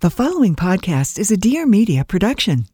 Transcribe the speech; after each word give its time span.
The 0.00 0.10
following 0.10 0.54
podcast 0.54 1.18
is 1.18 1.32
a 1.32 1.36
Dear 1.36 1.66
Media 1.66 2.04
production. 2.04 2.66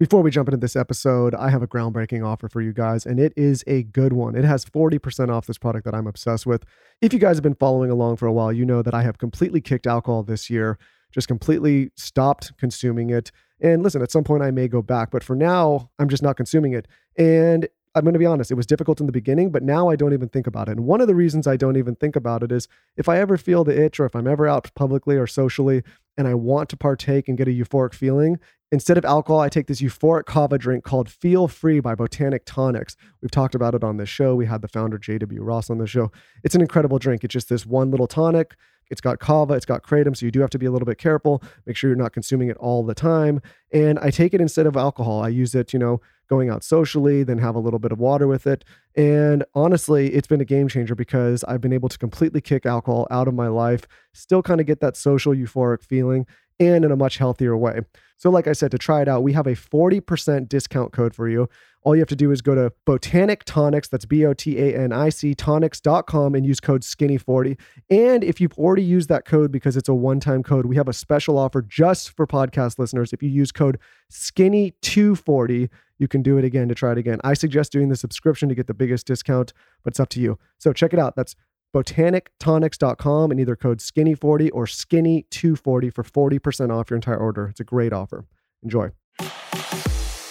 Before 0.00 0.20
we 0.20 0.32
jump 0.32 0.48
into 0.48 0.56
this 0.56 0.74
episode, 0.74 1.32
I 1.32 1.48
have 1.48 1.62
a 1.62 1.68
groundbreaking 1.68 2.26
offer 2.26 2.48
for 2.48 2.60
you 2.60 2.72
guys, 2.72 3.06
and 3.06 3.20
it 3.20 3.32
is 3.36 3.62
a 3.68 3.84
good 3.84 4.12
one. 4.12 4.34
It 4.34 4.44
has 4.44 4.64
40% 4.64 5.28
off 5.28 5.46
this 5.46 5.58
product 5.58 5.84
that 5.84 5.94
I'm 5.94 6.08
obsessed 6.08 6.44
with. 6.44 6.64
If 7.00 7.12
you 7.12 7.20
guys 7.20 7.36
have 7.36 7.44
been 7.44 7.54
following 7.54 7.92
along 7.92 8.16
for 8.16 8.26
a 8.26 8.32
while, 8.32 8.52
you 8.52 8.64
know 8.64 8.82
that 8.82 8.94
I 8.94 9.02
have 9.04 9.18
completely 9.18 9.60
kicked 9.60 9.86
alcohol 9.86 10.24
this 10.24 10.50
year, 10.50 10.76
just 11.12 11.28
completely 11.28 11.92
stopped 11.94 12.50
consuming 12.58 13.10
it. 13.10 13.30
And 13.60 13.84
listen, 13.84 14.02
at 14.02 14.10
some 14.10 14.24
point 14.24 14.42
I 14.42 14.50
may 14.50 14.66
go 14.66 14.82
back, 14.82 15.12
but 15.12 15.22
for 15.22 15.36
now, 15.36 15.88
I'm 16.00 16.08
just 16.08 16.24
not 16.24 16.36
consuming 16.36 16.72
it. 16.72 16.88
And 17.16 17.68
I'm 17.94 18.04
going 18.04 18.14
to 18.14 18.18
be 18.18 18.26
honest, 18.26 18.50
it 18.50 18.54
was 18.54 18.66
difficult 18.66 19.00
in 19.00 19.06
the 19.06 19.12
beginning, 19.12 19.50
but 19.50 19.62
now 19.62 19.90
I 19.90 19.96
don't 19.96 20.14
even 20.14 20.28
think 20.28 20.46
about 20.46 20.68
it. 20.68 20.72
And 20.72 20.86
one 20.86 21.02
of 21.02 21.08
the 21.08 21.14
reasons 21.14 21.46
I 21.46 21.56
don't 21.56 21.76
even 21.76 21.94
think 21.94 22.16
about 22.16 22.42
it 22.42 22.50
is 22.50 22.66
if 22.96 23.08
I 23.08 23.18
ever 23.18 23.36
feel 23.36 23.64
the 23.64 23.78
itch 23.78 24.00
or 24.00 24.06
if 24.06 24.16
I'm 24.16 24.26
ever 24.26 24.48
out 24.48 24.74
publicly 24.74 25.16
or 25.16 25.26
socially 25.26 25.82
and 26.16 26.26
I 26.26 26.34
want 26.34 26.70
to 26.70 26.76
partake 26.76 27.28
and 27.28 27.36
get 27.36 27.48
a 27.48 27.50
euphoric 27.50 27.92
feeling, 27.92 28.38
instead 28.72 28.98
of 28.98 29.04
alcohol, 29.04 29.40
I 29.40 29.48
take 29.48 29.68
this 29.68 29.80
euphoric 29.80 30.24
kava 30.24 30.58
drink 30.58 30.82
called 30.82 31.08
Feel 31.08 31.46
Free 31.46 31.78
by 31.78 31.94
Botanic 31.94 32.44
Tonics. 32.46 32.96
We've 33.20 33.30
talked 33.30 33.54
about 33.54 33.74
it 33.74 33.84
on 33.84 33.98
this 33.98 34.08
show. 34.08 34.34
We 34.34 34.46
had 34.46 34.62
the 34.62 34.68
founder, 34.68 34.98
J.W. 34.98 35.42
Ross, 35.42 35.70
on 35.70 35.78
the 35.78 35.86
show. 35.86 36.10
It's 36.42 36.54
an 36.54 36.62
incredible 36.62 36.98
drink. 36.98 37.22
It's 37.22 37.32
just 37.32 37.50
this 37.50 37.66
one 37.66 37.90
little 37.90 38.08
tonic. 38.08 38.56
It's 38.90 39.00
got 39.00 39.20
kava, 39.20 39.54
it's 39.54 39.64
got 39.64 39.82
kratom, 39.82 40.14
so 40.14 40.26
you 40.26 40.32
do 40.32 40.40
have 40.40 40.50
to 40.50 40.58
be 40.58 40.66
a 40.66 40.70
little 40.70 40.84
bit 40.84 40.98
careful. 40.98 41.42
Make 41.64 41.76
sure 41.76 41.88
you're 41.88 41.96
not 41.96 42.12
consuming 42.12 42.48
it 42.48 42.56
all 42.58 42.82
the 42.82 42.94
time. 42.94 43.40
And 43.72 43.98
I 44.00 44.10
take 44.10 44.34
it 44.34 44.40
instead 44.40 44.66
of 44.66 44.76
alcohol. 44.76 45.22
I 45.22 45.28
use 45.28 45.54
it, 45.54 45.72
you 45.72 45.78
know, 45.78 46.00
going 46.28 46.50
out 46.50 46.64
socially, 46.64 47.22
then 47.22 47.38
have 47.38 47.54
a 47.54 47.58
little 47.58 47.78
bit 47.78 47.92
of 47.92 47.98
water 47.98 48.26
with 48.26 48.46
it. 48.46 48.64
And 48.94 49.44
honestly, 49.54 50.12
it's 50.14 50.26
been 50.26 50.40
a 50.40 50.46
game 50.46 50.68
changer 50.68 50.94
because 50.94 51.44
I've 51.44 51.60
been 51.60 51.72
able 51.72 51.88
to 51.88 51.98
completely 51.98 52.40
kick 52.40 52.66
alcohol 52.66 53.06
out 53.10 53.28
of 53.28 53.34
my 53.34 53.48
life, 53.48 53.86
still 54.12 54.42
kind 54.42 54.60
of 54.60 54.66
get 54.66 54.80
that 54.80 54.96
social 54.96 55.34
euphoric 55.34 55.82
feeling, 55.82 56.26
and 56.58 56.84
in 56.84 56.90
a 56.90 56.96
much 56.96 57.18
healthier 57.18 57.56
way. 57.56 57.80
So, 58.22 58.30
like 58.30 58.46
I 58.46 58.52
said, 58.52 58.70
to 58.70 58.78
try 58.78 59.02
it 59.02 59.08
out, 59.08 59.24
we 59.24 59.32
have 59.32 59.48
a 59.48 59.56
40% 59.56 60.48
discount 60.48 60.92
code 60.92 61.14
for 61.14 61.28
you. 61.28 61.48
All 61.82 61.96
you 61.96 62.00
have 62.00 62.08
to 62.08 62.16
do 62.16 62.30
is 62.30 62.40
go 62.40 62.54
to 62.54 62.72
Botanic 62.86 63.44
Tonics, 63.44 63.88
that's 63.88 64.04
B 64.04 64.24
O 64.24 64.32
T 64.32 64.58
A 64.60 64.78
N 64.78 64.92
I 64.92 65.08
C 65.08 65.34
tonics.com, 65.34 66.36
and 66.36 66.46
use 66.46 66.60
code 66.60 66.82
SKINNY40. 66.82 67.58
And 67.90 68.22
if 68.22 68.40
you've 68.40 68.56
already 68.56 68.84
used 68.84 69.08
that 69.08 69.24
code 69.24 69.50
because 69.50 69.76
it's 69.76 69.88
a 69.88 69.94
one 69.94 70.20
time 70.20 70.44
code, 70.44 70.66
we 70.66 70.76
have 70.76 70.86
a 70.86 70.92
special 70.92 71.36
offer 71.36 71.62
just 71.62 72.10
for 72.10 72.24
podcast 72.24 72.78
listeners. 72.78 73.12
If 73.12 73.22
you 73.22 73.28
use 73.28 73.50
code 73.50 73.78
SKINNY240, 74.12 75.68
you 75.98 76.08
can 76.08 76.22
do 76.22 76.38
it 76.38 76.44
again 76.44 76.68
to 76.68 76.74
try 76.76 76.92
it 76.92 76.98
again. 76.98 77.20
I 77.24 77.34
suggest 77.34 77.72
doing 77.72 77.88
the 77.88 77.96
subscription 77.96 78.48
to 78.48 78.54
get 78.54 78.68
the 78.68 78.74
biggest 78.74 79.06
discount, 79.06 79.52
but 79.82 79.94
it's 79.94 80.00
up 80.00 80.10
to 80.10 80.20
you. 80.20 80.38
So, 80.58 80.72
check 80.72 80.92
it 80.92 81.00
out. 81.00 81.16
That's 81.16 81.34
botanictonics.com 81.72 83.30
and 83.30 83.40
either 83.40 83.56
code 83.56 83.78
skinny40 83.78 84.50
or 84.52 84.66
skinny240 84.66 85.92
for 85.92 86.02
40% 86.02 86.70
off 86.70 86.90
your 86.90 86.96
entire 86.96 87.16
order. 87.16 87.48
It's 87.48 87.60
a 87.60 87.64
great 87.64 87.92
offer. 87.92 88.26
Enjoy. 88.62 88.90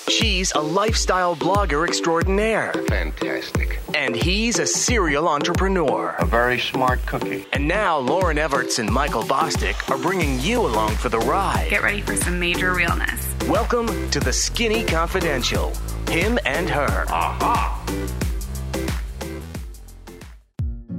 She's 0.09 0.52
a 0.53 0.59
lifestyle 0.59 1.36
blogger 1.36 1.88
extraordinaire, 1.88 2.73
Fantastic. 2.89 3.80
and 3.95 4.16
he's 4.16 4.59
a 4.59 4.67
serial 4.67 5.28
entrepreneur. 5.28 6.16
A 6.19 6.25
very 6.25 6.59
smart 6.59 7.03
cookie. 7.06 7.45
And 7.53 7.67
now 7.67 8.00
Lauryn 8.02 8.36
Evarts 8.38 8.78
and 8.78 8.92
Michael 8.92 9.23
Bosstick 9.23 9.89
are 9.89 9.97
bringing 9.97 10.39
you 10.42 10.62
along 10.62 10.95
for 10.95 11.09
the 11.09 11.19
ride. 11.19 11.67
Get 11.69 11.81
ready 11.81 12.02
for 12.02 12.16
some 12.17 12.39
major 12.39 12.73
realness. 12.73 13.34
Welcome 13.47 14.09
to 14.12 14.19
the 14.19 14.34
Skinny 14.34 14.84
Confidential. 14.84 15.72
Him 16.08 16.38
and 16.45 16.69
her. 16.69 17.06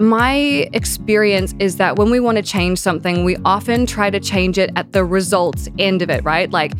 My 0.02 0.68
experience 0.72 1.54
is 1.60 1.76
that 1.76 1.94
when 1.94 2.10
we 2.10 2.18
want 2.18 2.34
to 2.34 2.42
change 2.42 2.80
something, 2.80 3.24
we 3.24 3.36
often 3.44 3.86
try 3.86 4.10
to 4.10 4.18
change 4.18 4.58
it 4.58 4.70
at 4.74 4.90
the 4.90 5.04
results 5.04 5.68
end 5.78 6.02
of 6.02 6.10
it, 6.10 6.24
right? 6.24 6.50
Like, 6.50 6.72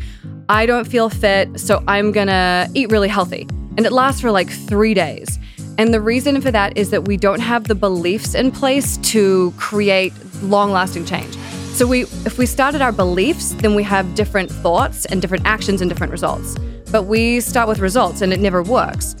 I 0.49 0.65
don't 0.65 0.83
feel 0.83 1.07
fit, 1.07 1.57
so 1.57 1.81
I'm 1.87 2.11
gonna 2.11 2.67
eat 2.73 2.91
really 2.91 3.07
healthy. 3.07 3.47
And 3.77 3.85
it 3.85 3.93
lasts 3.93 4.19
for 4.19 4.29
like 4.29 4.49
three 4.49 4.93
days. 4.93 5.39
And 5.77 5.93
the 5.93 6.01
reason 6.01 6.41
for 6.41 6.51
that 6.51 6.77
is 6.77 6.89
that 6.89 7.07
we 7.07 7.15
don't 7.15 7.39
have 7.39 7.69
the 7.69 7.75
beliefs 7.75 8.35
in 8.35 8.51
place 8.51 8.97
to 9.13 9.53
create 9.55 10.11
long 10.41 10.73
lasting 10.73 11.05
change. 11.05 11.33
So 11.71 11.87
we 11.87 12.01
if 12.25 12.37
we 12.37 12.45
start 12.45 12.75
at 12.75 12.81
our 12.81 12.91
beliefs, 12.91 13.53
then 13.53 13.73
we 13.73 13.83
have 13.83 14.15
different 14.15 14.51
thoughts 14.51 15.05
and 15.05 15.21
different 15.21 15.45
actions 15.45 15.79
and 15.79 15.89
different 15.89 16.11
results. 16.11 16.57
But 16.91 17.03
we 17.03 17.39
start 17.39 17.69
with 17.69 17.79
results 17.79 18.21
and 18.21 18.33
it 18.33 18.41
never 18.41 18.61
works. 18.61 19.15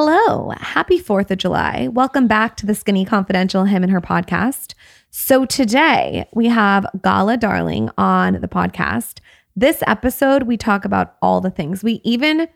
Hello, 0.00 0.50
happy 0.60 1.00
4th 1.00 1.32
of 1.32 1.38
July. 1.38 1.88
Welcome 1.88 2.28
back 2.28 2.56
to 2.58 2.66
the 2.66 2.74
Skinny 2.76 3.04
Confidential 3.04 3.64
Him 3.64 3.82
and 3.82 3.90
Her 3.90 4.00
podcast. 4.00 4.74
So, 5.10 5.44
today 5.44 6.24
we 6.32 6.46
have 6.46 6.86
Gala 7.02 7.36
Darling 7.36 7.90
on 7.98 8.34
the 8.34 8.46
podcast. 8.46 9.18
This 9.56 9.82
episode, 9.88 10.44
we 10.44 10.56
talk 10.56 10.84
about 10.84 11.16
all 11.20 11.40
the 11.40 11.50
things. 11.50 11.82
We 11.82 12.00
even 12.04 12.46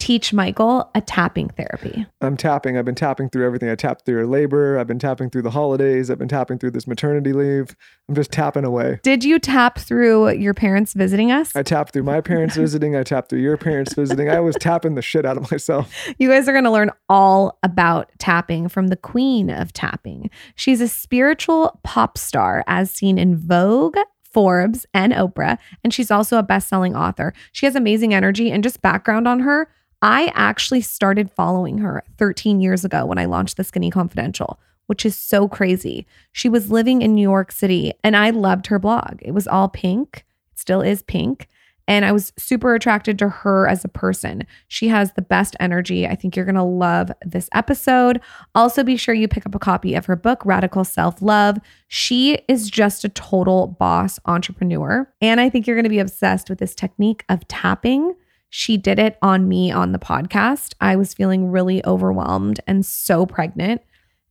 teach 0.00 0.32
Michael 0.32 0.90
a 0.94 1.00
tapping 1.00 1.50
therapy. 1.50 2.06
I'm 2.20 2.36
tapping. 2.36 2.76
I've 2.76 2.84
been 2.84 2.94
tapping 2.94 3.28
through 3.28 3.46
everything. 3.46 3.68
I 3.68 3.74
tapped 3.74 4.06
through 4.06 4.16
your 4.16 4.26
labor. 4.26 4.78
I've 4.78 4.86
been 4.86 4.98
tapping 4.98 5.30
through 5.30 5.42
the 5.42 5.50
holidays. 5.50 6.10
I've 6.10 6.18
been 6.18 6.26
tapping 6.28 6.58
through 6.58 6.72
this 6.72 6.86
maternity 6.86 7.32
leave. 7.32 7.76
I'm 8.08 8.14
just 8.14 8.32
tapping 8.32 8.64
away. 8.64 8.98
Did 9.02 9.22
you 9.22 9.38
tap 9.38 9.78
through 9.78 10.30
your 10.30 10.54
parents 10.54 10.94
visiting 10.94 11.30
us? 11.30 11.54
I 11.54 11.62
tapped 11.62 11.92
through 11.92 12.02
my 12.02 12.20
parents 12.20 12.56
visiting. 12.56 12.96
I 12.96 13.02
tapped 13.02 13.28
through 13.30 13.42
your 13.42 13.56
parents 13.56 13.94
visiting. 13.94 14.28
I 14.30 14.40
was 14.40 14.56
tapping 14.58 14.94
the 14.94 15.02
shit 15.02 15.24
out 15.24 15.36
of 15.36 15.50
myself. 15.50 15.94
You 16.18 16.28
guys 16.28 16.48
are 16.48 16.52
going 16.52 16.64
to 16.64 16.70
learn 16.70 16.90
all 17.08 17.58
about 17.62 18.10
tapping 18.18 18.68
from 18.68 18.88
the 18.88 18.96
queen 18.96 19.50
of 19.50 19.72
tapping. 19.72 20.30
She's 20.54 20.80
a 20.80 20.88
spiritual 20.88 21.78
pop 21.84 22.16
star 22.16 22.64
as 22.66 22.90
seen 22.90 23.18
in 23.18 23.36
Vogue, 23.36 23.98
Forbes, 24.22 24.86
and 24.94 25.12
Oprah, 25.12 25.58
and 25.84 25.92
she's 25.92 26.10
also 26.10 26.38
a 26.38 26.42
best-selling 26.42 26.96
author. 26.96 27.34
She 27.52 27.66
has 27.66 27.76
amazing 27.76 28.14
energy 28.14 28.50
and 28.50 28.62
just 28.62 28.80
background 28.80 29.28
on 29.28 29.40
her. 29.40 29.68
I 30.02 30.32
actually 30.34 30.80
started 30.80 31.30
following 31.30 31.78
her 31.78 32.02
13 32.18 32.60
years 32.60 32.84
ago 32.84 33.04
when 33.04 33.18
I 33.18 33.26
launched 33.26 33.56
The 33.56 33.64
Skinny 33.64 33.90
Confidential, 33.90 34.58
which 34.86 35.04
is 35.04 35.16
so 35.16 35.46
crazy. 35.48 36.06
She 36.32 36.48
was 36.48 36.70
living 36.70 37.02
in 37.02 37.14
New 37.14 37.22
York 37.22 37.52
City 37.52 37.92
and 38.02 38.16
I 38.16 38.30
loved 38.30 38.68
her 38.68 38.78
blog. 38.78 39.18
It 39.20 39.32
was 39.32 39.46
all 39.46 39.68
pink, 39.68 40.24
still 40.54 40.80
is 40.80 41.02
pink. 41.02 41.48
And 41.90 42.04
I 42.04 42.12
was 42.12 42.32
super 42.38 42.76
attracted 42.76 43.18
to 43.18 43.28
her 43.28 43.66
as 43.66 43.84
a 43.84 43.88
person. 43.88 44.46
She 44.68 44.86
has 44.88 45.12
the 45.12 45.22
best 45.22 45.56
energy. 45.58 46.06
I 46.06 46.14
think 46.14 46.36
you're 46.36 46.44
going 46.44 46.54
to 46.54 46.62
love 46.62 47.10
this 47.24 47.48
episode. 47.52 48.20
Also, 48.54 48.84
be 48.84 48.96
sure 48.96 49.12
you 49.12 49.26
pick 49.26 49.44
up 49.44 49.56
a 49.56 49.58
copy 49.58 49.96
of 49.96 50.06
her 50.06 50.14
book, 50.14 50.46
Radical 50.46 50.84
Self 50.84 51.20
Love. 51.20 51.58
She 51.88 52.34
is 52.46 52.70
just 52.70 53.04
a 53.04 53.08
total 53.08 53.66
boss 53.66 54.20
entrepreneur. 54.26 55.12
And 55.20 55.40
I 55.40 55.50
think 55.50 55.66
you're 55.66 55.74
going 55.74 55.82
to 55.82 55.90
be 55.90 55.98
obsessed 55.98 56.48
with 56.48 56.60
this 56.60 56.76
technique 56.76 57.24
of 57.28 57.46
tapping. 57.48 58.14
She 58.50 58.76
did 58.76 58.98
it 58.98 59.16
on 59.22 59.48
me 59.48 59.70
on 59.70 59.92
the 59.92 59.98
podcast. 59.98 60.74
I 60.80 60.96
was 60.96 61.14
feeling 61.14 61.50
really 61.50 61.84
overwhelmed 61.86 62.60
and 62.66 62.84
so 62.84 63.24
pregnant 63.24 63.80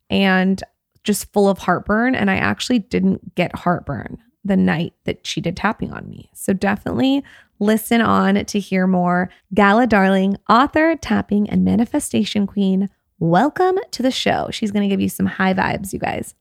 and 0.09 0.61
just 1.03 1.31
full 1.31 1.49
of 1.49 1.57
heartburn. 1.57 2.15
And 2.15 2.29
I 2.29 2.35
actually 2.35 2.79
didn't 2.79 3.35
get 3.35 3.55
heartburn 3.55 4.17
the 4.43 4.57
night 4.57 4.93
that 5.05 5.25
she 5.25 5.41
did 5.41 5.55
tapping 5.55 5.93
on 5.93 6.09
me. 6.09 6.29
So 6.33 6.53
definitely 6.53 7.23
listen 7.59 8.01
on 8.01 8.43
to 8.45 8.59
hear 8.59 8.87
more. 8.87 9.29
Gala 9.53 9.87
Darling, 9.87 10.37
author, 10.49 10.95
tapping, 10.95 11.49
and 11.49 11.63
manifestation 11.63 12.45
queen. 12.45 12.89
Welcome 13.19 13.77
to 13.91 14.03
the 14.03 14.11
show. 14.11 14.49
She's 14.51 14.71
going 14.71 14.87
to 14.87 14.93
give 14.93 15.01
you 15.01 15.09
some 15.09 15.25
high 15.25 15.53
vibes, 15.53 15.93
you 15.93 15.99
guys. 15.99 16.35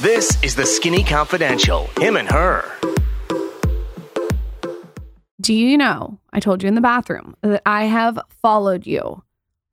This 0.00 0.42
is 0.42 0.54
the 0.54 0.64
Skinny 0.64 1.04
Confidential. 1.04 1.88
Him 1.98 2.16
and 2.16 2.28
her. 2.30 2.64
Do 5.40 5.54
you 5.54 5.78
know? 5.78 6.18
I 6.32 6.40
told 6.40 6.62
you 6.62 6.68
in 6.68 6.74
the 6.74 6.80
bathroom 6.80 7.36
that 7.42 7.62
I 7.64 7.84
have 7.84 8.18
followed 8.42 8.86
you 8.86 9.22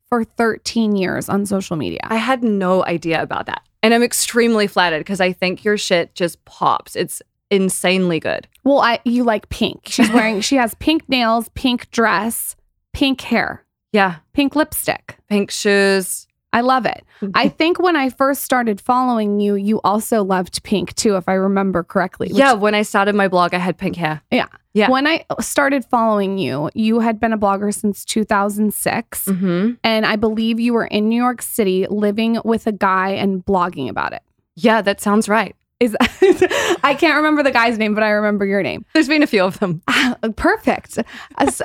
for 0.09 0.23
13 0.23 0.95
years 0.95 1.27
on 1.27 1.45
social 1.45 1.75
media. 1.75 1.99
I 2.03 2.15
had 2.15 2.43
no 2.43 2.85
idea 2.85 3.21
about 3.21 3.45
that. 3.47 3.63
And 3.83 3.93
I'm 3.93 4.03
extremely 4.03 4.67
flattered 4.67 4.99
because 4.99 5.19
I 5.21 5.33
think 5.33 5.63
your 5.63 5.77
shit 5.77 6.15
just 6.15 6.43
pops. 6.45 6.95
It's 6.95 7.21
insanely 7.49 8.19
good. 8.19 8.47
well, 8.63 8.79
I 8.79 8.99
you 9.05 9.23
like 9.23 9.49
pink. 9.49 9.83
She's 9.87 10.09
wearing 10.13 10.41
she 10.41 10.55
has 10.57 10.73
pink 10.75 11.07
nails, 11.09 11.49
pink 11.55 11.89
dress, 11.91 12.55
pink 12.93 13.21
hair, 13.21 13.65
Yeah. 13.93 14.17
pink 14.33 14.55
lipstick. 14.55 15.17
Pink 15.29 15.51
shoes. 15.51 16.26
I 16.57 16.61
love 16.61 16.85
it. 16.87 17.03
I 17.35 17.49
think 17.49 17.79
when 17.79 17.95
I 17.95 18.09
first 18.09 18.43
started 18.43 18.81
following 18.81 19.39
you, 19.39 19.53
you 19.55 19.79
also 19.83 20.23
loved 20.23 20.63
pink 20.63 20.95
too, 20.95 21.15
if 21.15 21.29
I 21.29 21.33
remember 21.33 21.83
correctly. 21.83 22.27
which- 22.29 22.37
yeah. 22.37 22.53
When 22.53 22.73
I 22.73 22.81
started 22.81 23.13
my 23.15 23.27
blog, 23.27 23.53
I 23.53 23.59
had 23.59 23.77
pink 23.77 23.95
hair. 23.95 24.21
Yeah. 24.31 24.47
Yeah. 24.73 24.89
When 24.89 25.05
I 25.07 25.25
started 25.39 25.85
following 25.85 26.37
you, 26.37 26.69
you 26.73 26.99
had 26.99 27.19
been 27.19 27.33
a 27.33 27.37
blogger 27.37 27.73
since 27.73 28.03
2006. 28.05 29.25
Mm-hmm. 29.25 29.71
And 29.83 30.05
I 30.05 30.15
believe 30.15 30.59
you 30.59 30.73
were 30.73 30.85
in 30.85 31.09
New 31.09 31.21
York 31.21 31.41
City 31.41 31.85
living 31.89 32.39
with 32.43 32.67
a 32.67 32.71
guy 32.71 33.09
and 33.09 33.45
blogging 33.45 33.89
about 33.89 34.13
it. 34.13 34.21
Yeah, 34.55 34.81
that 34.81 35.01
sounds 35.01 35.29
right. 35.29 35.55
Is 35.79 35.95
I 36.01 36.95
can't 36.99 37.15
remember 37.17 37.43
the 37.43 37.51
guy's 37.51 37.77
name, 37.77 37.93
but 37.93 38.03
I 38.03 38.09
remember 38.09 38.45
your 38.45 38.63
name. 38.63 38.83
There's 38.93 39.07
been 39.07 39.21
a 39.21 39.27
few 39.27 39.43
of 39.43 39.59
them. 39.59 39.81
Perfect. 40.35 40.97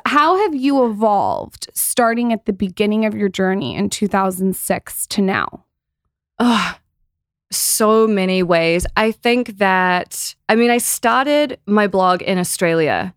How 0.05 0.37
have 0.37 0.55
you 0.55 0.85
evolved 0.85 1.70
starting 1.73 2.32
at 2.32 2.44
the 2.44 2.53
beginning 2.53 3.06
of 3.06 3.14
your 3.14 3.31
journey 3.31 3.75
in 3.75 3.88
2006 3.88 5.06
to 5.06 5.23
now? 5.23 5.64
Ugh. 6.38 6.76
so 7.50 8.06
many 8.06 8.43
ways. 8.43 8.87
I 8.97 9.12
think 9.12 9.59
that, 9.59 10.35
I 10.49 10.56
mean, 10.56 10.70
I 10.70 10.79
started 10.79 11.58
my 11.67 11.87
blog 11.87 12.20
in 12.23 12.38
Australia 12.38 13.15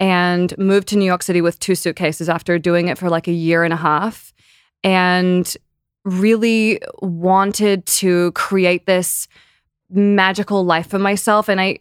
and 0.00 0.56
moved 0.56 0.88
to 0.88 0.96
New 0.96 1.04
York 1.04 1.22
City 1.22 1.40
with 1.40 1.58
two 1.58 1.74
suitcases 1.74 2.28
after 2.28 2.58
doing 2.58 2.88
it 2.88 2.98
for 2.98 3.10
like 3.10 3.26
a 3.28 3.32
year 3.32 3.64
and 3.64 3.72
a 3.72 3.78
half 3.78 4.32
and 4.84 5.56
really 6.04 6.80
wanted 7.02 7.84
to 7.86 8.32
create 8.32 8.86
this 8.86 9.26
magical 9.90 10.64
life 10.64 10.88
for 10.88 10.98
myself. 10.98 11.48
And 11.48 11.60
I, 11.60 11.78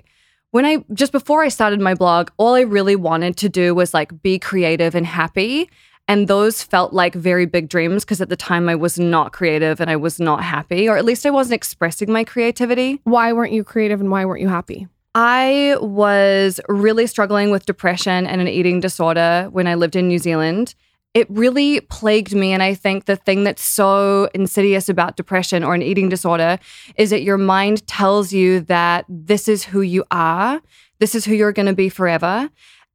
when 0.51 0.65
I 0.65 0.83
just 0.93 1.11
before 1.11 1.43
I 1.43 1.49
started 1.49 1.81
my 1.81 1.93
blog, 1.93 2.29
all 2.37 2.55
I 2.55 2.61
really 2.61 2.95
wanted 2.95 3.37
to 3.37 3.49
do 3.49 3.75
was 3.75 3.93
like 3.93 4.21
be 4.21 4.39
creative 4.39 4.95
and 4.95 5.05
happy. 5.05 5.69
And 6.07 6.29
those 6.29 6.63
felt 6.63 6.93
like 6.93 7.13
very 7.13 7.45
big 7.45 7.67
dreams 7.67 8.05
because 8.05 8.21
at 8.21 8.29
the 8.29 8.37
time 8.37 8.69
I 8.69 8.75
was 8.75 8.97
not 8.97 9.33
creative 9.33 9.81
and 9.81 9.89
I 9.89 9.97
was 9.97 10.21
not 10.21 10.41
happy, 10.41 10.87
or 10.87 10.95
at 10.95 11.03
least 11.03 11.25
I 11.25 11.31
wasn't 11.31 11.55
expressing 11.55 12.11
my 12.11 12.23
creativity. 12.23 13.01
Why 13.03 13.33
weren't 13.33 13.51
you 13.51 13.65
creative 13.65 13.99
and 13.99 14.09
why 14.09 14.23
weren't 14.23 14.41
you 14.41 14.47
happy? 14.47 14.87
I 15.15 15.75
was 15.81 16.61
really 16.69 17.07
struggling 17.07 17.49
with 17.49 17.65
depression 17.65 18.25
and 18.27 18.39
an 18.39 18.47
eating 18.47 18.79
disorder 18.79 19.49
when 19.51 19.67
I 19.67 19.75
lived 19.75 19.95
in 19.95 20.07
New 20.07 20.19
Zealand. 20.19 20.75
It 21.13 21.27
really 21.29 21.81
plagued 21.81 22.35
me. 22.35 22.53
And 22.53 22.61
I 22.61 22.73
think 22.73 23.05
the 23.05 23.15
thing 23.15 23.43
that's 23.43 23.63
so 23.63 24.29
insidious 24.33 24.87
about 24.87 25.17
depression 25.17 25.63
or 25.63 25.73
an 25.73 25.81
eating 25.81 26.09
disorder 26.09 26.59
is 26.95 27.09
that 27.09 27.23
your 27.23 27.37
mind 27.37 27.85
tells 27.87 28.31
you 28.31 28.59
that 28.61 29.05
this 29.09 29.47
is 29.47 29.63
who 29.63 29.81
you 29.81 30.03
are, 30.11 30.61
this 30.99 31.15
is 31.15 31.25
who 31.25 31.33
you're 31.33 31.53
going 31.53 31.65
to 31.65 31.73
be 31.73 31.89
forever. 31.89 32.49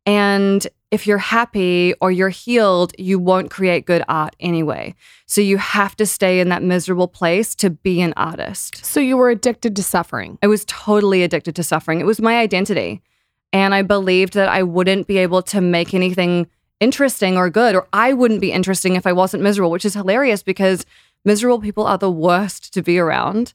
And 0.06 0.66
if 0.90 1.06
you're 1.06 1.18
happy 1.18 1.94
or 2.00 2.10
you're 2.10 2.28
healed, 2.28 2.92
you 2.98 3.18
won't 3.18 3.50
create 3.50 3.86
good 3.86 4.04
art 4.08 4.36
anyway. 4.40 4.94
So 5.26 5.40
you 5.40 5.56
have 5.56 5.96
to 5.96 6.06
stay 6.06 6.40
in 6.40 6.50
that 6.50 6.62
miserable 6.62 7.08
place 7.08 7.54
to 7.56 7.70
be 7.70 8.02
an 8.02 8.12
artist. 8.16 8.84
So 8.84 9.00
you 9.00 9.16
were 9.16 9.30
addicted 9.30 9.74
to 9.76 9.82
suffering. 9.82 10.38
I 10.42 10.48
was 10.48 10.64
totally 10.66 11.22
addicted 11.22 11.56
to 11.56 11.62
suffering. 11.62 12.00
It 12.00 12.06
was 12.06 12.20
my 12.20 12.38
identity. 12.38 13.00
And 13.54 13.74
I 13.74 13.82
believed 13.82 14.34
that 14.34 14.48
I 14.48 14.62
wouldn't 14.62 15.06
be 15.06 15.18
able 15.18 15.42
to 15.42 15.60
make 15.60 15.94
anything 15.94 16.46
interesting 16.82 17.36
or 17.36 17.48
good, 17.48 17.76
or 17.76 17.86
I 17.92 18.12
wouldn't 18.12 18.40
be 18.40 18.50
interesting 18.50 18.96
if 18.96 19.06
I 19.06 19.12
wasn't 19.12 19.42
miserable, 19.42 19.70
which 19.70 19.84
is 19.84 19.94
hilarious 19.94 20.42
because 20.42 20.84
miserable 21.24 21.60
people 21.60 21.86
are 21.86 21.96
the 21.96 22.10
worst 22.10 22.74
to 22.74 22.82
be 22.82 22.98
around. 22.98 23.54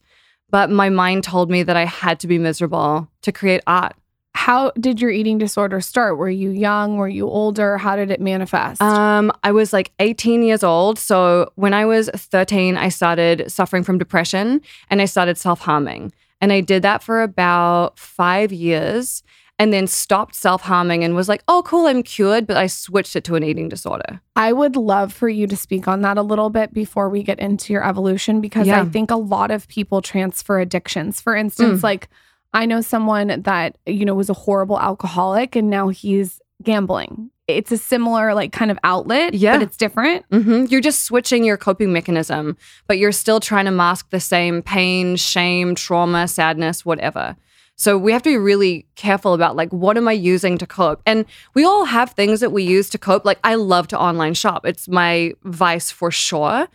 But 0.50 0.70
my 0.70 0.88
mind 0.88 1.24
told 1.24 1.50
me 1.50 1.62
that 1.62 1.76
I 1.76 1.84
had 1.84 2.18
to 2.20 2.26
be 2.26 2.38
miserable 2.38 3.06
to 3.20 3.30
create 3.30 3.60
art. 3.66 3.94
How 4.34 4.70
did 4.80 5.00
your 5.00 5.10
eating 5.10 5.36
disorder 5.36 5.80
start? 5.82 6.16
Were 6.16 6.30
you 6.30 6.50
young? 6.50 6.96
Were 6.96 7.08
you 7.08 7.26
older? 7.28 7.76
How 7.76 7.96
did 7.96 8.10
it 8.10 8.20
manifest? 8.20 8.80
Um, 8.80 9.30
I 9.42 9.52
was 9.52 9.74
like 9.74 9.92
18 9.98 10.42
years 10.42 10.64
old. 10.64 10.98
So 10.98 11.52
when 11.56 11.74
I 11.74 11.84
was 11.84 12.08
13, 12.14 12.78
I 12.78 12.88
started 12.88 13.52
suffering 13.52 13.82
from 13.82 13.98
depression 13.98 14.62
and 14.88 15.02
I 15.02 15.04
started 15.04 15.36
self 15.36 15.60
harming. 15.60 16.12
And 16.40 16.50
I 16.52 16.62
did 16.62 16.82
that 16.82 17.02
for 17.02 17.20
about 17.22 17.98
five 17.98 18.52
years 18.52 19.22
and 19.58 19.72
then 19.72 19.86
stopped 19.86 20.34
self 20.34 20.62
harming 20.62 21.02
and 21.04 21.14
was 21.14 21.28
like, 21.28 21.42
oh, 21.48 21.62
cool, 21.66 21.86
I'm 21.86 22.02
cured. 22.02 22.46
But 22.46 22.56
I 22.56 22.66
switched 22.68 23.16
it 23.16 23.24
to 23.24 23.34
an 23.34 23.42
eating 23.44 23.68
disorder. 23.68 24.20
I 24.36 24.52
would 24.52 24.76
love 24.76 25.12
for 25.12 25.28
you 25.28 25.46
to 25.48 25.56
speak 25.56 25.88
on 25.88 26.02
that 26.02 26.16
a 26.18 26.22
little 26.22 26.50
bit 26.50 26.72
before 26.72 27.08
we 27.08 27.22
get 27.22 27.38
into 27.40 27.72
your 27.72 27.84
evolution 27.84 28.40
because 28.40 28.66
Yeah. 28.66 28.82
I 28.82 28.84
think 28.84 29.10
a 29.10 29.16
lot 29.16 29.50
of 29.50 29.66
people 29.68 30.00
transfer 30.02 30.60
addictions. 30.60 31.20
For 31.20 31.34
instance, 31.34 31.80
Mm. 31.80 31.82
like 31.82 32.08
I 32.54 32.64
know 32.66 32.80
someone 32.80 33.42
that, 33.42 33.76
you 33.84 34.04
know, 34.06 34.14
was 34.14 34.30
a 34.30 34.34
horrible 34.34 34.80
alcoholic 34.80 35.54
and 35.56 35.68
now 35.68 35.88
he's 35.88 36.40
gambling. 36.62 37.30
It's 37.46 37.72
a 37.72 37.78
similar, 37.78 38.34
like, 38.34 38.52
kind 38.52 38.70
of 38.70 38.78
outlet, 38.84 39.32
Yeah. 39.34 39.54
but 39.56 39.62
it's 39.62 39.76
different. 39.76 40.24
hmm 40.30 40.64
You're 40.68 40.80
just 40.82 41.04
switching 41.04 41.44
your 41.44 41.56
coping 41.56 41.92
mechanism, 41.92 42.56
but 42.86 42.98
you're 42.98 43.12
still 43.12 43.40
trying 43.40 43.64
to 43.66 43.70
mask 43.70 44.10
the 44.10 44.20
same 44.20 44.62
pain, 44.62 45.16
shame, 45.16 45.74
trauma, 45.74 46.28
sadness, 46.28 46.84
whatever. 46.86 47.36
So 47.78 47.96
we 47.96 48.12
have 48.12 48.22
to 48.24 48.30
be 48.30 48.36
really 48.36 48.86
careful 48.96 49.34
about 49.34 49.54
like 49.54 49.72
what 49.72 49.96
am 49.96 50.08
I 50.08 50.12
using 50.12 50.58
to 50.58 50.66
cope? 50.66 51.00
And 51.06 51.24
we 51.54 51.64
all 51.64 51.84
have 51.84 52.10
things 52.10 52.40
that 52.40 52.50
we 52.50 52.64
use 52.64 52.90
to 52.90 52.98
cope. 52.98 53.24
Like 53.24 53.38
I 53.44 53.54
love 53.54 53.88
to 53.88 53.98
online 53.98 54.34
shop. 54.34 54.66
It's 54.66 54.88
my 54.88 55.32
vice 55.44 55.90
for 55.90 56.10
sure. 56.10 56.68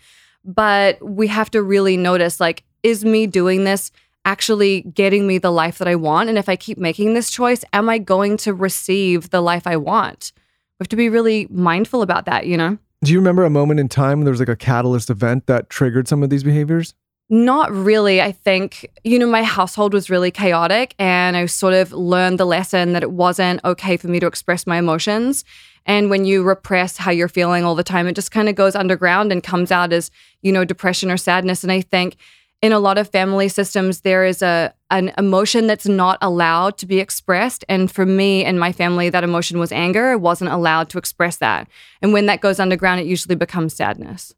But 0.46 0.98
we 1.06 1.28
have 1.28 1.52
to 1.52 1.62
really 1.62 1.98
notice 1.98 2.40
like 2.40 2.64
is 2.84 3.06
me 3.06 3.28
doing 3.28 3.66
this 3.66 3.92
actually 4.26 4.82
getting 4.82 5.28
me 5.28 5.38
the 5.38 5.52
life 5.52 5.78
that 5.78 5.88
I 5.88 5.96
want? 5.96 6.30
And 6.30 6.38
if 6.38 6.48
I 6.48 6.56
keep 6.56 6.78
making 6.78 7.14
this 7.14 7.30
choice, 7.30 7.64
am 7.74 7.90
I 7.90 7.98
going 7.98 8.38
to 8.38 8.54
receive 8.54 9.30
the 9.30 9.42
life 9.42 9.68
I 9.68 9.76
want? 9.76 10.32
We 10.80 10.84
have 10.84 10.90
to 10.90 10.96
be 10.96 11.10
really 11.10 11.48
mindful 11.50 12.02
about 12.02 12.26
that, 12.26 12.48
you 12.48 12.58
know? 12.58 12.78
Do 13.04 13.12
you 13.12 13.20
remember 13.20 13.44
a 13.44 13.50
moment 13.50 13.82
in 13.82 13.90
time 13.90 14.20
when 14.20 14.26
there 14.26 14.32
was 14.32 14.40
like 14.40 14.48
a 14.48 14.56
catalyst 14.56 15.10
event 15.10 15.48
that 15.48 15.70
triggered 15.70 16.08
some 16.08 16.24
of 16.24 16.30
these 16.30 16.44
behaviors? 16.44 16.94
Not 17.30 17.72
really. 17.72 18.22
I 18.22 18.32
think, 18.32 18.86
you 19.04 19.18
know, 19.18 19.28
my 19.28 19.44
household 19.44 19.94
was 19.94 20.10
really 20.10 20.30
chaotic 20.30 20.94
and 21.00 21.36
I 21.36 21.46
sort 21.48 21.74
of 21.74 21.92
learned 21.92 22.38
the 22.40 22.46
lesson 22.46 22.94
that 22.94 23.02
it 23.02 23.12
wasn't 23.12 23.64
okay 23.64 23.98
for 23.98 24.08
me 24.08 24.20
to 24.20 24.28
express 24.28 24.68
my 24.68 24.78
emotions. 24.78 25.44
And 25.86 26.10
when 26.10 26.26
you 26.26 26.44
repress 26.44 26.98
how 26.98 27.12
you're 27.12 27.28
feeling 27.30 27.64
all 27.64 27.76
the 27.76 27.84
time, 27.84 28.08
it 28.08 28.14
just 28.16 28.32
kind 28.32 28.50
of 28.50 28.56
goes 28.56 28.76
underground 28.76 29.32
and 29.32 29.44
comes 29.44 29.72
out 29.72 29.94
as, 29.94 30.12
you 30.42 30.52
know, 30.52 30.64
depression 30.64 31.10
or 31.10 31.18
sadness. 31.18 31.64
And 31.64 31.72
I 31.72 31.82
think 31.82 32.18
in 32.62 32.72
a 32.72 32.80
lot 32.80 32.98
of 32.98 33.10
family 33.10 33.50
systems, 33.50 34.02
there 34.02 34.26
is 34.26 34.42
a 34.42 34.74
an 34.90 35.12
emotion 35.18 35.66
that's 35.66 35.88
not 35.88 36.18
allowed 36.22 36.78
to 36.78 36.86
be 36.86 37.00
expressed. 37.00 37.66
And 37.68 37.92
for 37.92 38.06
me 38.06 38.46
and 38.46 38.60
my 38.60 38.72
family, 38.72 39.10
that 39.10 39.24
emotion 39.24 39.60
was 39.60 39.72
anger. 39.72 40.12
I 40.12 40.16
wasn't 40.16 40.52
allowed 40.52 40.90
to 40.90 40.98
express 40.98 41.38
that. 41.38 41.68
And 42.02 42.14
when 42.14 42.28
that 42.28 42.42
goes 42.42 42.60
underground, 42.60 43.02
it 43.02 43.08
usually 43.08 43.36
becomes 43.36 43.76
sadness. 43.76 44.36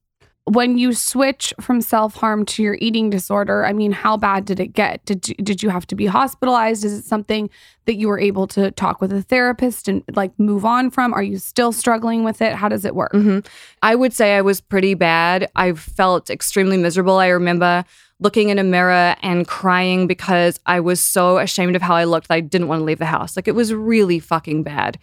When 0.48 0.78
you 0.78 0.94
switch 0.94 1.56
from 1.60 1.82
self 1.82 2.16
harm 2.16 2.46
to 2.46 2.62
your 2.62 2.78
eating 2.80 3.10
disorder, 3.10 3.66
I 3.66 3.74
mean, 3.74 3.92
how 3.92 4.16
bad 4.16 4.46
did 4.46 4.60
it 4.60 4.74
get? 4.74 5.04
Did 5.06 5.28
you, 5.28 5.36
did 5.36 5.64
you 5.64 5.70
have 5.70 5.88
to 5.88 5.96
be 5.96 6.06
hospitalized? 6.06 6.86
Is 6.86 6.94
it 6.94 7.06
something 7.06 7.50
that 7.86 7.96
you 7.96 8.08
were 8.08 8.20
able 8.20 8.46
to 8.50 8.70
talk 8.70 9.02
with 9.02 9.12
a 9.12 9.24
therapist 9.24 9.88
and 9.88 10.04
like 10.14 10.38
move 10.40 10.64
on 10.64 10.92
from? 10.92 11.14
Are 11.16 11.24
you 11.24 11.40
still 11.40 11.72
struggling 11.72 12.24
with 12.24 12.44
it? 12.44 12.54
How 12.54 12.70
does 12.70 12.86
it 12.86 12.94
work? 12.94 13.12
hmm 13.12 13.40
I 13.82 13.96
would 13.96 14.14
say 14.14 14.38
I 14.38 14.42
was 14.42 14.62
pretty 14.62 14.94
bad. 14.94 15.50
I 15.56 15.74
felt 15.74 16.30
extremely 16.30 16.78
miserable. 16.78 17.18
I 17.18 17.30
remember 17.30 17.84
looking 18.20 18.50
in 18.50 18.60
a 18.60 18.64
mirror 18.64 19.16
and 19.24 19.48
crying 19.48 20.06
because 20.06 20.60
I 20.66 20.80
was 20.80 21.02
so 21.02 21.38
ashamed 21.40 21.76
of 21.76 21.82
how 21.82 21.96
I 21.96 22.04
looked 22.04 22.28
I 22.30 22.40
didn't 22.40 22.68
want 22.68 22.82
to 22.82 22.86
leave 22.86 23.00
the 23.00 23.06
house. 23.06 23.36
Like 23.36 23.48
it 23.48 23.56
was 23.56 23.74
really 23.74 24.20
fucking 24.20 24.62
bad. 24.64 25.00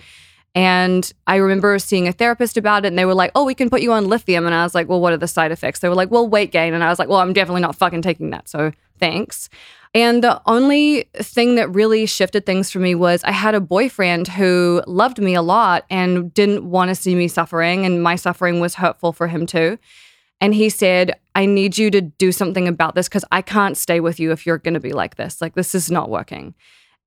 And 0.54 1.10
I 1.26 1.36
remember 1.36 1.78
seeing 1.78 2.08
a 2.08 2.12
therapist 2.12 2.56
about 2.56 2.84
it, 2.84 2.88
and 2.88 2.98
they 2.98 3.04
were 3.04 3.14
like, 3.14 3.32
Oh, 3.34 3.44
we 3.44 3.54
can 3.54 3.70
put 3.70 3.80
you 3.80 3.92
on 3.92 4.08
lithium. 4.08 4.44
And 4.44 4.54
I 4.54 4.64
was 4.64 4.74
like, 4.74 4.88
Well, 4.88 5.00
what 5.00 5.12
are 5.12 5.18
the 5.18 5.28
side 5.28 5.52
effects? 5.52 5.80
They 5.80 5.88
were 5.88 5.94
like, 5.94 6.10
Well, 6.10 6.28
weight 6.28 6.52
gain. 6.52 6.74
And 6.74 6.84
I 6.84 6.90
was 6.90 6.98
like, 6.98 7.08
Well, 7.08 7.20
I'm 7.20 7.32
definitely 7.32 7.62
not 7.62 7.76
fucking 7.76 8.02
taking 8.02 8.30
that. 8.30 8.48
So 8.48 8.72
thanks. 8.98 9.48
And 9.94 10.24
the 10.24 10.40
only 10.46 11.08
thing 11.16 11.56
that 11.56 11.68
really 11.70 12.06
shifted 12.06 12.46
things 12.46 12.70
for 12.70 12.78
me 12.78 12.94
was 12.94 13.22
I 13.24 13.32
had 13.32 13.54
a 13.54 13.60
boyfriend 13.60 14.26
who 14.26 14.82
loved 14.86 15.18
me 15.18 15.34
a 15.34 15.42
lot 15.42 15.84
and 15.90 16.32
didn't 16.32 16.64
want 16.64 16.88
to 16.88 16.94
see 16.94 17.14
me 17.14 17.28
suffering, 17.28 17.84
and 17.84 18.02
my 18.02 18.16
suffering 18.16 18.60
was 18.60 18.74
hurtful 18.74 19.12
for 19.12 19.28
him 19.28 19.46
too. 19.46 19.78
And 20.40 20.54
he 20.54 20.70
said, 20.70 21.14
I 21.34 21.46
need 21.46 21.78
you 21.78 21.90
to 21.90 22.00
do 22.00 22.32
something 22.32 22.66
about 22.66 22.94
this 22.94 23.08
because 23.08 23.24
I 23.30 23.42
can't 23.42 23.76
stay 23.76 24.00
with 24.00 24.18
you 24.18 24.32
if 24.32 24.44
you're 24.44 24.58
going 24.58 24.74
to 24.74 24.80
be 24.80 24.92
like 24.92 25.14
this. 25.14 25.40
Like, 25.40 25.54
this 25.54 25.74
is 25.74 25.90
not 25.90 26.10
working. 26.10 26.54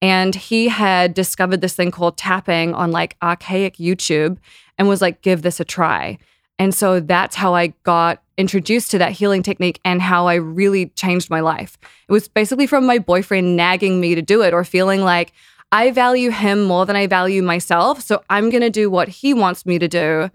And 0.01 0.35
he 0.35 0.67
had 0.67 1.13
discovered 1.13 1.61
this 1.61 1.75
thing 1.75 1.91
called 1.91 2.17
tapping 2.17 2.73
on 2.73 2.91
like 2.91 3.17
archaic 3.23 3.77
YouTube 3.77 4.37
and 4.77 4.87
was 4.87 5.01
like, 5.01 5.21
give 5.21 5.41
this 5.41 5.59
a 5.59 5.65
try. 5.65 6.17
And 6.59 6.73
so 6.73 6.99
that's 6.99 7.35
how 7.35 7.53
I 7.53 7.67
got 7.83 8.21
introduced 8.37 8.91
to 8.91 8.97
that 8.97 9.13
healing 9.13 9.43
technique 9.43 9.79
and 9.83 10.01
how 10.01 10.27
I 10.27 10.35
really 10.35 10.87
changed 10.89 11.29
my 11.29 11.39
life. 11.39 11.77
It 12.07 12.11
was 12.11 12.27
basically 12.27 12.67
from 12.67 12.85
my 12.85 12.99
boyfriend 12.99 13.55
nagging 13.55 13.99
me 13.99 14.15
to 14.15 14.21
do 14.21 14.41
it 14.41 14.53
or 14.53 14.63
feeling 14.63 15.01
like 15.01 15.33
I 15.71 15.91
value 15.91 16.31
him 16.31 16.63
more 16.63 16.85
than 16.85 16.95
I 16.95 17.07
value 17.07 17.41
myself. 17.41 18.01
So 18.01 18.23
I'm 18.29 18.49
going 18.49 18.61
to 18.61 18.69
do 18.69 18.89
what 18.89 19.07
he 19.07 19.33
wants 19.33 19.65
me 19.65 19.79
to 19.79 19.87
do. 19.87 20.29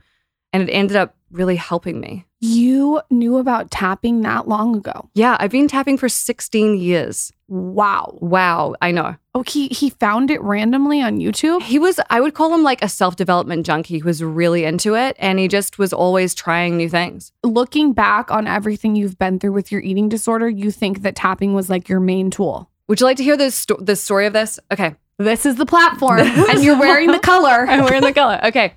And 0.53 0.69
it 0.69 0.73
ended 0.73 0.97
up 0.97 1.15
really 1.31 1.57
helping 1.57 2.01
me. 2.01 2.27
You 2.41 3.03
knew 3.11 3.39
about 3.39 3.71
tapping 3.71 4.23
that 4.23 4.49
long 4.49 4.77
ago. 4.77 5.09
Yeah, 5.15 5.37
I've 5.39 5.51
been 5.51 5.69
tapping 5.69 5.97
for 5.97 6.09
16 6.09 6.77
years. 6.79 7.33
Wow. 7.49 8.19
Wow, 8.21 8.75
I 8.83 8.91
know. 8.91 9.17
Oh, 9.33 9.45
he 9.47 9.69
he 9.69 9.91
found 9.91 10.31
it 10.31 10.43
randomly 10.43 11.01
on 11.01 11.19
YouTube. 11.19 11.63
He 11.63 11.79
was, 11.79 12.01
I 12.11 12.21
would 12.21 12.35
call 12.35 12.53
him 12.53 12.65
like 12.65 12.83
a 12.83 12.89
self 12.89 13.15
development 13.15 13.65
junkie 13.65 13.99
who 13.99 14.07
was 14.07 14.25
really 14.25 14.65
into 14.65 14.97
it. 14.97 15.15
And 15.21 15.39
he 15.39 15.47
just 15.47 15.79
was 15.79 15.93
always 15.93 16.35
trying 16.35 16.77
new 16.77 16.89
things. 16.89 17.31
Looking 17.45 17.93
back 17.93 18.33
on 18.33 18.49
everything 18.49 18.97
you've 18.97 19.19
been 19.19 19.39
through 19.39 19.53
with 19.53 19.71
your 19.71 19.83
eating 19.83 20.09
disorder, 20.09 20.49
you 20.49 20.73
think 20.73 21.03
that 21.03 21.15
tapping 21.15 21.55
was 21.55 21.71
like 21.71 21.89
your 21.89 22.01
main 22.01 22.31
tool. 22.31 22.69
Would 22.89 22.99
you 22.99 23.07
like 23.07 23.19
to 23.19 23.23
hear 23.23 23.37
the, 23.37 23.53
sto- 23.53 23.79
the 23.81 23.95
story 23.95 24.27
of 24.27 24.33
this? 24.33 24.59
Okay. 24.73 24.97
This 25.19 25.47
is 25.47 25.57
the 25.57 25.67
platform, 25.67 26.19
and 26.21 26.65
you're 26.65 26.79
wearing 26.79 27.13
the 27.13 27.19
color. 27.19 27.67
I'm 27.69 27.85
wearing 27.85 28.03
the 28.03 28.13
color. 28.13 28.41
Okay. 28.43 28.73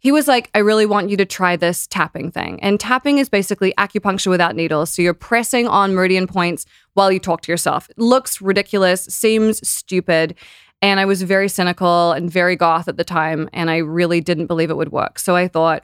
He 0.00 0.12
was 0.12 0.28
like, 0.28 0.50
I 0.54 0.58
really 0.58 0.86
want 0.86 1.10
you 1.10 1.16
to 1.16 1.24
try 1.24 1.56
this 1.56 1.86
tapping 1.86 2.30
thing. 2.30 2.60
And 2.62 2.78
tapping 2.78 3.18
is 3.18 3.28
basically 3.28 3.74
acupuncture 3.78 4.28
without 4.28 4.54
needles. 4.54 4.90
So 4.90 5.02
you're 5.02 5.14
pressing 5.14 5.66
on 5.66 5.94
meridian 5.94 6.26
points 6.26 6.66
while 6.94 7.10
you 7.10 7.18
talk 7.18 7.40
to 7.42 7.52
yourself. 7.52 7.90
It 7.90 7.98
looks 7.98 8.40
ridiculous, 8.40 9.04
seems 9.04 9.66
stupid. 9.68 10.36
And 10.80 11.00
I 11.00 11.04
was 11.04 11.22
very 11.22 11.48
cynical 11.48 12.12
and 12.12 12.30
very 12.30 12.54
goth 12.54 12.86
at 12.86 12.96
the 12.96 13.04
time. 13.04 13.48
And 13.52 13.70
I 13.70 13.78
really 13.78 14.20
didn't 14.20 14.46
believe 14.46 14.70
it 14.70 14.76
would 14.76 14.92
work. 14.92 15.18
So 15.18 15.34
I 15.34 15.48
thought, 15.48 15.82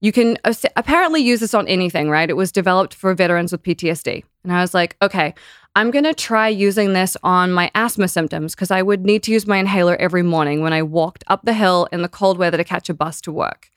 you 0.00 0.10
can 0.10 0.36
apparently 0.74 1.22
use 1.22 1.38
this 1.38 1.54
on 1.54 1.68
anything, 1.68 2.10
right? 2.10 2.28
It 2.28 2.36
was 2.36 2.50
developed 2.50 2.92
for 2.92 3.14
veterans 3.14 3.52
with 3.52 3.62
PTSD. 3.62 4.24
And 4.42 4.52
I 4.52 4.60
was 4.60 4.74
like, 4.74 4.96
okay, 5.00 5.32
I'm 5.74 5.90
going 5.90 6.04
to 6.04 6.12
try 6.12 6.48
using 6.48 6.92
this 6.92 7.16
on 7.22 7.50
my 7.50 7.70
asthma 7.74 8.06
symptoms 8.08 8.54
because 8.54 8.70
I 8.70 8.82
would 8.82 9.06
need 9.06 9.22
to 9.22 9.32
use 9.32 9.46
my 9.46 9.56
inhaler 9.56 9.96
every 9.96 10.22
morning 10.22 10.60
when 10.60 10.74
I 10.74 10.82
walked 10.82 11.24
up 11.28 11.44
the 11.44 11.54
hill 11.54 11.88
in 11.90 12.02
the 12.02 12.10
cold 12.10 12.36
weather 12.36 12.58
to 12.58 12.64
catch 12.64 12.90
a 12.90 12.94
bus 12.94 13.22
to 13.22 13.32
work. 13.32 13.70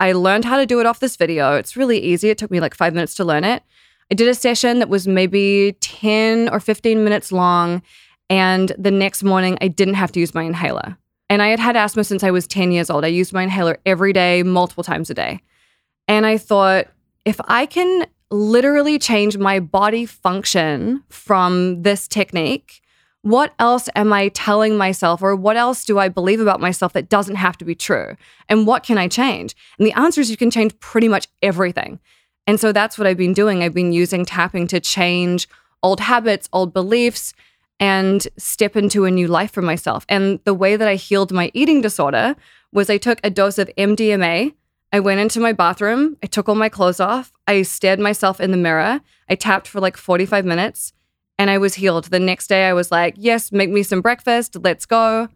I 0.00 0.12
learned 0.12 0.44
how 0.44 0.56
to 0.56 0.66
do 0.66 0.80
it 0.80 0.86
off 0.86 0.98
this 0.98 1.16
video. 1.16 1.54
It's 1.54 1.76
really 1.76 1.98
easy. 1.98 2.30
It 2.30 2.38
took 2.38 2.50
me 2.50 2.58
like 2.58 2.74
five 2.74 2.94
minutes 2.94 3.14
to 3.14 3.24
learn 3.24 3.44
it. 3.44 3.62
I 4.10 4.14
did 4.14 4.28
a 4.28 4.34
session 4.34 4.80
that 4.80 4.88
was 4.88 5.06
maybe 5.06 5.76
10 5.80 6.48
or 6.48 6.58
15 6.58 7.04
minutes 7.04 7.30
long. 7.30 7.80
And 8.28 8.72
the 8.76 8.90
next 8.90 9.22
morning, 9.22 9.56
I 9.60 9.68
didn't 9.68 9.94
have 9.94 10.10
to 10.12 10.20
use 10.20 10.34
my 10.34 10.42
inhaler. 10.42 10.98
And 11.30 11.42
I 11.42 11.48
had 11.48 11.60
had 11.60 11.76
asthma 11.76 12.02
since 12.02 12.24
I 12.24 12.32
was 12.32 12.46
10 12.48 12.72
years 12.72 12.90
old. 12.90 13.04
I 13.04 13.08
used 13.08 13.32
my 13.32 13.44
inhaler 13.44 13.78
every 13.86 14.12
day, 14.12 14.42
multiple 14.42 14.84
times 14.84 15.10
a 15.10 15.14
day. 15.14 15.40
And 16.08 16.26
I 16.26 16.38
thought, 16.38 16.88
if 17.24 17.40
I 17.46 17.66
can 17.66 18.06
literally 18.30 18.98
change 18.98 19.36
my 19.36 19.60
body 19.60 20.06
function 20.06 21.02
from 21.08 21.82
this 21.82 22.08
technique, 22.08 22.82
what 23.22 23.54
else 23.58 23.88
am 23.96 24.12
I 24.12 24.28
telling 24.28 24.76
myself, 24.76 25.20
or 25.22 25.34
what 25.34 25.56
else 25.56 25.84
do 25.84 25.98
I 25.98 26.08
believe 26.08 26.40
about 26.40 26.60
myself 26.60 26.92
that 26.92 27.08
doesn't 27.08 27.36
have 27.36 27.58
to 27.58 27.64
be 27.64 27.74
true? 27.74 28.16
And 28.48 28.66
what 28.66 28.84
can 28.84 28.98
I 28.98 29.08
change? 29.08 29.56
And 29.78 29.86
the 29.86 29.92
answer 29.92 30.20
is 30.20 30.30
you 30.30 30.36
can 30.36 30.50
change 30.50 30.78
pretty 30.78 31.08
much 31.08 31.26
everything. 31.42 31.98
And 32.46 32.60
so 32.60 32.70
that's 32.70 32.96
what 32.96 33.06
I've 33.06 33.16
been 33.16 33.32
doing. 33.32 33.62
I've 33.62 33.74
been 33.74 33.92
using 33.92 34.24
tapping 34.24 34.68
to 34.68 34.78
change 34.78 35.48
old 35.82 36.00
habits, 36.00 36.48
old 36.52 36.72
beliefs, 36.72 37.34
and 37.80 38.26
step 38.38 38.76
into 38.76 39.04
a 39.04 39.10
new 39.10 39.28
life 39.28 39.50
for 39.50 39.62
myself. 39.62 40.06
And 40.08 40.40
the 40.44 40.54
way 40.54 40.76
that 40.76 40.88
I 40.88 40.94
healed 40.94 41.32
my 41.32 41.50
eating 41.52 41.80
disorder 41.80 42.36
was 42.72 42.88
I 42.88 42.96
took 42.96 43.18
a 43.22 43.30
dose 43.30 43.58
of 43.58 43.70
MDMA. 43.76 44.54
I 44.96 45.00
went 45.00 45.20
into 45.20 45.40
my 45.40 45.52
bathroom, 45.52 46.16
I 46.22 46.26
took 46.26 46.48
all 46.48 46.54
my 46.54 46.70
clothes 46.70 47.00
off, 47.00 47.30
I 47.46 47.60
stared 47.60 48.00
myself 48.00 48.40
in 48.40 48.50
the 48.50 48.56
mirror, 48.56 49.02
I 49.28 49.34
tapped 49.34 49.68
for 49.68 49.78
like 49.78 49.94
45 49.94 50.46
minutes, 50.46 50.94
and 51.38 51.50
I 51.50 51.58
was 51.58 51.74
healed. 51.74 52.04
The 52.04 52.18
next 52.18 52.46
day, 52.46 52.66
I 52.66 52.72
was 52.72 52.90
like, 52.90 53.12
yes, 53.18 53.52
make 53.52 53.68
me 53.68 53.82
some 53.82 54.00
breakfast, 54.00 54.56
let's 54.62 54.86
go. 54.86 55.28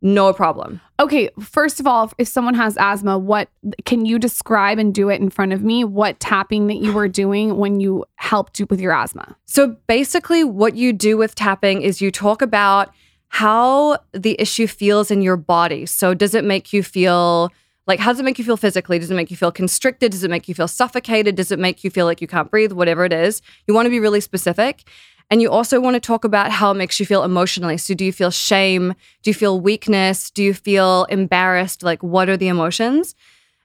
No 0.00 0.32
problem. 0.32 0.80
Okay, 1.00 1.30
first 1.40 1.80
of 1.80 1.86
all, 1.88 2.12
if 2.18 2.28
someone 2.28 2.54
has 2.54 2.76
asthma, 2.78 3.18
what 3.18 3.48
can 3.84 4.06
you 4.06 4.20
describe 4.20 4.78
and 4.78 4.94
do 4.94 5.08
it 5.08 5.20
in 5.20 5.30
front 5.30 5.52
of 5.52 5.64
me? 5.64 5.82
What 5.82 6.20
tapping 6.20 6.68
that 6.68 6.76
you 6.76 6.92
were 6.92 7.08
doing 7.08 7.56
when 7.56 7.80
you 7.80 8.04
helped 8.14 8.60
you 8.60 8.68
with 8.70 8.80
your 8.80 8.92
asthma? 8.92 9.36
So 9.46 9.74
basically, 9.88 10.44
what 10.44 10.76
you 10.76 10.92
do 10.92 11.16
with 11.16 11.34
tapping 11.34 11.82
is 11.82 12.00
you 12.00 12.12
talk 12.12 12.40
about 12.40 12.94
how 13.30 13.98
the 14.12 14.40
issue 14.40 14.68
feels 14.68 15.10
in 15.10 15.22
your 15.22 15.36
body. 15.36 15.86
So, 15.86 16.14
does 16.14 16.36
it 16.36 16.44
make 16.44 16.72
you 16.72 16.84
feel 16.84 17.50
like, 17.88 17.98
how 17.98 18.12
does 18.12 18.20
it 18.20 18.24
make 18.24 18.38
you 18.38 18.44
feel 18.44 18.58
physically? 18.58 18.98
Does 18.98 19.10
it 19.10 19.14
make 19.14 19.30
you 19.30 19.36
feel 19.36 19.50
constricted? 19.50 20.12
Does 20.12 20.22
it 20.22 20.30
make 20.30 20.46
you 20.46 20.54
feel 20.54 20.68
suffocated? 20.68 21.34
Does 21.36 21.50
it 21.50 21.58
make 21.58 21.82
you 21.82 21.90
feel 21.90 22.04
like 22.04 22.20
you 22.20 22.28
can't 22.28 22.50
breathe? 22.50 22.72
Whatever 22.72 23.06
it 23.06 23.14
is, 23.14 23.40
you 23.66 23.72
want 23.72 23.86
to 23.86 23.90
be 23.90 23.98
really 23.98 24.20
specific. 24.20 24.84
And 25.30 25.40
you 25.42 25.50
also 25.50 25.80
want 25.80 25.94
to 25.94 26.00
talk 26.00 26.24
about 26.24 26.50
how 26.50 26.70
it 26.70 26.74
makes 26.74 27.00
you 27.00 27.06
feel 27.06 27.24
emotionally. 27.24 27.78
So, 27.78 27.94
do 27.94 28.04
you 28.04 28.12
feel 28.12 28.30
shame? 28.30 28.94
Do 29.22 29.30
you 29.30 29.34
feel 29.34 29.58
weakness? 29.60 30.30
Do 30.30 30.42
you 30.42 30.54
feel 30.54 31.04
embarrassed? 31.06 31.82
Like, 31.82 32.02
what 32.02 32.28
are 32.28 32.36
the 32.36 32.48
emotions? 32.48 33.14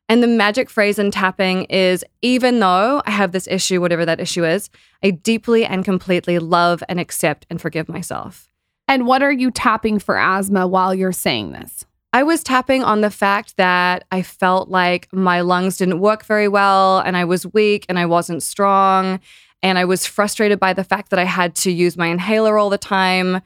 And 0.10 0.24
the 0.24 0.28
magic 0.28 0.70
phrase 0.70 1.00
in 1.00 1.12
tapping 1.12 1.64
is 1.66 2.04
even 2.22 2.60
though 2.60 3.02
I 3.06 3.12
have 3.12 3.32
this 3.32 3.48
issue, 3.48 3.80
whatever 3.80 4.06
that 4.06 4.20
issue 4.20 4.46
is, 4.46 4.70
I 5.04 5.12
deeply 5.12 5.66
and 5.66 5.86
completely 5.86 6.40
love 6.40 6.84
and 6.90 7.00
accept 7.00 7.46
and 7.50 7.62
forgive 7.62 7.88
myself. 7.88 8.50
And 8.88 9.08
what 9.08 9.24
are 9.24 9.32
you 9.32 9.50
tapping 9.50 10.00
for 10.00 10.18
asthma 10.18 10.68
while 10.68 10.94
you're 10.94 11.14
saying 11.14 11.54
this? 11.54 11.86
I 12.16 12.22
was 12.22 12.44
tapping 12.44 12.84
on 12.84 13.02
the 13.02 13.10
fact 13.10 13.58
that 13.58 14.06
I 14.12 14.22
felt 14.22 14.70
like 14.70 15.12
my 15.12 15.42
lungs 15.42 15.78
didn't 15.78 16.00
work 16.00 16.24
very 16.26 16.48
well 16.48 17.00
and 17.00 17.18
I 17.18 17.26
was 17.26 17.52
weak 17.54 17.88
and 17.90 17.98
I 17.98 18.06
wasn't 18.06 18.44
strong 18.44 19.20
and 19.64 19.80
I 19.80 19.86
was 19.86 20.06
frustrated 20.06 20.60
by 20.60 20.74
the 20.74 20.84
fact 20.84 21.10
that 21.10 21.18
I 21.18 21.24
had 21.24 21.56
to 21.56 21.72
use 21.72 21.98
my 21.98 22.08
inhaler 22.08 22.60
all 22.60 22.70
the 22.70 22.78
time. 22.78 23.42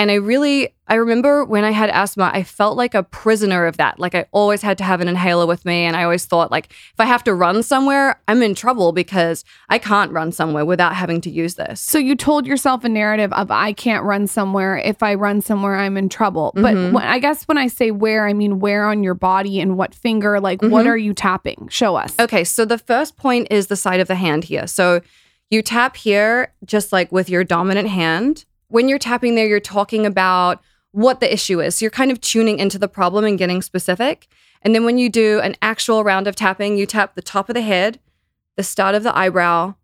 And 0.00 0.10
I 0.10 0.14
really, 0.14 0.74
I 0.88 0.94
remember 0.94 1.44
when 1.44 1.62
I 1.62 1.72
had 1.72 1.90
asthma, 1.90 2.30
I 2.32 2.42
felt 2.42 2.74
like 2.74 2.94
a 2.94 3.02
prisoner 3.02 3.66
of 3.66 3.76
that. 3.76 3.98
Like 3.98 4.14
I 4.14 4.24
always 4.32 4.62
had 4.62 4.78
to 4.78 4.84
have 4.84 5.02
an 5.02 5.08
inhaler 5.08 5.44
with 5.46 5.66
me. 5.66 5.84
And 5.84 5.94
I 5.94 6.04
always 6.04 6.24
thought, 6.24 6.50
like, 6.50 6.70
if 6.70 6.98
I 6.98 7.04
have 7.04 7.22
to 7.24 7.34
run 7.34 7.62
somewhere, 7.62 8.18
I'm 8.26 8.42
in 8.42 8.54
trouble 8.54 8.92
because 8.92 9.44
I 9.68 9.76
can't 9.76 10.10
run 10.10 10.32
somewhere 10.32 10.64
without 10.64 10.94
having 10.96 11.20
to 11.20 11.30
use 11.30 11.56
this. 11.56 11.82
So 11.82 11.98
you 11.98 12.16
told 12.16 12.46
yourself 12.46 12.82
a 12.82 12.88
narrative 12.88 13.30
of 13.34 13.50
I 13.50 13.74
can't 13.74 14.02
run 14.02 14.26
somewhere. 14.26 14.78
If 14.78 15.02
I 15.02 15.12
run 15.16 15.42
somewhere, 15.42 15.76
I'm 15.76 15.98
in 15.98 16.08
trouble. 16.08 16.52
But 16.54 16.74
Mhm. 16.76 16.92
when, 16.92 17.04
I 17.04 17.18
guess 17.18 17.44
when 17.44 17.58
I 17.58 17.66
say 17.66 17.90
where, 17.90 18.26
I 18.26 18.32
mean 18.32 18.58
where 18.58 18.86
on 18.86 19.02
your 19.02 19.12
body 19.14 19.60
and 19.60 19.76
what 19.76 19.94
finger. 19.94 20.40
Like, 20.40 20.62
what 20.62 20.86
Mhm. 20.86 20.88
are 20.88 20.96
you 20.96 21.12
tapping? 21.12 21.68
Show 21.70 21.96
us. 21.96 22.14
Okay, 22.18 22.42
so 22.44 22.64
the 22.64 22.78
first 22.78 23.18
point 23.18 23.48
is 23.50 23.66
the 23.66 23.76
side 23.76 24.00
of 24.00 24.08
the 24.08 24.14
hand 24.14 24.44
here. 24.44 24.66
So 24.66 25.02
you 25.50 25.60
tap 25.60 25.98
here 25.98 26.54
just 26.64 26.90
like 26.90 27.12
with 27.12 27.28
your 27.28 27.44
dominant 27.44 27.88
hand. 27.88 28.46
When 28.70 28.88
you're 28.88 28.98
tapping 28.98 29.34
there, 29.34 29.46
you're 29.46 29.60
talking 29.60 30.06
about 30.06 30.62
what 30.92 31.20
the 31.20 31.32
issue 31.32 31.60
is. 31.60 31.76
So 31.76 31.84
you're 31.84 31.90
kind 31.90 32.10
of 32.10 32.20
tuning 32.20 32.58
into 32.58 32.78
the 32.78 32.88
problem 32.88 33.24
and 33.24 33.38
getting 33.38 33.62
specific. 33.62 34.26
And 34.62 34.74
then 34.74 34.84
when 34.84 34.98
you 34.98 35.08
do 35.08 35.40
an 35.40 35.56
actual 35.62 36.04
round 36.04 36.26
of 36.26 36.36
tapping, 36.36 36.76
you 36.76 36.86
tap 36.86 37.14
the 37.14 37.22
top 37.22 37.48
of 37.48 37.54
the 37.54 37.62
head, 37.62 38.00
the 38.56 38.62
start 38.62 38.94
of 38.94 39.02
the 39.02 39.16
eyebrow, 39.16 39.74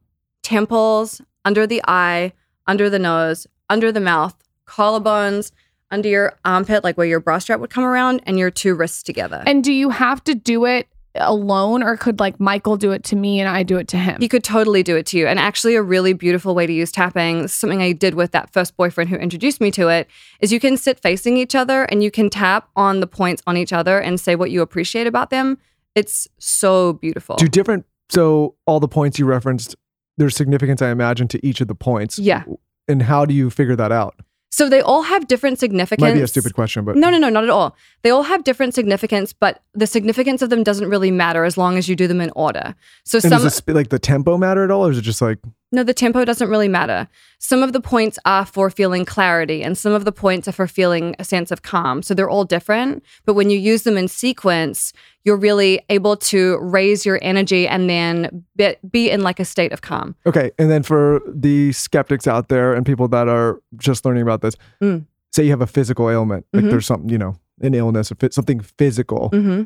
temples, 0.42 1.20
under 1.44 1.66
the 1.66 1.82
eye, 1.86 2.32
under 2.66 2.90
the 2.90 2.98
nose, 2.98 3.46
under 3.68 3.92
the 3.92 4.00
mouth, 4.00 4.34
collarbones, 4.66 5.52
under 5.90 6.08
your 6.08 6.34
armpit, 6.44 6.82
like 6.82 6.96
where 6.96 7.06
your 7.06 7.20
bra 7.20 7.38
strap 7.38 7.60
would 7.60 7.70
come 7.70 7.84
around, 7.84 8.20
and 8.26 8.38
your 8.38 8.50
two 8.50 8.74
wrists 8.74 9.02
together. 9.02 9.42
And 9.46 9.62
do 9.62 9.72
you 9.72 9.90
have 9.90 10.22
to 10.24 10.34
do 10.34 10.64
it 10.64 10.88
alone 11.18 11.82
or 11.82 11.96
could 11.96 12.20
like 12.20 12.38
Michael 12.38 12.76
do 12.76 12.92
it 12.92 13.04
to 13.04 13.16
me 13.16 13.40
and 13.40 13.48
I 13.48 13.62
do 13.62 13.76
it 13.76 13.88
to 13.88 13.96
him? 13.96 14.20
He 14.20 14.28
could 14.28 14.44
totally 14.44 14.82
do 14.82 14.96
it 14.96 15.06
to 15.06 15.18
you. 15.18 15.26
And 15.26 15.38
actually, 15.38 15.74
a 15.74 15.82
really 15.82 16.12
beautiful 16.12 16.54
way 16.54 16.66
to 16.66 16.72
use 16.72 16.92
tapping, 16.92 17.48
something 17.48 17.82
I 17.82 17.92
did 17.92 18.14
with 18.14 18.32
that 18.32 18.52
first 18.52 18.76
boyfriend 18.76 19.10
who 19.10 19.16
introduced 19.16 19.60
me 19.60 19.70
to 19.72 19.88
it, 19.88 20.08
is 20.40 20.52
you 20.52 20.60
can 20.60 20.76
sit 20.76 21.00
facing 21.00 21.36
each 21.36 21.54
other 21.54 21.84
and 21.84 22.02
you 22.02 22.10
can 22.10 22.30
tap 22.30 22.68
on 22.76 23.00
the 23.00 23.06
points 23.06 23.42
on 23.46 23.56
each 23.56 23.72
other 23.72 23.98
and 23.98 24.20
say 24.20 24.36
what 24.36 24.50
you 24.50 24.62
appreciate 24.62 25.06
about 25.06 25.30
them. 25.30 25.58
It's 25.94 26.28
so 26.38 26.94
beautiful. 26.94 27.36
Do 27.36 27.48
different. 27.48 27.86
So 28.10 28.54
all 28.66 28.80
the 28.80 28.88
points 28.88 29.18
you 29.18 29.26
referenced, 29.26 29.74
there's 30.16 30.36
significance, 30.36 30.82
I 30.82 30.90
imagine, 30.90 31.28
to 31.28 31.46
each 31.46 31.60
of 31.60 31.68
the 31.68 31.74
points. 31.74 32.18
Yeah. 32.18 32.44
And 32.88 33.02
how 33.02 33.24
do 33.24 33.34
you 33.34 33.50
figure 33.50 33.76
that 33.76 33.92
out? 33.92 34.20
So 34.50 34.68
they 34.68 34.80
all 34.80 35.02
have 35.02 35.26
different 35.26 35.58
significance. 35.58 36.00
Might 36.00 36.14
be 36.14 36.22
a 36.22 36.26
stupid 36.26 36.54
question, 36.54 36.84
but 36.84 36.96
No, 36.96 37.10
no, 37.10 37.18
no, 37.18 37.28
not 37.28 37.44
at 37.44 37.50
all. 37.50 37.76
They 38.02 38.10
all 38.10 38.22
have 38.22 38.44
different 38.44 38.74
significance, 38.74 39.32
but 39.32 39.62
the 39.74 39.86
significance 39.86 40.40
of 40.40 40.50
them 40.50 40.62
doesn't 40.62 40.88
really 40.88 41.10
matter 41.10 41.44
as 41.44 41.58
long 41.58 41.76
as 41.76 41.88
you 41.88 41.96
do 41.96 42.06
them 42.06 42.20
in 42.20 42.30
order. 42.36 42.74
So 43.04 43.18
And 43.18 43.24
some 43.24 43.42
does 43.42 43.54
sp- 43.58 43.74
like 43.74 43.88
the 43.88 43.98
tempo 43.98 44.38
matter 44.38 44.64
at 44.64 44.70
all, 44.70 44.86
or 44.86 44.90
is 44.92 44.98
it 44.98 45.02
just 45.02 45.20
like 45.20 45.38
No, 45.72 45.82
the 45.82 45.92
tempo 45.92 46.24
doesn't 46.24 46.48
really 46.48 46.68
matter. 46.68 47.08
Some 47.38 47.62
of 47.62 47.72
the 47.72 47.80
points 47.80 48.18
are 48.24 48.46
for 48.46 48.70
feeling 48.70 49.04
clarity, 49.04 49.62
and 49.62 49.76
some 49.76 49.92
of 49.92 50.04
the 50.04 50.12
points 50.12 50.46
are 50.48 50.52
for 50.52 50.66
feeling 50.68 51.16
a 51.18 51.24
sense 51.24 51.50
of 51.50 51.62
calm. 51.62 52.02
So 52.02 52.14
they're 52.14 52.30
all 52.30 52.44
different. 52.44 53.02
But 53.24 53.34
when 53.34 53.50
you 53.50 53.58
use 53.58 53.82
them 53.82 53.98
in 53.98 54.08
sequence, 54.08 54.92
you're 55.26 55.36
really 55.36 55.80
able 55.90 56.16
to 56.16 56.56
raise 56.60 57.04
your 57.04 57.18
energy 57.20 57.66
and 57.66 57.90
then 57.90 58.44
be, 58.54 58.74
be 58.88 59.10
in 59.10 59.20
like 59.22 59.40
a 59.40 59.44
state 59.44 59.72
of 59.72 59.82
calm. 59.82 60.14
okay? 60.24 60.52
And 60.58 60.70
then 60.70 60.82
for 60.84 61.20
the 61.26 61.72
skeptics 61.72 62.26
out 62.28 62.48
there 62.48 62.72
and 62.72 62.86
people 62.86 63.08
that 63.08 63.28
are 63.28 63.60
just 63.76 64.04
learning 64.06 64.22
about 64.22 64.40
this, 64.40 64.54
Mm. 64.80 65.04
say 65.34 65.42
you 65.44 65.50
have 65.50 65.60
a 65.60 65.66
physical 65.66 66.08
ailment, 66.08 66.46
like 66.52 66.64
Mhm. 66.64 66.70
there's 66.70 66.86
something 66.86 67.10
you 67.10 67.18
know, 67.18 67.34
an 67.60 67.74
illness, 67.74 68.12
or 68.12 68.16
something 68.30 68.60
physical. 68.60 69.28
hmm 69.30 69.62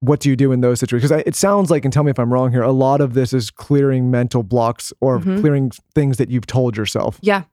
What 0.00 0.20
do 0.20 0.28
you 0.28 0.36
do 0.36 0.52
in 0.52 0.60
those 0.60 0.80
situations? 0.80 1.10
Because 1.10 1.24
it 1.26 1.34
sounds 1.34 1.70
like, 1.70 1.84
and 1.86 1.92
tell 1.92 2.04
me 2.04 2.10
if 2.10 2.18
I'm 2.18 2.30
wrong 2.30 2.50
here, 2.52 2.60
a 2.62 2.72
lot 2.72 3.00
of 3.00 3.14
this 3.14 3.32
is 3.32 3.50
clearing 3.50 4.10
mental 4.10 4.42
blocks 4.42 4.92
or 5.00 5.18
Mhm. 5.18 5.40
clearing 5.40 5.70
things 5.94 6.18
that 6.18 6.30
you've 6.30 6.46
told 6.46 6.76
yourself. 6.76 7.18
Yeah. 7.22 7.44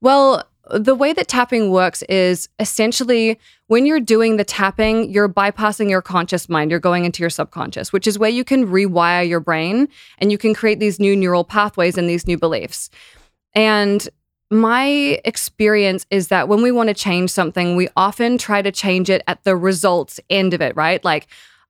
Well, 0.00 0.42
the 0.70 0.94
way 0.94 1.12
that 1.12 1.28
tapping 1.28 1.70
works 1.70 2.02
is 2.02 2.48
essentially 2.58 3.38
when 3.66 3.86
you're 3.86 4.00
doing 4.00 4.36
the 4.36 4.44
tapping, 4.44 5.10
you're 5.10 5.28
bypassing 5.28 5.90
your 5.90 6.02
conscious 6.02 6.48
mind. 6.48 6.70
You're 6.70 6.80
going 6.80 7.04
into 7.04 7.22
your 7.22 7.30
subconscious, 7.30 7.92
which 7.92 8.06
is 8.06 8.18
where 8.18 8.30
you 8.30 8.44
can 8.44 8.66
rewire 8.66 9.28
your 9.28 9.40
brain 9.40 9.88
and 10.18 10.32
you 10.32 10.38
can 10.38 10.54
create 10.54 10.80
these 10.80 10.98
new 10.98 11.14
neural 11.14 11.44
pathways 11.44 11.98
and 11.98 12.08
these 12.08 12.26
new 12.26 12.38
beliefs. 12.38 12.90
And 13.54 14.08
my 14.50 15.20
experience 15.24 16.06
is 16.10 16.28
that 16.28 16.48
when 16.48 16.62
we 16.62 16.70
want 16.70 16.88
to 16.88 16.94
change 16.94 17.30
something, 17.30 17.76
we 17.76 17.88
often 17.96 18.38
try 18.38 18.62
to 18.62 18.72
change 18.72 19.10
it 19.10 19.22
at 19.26 19.44
the 19.44 19.56
results 19.56 20.20
end 20.30 20.54
of 20.54 20.62
it, 20.62 20.74
right? 20.74 21.04
Like, 21.04 21.26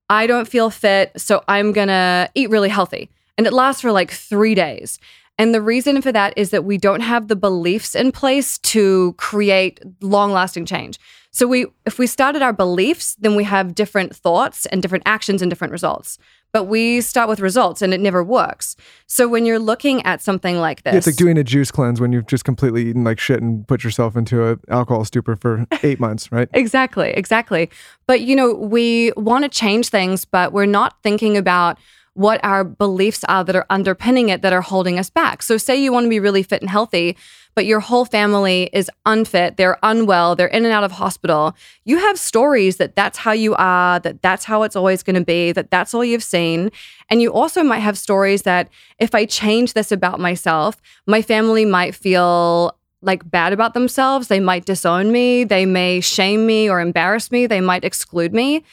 I 0.08 0.26
don't 0.26 0.48
feel 0.48 0.70
fit, 0.70 1.12
so 1.16 1.42
I'm 1.48 1.72
going 1.72 1.88
to 1.88 2.30
eat 2.34 2.50
really 2.50 2.68
healthy. 2.68 3.10
And 3.36 3.46
it 3.46 3.52
lasts 3.52 3.82
for 3.82 3.92
like 3.92 4.10
three 4.10 4.54
days. 4.54 4.98
And 5.38 5.54
the 5.54 5.62
reason 5.62 6.02
for 6.02 6.10
that 6.12 6.34
is 6.36 6.50
that 6.50 6.64
we 6.64 6.76
don't 6.78 7.00
have 7.00 7.28
the 7.28 7.36
beliefs 7.36 7.94
in 7.94 8.10
place 8.10 8.58
to 8.58 9.14
create 9.18 9.80
long-lasting 10.00 10.66
change. 10.66 10.98
So 11.30 11.46
we 11.46 11.66
if 11.86 11.98
we 11.98 12.06
started 12.06 12.42
our 12.42 12.52
beliefs, 12.52 13.14
then 13.20 13.36
we 13.36 13.44
have 13.44 13.74
different 13.74 14.16
thoughts 14.16 14.66
and 14.66 14.82
different 14.82 15.04
actions 15.06 15.40
and 15.40 15.50
different 15.50 15.70
results. 15.70 16.18
But 16.50 16.64
we 16.64 17.02
start 17.02 17.28
with 17.28 17.40
results 17.40 17.82
and 17.82 17.92
it 17.92 18.00
never 18.00 18.24
works. 18.24 18.74
So 19.06 19.28
when 19.28 19.44
you're 19.44 19.58
looking 19.58 20.04
at 20.06 20.22
something 20.22 20.56
like 20.56 20.82
this, 20.82 20.94
It's 20.94 21.06
like 21.06 21.16
doing 21.16 21.36
a 21.36 21.44
juice 21.44 21.70
cleanse 21.70 22.00
when 22.00 22.10
you've 22.10 22.26
just 22.26 22.44
completely 22.44 22.88
eaten 22.88 23.04
like 23.04 23.20
shit 23.20 23.42
and 23.42 23.68
put 23.68 23.84
yourself 23.84 24.16
into 24.16 24.42
an 24.44 24.60
alcohol 24.70 25.04
stupor 25.04 25.36
for 25.36 25.66
eight 25.82 26.00
months, 26.00 26.32
right? 26.32 26.48
Exactly, 26.54 27.10
exactly. 27.10 27.68
But 28.06 28.22
you 28.22 28.34
know, 28.34 28.54
we 28.54 29.12
want 29.16 29.44
to 29.44 29.50
change 29.50 29.90
things, 29.90 30.24
but 30.24 30.52
we're 30.52 30.66
not 30.66 30.96
thinking 31.02 31.36
about 31.36 31.78
what 32.18 32.44
our 32.44 32.64
beliefs 32.64 33.22
are 33.28 33.44
that 33.44 33.54
are 33.54 33.64
underpinning 33.70 34.28
it 34.28 34.42
that 34.42 34.52
are 34.52 34.60
holding 34.60 34.98
us 34.98 35.08
back. 35.08 35.40
So, 35.40 35.56
say 35.56 35.80
you 35.80 35.92
want 35.92 36.04
to 36.04 36.10
be 36.10 36.18
really 36.18 36.42
fit 36.42 36.60
and 36.60 36.68
healthy, 36.68 37.16
but 37.54 37.64
your 37.64 37.78
whole 37.78 38.04
family 38.04 38.68
is 38.72 38.90
unfit, 39.06 39.56
they're 39.56 39.78
unwell, 39.84 40.34
they're 40.34 40.48
in 40.48 40.64
and 40.64 40.74
out 40.74 40.82
of 40.82 40.90
hospital. 40.90 41.54
You 41.84 41.98
have 41.98 42.18
stories 42.18 42.78
that 42.78 42.96
that's 42.96 43.18
how 43.18 43.30
you 43.30 43.54
are, 43.54 44.00
that 44.00 44.20
that's 44.20 44.44
how 44.44 44.64
it's 44.64 44.74
always 44.74 45.04
going 45.04 45.14
to 45.14 45.24
be, 45.24 45.52
that 45.52 45.70
that's 45.70 45.94
all 45.94 46.04
you've 46.04 46.24
seen. 46.24 46.72
And 47.08 47.22
you 47.22 47.32
also 47.32 47.62
might 47.62 47.78
have 47.78 47.96
stories 47.96 48.42
that 48.42 48.68
if 48.98 49.14
I 49.14 49.24
change 49.24 49.74
this 49.74 49.92
about 49.92 50.18
myself, 50.18 50.76
my 51.06 51.22
family 51.22 51.64
might 51.64 51.94
feel 51.94 52.76
like 53.00 53.30
bad 53.30 53.52
about 53.52 53.74
themselves. 53.74 54.26
They 54.26 54.40
might 54.40 54.64
disown 54.64 55.12
me. 55.12 55.44
They 55.44 55.66
may 55.66 56.00
shame 56.00 56.46
me 56.46 56.68
or 56.68 56.80
embarrass 56.80 57.30
me. 57.30 57.46
They 57.46 57.60
might 57.60 57.84
exclude 57.84 58.34
me. 58.34 58.64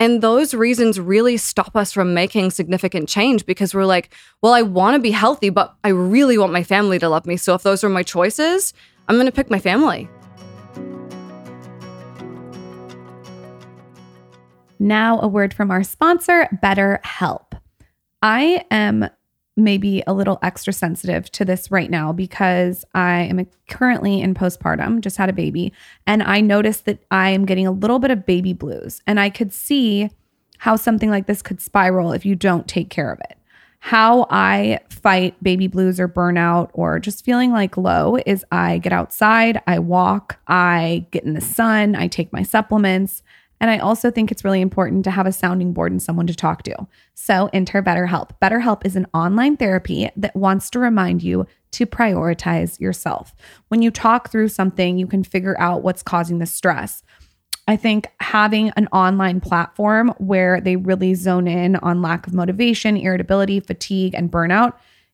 And 0.00 0.22
those 0.22 0.54
reasons 0.54 0.98
really 0.98 1.36
stop 1.36 1.76
us 1.76 1.92
from 1.92 2.14
making 2.14 2.52
significant 2.52 3.06
change 3.06 3.44
because 3.44 3.74
we're 3.74 3.84
like, 3.84 4.14
well, 4.40 4.54
I 4.54 4.62
want 4.62 4.94
to 4.94 4.98
be 4.98 5.10
healthy, 5.10 5.50
but 5.50 5.74
I 5.84 5.88
really 5.88 6.38
want 6.38 6.54
my 6.54 6.62
family 6.62 6.98
to 6.98 7.08
love 7.10 7.26
me. 7.26 7.36
So 7.36 7.52
if 7.52 7.62
those 7.62 7.84
are 7.84 7.90
my 7.90 8.02
choices, 8.02 8.72
I'm 9.08 9.16
going 9.16 9.26
to 9.26 9.32
pick 9.32 9.50
my 9.50 9.58
family. 9.58 10.08
Now, 14.78 15.20
a 15.20 15.28
word 15.28 15.52
from 15.52 15.70
our 15.70 15.82
sponsor, 15.84 16.48
BetterHelp. 16.62 17.60
I 18.22 18.64
am 18.70 19.10
maybe 19.64 20.02
a 20.06 20.12
little 20.12 20.38
extra 20.42 20.72
sensitive 20.72 21.30
to 21.32 21.44
this 21.44 21.70
right 21.70 21.90
now 21.90 22.12
because 22.12 22.84
I 22.94 23.22
am 23.22 23.46
currently 23.68 24.20
in 24.20 24.34
postpartum, 24.34 25.00
just 25.00 25.16
had 25.16 25.28
a 25.28 25.34
baby, 25.34 25.72
and 26.06 26.22
I 26.22 26.40
noticed 26.40 26.84
that 26.86 27.04
I 27.10 27.30
am 27.30 27.46
getting 27.46 27.66
a 27.66 27.72
little 27.72 27.98
bit 27.98 28.10
of 28.10 28.26
baby 28.26 28.52
blues. 28.52 29.02
And 29.06 29.20
I 29.20 29.30
could 29.30 29.52
see 29.52 30.10
how 30.58 30.76
something 30.76 31.10
like 31.10 31.26
this 31.26 31.42
could 31.42 31.60
spiral 31.60 32.12
if 32.12 32.26
you 32.26 32.34
don't 32.34 32.68
take 32.68 32.90
care 32.90 33.10
of 33.10 33.20
it. 33.20 33.38
How 33.78 34.26
I 34.28 34.80
fight 34.90 35.42
baby 35.42 35.66
blues 35.66 35.98
or 35.98 36.06
burnout 36.06 36.68
or 36.74 36.98
just 36.98 37.24
feeling 37.24 37.50
like 37.50 37.78
low 37.78 38.18
is 38.26 38.44
I 38.52 38.76
get 38.76 38.92
outside, 38.92 39.62
I 39.66 39.78
walk, 39.78 40.38
I 40.46 41.06
get 41.10 41.24
in 41.24 41.32
the 41.32 41.40
sun, 41.40 41.96
I 41.96 42.06
take 42.06 42.30
my 42.30 42.42
supplements. 42.42 43.22
And 43.60 43.70
I 43.70 43.78
also 43.78 44.10
think 44.10 44.32
it's 44.32 44.44
really 44.44 44.62
important 44.62 45.04
to 45.04 45.10
have 45.10 45.26
a 45.26 45.32
sounding 45.32 45.74
board 45.74 45.92
and 45.92 46.02
someone 46.02 46.26
to 46.26 46.34
talk 46.34 46.62
to. 46.62 46.86
So 47.14 47.50
enter 47.52 47.82
BetterHelp. 47.82 48.30
BetterHelp 48.40 48.86
is 48.86 48.96
an 48.96 49.06
online 49.12 49.58
therapy 49.58 50.08
that 50.16 50.34
wants 50.34 50.70
to 50.70 50.78
remind 50.78 51.22
you 51.22 51.46
to 51.72 51.86
prioritize 51.86 52.80
yourself. 52.80 53.34
When 53.68 53.82
you 53.82 53.90
talk 53.90 54.30
through 54.30 54.48
something, 54.48 54.98
you 54.98 55.06
can 55.06 55.22
figure 55.22 55.60
out 55.60 55.82
what's 55.82 56.02
causing 56.02 56.38
the 56.38 56.46
stress. 56.46 57.02
I 57.68 57.76
think 57.76 58.08
having 58.18 58.70
an 58.70 58.88
online 58.88 59.40
platform 59.40 60.14
where 60.18 60.60
they 60.60 60.76
really 60.76 61.14
zone 61.14 61.46
in 61.46 61.76
on 61.76 62.02
lack 62.02 62.26
of 62.26 62.34
motivation, 62.34 62.96
irritability, 62.96 63.60
fatigue, 63.60 64.14
and 64.14 64.32
burnout 64.32 64.72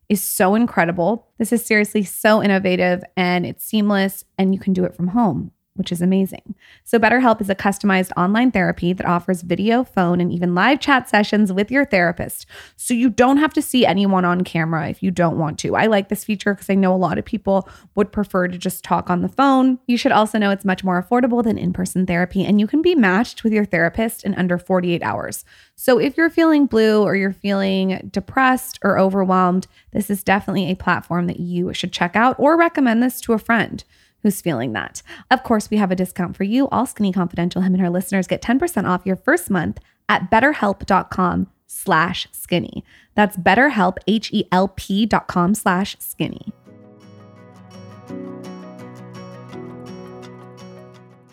is 0.09 0.23
so 0.23 0.55
incredible. 0.55 1.27
This 1.37 1.51
is 1.51 1.63
seriously 1.65 2.03
so 2.03 2.41
innovative 2.41 3.03
and 3.15 3.45
it's 3.45 3.65
seamless, 3.65 4.23
and 4.37 4.55
you 4.55 4.59
can 4.59 4.73
do 4.73 4.85
it 4.85 4.95
from 4.95 5.09
home 5.09 5.51
which 5.77 5.91
is 5.91 6.01
amazing. 6.01 6.55
So, 6.83 6.99
BetterHelp 6.99 7.41
is 7.41 7.49
a 7.49 7.55
customized 7.55 8.11
online 8.17 8.51
therapy 8.51 8.93
that 8.93 9.05
offers 9.05 9.41
video, 9.41 9.83
phone, 9.83 10.19
and 10.19 10.31
even 10.31 10.55
live 10.55 10.79
chat 10.79 11.09
sessions 11.09 11.53
with 11.53 11.71
your 11.71 11.85
therapist. 11.85 12.45
So, 12.75 12.93
you 12.93 13.09
don't 13.09 13.37
have 13.37 13.53
to 13.53 13.61
see 13.61 13.85
anyone 13.85 14.25
on 14.25 14.43
camera 14.43 14.89
if 14.89 15.01
you 15.01 15.11
don't 15.11 15.37
want 15.37 15.59
to. 15.59 15.75
I 15.75 15.85
like 15.87 16.09
this 16.09 16.23
feature 16.23 16.53
because 16.53 16.69
I 16.69 16.75
know 16.75 16.93
a 16.93 16.97
lot 16.97 17.17
of 17.17 17.25
people 17.25 17.69
would 17.95 18.11
prefer 18.11 18.47
to 18.47 18.57
just 18.57 18.83
talk 18.83 19.09
on 19.09 19.21
the 19.21 19.29
phone. 19.29 19.79
You 19.87 19.97
should 19.97 20.11
also 20.11 20.37
know 20.37 20.51
it's 20.51 20.65
much 20.65 20.83
more 20.83 21.01
affordable 21.01 21.43
than 21.43 21.57
in 21.57 21.73
person 21.73 22.05
therapy, 22.05 22.45
and 22.45 22.59
you 22.59 22.67
can 22.67 22.81
be 22.81 22.95
matched 22.95 23.43
with 23.43 23.53
your 23.53 23.65
therapist 23.65 24.23
in 24.23 24.33
under 24.35 24.57
48 24.57 25.03
hours. 25.03 25.45
So, 25.75 25.99
if 25.99 26.17
you're 26.17 26.29
feeling 26.29 26.65
blue 26.65 27.03
or 27.03 27.15
you're 27.15 27.33
feeling 27.33 28.09
depressed 28.11 28.79
or 28.83 28.97
overwhelmed, 28.97 29.67
this 29.91 30.09
is 30.09 30.23
definitely 30.23 30.71
a 30.71 30.75
platform 30.75 31.27
that 31.27 31.39
you 31.39 31.73
should 31.73 31.91
check 31.91 32.15
out 32.15 32.35
or 32.39 32.57
recommend 32.57 33.03
this 33.03 33.21
to 33.21 33.33
a 33.33 33.39
friend 33.39 33.83
who's 34.23 34.41
feeling 34.41 34.73
that. 34.73 35.01
Of 35.31 35.43
course, 35.43 35.69
we 35.69 35.77
have 35.77 35.91
a 35.91 35.95
discount 35.95 36.35
for 36.35 36.43
you. 36.43 36.67
All 36.69 36.85
Skinny 36.85 37.11
Confidential, 37.11 37.61
him 37.61 37.73
and 37.73 37.81
her 37.81 37.89
listeners 37.89 38.27
get 38.27 38.41
10% 38.41 38.87
off 38.87 39.05
your 39.05 39.15
first 39.15 39.49
month 39.49 39.79
at 40.09 40.29
betterhelp.com 40.31 41.47
slash 41.67 42.27
skinny. 42.31 42.83
That's 43.15 43.37
betterhelp, 43.37 43.97
H-E-L-P 44.07 45.05
dot 45.05 45.27
com 45.27 45.53
slash 45.53 45.95
skinny. 45.99 46.53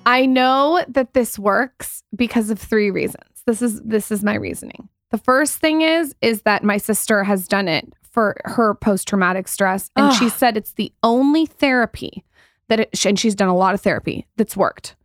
I 0.06 0.26
know 0.26 0.85
that 0.88 1.14
this 1.14 1.38
works 1.38 2.02
because 2.14 2.50
of 2.50 2.59
three 2.59 2.90
reasons. 2.90 3.24
This 3.46 3.62
is 3.62 3.80
this 3.82 4.11
is 4.11 4.22
my 4.22 4.35
reasoning. 4.35 4.88
The 5.11 5.18
first 5.18 5.59
thing 5.59 5.82
is 5.82 6.14
is 6.20 6.42
that 6.42 6.62
my 6.64 6.76
sister 6.76 7.24
has 7.24 7.46
done 7.48 7.68
it 7.68 7.92
for 8.02 8.37
her 8.44 8.74
post 8.74 9.09
traumatic 9.09 9.48
stress 9.48 9.90
and 9.96 10.06
Ugh. 10.06 10.14
she 10.18 10.28
said 10.28 10.56
it's 10.56 10.72
the 10.72 10.92
only 11.02 11.46
therapy 11.46 12.22
that 12.68 12.81
it, 12.81 13.05
and 13.05 13.18
she's 13.18 13.35
done 13.35 13.48
a 13.48 13.57
lot 13.57 13.74
of 13.74 13.81
therapy 13.81 14.27
that's 14.37 14.57
worked. 14.57 14.96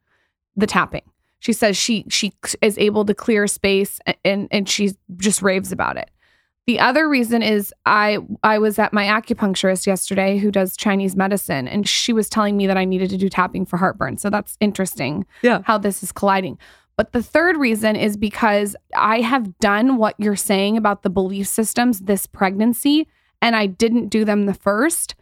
The 0.55 0.67
tapping. 0.67 1.03
She 1.39 1.53
says 1.53 1.77
she 1.77 2.05
she 2.09 2.33
is 2.61 2.77
able 2.77 3.05
to 3.05 3.13
clear 3.13 3.47
space 3.47 3.99
and 4.25 4.47
and 4.51 4.67
she 4.67 4.91
just 5.17 5.41
raves 5.41 5.71
about 5.71 5.95
it. 5.97 6.09
The 6.67 6.79
other 6.81 7.07
reason 7.07 7.41
is 7.41 7.73
I 7.85 8.19
I 8.43 8.59
was 8.59 8.77
at 8.77 8.91
my 8.93 9.05
acupuncturist 9.05 9.87
yesterday 9.87 10.37
who 10.37 10.51
does 10.51 10.75
Chinese 10.75 11.15
medicine 11.15 11.67
and 11.67 11.87
she 11.87 12.11
was 12.13 12.29
telling 12.29 12.57
me 12.57 12.67
that 12.67 12.77
I 12.77 12.83
needed 12.85 13.09
to 13.11 13.17
do 13.17 13.29
tapping 13.29 13.65
for 13.65 13.77
heartburn. 13.77 14.17
So 14.17 14.29
that's 14.29 14.57
interesting 14.59 15.25
Yeah. 15.41 15.61
how 15.63 15.77
this 15.77 16.03
is 16.03 16.11
colliding. 16.11 16.57
But 16.97 17.13
the 17.13 17.23
third 17.23 17.55
reason 17.55 17.95
is 17.95 18.17
because 18.17 18.75
I 18.93 19.21
have 19.21 19.57
done 19.59 19.95
what 19.95 20.15
you're 20.19 20.35
saying 20.35 20.75
about 20.75 21.03
the 21.03 21.09
belief 21.09 21.47
systems 21.47 22.01
this 22.01 22.25
pregnancy 22.27 23.07
and 23.41 23.55
I 23.55 23.65
didn't 23.67 24.09
do 24.09 24.25
them 24.25 24.45
the 24.45 24.53
first. 24.53 25.15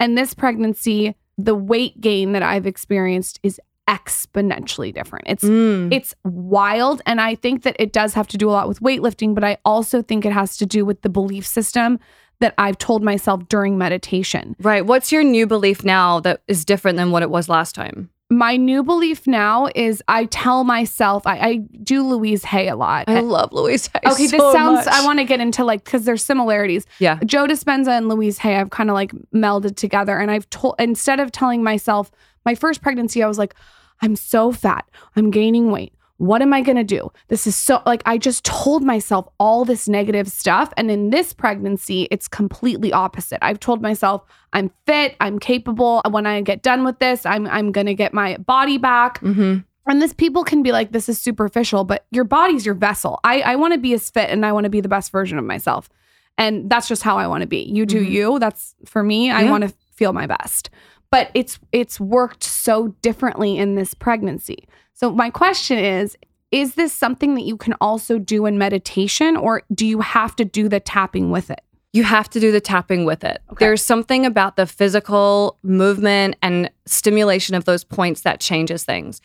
And 0.00 0.18
this 0.18 0.34
pregnancy, 0.34 1.14
the 1.38 1.54
weight 1.54 2.00
gain 2.00 2.32
that 2.32 2.42
I've 2.42 2.66
experienced 2.66 3.40
is 3.42 3.60
exponentially 3.88 4.94
different. 4.94 5.24
It's 5.28 5.44
Mm. 5.44 5.92
it's 5.92 6.14
wild 6.24 7.02
and 7.06 7.20
I 7.20 7.34
think 7.34 7.62
that 7.62 7.76
it 7.78 7.92
does 7.92 8.14
have 8.14 8.28
to 8.28 8.38
do 8.38 8.48
a 8.48 8.52
lot 8.52 8.68
with 8.68 8.80
weightlifting, 8.80 9.34
but 9.34 9.44
I 9.44 9.58
also 9.64 10.02
think 10.02 10.24
it 10.24 10.32
has 10.32 10.56
to 10.58 10.66
do 10.66 10.84
with 10.84 11.02
the 11.02 11.08
belief 11.08 11.46
system 11.46 11.98
that 12.40 12.54
I've 12.58 12.78
told 12.78 13.02
myself 13.02 13.48
during 13.48 13.78
meditation. 13.78 14.56
Right. 14.60 14.84
What's 14.84 15.12
your 15.12 15.22
new 15.22 15.46
belief 15.46 15.84
now 15.84 16.20
that 16.20 16.42
is 16.48 16.64
different 16.64 16.96
than 16.96 17.10
what 17.10 17.22
it 17.22 17.30
was 17.30 17.48
last 17.48 17.74
time? 17.74 18.10
My 18.32 18.56
new 18.56 18.82
belief 18.82 19.26
now 19.26 19.68
is 19.74 20.02
I 20.08 20.24
tell 20.24 20.64
myself 20.64 21.26
I, 21.26 21.38
I 21.38 21.56
do 21.82 22.02
Louise 22.02 22.44
Hay 22.44 22.68
a 22.68 22.76
lot. 22.76 23.04
I 23.06 23.20
love 23.20 23.52
Louise 23.52 23.88
Hay 23.88 24.00
Okay, 24.06 24.26
this 24.26 24.40
sounds. 24.52 24.86
much. 24.86 24.88
I 24.88 25.04
want 25.04 25.18
to 25.18 25.24
get 25.24 25.40
into 25.40 25.64
like 25.64 25.84
because 25.84 26.06
there's 26.06 26.24
similarities. 26.24 26.86
Yeah. 26.98 27.18
Joe 27.26 27.46
Dispenza 27.46 27.88
and 27.88 28.08
Louise 28.08 28.38
Hay, 28.38 28.56
I've 28.56 28.70
kind 28.70 28.88
of 28.88 28.94
like 28.94 29.12
melded 29.34 29.76
together, 29.76 30.16
and 30.18 30.30
I've 30.30 30.48
told 30.48 30.76
instead 30.78 31.20
of 31.20 31.30
telling 31.30 31.62
myself 31.62 32.10
my 32.46 32.54
first 32.54 32.80
pregnancy, 32.80 33.22
I 33.22 33.28
was 33.28 33.36
like, 33.38 33.54
I'm 34.00 34.16
so 34.16 34.50
fat, 34.50 34.88
I'm 35.14 35.30
gaining 35.30 35.70
weight. 35.70 35.92
What 36.18 36.42
am 36.42 36.52
I 36.52 36.60
gonna 36.60 36.84
do? 36.84 37.10
This 37.28 37.46
is 37.46 37.56
so 37.56 37.82
like 37.84 38.02
I 38.06 38.16
just 38.18 38.44
told 38.44 38.84
myself 38.84 39.28
all 39.38 39.64
this 39.64 39.88
negative 39.88 40.28
stuff, 40.28 40.72
and 40.76 40.90
in 40.90 41.10
this 41.10 41.32
pregnancy, 41.32 42.06
it's 42.10 42.28
completely 42.28 42.92
opposite. 42.92 43.44
I've 43.44 43.58
told 43.60 43.82
myself 43.82 44.22
I'm 44.52 44.70
fit, 44.86 45.16
I'm 45.20 45.38
capable. 45.38 46.00
When 46.08 46.26
I 46.26 46.40
get 46.42 46.62
done 46.62 46.84
with 46.84 46.98
this, 47.00 47.26
I'm 47.26 47.46
I'm 47.48 47.72
gonna 47.72 47.94
get 47.94 48.14
my 48.14 48.36
body 48.36 48.78
back. 48.78 49.20
Mm-hmm. 49.20 49.58
And 49.88 50.00
this 50.00 50.12
people 50.12 50.44
can 50.44 50.62
be 50.62 50.70
like, 50.70 50.92
this 50.92 51.08
is 51.08 51.18
superficial, 51.18 51.82
but 51.82 52.06
your 52.12 52.22
body's 52.22 52.64
your 52.64 52.76
vessel. 52.76 53.18
I, 53.24 53.40
I 53.40 53.56
want 53.56 53.72
to 53.74 53.80
be 53.80 53.92
as 53.94 54.08
fit 54.10 54.30
and 54.30 54.46
I 54.46 54.52
want 54.52 54.62
to 54.62 54.70
be 54.70 54.80
the 54.80 54.88
best 54.88 55.10
version 55.10 55.38
of 55.38 55.44
myself. 55.44 55.88
And 56.38 56.70
that's 56.70 56.86
just 56.86 57.02
how 57.02 57.18
I 57.18 57.26
want 57.26 57.40
to 57.40 57.48
be. 57.48 57.62
You 57.64 57.84
do 57.84 58.00
Mhm. 58.00 58.10
you. 58.10 58.38
That's 58.38 58.76
for 58.86 59.02
me. 59.02 59.28
I 59.32 59.50
want 59.50 59.64
to 59.64 59.74
feel 59.92 60.12
my 60.12 60.26
best. 60.28 60.70
But 61.10 61.30
it's 61.34 61.58
it's 61.72 61.98
worked 61.98 62.44
so 62.44 62.88
differently 63.02 63.58
in 63.58 63.74
this 63.74 63.92
pregnancy. 63.92 64.68
So 64.94 65.10
my 65.10 65.30
question 65.30 65.78
is, 65.78 66.16
is 66.50 66.74
this 66.74 66.92
something 66.92 67.34
that 67.34 67.42
you 67.42 67.56
can 67.56 67.74
also 67.80 68.18
do 68.18 68.46
in 68.46 68.58
meditation 68.58 69.36
or 69.36 69.62
do 69.74 69.86
you 69.86 70.00
have 70.00 70.36
to 70.36 70.44
do 70.44 70.68
the 70.68 70.80
tapping 70.80 71.30
with 71.30 71.50
it? 71.50 71.62
You 71.94 72.04
have 72.04 72.28
to 72.30 72.40
do 72.40 72.52
the 72.52 72.60
tapping 72.60 73.04
with 73.04 73.24
it. 73.24 73.42
Okay. 73.50 73.64
There's 73.64 73.82
something 73.82 74.24
about 74.24 74.56
the 74.56 74.66
physical 74.66 75.58
movement 75.62 76.36
and 76.42 76.70
stimulation 76.86 77.54
of 77.54 77.64
those 77.64 77.84
points 77.84 78.22
that 78.22 78.40
changes 78.40 78.84
things. 78.84 79.20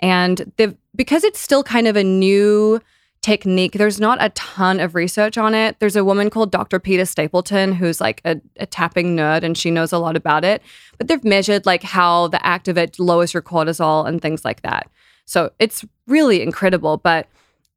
And 0.00 0.52
the 0.56 0.76
because 0.94 1.24
it's 1.24 1.40
still 1.40 1.62
kind 1.62 1.88
of 1.88 1.96
a 1.96 2.04
new 2.04 2.80
technique, 3.22 3.72
there's 3.74 4.00
not 4.00 4.18
a 4.20 4.30
ton 4.30 4.80
of 4.80 4.96
research 4.96 5.38
on 5.38 5.54
it. 5.54 5.78
There's 5.78 5.96
a 5.96 6.04
woman 6.04 6.28
called 6.28 6.50
Dr. 6.50 6.80
Peta 6.80 7.06
Stapleton 7.06 7.72
who's 7.72 8.00
like 8.00 8.20
a, 8.24 8.40
a 8.56 8.66
tapping 8.66 9.16
nerd 9.16 9.44
and 9.44 9.56
she 9.56 9.70
knows 9.70 9.92
a 9.92 9.98
lot 9.98 10.16
about 10.16 10.44
it. 10.44 10.60
But 10.98 11.06
they've 11.06 11.24
measured 11.24 11.64
like 11.64 11.84
how 11.84 12.28
the 12.28 12.44
act 12.44 12.66
of 12.66 12.76
it 12.76 12.98
lowers 12.98 13.32
your 13.32 13.42
cortisol 13.42 14.06
and 14.06 14.20
things 14.20 14.44
like 14.44 14.62
that. 14.62 14.90
So 15.24 15.52
it's 15.58 15.84
really 16.06 16.42
incredible. 16.42 16.96
But 16.96 17.28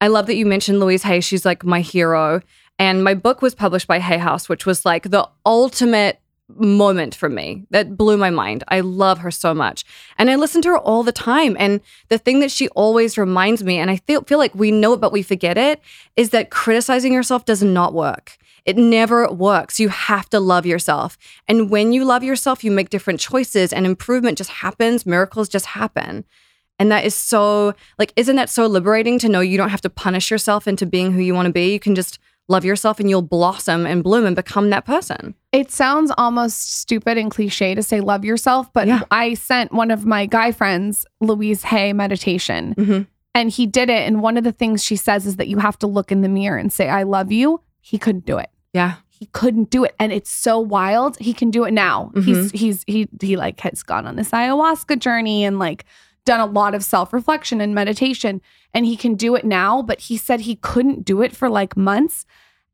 I 0.02 0.08
love 0.08 0.28
that 0.28 0.36
you 0.36 0.46
mentioned 0.46 0.80
Louise 0.80 1.04
Hay. 1.04 1.22
She's 1.22 1.46
like 1.46 1.64
my 1.64 1.82
hero. 1.82 2.42
And 2.78 3.04
my 3.04 3.14
book 3.14 3.42
was 3.42 3.56
published 3.56 3.88
by 3.88 4.00
Hay 4.00 4.18
House, 4.18 4.50
which 4.50 4.66
was 4.66 4.86
like 4.86 5.10
the 5.10 5.30
ultimate 5.46 6.20
moment 6.50 7.16
for 7.16 7.28
me 7.30 7.66
that 7.72 7.98
blew 7.98 8.18
my 8.18 8.30
mind. 8.30 8.64
I 8.68 8.82
love 8.82 9.20
her 9.20 9.32
so 9.32 9.54
much. 9.54 9.84
And 10.18 10.30
I 10.30 10.36
listen 10.36 10.62
to 10.64 10.70
her 10.70 10.78
all 10.78 11.04
the 11.04 11.12
time. 11.12 11.56
And 11.60 11.82
the 12.10 12.18
thing 12.18 12.40
that 12.42 12.52
she 12.52 12.68
always 12.70 13.18
reminds 13.18 13.64
me, 13.64 13.80
and 13.80 13.90
I 13.90 13.98
feel, 13.98 14.24
feel 14.24 14.38
like 14.38 14.54
we 14.54 14.72
know 14.72 14.94
it, 14.94 15.02
but 15.02 15.12
we 15.12 15.24
forget 15.24 15.58
it, 15.58 15.82
is 16.16 16.30
that 16.32 16.52
criticizing 16.52 17.14
yourself 17.14 17.46
does 17.46 17.64
not 17.64 17.94
work. 17.94 18.38
It 18.66 18.78
never 18.78 19.32
works. 19.32 19.80
You 19.80 19.90
have 19.90 20.30
to 20.32 20.40
love 20.40 20.66
yourself. 20.66 21.18
And 21.48 21.70
when 21.70 21.94
you 21.94 22.04
love 22.04 22.24
yourself, 22.24 22.64
you 22.64 22.72
make 22.72 22.90
different 22.90 23.20
choices 23.20 23.72
and 23.72 23.86
improvement 23.86 24.38
just 24.38 24.50
happens, 24.50 25.06
miracles 25.06 25.50
just 25.50 25.68
happen. 25.68 26.26
And 26.80 26.92
that 26.92 27.06
is 27.06 27.16
so, 27.16 27.74
like, 27.98 28.12
isn't 28.16 28.36
that 28.36 28.50
so 28.50 28.66
liberating 28.68 29.18
to 29.20 29.30
know 29.30 29.40
you 29.40 29.58
don't 29.58 29.70
have 29.70 29.82
to 29.82 29.90
punish 29.90 30.30
yourself 30.30 30.68
into 30.68 30.86
being 30.86 31.12
who 31.14 31.22
you 31.22 31.34
want 31.34 31.46
to 31.48 31.52
be? 31.54 31.72
You 31.72 31.80
can 31.80 31.96
just 31.96 32.20
love 32.48 32.64
yourself 32.66 33.00
and 33.00 33.10
you'll 33.10 33.22
blossom 33.22 33.86
and 33.86 34.04
bloom 34.04 34.26
and 34.26 34.36
become 34.36 34.70
that 34.70 34.86
person. 34.86 35.34
It 35.52 35.72
sounds 35.72 36.12
almost 36.18 36.80
stupid 36.80 37.18
and 37.18 37.32
cliche 37.32 37.74
to 37.76 37.82
say 37.82 38.02
love 38.02 38.24
yourself, 38.26 38.72
but 38.74 38.88
Yeah. 38.88 39.02
I 39.10 39.34
sent 39.36 39.72
one 39.72 39.90
of 39.90 40.06
my 40.06 40.26
guy 40.28 40.52
friends, 40.52 41.06
Louise 41.22 41.64
Hay, 41.64 41.92
meditation, 41.94 42.76
Mhm. 42.78 43.08
and 43.34 43.50
he 43.50 43.66
did 43.66 43.90
it. 43.90 44.06
And 44.06 44.22
one 44.22 44.38
of 44.38 44.44
the 44.44 44.52
things 44.52 44.84
she 44.84 44.96
says 44.96 45.26
is 45.26 45.38
that 45.38 45.48
you 45.48 45.58
have 45.58 45.80
to 45.80 45.88
look 45.88 46.12
in 46.12 46.22
the 46.22 46.30
mirror 46.30 46.58
and 46.58 46.72
say, 46.72 46.88
I 46.90 47.02
love 47.04 47.32
you. 47.32 47.62
He 47.82 47.98
couldn't 47.98 48.26
do 48.26 48.38
it. 48.38 48.50
Yeah. 48.74 48.96
He 49.10 49.28
couldn't 49.28 49.70
do 49.72 49.84
it. 49.86 49.96
And 49.98 50.12
it's 50.12 50.30
so 50.30 50.60
wild. 50.60 51.18
He 51.20 51.34
can 51.34 51.50
do 51.50 51.64
it 51.64 51.72
now. 51.72 52.12
He's 52.26 52.52
he's 52.52 52.84
he 52.86 53.08
he 53.22 53.38
like 53.38 53.62
has 53.62 53.82
gone 53.82 54.06
on 54.06 54.18
this 54.18 54.32
ayahuasca 54.32 55.00
journey 55.00 55.46
and 55.46 55.58
like 55.58 55.86
done 56.26 56.40
a 56.40 56.46
lot 56.46 56.76
of 56.76 56.84
self-reflection 56.84 57.62
and 57.62 57.74
meditation. 57.74 58.42
And 58.74 58.86
he 58.86 58.98
can 58.98 59.16
do 59.16 59.36
it 59.36 59.46
now, 59.46 59.82
but 59.82 60.02
he 60.02 60.18
said 60.18 60.42
he 60.42 60.58
couldn't 60.58 61.06
do 61.06 61.22
it 61.22 61.36
for 61.36 61.50
like 61.50 61.78
months. 61.78 62.26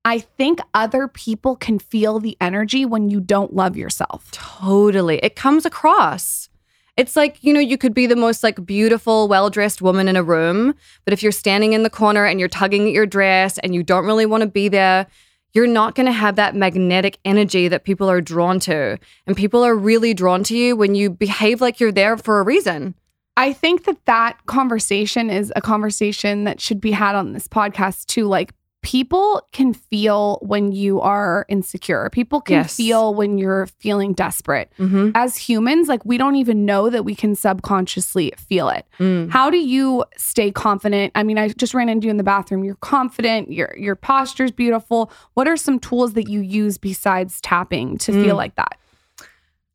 I 0.04 0.20
think 0.20 0.60
other 0.74 1.08
people 1.08 1.56
can 1.56 1.78
feel 1.78 2.20
the 2.20 2.36
energy 2.42 2.86
when 2.86 3.10
you 3.10 3.20
don't 3.20 3.54
love 3.54 3.78
yourself. 3.78 4.32
Totally. 4.32 5.20
It 5.20 5.36
comes 5.36 5.66
across. 5.66 6.50
It's 6.98 7.16
like, 7.16 7.44
you 7.44 7.54
know, 7.54 7.60
you 7.60 7.78
could 7.78 7.94
be 7.94 8.08
the 8.08 8.16
most 8.16 8.44
like 8.44 8.66
beautiful, 8.66 9.28
well-dressed 9.28 9.82
woman 9.82 10.08
in 10.08 10.16
a 10.16 10.24
room, 10.24 10.74
but 11.06 11.14
if 11.14 11.24
you're 11.24 11.32
standing 11.32 11.74
in 11.74 11.84
the 11.84 11.90
corner 11.90 12.26
and 12.26 12.40
you're 12.40 12.50
tugging 12.50 12.88
at 12.88 12.94
your 12.94 13.06
dress 13.06 13.58
and 13.60 13.74
you 13.74 13.84
don't 13.84 14.06
really 14.06 14.26
want 14.26 14.42
to 14.42 14.50
be 14.50 14.68
there, 14.68 15.08
you're 15.54 15.68
not 15.68 15.96
going 15.96 16.06
to 16.06 16.12
have 16.12 16.36
that 16.36 16.56
magnetic 16.56 17.18
energy 17.24 17.68
that 17.68 17.84
people 17.84 18.10
are 18.10 18.22
drawn 18.22 18.60
to. 18.62 18.98
And 19.28 19.38
people 19.38 19.64
are 19.64 19.76
really 19.76 20.14
drawn 20.14 20.44
to 20.46 20.58
you 20.58 20.76
when 20.76 20.96
you 20.96 21.10
behave 21.10 21.62
like 21.62 21.80
you're 21.80 21.92
there 21.92 22.18
for 22.18 22.40
a 22.40 22.44
reason. 22.44 22.96
I 23.38 23.54
think 23.54 23.86
that 23.86 24.04
that 24.06 24.38
conversation 24.46 25.30
is 25.30 25.52
a 25.56 25.62
conversation 25.62 26.44
that 26.44 26.60
should 26.60 26.82
be 26.82 26.92
had 26.92 27.16
on 27.16 27.34
this 27.34 27.48
podcast 27.48 28.08
too. 28.08 28.26
Like 28.28 28.54
people 28.84 29.42
can 29.52 29.74
feel 29.74 30.40
when 30.42 30.72
you 30.72 31.00
are 31.02 31.46
insecure. 31.48 32.10
People 32.12 32.42
can 32.42 32.56
Yes. 32.56 32.76
feel 32.76 33.14
when 33.14 33.38
you're 33.38 33.68
feeling 33.80 34.14
desperate. 34.14 34.72
Mm-hmm. 34.80 35.12
As 35.14 35.38
humans, 35.38 35.88
like 35.88 36.04
we 36.04 36.18
don't 36.18 36.36
even 36.36 36.66
know 36.66 36.90
that 36.90 37.06
we 37.06 37.14
can 37.16 37.36
subconsciously 37.36 38.34
feel 38.38 38.70
it. 38.70 38.86
Mm. 39.00 39.30
How 39.30 39.52
do 39.52 39.58
you 39.58 40.04
stay 40.18 40.52
confident? 40.52 41.12
I 41.14 41.22
mean, 41.24 41.38
I 41.38 41.50
just 41.50 41.74
ran 41.76 41.90
into 41.90 42.06
you 42.08 42.12
in 42.12 42.18
the 42.18 42.24
bathroom. 42.24 42.64
You're 42.64 42.74
confident, 42.76 43.52
your 43.52 43.74
your 43.78 43.96
posture's 43.96 44.52
beautiful. 44.52 45.12
What 45.36 45.48
are 45.48 45.58
some 45.58 45.80
tools 45.80 46.14
that 46.14 46.28
you 46.28 46.42
use 46.42 46.78
besides 46.80 47.40
tapping 47.42 47.98
to 48.00 48.12
feel 48.12 48.34
Mm. 48.36 48.38
like 48.38 48.56
that? 48.56 48.78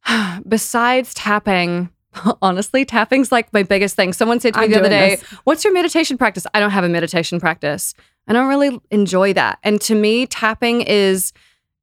Besides 0.48 1.14
tapping, 1.14 1.90
honestly, 2.42 2.84
tapping's 2.84 3.32
like 3.32 3.52
my 3.52 3.62
biggest 3.62 3.96
thing. 3.96 4.12
Someone 4.12 4.40
said 4.40 4.54
to 4.54 4.60
me 4.60 4.66
I'm 4.66 4.70
the 4.70 4.80
other 4.80 4.88
day, 4.88 5.16
this. 5.16 5.24
What's 5.44 5.64
your 5.64 5.72
meditation 5.72 6.18
practice? 6.18 6.46
I 6.54 6.60
don't 6.60 6.70
have 6.70 6.84
a 6.84 6.88
meditation 6.88 7.40
practice. 7.40 7.94
I 8.28 8.32
don't 8.32 8.48
really 8.48 8.80
enjoy 8.90 9.32
that. 9.34 9.58
And 9.62 9.80
to 9.82 9.94
me, 9.94 10.26
tapping 10.26 10.82
is 10.82 11.32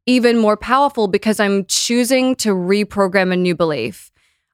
even 0.06 0.38
more 0.38 0.58
powerful 0.58 1.08
because 1.08 1.40
I'm 1.40 1.66
choosing 1.66 2.36
to 2.38 2.50
reprogram 2.50 3.32
a 3.32 3.38
new 3.38 3.56
belief. 3.56 4.12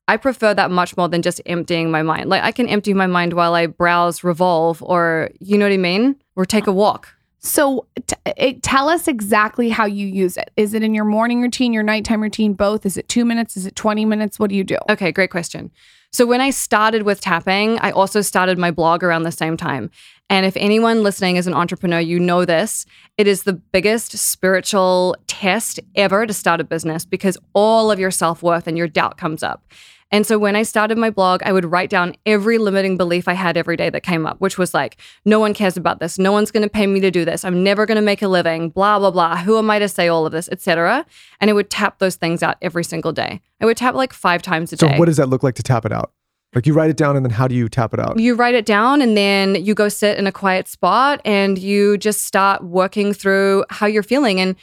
I 0.07 0.17
prefer 0.17 0.53
that 0.55 0.71
much 0.71 0.97
more 0.97 1.07
than 1.07 1.21
just 1.21 1.41
emptying 1.45 1.91
my 1.91 2.01
mind. 2.01 2.29
Like 2.29 2.43
I 2.43 2.51
can 2.51 2.67
empty 2.67 2.93
my 2.93 3.07
mind 3.07 3.33
while 3.33 3.53
I 3.53 3.67
browse 3.67 4.23
Revolve 4.23 4.81
or, 4.81 5.29
you 5.39 5.57
know 5.57 5.65
what 5.65 5.73
I 5.73 5.77
mean? 5.77 6.15
Or 6.35 6.45
take 6.45 6.67
a 6.67 6.71
walk. 6.71 7.13
So, 7.39 7.87
t- 8.05 8.15
it, 8.25 8.63
tell 8.63 8.89
us 8.89 9.07
exactly 9.07 9.69
how 9.69 9.85
you 9.85 10.05
use 10.05 10.35
it. 10.35 10.51
Is 10.57 10.73
it 10.73 10.83
in 10.83 10.93
your 10.93 11.05
morning 11.05 11.41
routine, 11.41 11.71
your 11.71 11.83
nighttime 11.83 12.21
routine, 12.21 12.53
both? 12.53 12.85
Is 12.85 12.97
it 12.97 13.07
two 13.07 13.23
minutes? 13.23 13.55
Is 13.55 13.65
it 13.65 13.75
20 13.75 14.03
minutes? 14.05 14.39
What 14.39 14.49
do 14.49 14.55
you 14.55 14.63
do? 14.63 14.77
Okay, 14.89 15.11
great 15.11 15.31
question. 15.31 15.71
So 16.11 16.25
when 16.25 16.41
I 16.41 16.49
started 16.49 17.03
with 17.03 17.21
tapping, 17.21 17.77
I 17.79 17.91
also 17.91 18.21
started 18.21 18.57
my 18.57 18.71
blog 18.71 19.03
around 19.03 19.23
the 19.23 19.31
same 19.31 19.55
time. 19.55 19.91
And 20.29 20.45
if 20.45 20.57
anyone 20.57 21.03
listening 21.03 21.35
is 21.35 21.47
an 21.47 21.53
entrepreneur, 21.53 21.99
you 21.99 22.19
know 22.19 22.45
this. 22.45 22.85
It 23.17 23.27
is 23.27 23.43
the 23.43 23.53
biggest 23.53 24.17
spiritual 24.17 25.15
test 25.27 25.79
ever 25.95 26.25
to 26.25 26.33
start 26.33 26.61
a 26.61 26.63
business 26.63 27.05
because 27.05 27.37
all 27.53 27.91
of 27.91 27.99
your 27.99 28.11
self 28.11 28.41
worth 28.41 28.67
and 28.67 28.77
your 28.77 28.87
doubt 28.87 29.17
comes 29.17 29.43
up. 29.43 29.63
And 30.11 30.25
so 30.25 30.39
when 30.39 30.55
I 30.55 30.63
started 30.63 30.97
my 30.97 31.09
blog, 31.09 31.43
I 31.43 31.51
would 31.51 31.65
write 31.65 31.89
down 31.89 32.15
every 32.25 32.57
limiting 32.57 32.97
belief 32.97 33.27
I 33.27 33.33
had 33.33 33.57
every 33.57 33.77
day 33.77 33.89
that 33.89 34.01
came 34.01 34.25
up, 34.25 34.41
which 34.41 34.57
was 34.57 34.73
like, 34.73 34.97
no 35.23 35.39
one 35.39 35.53
cares 35.53 35.77
about 35.77 35.99
this. 35.99 36.17
No 36.17 36.31
one's 36.31 36.49
going 36.51 36.63
to 36.63 36.69
pay 36.69 36.87
me 36.87 36.99
to 37.01 37.11
do 37.11 37.25
this. 37.25 37.45
I'm 37.45 37.63
never 37.63 37.85
going 37.85 37.97
to 37.97 38.01
make 38.01 38.21
a 38.21 38.27
living, 38.27 38.69
blah, 38.69 38.97
blah, 38.97 39.11
blah. 39.11 39.37
Who 39.37 39.57
am 39.57 39.69
I 39.69 39.77
to 39.79 39.87
say 39.87 40.07
all 40.07 40.25
of 40.25 40.31
this, 40.31 40.49
etc. 40.49 41.05
And 41.39 41.49
I 41.49 41.53
would 41.53 41.69
tap 41.69 41.99
those 41.99 42.15
things 42.15 42.41
out 42.41 42.57
every 42.61 42.83
single 42.83 43.11
day. 43.11 43.41
I 43.61 43.65
would 43.65 43.77
tap 43.77 43.93
like 43.93 44.13
five 44.13 44.41
times 44.41 44.73
a 44.73 44.77
So 44.77 44.87
day. 44.87 44.93
So 44.93 44.99
what 44.99 45.05
does 45.05 45.17
that 45.17 45.29
look 45.29 45.43
like 45.43 45.55
to 45.55 45.63
tap 45.63 45.85
it 45.85 45.91
out? 45.91 46.11
Like 46.55 46.65
you 46.65 46.73
write 46.73 46.89
it 46.89 46.97
down 46.97 47.15
and 47.15 47.23
then 47.23 47.31
how 47.31 47.47
do 47.47 47.53
you 47.53 47.69
tap 47.69 47.93
it 47.93 47.99
out? 47.99 48.19
You 48.19 48.33
write 48.33 48.55
it 48.55 48.65
down 48.65 49.03
and 49.03 49.15
then 49.15 49.63
you 49.63 49.75
go 49.75 49.87
sit 49.87 50.17
in 50.17 50.25
a 50.25 50.31
quiet 50.31 50.67
spot 50.67 51.21
and 51.23 51.59
you 51.59 51.97
just 51.97 52.23
start 52.23 52.63
working 52.63 53.13
through 53.13 53.65
how 53.69 53.85
you're 53.85 54.01
feeling. 54.01 54.39
And 54.39 54.55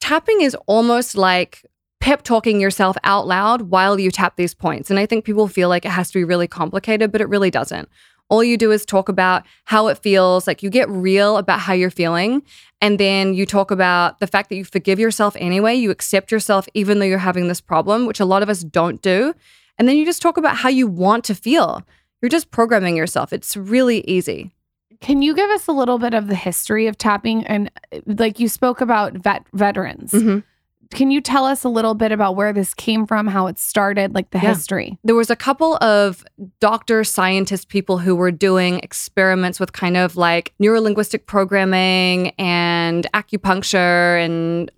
tapping 0.00 0.40
is 0.40 0.54
almost 0.66 1.16
like 1.16 1.66
pep 2.00 2.22
talking 2.22 2.60
yourself 2.60 2.96
out 3.04 3.26
loud 3.26 3.62
while 3.62 3.98
you 3.98 4.10
tap 4.10 4.36
these 4.36 4.54
points. 4.54 4.90
And 4.90 4.98
I 4.98 5.06
think 5.06 5.24
people 5.24 5.48
feel 5.48 5.68
like 5.68 5.84
it 5.84 5.90
has 5.90 6.10
to 6.10 6.18
be 6.18 6.24
really 6.24 6.46
complicated, 6.48 7.10
but 7.12 7.20
it 7.20 7.28
really 7.28 7.50
doesn't. 7.50 7.88
All 8.30 8.42
you 8.42 8.56
do 8.56 8.70
is 8.72 8.84
talk 8.86 9.08
about 9.08 9.44
how 9.64 9.88
it 9.88 9.98
feels, 9.98 10.46
like 10.46 10.62
you 10.62 10.70
get 10.70 10.88
real 10.88 11.36
about 11.36 11.60
how 11.60 11.72
you're 11.74 11.90
feeling. 11.90 12.42
And 12.80 12.98
then 12.98 13.34
you 13.34 13.46
talk 13.46 13.70
about 13.70 14.18
the 14.20 14.26
fact 14.26 14.48
that 14.48 14.56
you 14.56 14.64
forgive 14.64 14.98
yourself 14.98 15.36
anyway. 15.38 15.74
You 15.74 15.90
accept 15.90 16.32
yourself 16.32 16.66
even 16.74 16.98
though 16.98 17.04
you're 17.06 17.18
having 17.18 17.48
this 17.48 17.60
problem, 17.60 18.06
which 18.06 18.20
a 18.20 18.24
lot 18.24 18.42
of 18.42 18.48
us 18.48 18.62
don't 18.64 19.00
do. 19.02 19.34
And 19.78 19.88
then 19.88 19.96
you 19.96 20.04
just 20.04 20.22
talk 20.22 20.36
about 20.36 20.56
how 20.56 20.68
you 20.68 20.86
want 20.86 21.24
to 21.24 21.34
feel. 21.34 21.82
You're 22.22 22.28
just 22.30 22.50
programming 22.50 22.96
yourself. 22.96 23.32
It's 23.32 23.56
really 23.56 24.00
easy. 24.08 24.54
Can 25.00 25.20
you 25.20 25.34
give 25.34 25.50
us 25.50 25.66
a 25.68 25.72
little 25.72 25.98
bit 25.98 26.14
of 26.14 26.28
the 26.28 26.34
history 26.34 26.86
of 26.86 26.96
tapping? 26.96 27.44
And 27.46 27.70
uh, 27.92 28.00
like 28.06 28.40
you 28.40 28.48
spoke 28.48 28.80
about 28.80 29.12
vet 29.14 29.44
veterans. 29.52 30.12
Mhm. 30.12 30.44
Can 30.90 31.10
you 31.10 31.20
tell 31.20 31.44
us 31.44 31.64
a 31.64 31.68
little 31.68 31.94
bit 31.94 32.12
about 32.12 32.36
where 32.36 32.52
this 32.52 32.74
came 32.74 33.06
from, 33.06 33.26
how 33.26 33.46
it 33.46 33.58
started, 33.58 34.14
like 34.14 34.30
the 34.30 34.38
Yeah. 34.38 34.50
history? 34.50 34.98
There 35.04 35.14
was 35.14 35.30
a 35.30 35.36
couple 35.36 35.76
of 35.82 36.24
doctor 36.60 37.04
scientist 37.04 37.68
people 37.68 37.98
who 37.98 38.14
were 38.14 38.30
doing 38.30 38.80
experiments 38.80 39.58
with 39.60 39.72
kind 39.72 39.96
of 39.96 40.16
like 40.16 40.52
neurolinguistic 40.62 41.26
programming 41.26 42.30
and 42.38 43.06
acupuncture 43.14 44.24
and 44.24 44.70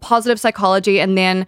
positive 0.00 0.40
psychology. 0.40 1.00
And 1.00 1.16
then 1.18 1.46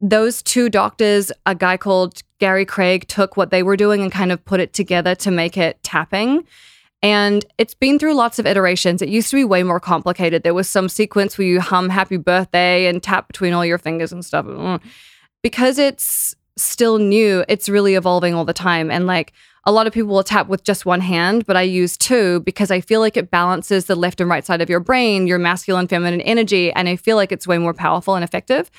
those 0.00 0.42
two 0.42 0.68
doctors, 0.68 1.30
a 1.46 1.54
guy 1.54 1.76
called 1.76 2.22
Gary 2.38 2.64
Craig, 2.64 3.06
took 3.08 3.36
what 3.36 3.50
they 3.50 3.62
were 3.62 3.76
doing 3.76 4.02
and 4.02 4.10
kind 4.12 4.32
of 4.32 4.44
put 4.44 4.60
it 4.60 4.72
together 4.72 5.14
to 5.16 5.30
make 5.30 5.56
it 5.56 5.82
tapping. 5.82 6.44
And 7.04 7.44
it's 7.58 7.74
been 7.74 7.98
through 7.98 8.14
lots 8.14 8.38
of 8.38 8.46
iterations. 8.46 9.02
It 9.02 9.10
used 9.10 9.28
to 9.28 9.36
be 9.36 9.44
way 9.44 9.62
more 9.62 9.78
complicated. 9.78 10.42
There 10.42 10.54
was 10.54 10.70
some 10.70 10.88
sequence 10.88 11.36
where 11.36 11.46
you 11.46 11.60
hum 11.60 11.90
happy 11.90 12.16
birthday 12.16 12.86
and 12.86 13.02
tap 13.02 13.26
between 13.26 13.52
all 13.52 13.62
your 13.62 13.76
fingers 13.76 14.10
and 14.10 14.24
stuff. 14.24 14.46
Because 15.42 15.78
it's 15.78 16.34
still 16.56 16.96
new, 16.96 17.44
it's 17.46 17.68
really 17.68 17.94
evolving 17.94 18.32
all 18.32 18.46
the 18.46 18.54
time. 18.54 18.90
And 18.90 19.06
like 19.06 19.34
a 19.66 19.72
lot 19.72 19.86
of 19.86 19.92
people 19.92 20.14
will 20.14 20.24
tap 20.24 20.48
with 20.48 20.64
just 20.64 20.86
one 20.86 21.02
hand, 21.02 21.44
but 21.44 21.58
I 21.58 21.62
use 21.62 21.98
two 21.98 22.40
because 22.40 22.70
I 22.70 22.80
feel 22.80 23.00
like 23.00 23.18
it 23.18 23.30
balances 23.30 23.84
the 23.84 23.96
left 23.96 24.22
and 24.22 24.30
right 24.30 24.46
side 24.46 24.62
of 24.62 24.70
your 24.70 24.80
brain, 24.80 25.26
your 25.26 25.38
masculine, 25.38 25.88
feminine 25.88 26.22
energy. 26.22 26.72
And 26.72 26.88
I 26.88 26.96
feel 26.96 27.16
like 27.16 27.32
it's 27.32 27.46
way 27.46 27.58
more 27.58 27.74
powerful 27.74 28.14
and 28.14 28.24
effective. 28.24 28.70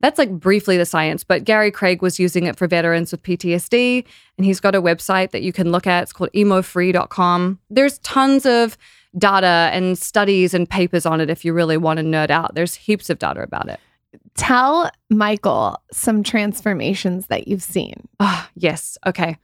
That's 0.00 0.18
like 0.18 0.30
briefly 0.30 0.76
the 0.78 0.86
science, 0.86 1.24
but 1.24 1.44
Gary 1.44 1.70
Craig 1.70 2.00
was 2.00 2.18
using 2.18 2.44
it 2.46 2.56
for 2.56 2.66
veterans 2.66 3.12
with 3.12 3.22
PTSD, 3.22 4.04
and 4.38 4.44
he's 4.46 4.58
got 4.60 4.74
a 4.74 4.80
website 4.80 5.30
that 5.32 5.42
you 5.42 5.52
can 5.52 5.70
look 5.70 5.86
at. 5.86 6.04
It's 6.04 6.12
called 6.12 6.30
emofree.com. 6.34 7.58
There's 7.68 7.98
tons 7.98 8.46
of 8.46 8.78
data 9.18 9.70
and 9.72 9.98
studies 9.98 10.54
and 10.54 10.68
papers 10.70 11.04
on 11.04 11.20
it 11.20 11.28
if 11.30 11.44
you 11.44 11.52
really 11.52 11.76
want 11.76 11.98
to 11.98 12.04
nerd 12.04 12.30
out. 12.30 12.54
There's 12.54 12.74
heaps 12.76 13.10
of 13.10 13.18
data 13.18 13.42
about 13.42 13.68
it. 13.68 13.78
Tell 14.36 14.90
Michael 15.10 15.76
some 15.92 16.22
transformations 16.22 17.26
that 17.26 17.46
you've 17.48 17.62
seen. 17.62 18.08
Ah, 18.20 18.48
yes. 18.54 18.96
Okay. 19.06 19.36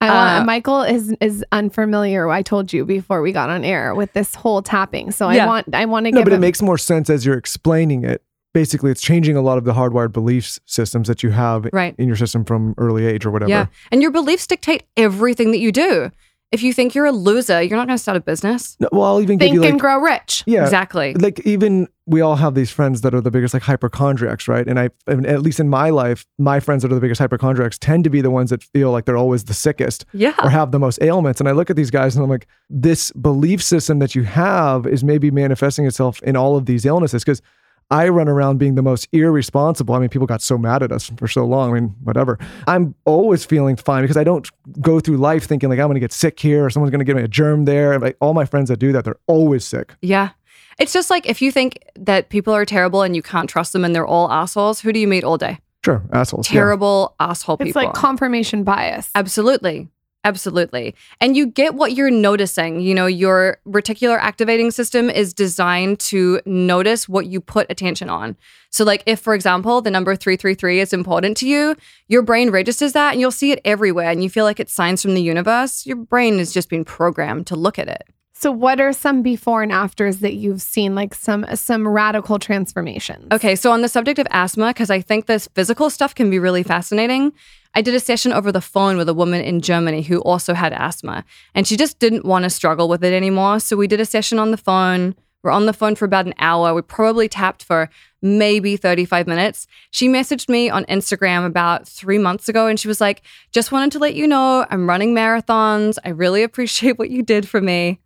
I 0.00 0.08
want, 0.08 0.42
Uh, 0.42 0.44
Michael 0.44 0.82
is 0.82 1.14
is 1.20 1.44
unfamiliar. 1.52 2.28
I 2.28 2.42
told 2.42 2.72
you 2.72 2.84
before 2.84 3.22
we 3.22 3.32
got 3.32 3.48
on 3.50 3.64
air 3.64 3.94
with 3.94 4.12
this 4.12 4.34
whole 4.34 4.60
tapping. 4.62 5.10
So 5.10 5.28
I 5.28 5.46
want 5.46 5.74
I 5.74 5.86
want 5.86 6.06
to 6.06 6.10
get 6.10 6.16
it. 6.18 6.20
No, 6.20 6.24
give 6.24 6.30
but 6.30 6.36
it 6.36 6.40
makes 6.40 6.60
more 6.62 6.78
sense 6.78 7.08
as 7.10 7.24
you're 7.24 7.38
explaining 7.38 8.04
it. 8.04 8.22
Basically, 8.54 8.90
it's 8.90 9.02
changing 9.02 9.36
a 9.36 9.42
lot 9.42 9.58
of 9.58 9.64
the 9.64 9.74
hardwired 9.74 10.12
beliefs 10.12 10.58
systems 10.64 11.08
that 11.08 11.22
you 11.22 11.30
have 11.30 11.66
Right. 11.72 11.94
in 11.98 12.06
your 12.06 12.16
system 12.16 12.44
from 12.44 12.74
early 12.78 13.04
age 13.04 13.26
or 13.26 13.30
whatever. 13.30 13.50
Yeah. 13.50 13.66
And 13.92 14.00
your 14.00 14.10
beliefs 14.12 14.46
dictate 14.46 14.84
everything 14.96 15.50
that 15.50 15.58
you 15.58 15.72
do. 15.72 16.10
If 16.52 16.62
you 16.62 16.72
think 16.72 16.94
you're 16.94 17.06
a 17.06 17.10
loser, 17.10 17.60
you're 17.60 17.76
not 17.76 17.88
going 17.88 17.96
to 17.98 18.02
start 18.02 18.16
a 18.16 18.20
business. 18.20 18.76
No, 18.78 18.88
well, 18.92 19.02
I'll 19.02 19.20
even 19.20 19.38
give 19.38 19.46
Think 19.46 19.54
you 19.54 19.60
like 19.62 19.70
and 19.70 19.80
grow 19.80 19.98
rich. 19.98 20.44
yeah, 20.46 20.62
Exactly. 20.62 21.12
like 21.14 21.40
even 21.40 21.88
we 22.06 22.20
all 22.20 22.36
have 22.36 22.54
these 22.54 22.70
friends 22.70 23.00
that 23.00 23.12
are 23.12 23.20
the 23.20 23.30
biggest 23.32 23.54
like 23.54 23.64
hypochondriacs, 23.64 24.46
right? 24.46 24.64
And 24.68 24.78
I, 24.78 24.90
and 25.08 25.26
at 25.26 25.42
least 25.42 25.58
in 25.58 25.68
my 25.68 25.90
life, 25.90 26.24
my 26.38 26.60
friends 26.60 26.82
that 26.82 26.92
are 26.92 26.94
the 26.94 27.00
biggest 27.00 27.18
hypochondriacs 27.18 27.76
tend 27.78 28.04
to 28.04 28.10
be 28.10 28.20
the 28.20 28.30
ones 28.30 28.50
that 28.50 28.62
feel 28.62 28.92
like 28.92 29.04
they're 29.04 29.16
always 29.16 29.44
the 29.44 29.54
sickest 29.54 30.04
Yeah. 30.12 30.34
or 30.44 30.48
have 30.50 30.70
the 30.70 30.78
most 30.78 31.02
ailments. 31.02 31.40
And 31.40 31.48
I 31.48 31.52
look 31.52 31.70
at 31.70 31.76
these 31.76 31.90
guys 31.90 32.14
and 32.14 32.22
I'm 32.22 32.30
like, 32.30 32.46
this 32.70 33.10
belief 33.12 33.60
system 33.60 33.98
that 33.98 34.14
you 34.14 34.22
have 34.22 34.86
is 34.86 35.02
maybe 35.02 35.32
manifesting 35.32 35.86
itself 35.86 36.22
in 36.22 36.36
all 36.36 36.56
of 36.56 36.66
these 36.66 36.86
illnesses 36.86 37.24
because. 37.24 37.42
I 37.90 38.08
run 38.08 38.28
around 38.28 38.58
being 38.58 38.74
the 38.74 38.82
most 38.82 39.08
irresponsible. 39.12 39.94
I 39.94 39.98
mean, 39.98 40.08
people 40.08 40.26
got 40.26 40.42
so 40.42 40.56
mad 40.58 40.82
at 40.82 40.90
us 40.90 41.10
for 41.16 41.28
so 41.28 41.44
long. 41.44 41.70
I 41.70 41.80
mean, 41.80 41.94
whatever. 42.02 42.38
I'm 42.66 42.94
always 43.04 43.44
feeling 43.44 43.76
fine 43.76 44.02
because 44.02 44.16
I 44.16 44.24
don't 44.24 44.48
go 44.80 45.00
through 45.00 45.18
life 45.18 45.44
thinking 45.44 45.68
like 45.68 45.78
I'm 45.78 45.86
going 45.86 45.94
to 45.94 46.00
get 46.00 46.12
sick 46.12 46.40
here 46.40 46.64
or 46.64 46.70
someone's 46.70 46.90
going 46.90 47.00
to 47.00 47.04
give 47.04 47.16
me 47.16 47.22
a 47.22 47.28
germ 47.28 47.66
there. 47.66 47.92
And 47.92 48.02
like 48.02 48.16
all 48.20 48.34
my 48.34 48.44
friends 48.44 48.68
that 48.68 48.78
do 48.78 48.92
that, 48.92 49.04
they're 49.04 49.18
always 49.26 49.64
sick. 49.64 49.94
Yeah. 50.02 50.30
It's 50.78 50.92
just 50.92 51.10
like 51.10 51.26
if 51.26 51.40
you 51.40 51.52
think 51.52 51.78
that 51.94 52.30
people 52.30 52.52
are 52.52 52.64
terrible 52.64 53.02
and 53.02 53.14
you 53.14 53.22
can't 53.22 53.48
trust 53.48 53.72
them 53.72 53.84
and 53.84 53.94
they're 53.94 54.06
all 54.06 54.30
assholes, 54.30 54.80
who 54.80 54.92
do 54.92 54.98
you 54.98 55.06
meet 55.06 55.22
all 55.24 55.38
day? 55.38 55.58
Sure, 55.84 56.02
assholes. 56.12 56.48
yeah. 56.48 56.54
Terrible 56.54 57.14
asshole 57.20 57.58
people. 57.58 57.68
It's 57.68 57.76
like 57.76 57.92
confirmation 57.94 58.64
bias. 58.64 59.10
Absolutely. 59.14 59.88
Absolutely. 60.26 60.94
And 61.20 61.36
you 61.36 61.46
get 61.46 61.74
what 61.74 61.92
you're 61.92 62.10
noticing. 62.10 62.80
You 62.80 62.94
know, 62.94 63.04
your 63.04 63.58
reticular 63.68 64.18
activating 64.18 64.70
system 64.70 65.10
is 65.10 65.34
designed 65.34 66.00
to 66.00 66.40
notice 66.46 67.06
what 67.06 67.26
you 67.26 67.42
put 67.42 67.70
attention 67.70 68.08
on. 68.08 68.34
So, 68.70 68.84
like, 68.84 69.02
if, 69.04 69.20
for 69.20 69.34
example, 69.34 69.82
the 69.82 69.90
number 69.90 70.16
333 70.16 70.80
is 70.80 70.92
important 70.94 71.36
to 71.36 71.48
you, 71.48 71.76
your 72.08 72.22
brain 72.22 72.50
registers 72.50 72.94
that 72.94 73.12
and 73.12 73.20
you'll 73.20 73.30
see 73.30 73.52
it 73.52 73.60
everywhere 73.66 74.10
and 74.10 74.22
you 74.22 74.30
feel 74.30 74.44
like 74.44 74.58
it's 74.58 74.72
signs 74.72 75.02
from 75.02 75.14
the 75.14 75.22
universe. 75.22 75.84
Your 75.84 75.96
brain 75.96 76.38
has 76.38 76.52
just 76.52 76.70
been 76.70 76.86
programmed 76.86 77.46
to 77.48 77.56
look 77.56 77.78
at 77.78 77.88
it. 77.88 78.04
So 78.44 78.52
what 78.52 78.78
are 78.78 78.92
some 78.92 79.22
before 79.22 79.62
and 79.62 79.72
afters 79.72 80.18
that 80.18 80.34
you've 80.34 80.60
seen 80.60 80.94
like 80.94 81.14
some 81.14 81.46
some 81.54 81.88
radical 81.88 82.38
transformations? 82.38 83.28
Okay, 83.32 83.56
so 83.56 83.72
on 83.72 83.80
the 83.80 83.88
subject 83.88 84.18
of 84.18 84.26
asthma, 84.30 84.66
because 84.66 84.90
I 84.90 85.00
think 85.00 85.24
this 85.24 85.48
physical 85.54 85.88
stuff 85.88 86.14
can 86.14 86.28
be 86.28 86.38
really 86.38 86.62
fascinating, 86.62 87.32
I 87.74 87.80
did 87.80 87.94
a 87.94 88.00
session 88.00 88.34
over 88.34 88.52
the 88.52 88.60
phone 88.60 88.98
with 88.98 89.08
a 89.08 89.14
woman 89.14 89.40
in 89.40 89.62
Germany 89.62 90.02
who 90.02 90.20
also 90.20 90.52
had 90.52 90.74
asthma, 90.74 91.24
and 91.54 91.66
she 91.66 91.74
just 91.74 91.98
didn't 91.98 92.26
want 92.26 92.42
to 92.42 92.50
struggle 92.50 92.86
with 92.86 93.02
it 93.02 93.14
anymore. 93.14 93.60
So 93.60 93.78
we 93.78 93.86
did 93.86 93.98
a 93.98 94.04
session 94.04 94.38
on 94.38 94.50
the 94.50 94.58
phone. 94.58 95.14
We're 95.42 95.50
on 95.50 95.64
the 95.64 95.72
phone 95.72 95.94
for 95.94 96.04
about 96.04 96.26
an 96.26 96.34
hour. 96.38 96.74
We 96.74 96.82
probably 96.82 97.30
tapped 97.30 97.64
for 97.64 97.88
maybe 98.20 98.76
35 98.76 99.26
minutes. 99.26 99.66
She 99.90 100.06
messaged 100.06 100.50
me 100.50 100.68
on 100.68 100.84
Instagram 100.84 101.46
about 101.46 101.88
three 101.88 102.18
months 102.18 102.50
ago 102.50 102.66
and 102.66 102.78
she 102.78 102.88
was 102.88 103.00
like, 103.00 103.22
Just 103.52 103.72
wanted 103.72 103.92
to 103.92 103.98
let 103.98 104.14
you 104.14 104.26
know 104.26 104.66
I'm 104.68 104.86
running 104.86 105.14
marathons. 105.14 105.96
I 106.04 106.10
really 106.10 106.42
appreciate 106.42 106.98
what 106.98 107.08
you 107.08 107.22
did 107.22 107.48
for 107.48 107.62
me. 107.62 108.00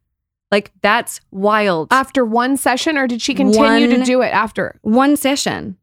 Like, 0.50 0.72
that's 0.82 1.20
wild. 1.30 1.88
After 1.90 2.24
one 2.24 2.56
session 2.56 2.96
or 2.96 3.06
did 3.06 3.20
she 3.20 3.34
continue 3.34 3.88
to 3.88 4.04
do 4.04 4.22
it 4.22 4.28
after? 4.28 4.78
One 4.82 5.16
session. 5.16 5.76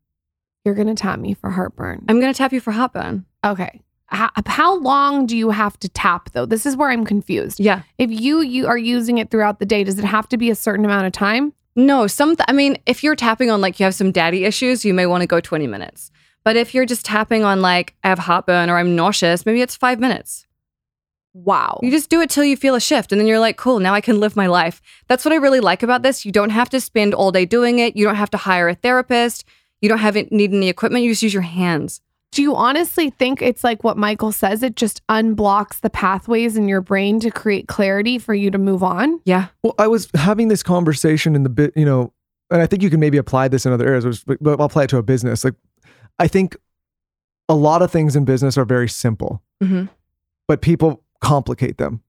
You're 0.64 0.74
to 0.88 0.96
tap 0.96 1.20
me 1.20 1.36
for 1.36 1.52
heartburn. 1.52 2.06
I'm 2.10 2.20
to 2.20 2.34
tap 2.34 2.52
you 2.52 2.60
for 2.60 2.72
heartburn. 2.72 3.26
Okay. 3.46 3.82
How, 4.08 4.30
how 4.48 4.80
long 4.80 5.26
do 5.26 5.38
you 5.38 5.52
have 5.52 5.78
to 5.80 5.90
tap 5.90 6.32
though? 6.32 6.46
This 6.46 6.66
is 6.66 6.76
where 6.76 6.90
I'm 6.90 7.06
confused. 7.06 7.60
Yeah. 7.60 7.84
If 7.98 8.12
you 8.12 8.42
you 8.42 8.68
are 8.68 8.78
using 8.78 9.18
it 9.18 9.30
throughout 9.30 9.60
the 9.60 9.66
day, 9.66 9.84
does 9.84 10.00
it 10.00 10.06
have 10.06 10.28
to 10.30 10.38
be 10.38 10.50
a 10.50 10.56
certain 10.56 10.86
amount 10.86 11.08
of 11.08 11.12
time? 11.14 11.54
No, 11.76 12.08
some. 12.08 12.36
I 12.48 12.54
mean, 12.54 12.78
if 12.86 13.04
you're 13.04 13.16
tapping 13.16 13.52
on 13.52 13.62
like 13.62 13.80
you 13.80 13.84
have 13.84 13.96
some 13.96 14.12
daddy 14.12 14.46
issues, 14.46 14.86
you 14.86 14.94
may 14.94 15.06
want 15.06 15.22
to 15.22 15.28
go 15.28 15.40
20 15.40 15.68
minutes. 15.68 16.12
But 16.44 16.56
if 16.56 16.74
you're 16.74 16.86
just 16.86 17.06
tapping 17.06 17.44
on 17.44 17.62
like 17.62 17.96
I 18.04 18.10
have 18.10 18.20
heartburn 18.20 18.70
or 18.70 18.78
I'm 18.78 18.96
nauseous, 18.96 19.46
maybe 19.46 19.62
it's 19.62 19.76
five 19.76 20.00
minutes. 20.00 20.46
Wow. 21.38 21.80
You 21.84 21.92
just 21.92 22.10
do 22.10 22.22
it 22.22 22.30
till 22.30 22.46
you 22.46 22.56
feel 22.56 22.76
a 22.76 22.80
shift, 22.80 23.12
and 23.12 23.20
then 23.20 23.28
you're 23.28 23.40
like, 23.40 23.58
cool, 23.58 23.80
now 23.80 23.94
I 23.94 24.00
can 24.00 24.22
live 24.22 24.38
my 24.38 24.48
life. 24.48 24.82
That's 25.10 25.26
what 25.26 25.34
I 25.34 25.36
really 25.36 25.60
like 25.60 25.84
about 25.84 26.02
this. 26.02 26.26
You 26.26 26.32
don't 26.32 26.50
have 26.52 26.70
to 26.70 26.80
spend 26.80 27.14
all 27.14 27.30
day 27.32 27.46
doing 27.46 27.80
it. 27.80 27.98
You 27.98 28.06
don't 28.06 28.16
have 28.16 28.30
to 28.32 28.38
hire 28.38 28.70
a 28.70 28.76
therapist. 28.76 29.44
You 29.82 29.90
don't 29.90 29.98
have 30.00 30.16
it, 30.16 30.32
need 30.32 30.54
any 30.54 30.70
equipment. 30.70 31.04
You 31.04 31.12
just 31.12 31.24
use 31.24 31.34
your 31.34 31.44
hands. 31.44 32.00
Do 32.32 32.42
you 32.42 32.56
honestly 32.56 33.10
think 33.10 33.42
it's 33.42 33.64
like 33.66 33.84
what 33.84 33.98
Michael 33.98 34.32
says? 34.32 34.64
It 34.64 34.76
just 34.78 35.06
unblocks 35.08 35.82
the 35.82 35.90
pathways 35.90 36.56
in 36.58 36.68
your 36.70 36.82
brain 36.82 37.20
to 37.20 37.32
create 37.32 37.68
clarity 37.68 38.18
for 38.18 38.34
you 38.34 38.50
to 38.52 38.58
move 38.58 38.82
on? 38.82 39.20
Yeah. 39.26 39.48
Well, 39.62 39.76
I 39.78 39.88
was 39.88 40.08
having 40.16 40.48
this 40.48 40.64
conversation 40.64 41.36
in 41.36 41.44
the 41.44 41.50
bit, 41.50 41.74
you 41.76 41.86
know, 41.86 42.14
and 42.50 42.62
I 42.62 42.66
think 42.66 42.82
you 42.82 42.90
can 42.90 43.00
maybe 43.00 43.18
apply 43.18 43.48
this 43.50 43.66
in 43.66 43.74
other 43.74 43.86
areas, 43.88 44.06
which- 44.06 44.26
but 44.26 44.42
but 44.42 44.60
I'll 44.60 44.68
apply 44.68 44.84
it 44.84 44.90
to 44.92 44.98
a 44.98 45.04
business. 45.04 45.44
Like, 45.44 45.56
I 46.18 46.28
think 46.28 46.56
a 47.50 47.56
lot 47.56 47.82
of 47.82 47.92
things 47.92 48.16
in 48.16 48.24
business 48.26 48.58
are 48.58 48.66
very 48.66 48.88
simple, 48.90 49.42
hmm 49.62 49.86
but 50.48 50.62
people 50.62 51.02
complicate 51.22 51.78
them. 51.78 52.02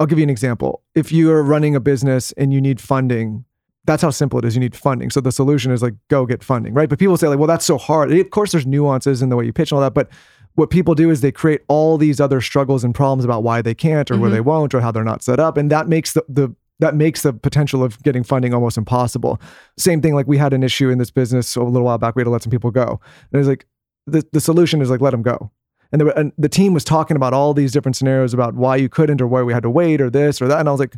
I'll 0.00 0.06
give 0.06 0.18
you 0.18 0.22
an 0.24 0.30
example. 0.30 0.82
If 0.94 1.10
you 1.10 1.30
are 1.32 1.42
running 1.42 1.74
a 1.74 1.80
business 1.80 2.32
and 2.32 2.52
you 2.52 2.60
need 2.60 2.80
funding, 2.80 3.44
that's 3.84 4.02
how 4.02 4.10
simple 4.10 4.38
it 4.38 4.44
is. 4.44 4.54
You 4.54 4.60
need 4.60 4.76
funding. 4.76 5.10
So 5.10 5.20
the 5.20 5.32
solution 5.32 5.72
is 5.72 5.82
like, 5.82 5.94
go 6.08 6.24
get 6.26 6.44
funding, 6.44 6.72
right? 6.74 6.88
But 6.88 6.98
people 6.98 7.16
say, 7.16 7.26
like, 7.28 7.38
well, 7.38 7.48
that's 7.48 7.64
so 7.64 7.78
hard. 7.78 8.12
Of 8.12 8.30
course, 8.30 8.52
there's 8.52 8.66
nuances 8.66 9.22
in 9.22 9.28
the 9.28 9.36
way 9.36 9.44
you 9.46 9.52
pitch 9.52 9.72
and 9.72 9.76
all 9.76 9.82
that. 9.82 9.94
But 9.94 10.08
what 10.54 10.70
people 10.70 10.94
do 10.94 11.10
is 11.10 11.20
they 11.20 11.32
create 11.32 11.62
all 11.68 11.98
these 11.98 12.20
other 12.20 12.40
struggles 12.40 12.84
and 12.84 12.94
problems 12.94 13.24
about 13.24 13.42
why 13.42 13.62
they 13.62 13.74
can't 13.74 14.10
or 14.10 14.18
where 14.18 14.28
Mhm. 14.30 14.34
they 14.34 14.40
won't 14.40 14.74
or 14.74 14.80
how 14.80 14.90
they're 14.92 15.04
not 15.04 15.22
set 15.22 15.40
up. 15.40 15.56
And 15.56 15.70
that 15.70 15.88
makes 15.88 16.12
the, 16.12 16.24
the 16.28 16.54
that 16.80 16.94
makes 16.94 17.22
the 17.22 17.32
potential 17.32 17.82
of 17.82 18.00
getting 18.04 18.22
funding 18.22 18.54
almost 18.54 18.78
impossible. 18.78 19.40
Same 19.76 20.00
thing, 20.00 20.14
like 20.14 20.28
we 20.28 20.38
had 20.38 20.52
an 20.52 20.62
issue 20.62 20.90
in 20.90 20.98
this 20.98 21.10
business 21.10 21.56
a 21.56 21.62
little 21.64 21.82
while 21.82 21.98
back. 21.98 22.14
We 22.14 22.20
had 22.20 22.26
to 22.26 22.30
let 22.30 22.42
some 22.44 22.52
people 22.52 22.70
go. 22.70 23.00
And 23.32 23.34
it 23.34 23.38
was 23.38 23.48
like, 23.48 23.66
the, 24.06 24.24
the 24.32 24.40
solution 24.40 24.80
is 24.80 24.88
like, 24.88 25.00
let 25.00 25.10
them 25.10 25.22
go. 25.22 25.50
And, 25.92 26.02
were, 26.02 26.10
and 26.10 26.32
the 26.36 26.48
team 26.48 26.74
was 26.74 26.84
talking 26.84 27.16
about 27.16 27.32
all 27.32 27.54
these 27.54 27.72
different 27.72 27.96
scenarios 27.96 28.34
about 28.34 28.54
why 28.54 28.76
you 28.76 28.88
couldn't 28.88 29.20
or 29.20 29.26
why 29.26 29.42
we 29.42 29.52
had 29.52 29.62
to 29.62 29.70
wait 29.70 30.00
or 30.00 30.10
this 30.10 30.42
or 30.42 30.48
that. 30.48 30.60
And 30.60 30.68
I 30.68 30.72
was 30.72 30.80
like, 30.80 30.94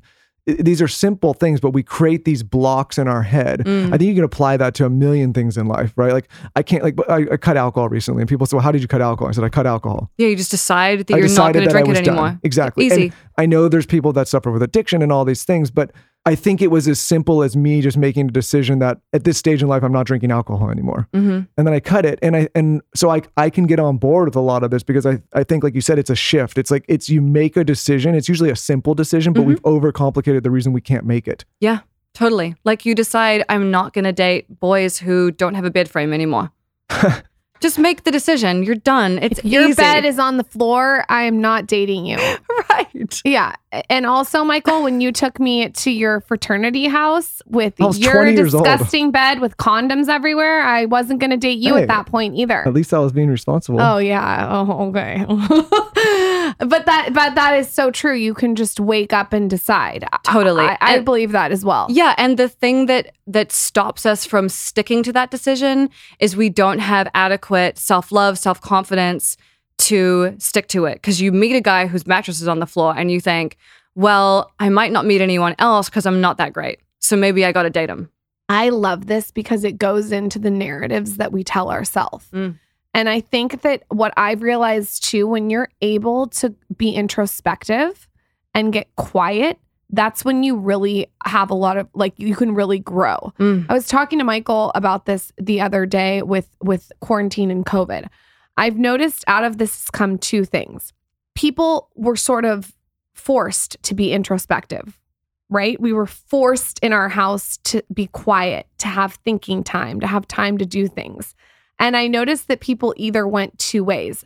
these 0.46 0.80
are 0.80 0.88
simple 0.88 1.34
things, 1.34 1.60
but 1.60 1.70
we 1.70 1.82
create 1.82 2.24
these 2.24 2.42
blocks 2.42 2.98
in 2.98 3.08
our 3.08 3.22
head. 3.22 3.60
Mm. 3.60 3.88
I 3.88 3.98
think 3.98 4.08
you 4.08 4.14
can 4.14 4.24
apply 4.24 4.56
that 4.56 4.74
to 4.76 4.86
a 4.86 4.90
million 4.90 5.32
things 5.32 5.56
in 5.56 5.66
life, 5.66 5.92
right? 5.96 6.12
Like 6.12 6.28
I 6.56 6.62
can't 6.62 6.82
like 6.82 6.98
I, 7.08 7.26
I 7.32 7.36
cut 7.36 7.56
alcohol 7.56 7.88
recently, 7.88 8.22
and 8.22 8.28
people 8.28 8.46
said, 8.46 8.56
"Well, 8.56 8.64
how 8.64 8.72
did 8.72 8.82
you 8.82 8.88
cut 8.88 9.02
alcohol?" 9.02 9.28
I 9.28 9.32
said, 9.32 9.44
"I 9.44 9.48
cut 9.48 9.66
alcohol." 9.66 10.10
Yeah. 10.16 10.28
You 10.28 10.36
just 10.36 10.50
decide 10.50 11.06
that 11.06 11.14
I 11.14 11.18
you're 11.18 11.28
not 11.28 11.52
going 11.52 11.66
to 11.66 11.70
drink 11.70 11.86
it 11.86 11.90
was 11.90 12.00
done. 12.00 12.08
anymore. 12.08 12.40
Exactly. 12.42 12.86
Easy. 12.86 13.04
And 13.04 13.12
I 13.36 13.46
know 13.46 13.68
there's 13.68 13.86
people 13.86 14.12
that 14.14 14.28
suffer 14.28 14.50
with 14.50 14.62
addiction 14.62 15.02
and 15.02 15.12
all 15.12 15.24
these 15.24 15.44
things, 15.44 15.70
but 15.70 15.92
I 16.26 16.34
think 16.34 16.60
it 16.60 16.70
was 16.70 16.86
as 16.86 17.00
simple 17.00 17.42
as 17.42 17.56
me 17.56 17.80
just 17.80 17.96
making 17.96 18.28
a 18.28 18.30
decision 18.30 18.78
that 18.80 18.98
at 19.14 19.24
this 19.24 19.38
stage 19.38 19.62
in 19.62 19.68
life 19.68 19.82
I'm 19.82 19.92
not 19.92 20.04
drinking 20.06 20.30
alcohol 20.30 20.70
anymore. 20.70 21.08
hmm 21.14 21.40
And 21.56 21.66
then 21.66 21.72
I 21.72 21.80
cut 21.80 22.04
it 22.04 22.18
and 22.22 22.36
I 22.36 22.48
and 22.54 22.82
so 22.94 23.10
I 23.10 23.22
I 23.38 23.48
can 23.50 23.66
get 23.66 23.80
on 23.80 23.96
board 23.96 24.28
with 24.28 24.36
a 24.36 24.40
lot 24.40 24.62
of 24.62 24.70
this 24.70 24.82
because 24.82 25.06
I 25.06 25.22
I 25.32 25.44
think 25.44 25.64
like 25.64 25.74
you 25.74 25.80
said 25.80 25.98
it's 25.98 26.10
a 26.10 26.14
shift. 26.16 26.58
It's 26.58 26.70
like 26.70 26.84
it's 26.88 27.08
you 27.08 27.22
make 27.22 27.56
a 27.56 27.64
decision. 27.64 28.14
It's 28.14 28.28
usually 28.28 28.50
a 28.50 28.56
simple 28.56 28.94
decision, 28.94 29.32
but 29.32 29.42
Mhm. 29.42 29.46
we've 29.46 29.62
overcomplicated 29.62 30.42
the 30.42 30.50
reason 30.50 30.72
we 30.74 30.80
can't 30.82 31.06
make 31.06 31.26
it. 31.26 31.44
Yeah. 31.60 31.80
Totally. 32.12 32.54
Like 32.64 32.84
you 32.84 32.94
decide, 32.94 33.44
I'm 33.48 33.70
not 33.70 33.92
going 33.92 34.04
to 34.04 34.12
date 34.12 34.46
boys 34.60 34.98
who 34.98 35.30
don't 35.30 35.54
have 35.54 35.64
a 35.64 35.70
bed 35.70 35.88
frame 35.88 36.12
anymore. 36.12 36.50
just 37.60 37.78
make 37.78 38.04
the 38.04 38.10
decision. 38.10 38.62
You're 38.62 38.74
done. 38.74 39.18
It's 39.18 39.38
If 39.40 39.44
your 39.44 39.64
easy. 39.68 39.74
bed 39.74 40.04
is 40.04 40.18
on 40.18 40.36
the 40.38 40.44
floor, 40.44 41.04
I 41.08 41.22
am 41.24 41.40
not 41.40 41.66
dating 41.66 42.06
you. 42.06 42.16
right. 42.70 43.20
Yeah. 43.24 43.54
And 43.88 44.06
also, 44.06 44.42
Michael, 44.44 44.82
when 44.82 45.00
you 45.00 45.12
took 45.12 45.38
me 45.38 45.68
to 45.68 45.90
your 45.90 46.20
fraternity 46.22 46.86
house 46.88 47.40
with 47.46 47.78
your 47.78 48.12
20 48.12 48.30
old. 48.30 48.36
disgusting 48.50 49.10
bed 49.10 49.40
with 49.40 49.56
condoms 49.58 50.08
everywhere, 50.08 50.62
I 50.62 50.86
wasn't 50.86 51.20
going 51.20 51.30
to 51.30 51.36
date 51.36 51.58
you 51.58 51.74
Hey. 51.76 51.82
at 51.82 51.88
that 51.88 52.06
point 52.06 52.34
either. 52.34 52.66
At 52.66 52.72
least 52.74 52.92
I 52.92 52.98
was 52.98 53.12
being 53.12 53.28
responsible. 53.28 53.80
Oh 53.80 53.98
yeah. 53.98 54.48
Oh 54.50 54.88
okay. 54.88 55.24
but 56.66 56.86
that 56.86 57.12
but 57.12 57.34
that 57.34 57.54
is 57.58 57.68
so 57.70 57.90
true. 57.90 58.14
You 58.14 58.34
can 58.34 58.54
just 58.54 58.78
wake 58.80 59.12
up 59.12 59.32
and 59.32 59.48
decide. 59.50 60.06
Totally. 60.24 60.64
I, 60.64 60.76
I 60.80 60.96
And- 60.96 61.04
believe 61.04 61.32
that 61.32 61.52
as 61.52 61.64
well. 61.64 61.86
Yeah, 61.90 62.14
and 62.18 62.36
the 62.38 62.48
thing 62.48 62.86
that 62.86 63.12
that 63.26 63.52
stops 63.52 64.04
us 64.06 64.24
from 64.24 64.48
sticking 64.48 65.02
to 65.04 65.12
that 65.12 65.30
decision 65.30 65.90
is 66.18 66.36
we 66.36 66.48
don't 66.50 66.78
have 66.80 67.08
adequate 67.14 67.78
self-love, 67.78 68.38
self-confidence 68.38 69.36
to 69.78 70.34
stick 70.38 70.68
to 70.68 70.84
it 70.84 71.02
cuz 71.02 71.20
you 71.20 71.32
meet 71.32 71.56
a 71.56 71.60
guy 71.60 71.86
whose 71.86 72.06
mattress 72.06 72.40
is 72.40 72.48
on 72.48 72.60
the 72.60 72.66
floor 72.66 72.94
and 72.96 73.10
you 73.10 73.20
think, 73.20 73.56
"Well, 73.94 74.52
I 74.58 74.68
might 74.68 74.92
not 74.92 75.06
meet 75.06 75.20
anyone 75.20 75.54
else 75.58 75.88
cuz 75.88 76.04
I'm 76.06 76.20
not 76.20 76.36
that 76.38 76.52
great. 76.52 76.80
So 76.98 77.16
maybe 77.16 77.44
I 77.46 77.52
got 77.52 77.62
to 77.62 77.70
date 77.70 77.88
him." 77.88 78.10
I 78.48 78.68
love 78.70 79.06
this 79.06 79.30
because 79.30 79.62
it 79.64 79.78
goes 79.78 80.10
into 80.12 80.38
the 80.38 80.50
narratives 80.50 81.16
that 81.16 81.30
we 81.32 81.44
tell 81.44 81.70
ourselves. 81.70 82.26
Mm. 82.34 82.58
And 82.92 83.08
I 83.08 83.20
think 83.20 83.62
that 83.62 83.84
what 83.88 84.12
I've 84.16 84.42
realized 84.42 85.04
too, 85.04 85.26
when 85.26 85.50
you're 85.50 85.68
able 85.80 86.26
to 86.28 86.54
be 86.76 86.90
introspective 86.90 88.08
and 88.54 88.72
get 88.72 88.94
quiet, 88.96 89.58
that's 89.92 90.24
when 90.24 90.42
you 90.42 90.56
really 90.56 91.10
have 91.24 91.50
a 91.50 91.54
lot 91.54 91.76
of 91.76 91.88
like 91.94 92.14
you 92.16 92.34
can 92.36 92.54
really 92.54 92.78
grow. 92.78 93.32
Mm. 93.38 93.66
I 93.68 93.74
was 93.74 93.86
talking 93.86 94.18
to 94.18 94.24
Michael 94.24 94.72
about 94.74 95.06
this 95.06 95.32
the 95.38 95.60
other 95.60 95.86
day 95.86 96.22
with 96.22 96.48
with 96.62 96.92
quarantine 97.00 97.50
and 97.50 97.64
COVID. 97.66 98.08
I've 98.56 98.76
noticed 98.76 99.24
out 99.26 99.44
of 99.44 99.58
this 99.58 99.74
has 99.74 99.90
come 99.90 100.18
two 100.18 100.44
things. 100.44 100.92
People 101.34 101.88
were 101.94 102.16
sort 102.16 102.44
of 102.44 102.72
forced 103.14 103.76
to 103.82 103.94
be 103.94 104.12
introspective, 104.12 104.98
right? 105.48 105.80
We 105.80 105.92
were 105.92 106.06
forced 106.06 106.78
in 106.80 106.92
our 106.92 107.08
house 107.08 107.58
to 107.64 107.82
be 107.92 108.06
quiet, 108.08 108.66
to 108.78 108.88
have 108.88 109.14
thinking 109.24 109.62
time, 109.62 110.00
to 110.00 110.06
have 110.06 110.26
time 110.28 110.58
to 110.58 110.66
do 110.66 110.88
things. 110.88 111.34
And 111.80 111.96
I 111.96 112.06
noticed 112.06 112.46
that 112.46 112.60
people 112.60 112.94
either 112.96 113.26
went 113.26 113.58
two 113.58 113.82
ways. 113.82 114.24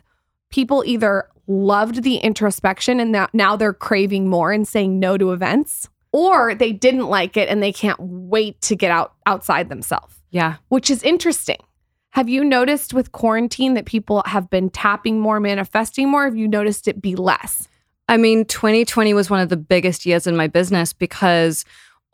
people 0.51 0.83
either 0.85 1.27
loved 1.47 2.03
the 2.03 2.17
introspection 2.17 2.99
and 2.99 3.11
now, 3.11 3.27
now 3.33 3.55
they're 3.55 3.73
craving 3.73 4.29
more 4.29 4.51
and 4.51 4.65
saying 4.67 4.99
no 4.99 5.17
to 5.17 5.31
events, 5.33 5.89
or 6.13 6.55
they 6.55 6.71
didn't 6.71 7.07
like 7.07 7.35
it 7.35 7.49
and 7.49 7.61
they 7.61 7.73
can't 7.73 7.99
wait 7.99 8.61
to 8.61 8.75
get 8.75 8.89
out 8.91 9.13
outside 9.25 9.67
themselves, 9.69 10.15
Yeah. 10.31 10.55
which 10.69 10.89
is 10.89 11.03
interesting. 11.03 11.57
Have 12.11 12.29
you 12.29 12.43
noticed 12.43 12.93
with 12.93 13.11
quarantine 13.11 13.73
that 13.73 13.85
people 13.85 14.23
have 14.27 14.49
been 14.49 14.69
tapping 14.69 15.19
more, 15.19 15.39
manifesting 15.41 16.09
more? 16.09 16.23
Have 16.25 16.37
you 16.37 16.47
noticed 16.47 16.87
it 16.87 17.01
be 17.01 17.15
less? 17.15 17.67
I 18.07 18.15
mean, 18.17 18.45
2020 18.45 19.13
was 19.13 19.29
one 19.29 19.39
of 19.41 19.49
the 19.49 19.57
biggest 19.57 20.05
years 20.05 20.25
in 20.27 20.37
my 20.37 20.47
business 20.47 20.93
because 20.93 21.65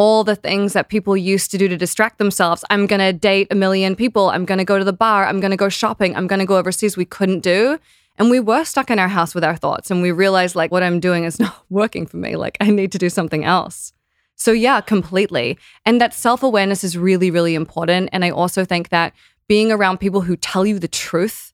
all 0.02 0.24
the 0.24 0.36
things 0.36 0.74
that 0.74 0.90
people 0.90 1.16
used 1.16 1.52
to 1.52 1.60
do 1.60 1.68
to 1.68 1.78
distract 1.78 2.18
themselves 2.18 2.66
I'm 2.72 2.88
going 2.88 3.02
to 3.02 3.14
date 3.14 3.48
a 3.52 3.56
million 3.56 3.96
people. 3.96 4.32
I'm 4.32 4.46
going 4.46 4.58
to 4.58 4.66
go 4.66 4.80
to 4.80 4.84
the 4.84 4.92
bar. 4.92 5.28
I'm 5.28 5.40
going 5.40 5.52
to 5.52 5.58
go 5.58 5.70
shopping. 5.70 6.16
I'm 6.16 6.26
going 6.26 6.40
to 6.40 6.46
go 6.48 6.58
overseas. 6.58 6.98
We 6.98 7.06
couldn't 7.06 7.42
do. 7.42 7.78
And 8.18 8.32
we 8.32 8.40
were 8.40 8.64
stuck 8.64 8.90
in 8.90 8.98
our 8.98 9.08
house 9.08 9.36
with 9.36 9.44
our 9.44 9.56
thoughts. 9.56 9.92
And 9.92 10.02
we 10.02 10.12
realized, 10.12 10.56
like, 10.56 10.72
what 10.72 10.82
I'm 10.82 11.00
doing 11.00 11.24
is 11.24 11.40
not 11.46 11.56
working 11.70 12.08
for 12.08 12.18
me. 12.18 12.36
Like, 12.36 12.58
I 12.60 12.72
need 12.72 12.92
to 12.94 12.98
do 12.98 13.10
something 13.10 13.46
else. 13.46 13.94
So, 14.36 14.52
yeah, 14.52 14.82
completely. 14.82 15.60
And 15.86 16.02
that 16.02 16.16
self 16.16 16.42
awareness 16.42 16.84
is 16.84 16.98
really, 16.98 17.30
really 17.30 17.54
important. 17.54 18.10
And 18.12 18.26
I 18.26 18.32
also 18.32 18.66
think 18.66 18.90
that 18.90 19.14
being 19.48 19.72
around 19.72 20.00
people 20.00 20.22
who 20.22 20.36
tell 20.36 20.66
you 20.66 20.80
the 20.80 20.88
truth 20.88 21.54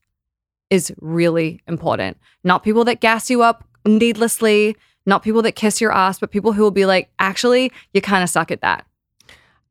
is 0.70 0.90
really 1.02 1.60
important. 1.68 2.16
Not 2.44 2.62
people 2.62 2.84
that 2.84 3.02
gas 3.02 3.28
you 3.28 3.42
up 3.42 3.64
needlessly, 3.84 4.74
not 5.08 5.22
people 5.22 5.42
that 5.42 5.52
kiss 5.52 5.80
your 5.80 5.92
ass, 5.92 6.18
but 6.18 6.30
people 6.30 6.52
who 6.52 6.62
will 6.62 6.70
be 6.70 6.86
like, 6.86 7.10
actually, 7.18 7.72
you 7.94 8.00
kind 8.00 8.22
of 8.22 8.28
suck 8.28 8.50
at 8.50 8.60
that. 8.60 8.86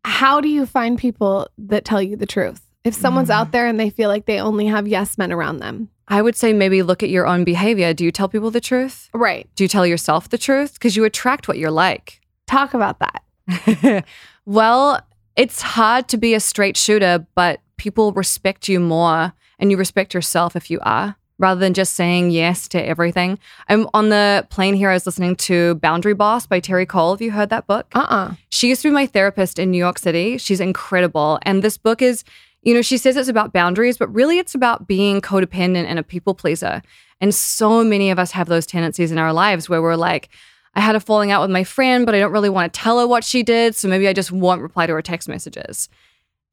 How 0.04 0.41
do 0.41 0.50
you 0.50 0.65
find 0.65 0.97
people 0.97 1.47
that 1.58 1.86
tell 1.86 2.02
you 2.02 2.15
the 2.15 2.26
truth? 2.26 2.62
If 2.84 2.93
someone's 2.93 3.30
out 3.30 3.50
mm. 3.50 3.52
there 3.52 3.67
and 3.67 3.80
they 3.80 3.89
feel 3.89 4.10
like 4.10 4.26
they 4.26 4.39
only 4.39 4.65
have 4.65 4.88
yes 4.88 5.17
men 5.17 5.32
around 5.32 5.60
them. 5.60 5.89
I 6.08 6.21
would 6.21 6.36
say 6.36 6.54
maybe 6.54 6.82
look 6.82 7.04
at 7.04 7.10
your 7.10 7.28
own 7.28 7.43
behavior. 7.43 7.93
Do 7.93 8.06
you 8.06 8.12
tell 8.12 8.30
people 8.30 8.50
the 8.50 8.62
truth? 8.62 9.10
Right. 9.13 9.50
Do 9.56 9.63
you 9.63 9.67
tell 9.67 9.86
yourself 9.86 10.30
the 10.30 10.38
truth? 10.38 10.73
Because 10.73 10.95
you 10.95 11.04
attract 11.04 11.47
what 11.47 11.58
you're 11.58 11.69
like. 11.69 12.21
Talk 12.47 12.73
about 12.73 13.00
that. 13.00 14.06
well, 14.45 15.06
it's 15.36 15.62
hard 15.62 16.08
to 16.10 16.17
be 16.17 16.34
a 16.34 16.39
straight 16.39 16.78
shooter, 16.78 17.28
but 17.36 17.60
people 17.76 18.13
respect 18.13 18.69
you 18.69 18.80
more 18.80 19.34
and 19.60 19.69
you 19.69 19.78
respect 19.78 20.13
yourself 20.13 20.56
if 20.56 20.71
you 20.71 20.80
are, 20.82 21.17
rather 21.39 21.60
than 21.60 21.73
just 21.73 21.93
saying 21.93 22.32
yes 22.32 22.67
to 22.69 22.84
everything. 22.84 23.39
I'm 23.67 23.88
on 23.93 24.10
the 24.10 24.45
plane 24.50 24.73
here, 24.73 24.89
I 24.89 24.93
was 24.93 25.06
listening 25.06 25.36
to 25.38 25.76
Boundary 25.76 26.13
Boss 26.13 26.47
by 26.47 26.60
Terry 26.60 26.86
Cole. 26.86 27.13
Have 27.13 27.21
you 27.21 27.32
heard 27.32 27.50
that 27.50 27.67
book? 27.67 27.88
Uh 27.93 28.08
uh 28.10 28.34
She 28.50 28.69
used 28.69 28.82
to 28.82 28.89
be 28.89 28.93
my 28.93 29.06
therapist 29.06 29.60
in 29.60 29.71
New 29.71 29.78
York 29.78 30.00
City. 30.00 30.38
She's 30.38 30.60
incredible. 30.60 31.39
And 31.43 31.63
this 31.63 31.78
book 31.78 32.02
is, 32.02 32.23
you 32.62 32.73
know, 32.73 32.82
she 32.82 32.97
says 32.97 33.15
it's 33.15 33.30
about 33.30 33.54
boundaries, 33.54 33.97
but 33.97 34.13
really 34.13 34.39
it's 34.39 34.56
about 34.56 34.88
being 34.88 35.21
codependent 35.21 35.86
and 35.86 36.00
a 36.00 36.04
people 36.04 36.34
pleaser. 36.34 36.82
And 37.21 37.34
so 37.34 37.84
many 37.84 38.12
of 38.12 38.19
us 38.19 38.32
have 38.32 38.47
those 38.47 38.65
tendencies 38.65 39.12
in 39.12 39.17
our 39.17 39.34
lives 39.34 39.69
where 39.69 39.82
we're 39.82 39.95
like, 39.95 40.30
I 40.76 40.82
had 40.82 40.95
a 40.95 41.00
falling 41.00 41.32
out 41.32 41.41
with 41.41 41.50
my 41.50 41.63
friend, 41.63 42.06
but 42.06 42.13
I 42.13 42.19
don't 42.19 42.32
really 42.32 42.50
want 42.50 42.71
to 42.71 42.80
tell 42.80 43.00
her 43.00 43.08
what 43.08 43.23
she 43.23 43.41
did. 43.41 43.76
So 43.76 43.88
maybe 43.88 44.08
I 44.08 44.13
just 44.13 44.32
won't 44.32 44.62
reply 44.62 44.86
to 44.86 44.93
her 44.93 45.02
text 45.02 45.28
messages. 45.28 45.89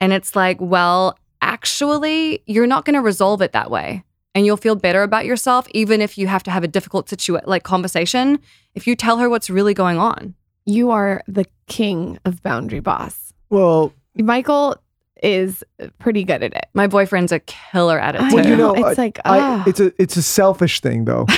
And 0.01 0.13
it's 0.13 0.35
like, 0.35 0.59
well, 0.61 1.19
actually, 1.43 2.43
you're 2.47 2.67
not 2.67 2.87
going 2.87 2.95
to 2.95 3.03
resolve 3.03 3.43
it 3.43 3.53
that 3.53 3.71
way. 3.71 4.03
And 4.35 4.45
you'll 4.45 4.57
feel 4.57 4.75
better 4.75 5.03
about 5.03 5.27
yourself, 5.27 5.67
even 5.71 6.01
if 6.01 6.19
you 6.19 6.27
have 6.27 6.43
to 6.45 6.51
have 6.51 6.65
a 6.65 6.69
difficult 6.69 7.09
situation, 7.09 7.49
like 7.49 7.63
conversation, 7.63 8.41
if 8.75 8.87
you 8.87 8.97
tell 8.97 9.19
her 9.19 9.31
what's 9.31 9.49
really 9.49 9.75
going 9.75 9.99
on. 9.99 10.35
You 10.67 10.91
are 10.91 11.23
the 11.29 11.47
king 11.67 12.19
of 12.25 12.43
boundary 12.43 12.81
boss. 12.81 13.33
Well, 13.51 13.93
Michael 14.17 14.77
is 15.25 15.65
pretty 15.99 16.23
good 16.25 16.43
at 16.43 16.55
it. 16.55 16.67
My 16.75 16.87
boyfriend's 16.87 17.33
a 17.33 17.41
killer 17.41 17.99
at 17.99 18.15
it 18.15 18.21
I 18.21 18.29
too. 18.31 18.37
well, 18.37 18.47
you 18.47 18.57
know, 18.57 18.75
It's 18.75 18.99
I- 18.99 19.03
like, 19.03 19.19
I, 19.25 19.39
ah. 19.41 19.65
it's 19.67 19.81
a 19.81 19.93
it's 20.01 20.17
a 20.17 20.23
selfish 20.23 20.81
thing 20.81 21.07
though. 21.07 21.27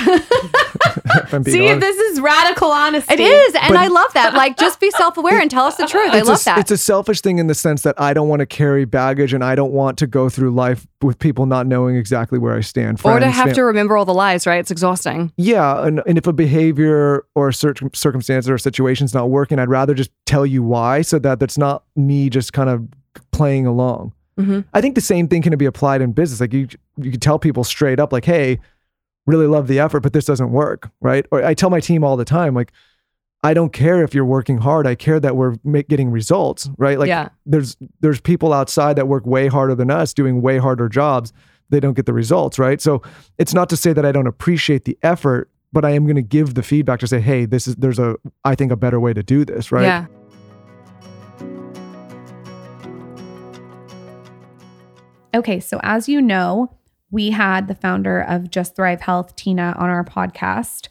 I'm 1.31 1.43
being 1.43 1.55
See, 1.57 1.67
honest. 1.69 1.81
this 1.81 1.97
is 1.97 2.19
radical 2.21 2.69
honesty. 2.71 3.13
it 3.13 3.19
is, 3.19 3.55
and 3.55 3.69
But- 3.69 3.77
I 3.77 3.87
love 3.87 4.13
that. 4.13 4.33
Like, 4.33 4.57
just 4.57 4.79
be 4.79 4.91
self-aware 4.91 5.39
and 5.39 5.49
tell 5.49 5.65
us 5.65 5.75
the 5.77 5.85
truth. 5.87 6.11
I 6.11 6.19
it's 6.19 6.27
love 6.27 6.41
a, 6.41 6.45
that. 6.45 6.57
It's 6.59 6.71
a 6.71 6.77
selfish 6.77 7.21
thing 7.21 7.37
in 7.39 7.47
the 7.47 7.55
sense 7.55 7.83
that 7.83 7.99
I 7.99 8.13
don't 8.13 8.27
want 8.27 8.41
to 8.41 8.45
carry 8.45 8.85
baggage 8.85 9.33
and 9.33 9.43
I 9.43 9.55
don't 9.55 9.71
want 9.71 9.97
to 9.99 10.07
go 10.07 10.29
through 10.29 10.51
life 10.51 10.85
with 11.01 11.17
people 11.19 11.45
not 11.45 11.67
knowing 11.67 11.95
exactly 11.95 12.39
where 12.39 12.55
I 12.55 12.61
stand. 12.61 12.99
or 13.03 13.19
to 13.19 13.29
have 13.29 13.47
fam- 13.47 13.55
to 13.55 13.61
remember 13.63 13.95
all 13.97 14.05
the 14.05 14.13
lies, 14.13 14.45
right? 14.45 14.59
It's 14.59 14.71
exhausting. 14.71 15.31
Yeah, 15.37 15.85
and, 15.85 16.01
and 16.05 16.17
if 16.17 16.27
a 16.27 16.33
behavior 16.33 17.25
or 17.35 17.49
a 17.49 17.53
certain 17.53 17.93
circumstance 17.93 18.49
or 18.49 18.55
a 18.55 18.59
situation's 18.59 19.13
not 19.13 19.29
working, 19.29 19.59
I'd 19.59 19.69
rather 19.69 19.93
just 19.93 20.11
tell 20.25 20.45
you 20.45 20.63
why 20.63 21.01
so 21.01 21.19
that 21.19 21.39
that's 21.39 21.57
not 21.57 21.83
me 21.95 22.29
just 22.29 22.53
kind 22.53 22.69
of 22.69 22.87
playing 23.37 23.65
along. 23.65 24.13
Mhm. 24.39 24.65
I 24.73 24.81
think 24.81 24.95
the 24.95 25.01
same 25.01 25.27
thing 25.27 25.41
can 25.41 25.55
be 25.57 25.65
applied 25.65 26.01
in 26.01 26.11
business. 26.11 26.39
Like 26.41 26.53
you, 26.53 26.67
you 26.97 27.11
can 27.11 27.19
tell 27.19 27.39
people 27.39 27.63
straight 27.63 27.99
up, 27.99 28.11
like, 28.13 28.25
"Hey, 28.25 28.59
really 29.25 29.47
love 29.47 29.67
the 29.67 29.79
effort, 29.79 30.01
but 30.01 30.13
this 30.13 30.25
doesn't 30.25 30.51
work," 30.51 30.89
right? 31.01 31.25
Or 31.31 31.43
I 31.43 31.53
tell 31.53 31.69
my 31.69 31.79
team 31.79 32.03
all 32.03 32.17
the 32.17 32.25
time, 32.25 32.53
like, 32.53 32.71
I 33.43 33.53
don't 33.53 33.71
care 33.73 34.03
if 34.03 34.13
you're 34.15 34.25
working 34.25 34.57
hard. 34.59 34.85
I 34.87 34.95
care 34.95 35.19
that 35.19 35.35
we're 35.35 35.55
getting 35.89 36.09
results, 36.11 36.69
right? 36.77 36.97
Like, 36.99 37.07
Yeah. 37.07 37.29
there's 37.45 37.77
there's 38.01 38.19
people 38.21 38.53
outside 38.53 38.95
that 38.97 39.07
work 39.07 39.25
way 39.25 39.47
harder 39.47 39.75
than 39.75 39.89
us, 39.91 40.13
doing 40.13 40.41
way 40.41 40.57
harder 40.57 40.89
jobs. 40.89 41.33
They 41.69 41.79
don't 41.79 41.93
get 41.95 42.05
the 42.05 42.13
results, 42.13 42.57
right? 42.59 42.79
So 42.81 43.01
it's 43.37 43.53
not 43.53 43.69
to 43.69 43.77
say 43.77 43.91
that 43.93 44.05
I 44.05 44.11
don't 44.11 44.27
appreciate 44.27 44.85
the 44.85 44.97
effort, 45.03 45.49
but 45.73 45.83
I 45.83 45.91
am 45.91 46.05
going 46.05 46.15
to 46.15 46.21
give 46.37 46.53
the 46.53 46.63
feedback 46.63 46.99
to 47.01 47.07
say, 47.07 47.19
"Hey, 47.19 47.45
this 47.45 47.67
is 47.67 47.75
there's 47.75 47.99
a 47.99 48.15
I 48.45 48.55
think 48.55 48.71
a 48.71 48.75
better 48.77 48.99
way 48.99 49.13
to 49.13 49.23
do 49.23 49.43
this," 49.45 49.71
right? 49.71 49.83
Yeah. 49.83 50.05
Okay, 55.37 55.59
so 55.59 55.79
as 55.83 56.09
you 56.09 56.19
know, 56.19 56.75
we 57.11 57.29
had 57.29 57.67
the 57.67 57.75
founder 57.75 58.19
of 58.19 58.49
Just 58.49 58.75
Thrive 58.75 59.01
Health, 59.01 59.35
Tina, 59.35 59.75
on 59.77 59.87
our 59.87 60.03
podcast 60.03 60.87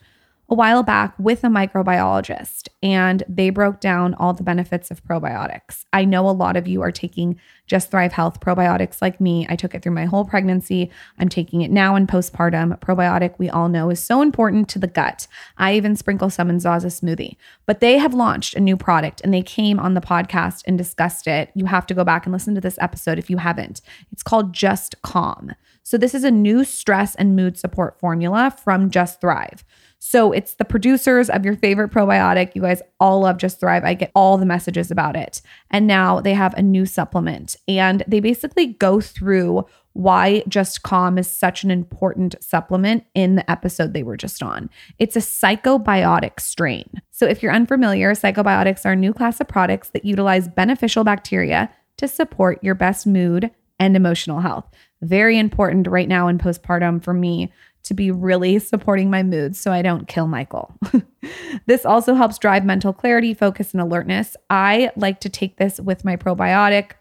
a 0.49 0.55
while 0.55 0.85
back 0.85 1.13
with 1.19 1.43
a 1.43 1.49
microbiologist, 1.49 2.69
and 2.83 3.25
they 3.29 3.51
broke 3.51 3.81
down 3.81 4.15
all 4.15 4.33
the 4.33 4.45
benefits 4.45 4.93
of 4.93 5.05
probiotics. 5.05 5.85
I 5.93 6.05
know 6.05 6.29
a 6.29 6.31
lot 6.31 6.57
of 6.57 6.69
you 6.69 6.83
are 6.83 6.93
taking 6.93 7.41
Just 7.67 7.91
Thrive 7.91 8.13
Health 8.13 8.39
probiotics 8.39 9.03
like 9.03 9.21
me. 9.21 9.45
I 9.49 9.57
took 9.57 9.75
it 9.75 9.83
through 9.83 9.95
my 9.95 10.05
whole 10.05 10.25
pregnancy. 10.25 10.91
I'm 11.19 11.29
taking 11.29 11.63
it 11.63 11.73
now 11.73 11.97
in 11.97 12.07
postpartum. 12.07 12.79
Probiotic, 12.79 13.35
we 13.39 13.51
all 13.51 13.69
know, 13.69 13.91
is 13.91 13.99
so 13.99 14.23
important 14.23 14.69
to 14.69 14.79
the 14.79 14.87
gut. 14.87 15.27
I 15.59 15.75
even 15.75 15.97
sprinkle 15.97 16.31
some 16.31 16.49
in 16.49 16.61
Zaza 16.61 16.89
smoothie. 16.89 17.37
But 17.67 17.81
they 17.81 17.99
have 17.99 18.15
launched 18.15 18.55
a 18.55 18.61
new 18.61 18.77
product 18.77 19.21
and 19.23 19.35
they 19.35 19.43
came 19.43 19.81
on 19.81 19.95
the 19.95 20.01
podcast 20.01 20.63
and 20.67 20.79
discussed 20.79 21.27
it. 21.27 21.51
You 21.55 21.67
have 21.67 21.87
to 21.87 21.95
go 21.95 22.05
back 22.05 22.25
and 22.25 22.33
listen 22.33 22.55
to 22.55 22.61
this 22.61 22.79
episode 22.81 23.19
if 23.19 23.29
you 23.29 23.39
haven't. 23.39 23.81
It's 24.13 24.23
called 24.23 24.53
Just 24.53 25.03
Calm. 25.03 25.53
So, 25.83 25.97
this 25.97 26.15
is 26.15 26.25
a 26.25 26.33
new 26.33 26.65
stress 26.65 27.15
and 27.15 27.37
mood 27.37 27.57
support 27.57 27.99
formula 28.01 28.53
from 28.63 28.91
Just 28.91 29.21
Thrive. 29.21 29.65
So, 30.09 30.31
it's 30.31 30.55
the 30.55 30.65
producers 30.65 31.29
of 31.29 31.45
your 31.45 31.57
favorite 31.57 31.91
probiotic. 31.91 32.55
You 32.55 32.63
guys 32.63 32.81
all 33.01 33.23
love 33.23 33.39
Just 33.39 33.59
Thrive. 33.59 33.83
I 33.83 33.95
get 33.95 34.13
all 34.15 34.39
the 34.39 34.47
messages 34.47 34.93
about 34.93 35.17
it. 35.17 35.43
And 35.69 35.89
now 35.89 36.21
they 36.21 36.33
have 36.33 36.55
a 36.55 36.63
new 36.63 36.87
supplement, 36.87 37.57
and 37.67 38.05
they 38.07 38.21
basically 38.21 38.67
go 38.67 39.01
through 39.01 39.67
why 39.95 40.45
Just 40.47 40.85
Calm 40.85 41.19
is 41.19 41.29
such 41.29 41.65
an 41.65 41.73
important 41.73 42.37
supplement 42.41 43.05
in 43.17 43.35
the 43.35 43.51
episode 43.51 43.95
they 43.95 44.05
were 44.05 44.17
just 44.17 44.45
on. 44.45 44.71
It's 45.01 45.17
a 45.17 45.19
psychobiotic 45.19 46.39
strain. 46.39 47.03
So, 47.11 47.27
if 47.27 47.43
you're 47.43 47.53
unfamiliar, 47.53 48.13
psychobiotics 48.13 48.87
are 48.87 48.93
a 48.93 48.97
new 48.97 49.13
class 49.13 49.41
of 49.41 49.49
products 49.49 49.89
that 49.89 50.05
utilize 50.05 50.47
beneficial 50.47 51.03
bacteria 51.03 51.69
to 51.97 52.07
support 52.07 52.63
your 52.63 52.77
best 52.77 53.09
mood 53.09 53.51
and 53.81 53.97
emotional 53.97 54.39
health. 54.39 54.67
Very 55.03 55.37
important 55.37 55.89
right 55.89 56.09
now 56.09 56.29
in 56.29 56.39
postpartum 56.39 57.03
for 57.03 57.13
me 57.13 57.53
to 57.87 57.95
be 57.95 58.11
really 58.11 58.59
supporting 58.59 59.11
my 59.11 59.23
mood 59.23 59.57
so 59.57 59.73
I 59.73 59.83
don't 59.83 60.09
kill 60.09 60.27
Michael. 60.27 60.75
this 61.67 61.87
also 61.87 62.15
helps 62.15 62.39
drive 62.39 62.65
mental 62.65 62.93
clarity, 62.93 63.33
focus, 63.33 63.73
and 63.73 63.81
alertness. 63.81 64.37
I 64.51 64.91
like 64.97 65.21
to 65.21 65.29
take 65.29 65.57
this 65.57 65.81
with 65.81 66.05
my 66.05 66.17
probiotic. 66.17 66.93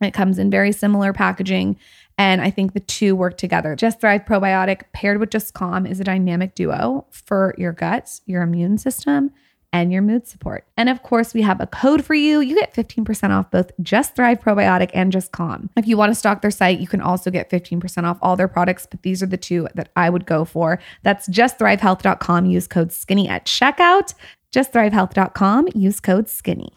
It 0.00 0.12
comes 0.12 0.38
in 0.38 0.50
very 0.50 0.72
similar 0.72 1.12
packaging, 1.12 1.78
and 2.18 2.40
I 2.40 2.50
think 2.50 2.72
the 2.72 2.80
two 2.80 3.14
work 3.14 3.36
together. 3.36 3.76
Just 3.76 4.00
Thrive 4.00 4.24
Probiotic 4.24 4.82
paired 4.92 5.18
with 5.18 5.30
Just 5.30 5.54
Calm 5.54 5.86
is 5.86 6.00
a 6.00 6.04
dynamic 6.04 6.54
duo 6.54 7.06
for 7.10 7.54
your 7.58 7.72
guts, 7.72 8.20
your 8.26 8.42
immune 8.42 8.78
system, 8.78 9.30
and 9.74 9.92
your 9.92 10.02
mood 10.02 10.26
support. 10.28 10.64
And 10.76 10.88
of 10.88 11.02
course, 11.02 11.34
we 11.34 11.42
have 11.42 11.60
a 11.60 11.66
code 11.66 12.04
for 12.04 12.14
you. 12.14 12.40
You 12.40 12.54
get 12.54 12.72
15% 12.72 13.30
off 13.30 13.50
both 13.50 13.72
Just 13.82 14.14
Thrive 14.14 14.38
Probiotic 14.38 14.92
and 14.94 15.10
Just 15.10 15.32
Calm. 15.32 15.68
If 15.76 15.88
you 15.88 15.96
want 15.96 16.10
to 16.10 16.14
stock 16.14 16.42
their 16.42 16.52
site, 16.52 16.78
you 16.78 16.86
can 16.86 17.00
also 17.00 17.28
get 17.28 17.50
15% 17.50 18.04
off 18.04 18.16
all 18.22 18.36
their 18.36 18.46
products, 18.46 18.86
but 18.88 19.02
these 19.02 19.20
are 19.20 19.26
the 19.26 19.36
two 19.36 19.66
that 19.74 19.90
I 19.96 20.10
would 20.10 20.26
go 20.26 20.44
for. 20.44 20.78
That's 21.02 21.28
justthrivehealth.com. 21.28 22.46
Use 22.46 22.68
code 22.68 22.92
SKINNY 22.92 23.28
at 23.28 23.46
checkout. 23.46 24.14
Justthrivehealth.com. 24.52 25.68
Use 25.74 25.98
code 25.98 26.26
SKINNY. 26.26 26.68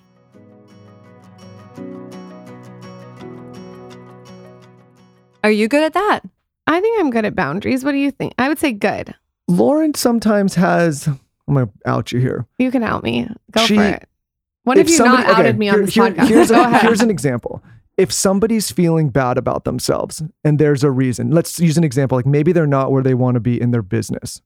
Are 5.43 5.51
you 5.51 5.67
good 5.67 5.83
at 5.83 5.93
that? 5.93 6.21
I 6.65 6.81
think 6.81 6.99
I'm 6.99 7.11
good 7.11 7.25
at 7.25 7.35
boundaries. 7.35 7.85
What 7.85 7.91
do 7.91 7.99
you 7.99 8.09
think? 8.09 8.33
I 8.39 8.49
would 8.49 8.57
say 8.57 8.73
good. 8.73 9.13
Lauryn 9.47 9.95
sometimes 9.95 10.55
has. 10.55 11.07
I'm 11.47 11.53
gonna 11.55 11.69
out 11.85 12.11
you 12.11 12.19
here. 12.19 12.45
You 12.57 12.71
can 12.71 12.83
out 12.83 13.03
me. 13.03 13.29
Go 13.51 13.61
She- 13.65 13.75
for 13.75 13.83
it. 13.83 14.09
When 14.63 14.77
have 14.77 14.85
If 14.87 14.91
you 14.91 14.97
somebody- 14.97 15.23
not 15.23 15.39
outed 15.39 15.49
okay, 15.51 15.57
me 15.57 15.69
on 15.69 15.75
here- 15.75 15.85
this 15.85 15.93
here- 15.93 16.03
podcast? 16.11 16.27
Here's, 16.27 16.49
Go 16.51 16.59
a- 16.61 16.63
ahead. 16.67 16.81
here's 16.81 17.01
an 17.01 17.09
example. 17.09 17.63
if 17.95 18.11
somebody's 18.11 18.69
feeling 18.69 19.09
bad 19.09 19.37
about 19.39 19.63
themselves 19.63 20.21
and 20.43 20.59
there's 20.59 20.83
a 20.83 20.91
reason, 20.91 21.31
let's 21.31 21.59
use 21.59 21.77
an 21.79 21.83
example 21.83 22.15
like 22.17 22.27
maybe 22.27 22.51
they're 22.51 22.67
not 22.67 22.91
where 22.91 23.01
they 23.01 23.15
want 23.15 23.33
to 23.35 23.39
be 23.39 23.59
in 23.59 23.71
their 23.71 23.81
business, 23.81 24.39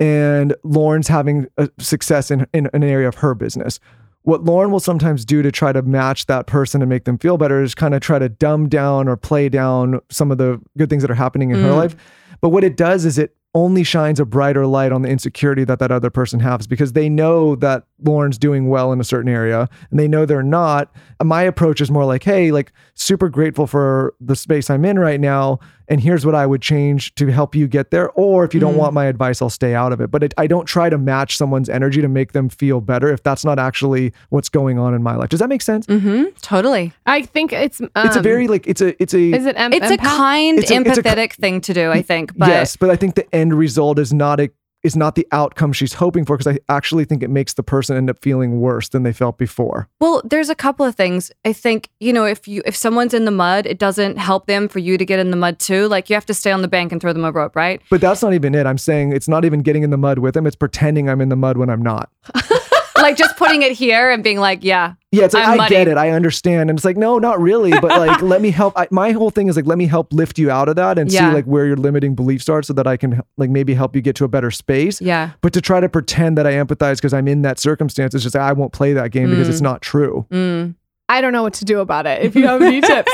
and 0.00 0.54
Lauryn's 0.64 1.08
having 1.08 1.46
a 1.58 1.68
success 1.78 2.30
in, 2.30 2.46
in 2.52 2.68
an 2.72 2.82
area 2.82 3.06
of 3.08 3.16
her 3.16 3.34
business. 3.34 3.78
What 4.22 4.44
Lauryn 4.44 4.70
will 4.70 4.80
sometimes 4.80 5.24
do 5.24 5.42
to 5.42 5.50
try 5.52 5.72
to 5.72 5.80
match 5.82 6.26
that 6.26 6.46
person 6.46 6.82
and 6.82 6.88
make 6.88 7.04
them 7.04 7.18
feel 7.18 7.38
better 7.38 7.62
is 7.62 7.74
kind 7.74 7.94
of 7.94 8.00
try 8.00 8.18
to 8.18 8.28
dumb 8.28 8.68
down 8.68 9.08
or 9.08 9.16
play 9.16 9.48
down 9.48 10.00
some 10.10 10.30
of 10.30 10.38
the 10.38 10.60
good 10.76 10.90
things 10.90 11.02
that 11.02 11.10
are 11.10 11.14
happening 11.14 11.50
in 11.50 11.60
her 11.62 11.70
Mm. 11.70 11.76
life. 11.76 11.96
But 12.40 12.48
what 12.50 12.64
it 12.64 12.76
does 12.76 13.04
is 13.04 13.16
it 13.18 13.34
only 13.58 13.82
shines 13.82 14.20
a 14.20 14.24
brighter 14.24 14.66
light 14.66 14.92
on 14.92 15.02
the 15.02 15.08
insecurity 15.08 15.64
that 15.64 15.80
that 15.80 15.90
other 15.90 16.10
person 16.10 16.38
has 16.38 16.66
because 16.66 16.92
they 16.92 17.08
know 17.08 17.56
that 17.56 17.84
Lauryn's 18.02 18.38
doing 18.38 18.68
well 18.68 18.92
in 18.92 19.00
a 19.00 19.04
certain 19.04 19.30
area 19.30 19.68
and 19.90 19.98
they 19.98 20.06
know 20.06 20.24
they're 20.24 20.42
not. 20.42 20.94
My 21.22 21.42
approach 21.42 21.80
is 21.80 21.90
more 21.90 22.04
like, 22.04 22.22
hey, 22.22 22.52
like 22.52 22.72
super 22.94 23.28
grateful 23.28 23.66
for 23.66 24.14
the 24.20 24.36
space 24.36 24.70
I'm 24.70 24.84
in 24.84 24.98
right 24.98 25.20
now. 25.20 25.58
And 25.90 26.00
here's 26.00 26.26
what 26.26 26.34
I 26.34 26.44
would 26.46 26.60
change 26.60 27.14
to 27.14 27.28
help 27.28 27.54
you 27.54 27.66
get 27.66 27.90
there. 27.90 28.10
Or 28.10 28.44
if 28.44 28.52
you 28.52 28.60
don't 28.60 28.74
Mm. 28.74 28.78
want 28.78 28.92
my 28.94 29.06
advice, 29.06 29.40
I'll 29.40 29.48
stay 29.50 29.74
out 29.74 29.92
of 29.92 30.00
it. 30.00 30.10
But 30.10 30.22
it, 30.22 30.34
I 30.36 30.46
don't 30.46 30.66
try 30.66 30.90
to 30.90 30.98
match 30.98 31.36
someone's 31.36 31.68
energy 31.68 32.00
to 32.02 32.08
make 32.08 32.32
them 32.32 32.48
feel 32.48 32.80
better 32.80 33.10
if 33.12 33.22
that's 33.22 33.44
not 33.44 33.58
actually 33.58 34.12
what's 34.28 34.48
going 34.50 34.78
on 34.78 34.92
in 34.94 35.02
my 35.02 35.16
life. 35.16 35.30
Does 35.30 35.40
that 35.40 35.48
make 35.48 35.62
sense? 35.62 35.86
Mm-hmm. 35.86 36.24
Totally. 36.42 36.92
I 37.06 37.22
think 37.22 37.52
it's 37.52 37.80
um, 37.80 37.88
it's 37.96 38.16
a 38.16 38.20
very 38.22 38.48
like 38.48 38.66
it's 38.66 38.80
a 38.82 39.00
it's 39.02 39.14
a 39.14 39.32
is 39.32 39.46
it 39.46 39.54
em- 39.58 39.72
It's 39.72 39.90
a 39.90 39.96
kind, 39.96 40.58
It's 40.58 40.70
a- 40.70 40.74
it's 40.74 40.98
a 40.98 41.02
ki- 41.02 41.08
empathetic 41.08 41.32
thing 41.32 41.60
to 41.62 41.72
do, 41.72 41.90
I 41.90 42.02
think. 42.02 42.36
But 42.36 42.48
yes, 42.48 42.76
but 42.76 42.90
I 42.90 42.96
think 42.96 43.14
the 43.14 43.32
end 43.34 43.54
result 43.54 43.98
is 43.98 44.12
not 44.12 44.40
a 44.40 44.50
is 44.82 44.96
not 44.96 45.14
the 45.14 45.26
outcome 45.32 45.72
she's 45.72 45.94
hoping 45.94 46.24
for 46.24 46.36
because 46.36 46.52
I 46.52 46.58
actually 46.68 47.04
think 47.04 47.22
it 47.22 47.30
makes 47.30 47.54
the 47.54 47.62
person 47.62 47.96
end 47.96 48.08
up 48.08 48.18
feeling 48.20 48.60
worse 48.60 48.88
than 48.88 49.02
they 49.02 49.12
felt 49.12 49.38
before. 49.38 49.88
Well, 50.00 50.22
there's 50.24 50.48
a 50.48 50.54
couple 50.54 50.86
of 50.86 50.94
things. 50.94 51.30
I 51.44 51.52
think, 51.52 51.90
you 52.00 52.12
know, 52.12 52.24
if 52.24 52.46
you 52.46 52.62
if 52.64 52.76
someone's 52.76 53.14
in 53.14 53.24
the 53.24 53.30
mud, 53.30 53.66
it 53.66 53.78
doesn't 53.78 54.18
help 54.18 54.46
them 54.46 54.68
for 54.68 54.78
you 54.78 54.96
to 54.96 55.04
get 55.04 55.18
in 55.18 55.30
the 55.30 55.36
mud 55.36 55.58
too. 55.58 55.88
Like 55.88 56.08
you 56.08 56.14
have 56.14 56.26
to 56.26 56.34
stay 56.34 56.52
on 56.52 56.62
the 56.62 56.68
bank 56.68 56.92
and 56.92 57.00
throw 57.00 57.12
them 57.12 57.24
a 57.24 57.32
rope, 57.32 57.56
right? 57.56 57.82
But 57.90 58.00
that's 58.00 58.22
not 58.22 58.34
even 58.34 58.54
it. 58.54 58.66
I'm 58.66 58.78
saying 58.78 59.12
it's 59.12 59.28
not 59.28 59.44
even 59.44 59.60
getting 59.60 59.82
in 59.82 59.90
the 59.90 59.98
mud 59.98 60.18
with 60.18 60.34
them. 60.34 60.46
It's 60.46 60.56
pretending 60.56 61.08
I'm 61.08 61.20
in 61.20 61.28
the 61.28 61.36
mud 61.36 61.56
when 61.56 61.70
I'm 61.70 61.82
not. 61.82 62.10
like 63.02 63.16
just 63.16 63.36
putting 63.36 63.62
it 63.62 63.72
here 63.72 64.10
and 64.10 64.22
being 64.22 64.38
like, 64.38 64.62
yeah. 64.62 64.94
Yeah, 65.10 65.24
it's 65.24 65.32
like 65.34 65.46
I'm 65.46 65.54
i 65.54 65.56
muddy. 65.56 65.74
get 65.74 65.88
it, 65.88 65.96
I 65.96 66.10
understand, 66.10 66.68
and 66.68 66.78
it's 66.78 66.84
like 66.84 66.98
no, 66.98 67.18
not 67.18 67.40
really. 67.40 67.70
But 67.70 67.84
like, 67.84 68.20
let 68.20 68.42
me 68.42 68.50
help. 68.50 68.74
I, 68.76 68.86
my 68.90 69.12
whole 69.12 69.30
thing 69.30 69.48
is 69.48 69.56
like, 69.56 69.64
let 69.66 69.78
me 69.78 69.86
help 69.86 70.12
lift 70.12 70.38
you 70.38 70.50
out 70.50 70.68
of 70.68 70.76
that 70.76 70.98
and 70.98 71.10
Yeah. 71.10 71.30
see 71.30 71.34
like 71.34 71.46
where 71.46 71.64
your 71.66 71.76
limiting 71.76 72.14
beliefs 72.14 72.48
are, 72.50 72.62
so 72.62 72.74
that 72.74 72.86
I 72.86 72.98
can 72.98 73.22
like 73.38 73.48
maybe 73.48 73.72
help 73.72 73.96
you 73.96 74.02
get 74.02 74.16
to 74.16 74.24
a 74.24 74.28
better 74.28 74.50
space. 74.50 75.00
Yeah. 75.00 75.30
But 75.40 75.54
to 75.54 75.62
try 75.62 75.80
to 75.80 75.88
pretend 75.88 76.36
that 76.36 76.46
I 76.46 76.52
empathize 76.52 76.96
because 76.96 77.14
I'm 77.14 77.26
in 77.26 77.40
that 77.42 77.58
circumstance 77.58 78.14
is 78.14 78.22
just 78.22 78.36
I 78.36 78.52
won't 78.52 78.72
play 78.74 78.92
that 78.92 79.10
game 79.10 79.30
because 79.30 79.48
it's 79.48 79.62
not 79.62 79.80
true. 79.80 80.26
Mm. 80.30 80.74
I 81.08 81.22
don't 81.22 81.32
know 81.32 81.42
what 81.42 81.54
to 81.54 81.64
do 81.64 81.80
about 81.80 82.06
it. 82.06 82.22
If 82.22 82.36
you 82.36 82.46
have 82.46 82.60
any 82.60 82.80
tips, 82.82 83.12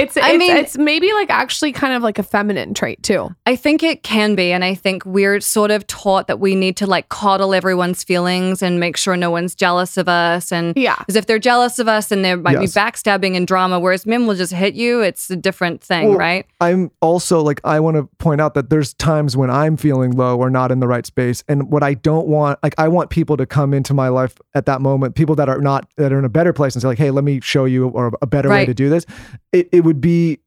it's 0.00 0.16
I 0.20 0.36
mean- 0.36 0.56
it's 0.56 0.76
maybe 0.78 1.12
like 1.12 1.30
actually 1.30 1.72
kind 1.72 1.92
of 1.94 2.02
like 2.02 2.18
a 2.18 2.22
feminine 2.22 2.74
trait 2.74 3.02
too. 3.02 3.28
I 3.46 3.56
think 3.56 3.82
it 3.82 4.02
can 4.02 4.34
be. 4.34 4.52
And 4.52 4.64
I 4.64 4.74
think 4.74 5.04
we're 5.04 5.40
sort 5.40 5.70
of 5.70 5.86
taught 5.86 6.26
that 6.28 6.40
we 6.40 6.54
need 6.54 6.76
to 6.78 6.86
like 6.86 7.08
coddle 7.08 7.54
everyone's 7.54 8.02
feelings 8.04 8.62
and 8.62 8.80
make 8.80 8.96
sure 8.96 9.16
no 9.16 9.30
one's 9.30 9.54
jealous 9.54 9.96
of 9.96 10.08
us. 10.08 10.52
And 10.52 10.76
Yeah. 10.76 10.96
because 10.98 11.16
if 11.16 11.26
they're 11.26 11.38
jealous 11.38 11.78
of 11.78 11.88
us, 11.88 12.08
then 12.08 12.22
there 12.22 12.36
might 12.36 12.60
Yes. 12.60 12.74
be 12.74 12.80
backstabbing 12.80 13.36
and 13.36 13.46
drama, 13.46 13.78
whereas 13.80 14.06
men 14.06 14.26
will 14.26 14.34
just 14.34 14.52
hit 14.52 14.74
you. 14.74 15.00
It's 15.00 15.30
a 15.30 15.36
different 15.36 15.82
thing, 15.82 16.08
Well, 16.10 16.18
right? 16.18 16.46
I'm 16.60 16.90
also 17.00 17.40
like 17.42 17.60
I 17.64 17.80
want 17.80 17.96
to 17.96 18.08
point 18.18 18.40
out 18.40 18.54
that 18.54 18.70
there's 18.70 18.94
times 18.94 19.36
when 19.36 19.50
I'm 19.50 19.76
feeling 19.76 20.12
low 20.12 20.36
or 20.38 20.50
not 20.50 20.70
in 20.72 20.80
the 20.80 20.88
right 20.88 21.06
space 21.06 21.42
and 21.48 21.70
what 21.70 21.82
I 21.82 21.94
don't 21.94 22.26
want 22.26 22.58
like 22.62 22.74
I 22.78 22.88
want 22.88 23.10
people 23.10 23.36
to 23.36 23.46
come 23.46 23.74
into 23.74 23.94
my 23.94 24.08
life 24.08 24.36
at 24.54 24.66
that 24.66 24.80
moment 24.80 25.14
people 25.14 25.34
that 25.36 25.48
are 25.48 25.60
not 25.60 25.86
that 25.96 26.12
are 26.12 26.18
in 26.18 26.24
a 26.24 26.28
better 26.28 26.52
place 26.52 26.74
and 26.74 26.82
say 26.82 26.88
like 26.88 26.98
hey 26.98 27.10
let 27.10 27.24
me 27.24 27.40
show 27.42 27.64
you 27.64 27.88
or 27.88 28.12
a 28.22 28.26
better 28.26 28.48
way 28.48 28.66
to 28.66 28.74
do 28.74 28.88
this 28.88 29.06
it 29.52 29.68
it 29.72 29.84
would 29.90 30.00
be 30.00 30.38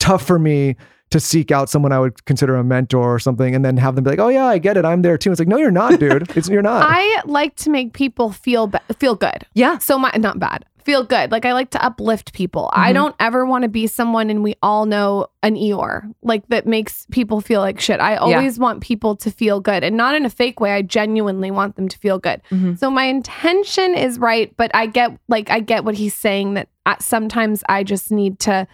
tough 0.00 0.22
for 0.26 0.38
me 0.38 0.74
to 1.10 1.20
seek 1.20 1.50
out 1.52 1.68
someone 1.68 1.92
I 1.92 1.98
would 2.00 2.24
consider 2.24 2.56
a 2.56 2.64
mentor 2.64 3.14
or 3.14 3.18
something 3.18 3.54
and 3.54 3.62
then 3.64 3.76
have 3.76 3.94
them 3.94 4.04
be 4.04 4.10
like 4.10 4.18
oh 4.18 4.28
yeah 4.28 4.46
I 4.46 4.58
get 4.58 4.76
it 4.78 4.84
I'm 4.84 5.02
there 5.02 5.18
too 5.18 5.30
it's 5.30 5.38
like 5.38 5.48
no 5.48 5.56
you're 5.58 5.70
not 5.70 6.00
dude 6.04 6.30
it's 6.36 6.48
you're 6.48 6.62
not 6.62 6.86
I 6.88 7.22
like 7.26 7.54
to 7.56 7.70
make 7.70 7.92
people 7.92 8.32
feel 8.32 8.66
ba- 8.66 8.80
feel 8.98 9.14
good. 9.14 9.46
Yeah. 9.54 9.78
So 9.78 9.98
my 9.98 10.10
not 10.16 10.38
bad. 10.38 10.64
Feel 10.84 11.02
good. 11.04 11.32
Like 11.32 11.44
I 11.44 11.52
like 11.52 11.70
to 11.70 11.84
uplift 11.84 12.32
people. 12.32 12.70
I 12.72 12.90
Mhm. 12.90 12.94
don't 12.94 13.14
ever 13.20 13.44
want 13.44 13.62
to 13.62 13.68
be 13.68 13.86
someone 13.88 14.30
and 14.30 14.42
we 14.44 14.54
all 14.62 14.84
know 14.86 15.26
an 15.42 15.54
Eeyore 15.56 16.12
like 16.22 16.46
that 16.48 16.64
makes 16.66 17.06
people 17.10 17.40
feel 17.40 17.60
like 17.60 17.80
shit. 17.80 17.98
I 18.00 18.16
always 18.16 18.58
want 18.58 18.82
people 18.82 19.16
to 19.16 19.30
feel 19.30 19.60
good 19.60 19.82
and 19.84 19.96
not 19.96 20.14
in 20.16 20.24
a 20.24 20.30
fake 20.30 20.60
way. 20.60 20.72
I 20.72 20.82
genuinely 20.82 21.50
want 21.50 21.74
them 21.76 21.88
to 21.88 21.98
feel 21.98 22.18
good. 22.18 22.40
Mhm. 22.52 22.78
So 22.78 22.90
my 22.90 23.04
intention 23.04 23.94
is 23.94 24.18
right, 24.18 24.52
but 24.56 24.70
I 24.74 24.86
get 24.86 25.10
like 25.28 25.50
I 25.50 25.60
get 25.60 25.84
what 25.84 25.94
he's 25.96 26.14
saying 26.14 26.54
that 26.54 26.68
sometimes 27.00 27.62
I 27.68 27.82
just 27.84 28.10
need 28.12 28.38
to 28.40 28.66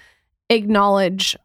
acknowledge 0.55 1.37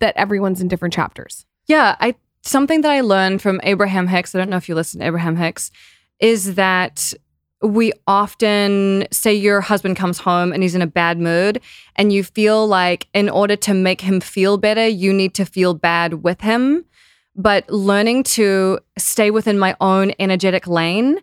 that 0.00 0.16
everyone's 0.16 0.60
in 0.60 0.68
different 0.68 0.94
chapters. 0.94 1.44
Yeah, 1.66 1.96
I 2.00 2.14
something 2.42 2.82
that 2.82 2.90
I 2.90 3.00
learned 3.00 3.42
from 3.42 3.60
Abraham 3.62 4.06
Hicks, 4.06 4.34
I 4.34 4.38
don't 4.38 4.50
know 4.50 4.56
if 4.56 4.68
you 4.68 4.74
listen 4.74 5.00
to 5.00 5.06
Abraham 5.06 5.36
Hicks, 5.36 5.70
is 6.20 6.54
that 6.54 7.12
we 7.62 7.92
often 8.06 9.06
say 9.10 9.32
your 9.32 9.62
husband 9.62 9.96
comes 9.96 10.18
home 10.18 10.52
and 10.52 10.62
he's 10.62 10.74
in 10.74 10.82
a 10.82 10.86
bad 10.86 11.18
mood 11.18 11.60
and 11.96 12.12
you 12.12 12.22
feel 12.22 12.66
like 12.66 13.08
in 13.14 13.30
order 13.30 13.56
to 13.56 13.72
make 13.72 14.02
him 14.02 14.20
feel 14.20 14.58
better, 14.58 14.86
you 14.86 15.12
need 15.12 15.34
to 15.34 15.46
feel 15.46 15.72
bad 15.72 16.22
with 16.22 16.42
him. 16.42 16.84
But 17.34 17.68
learning 17.70 18.24
to 18.24 18.80
stay 18.98 19.30
within 19.30 19.58
my 19.58 19.76
own 19.80 20.12
energetic 20.18 20.66
lane 20.66 21.20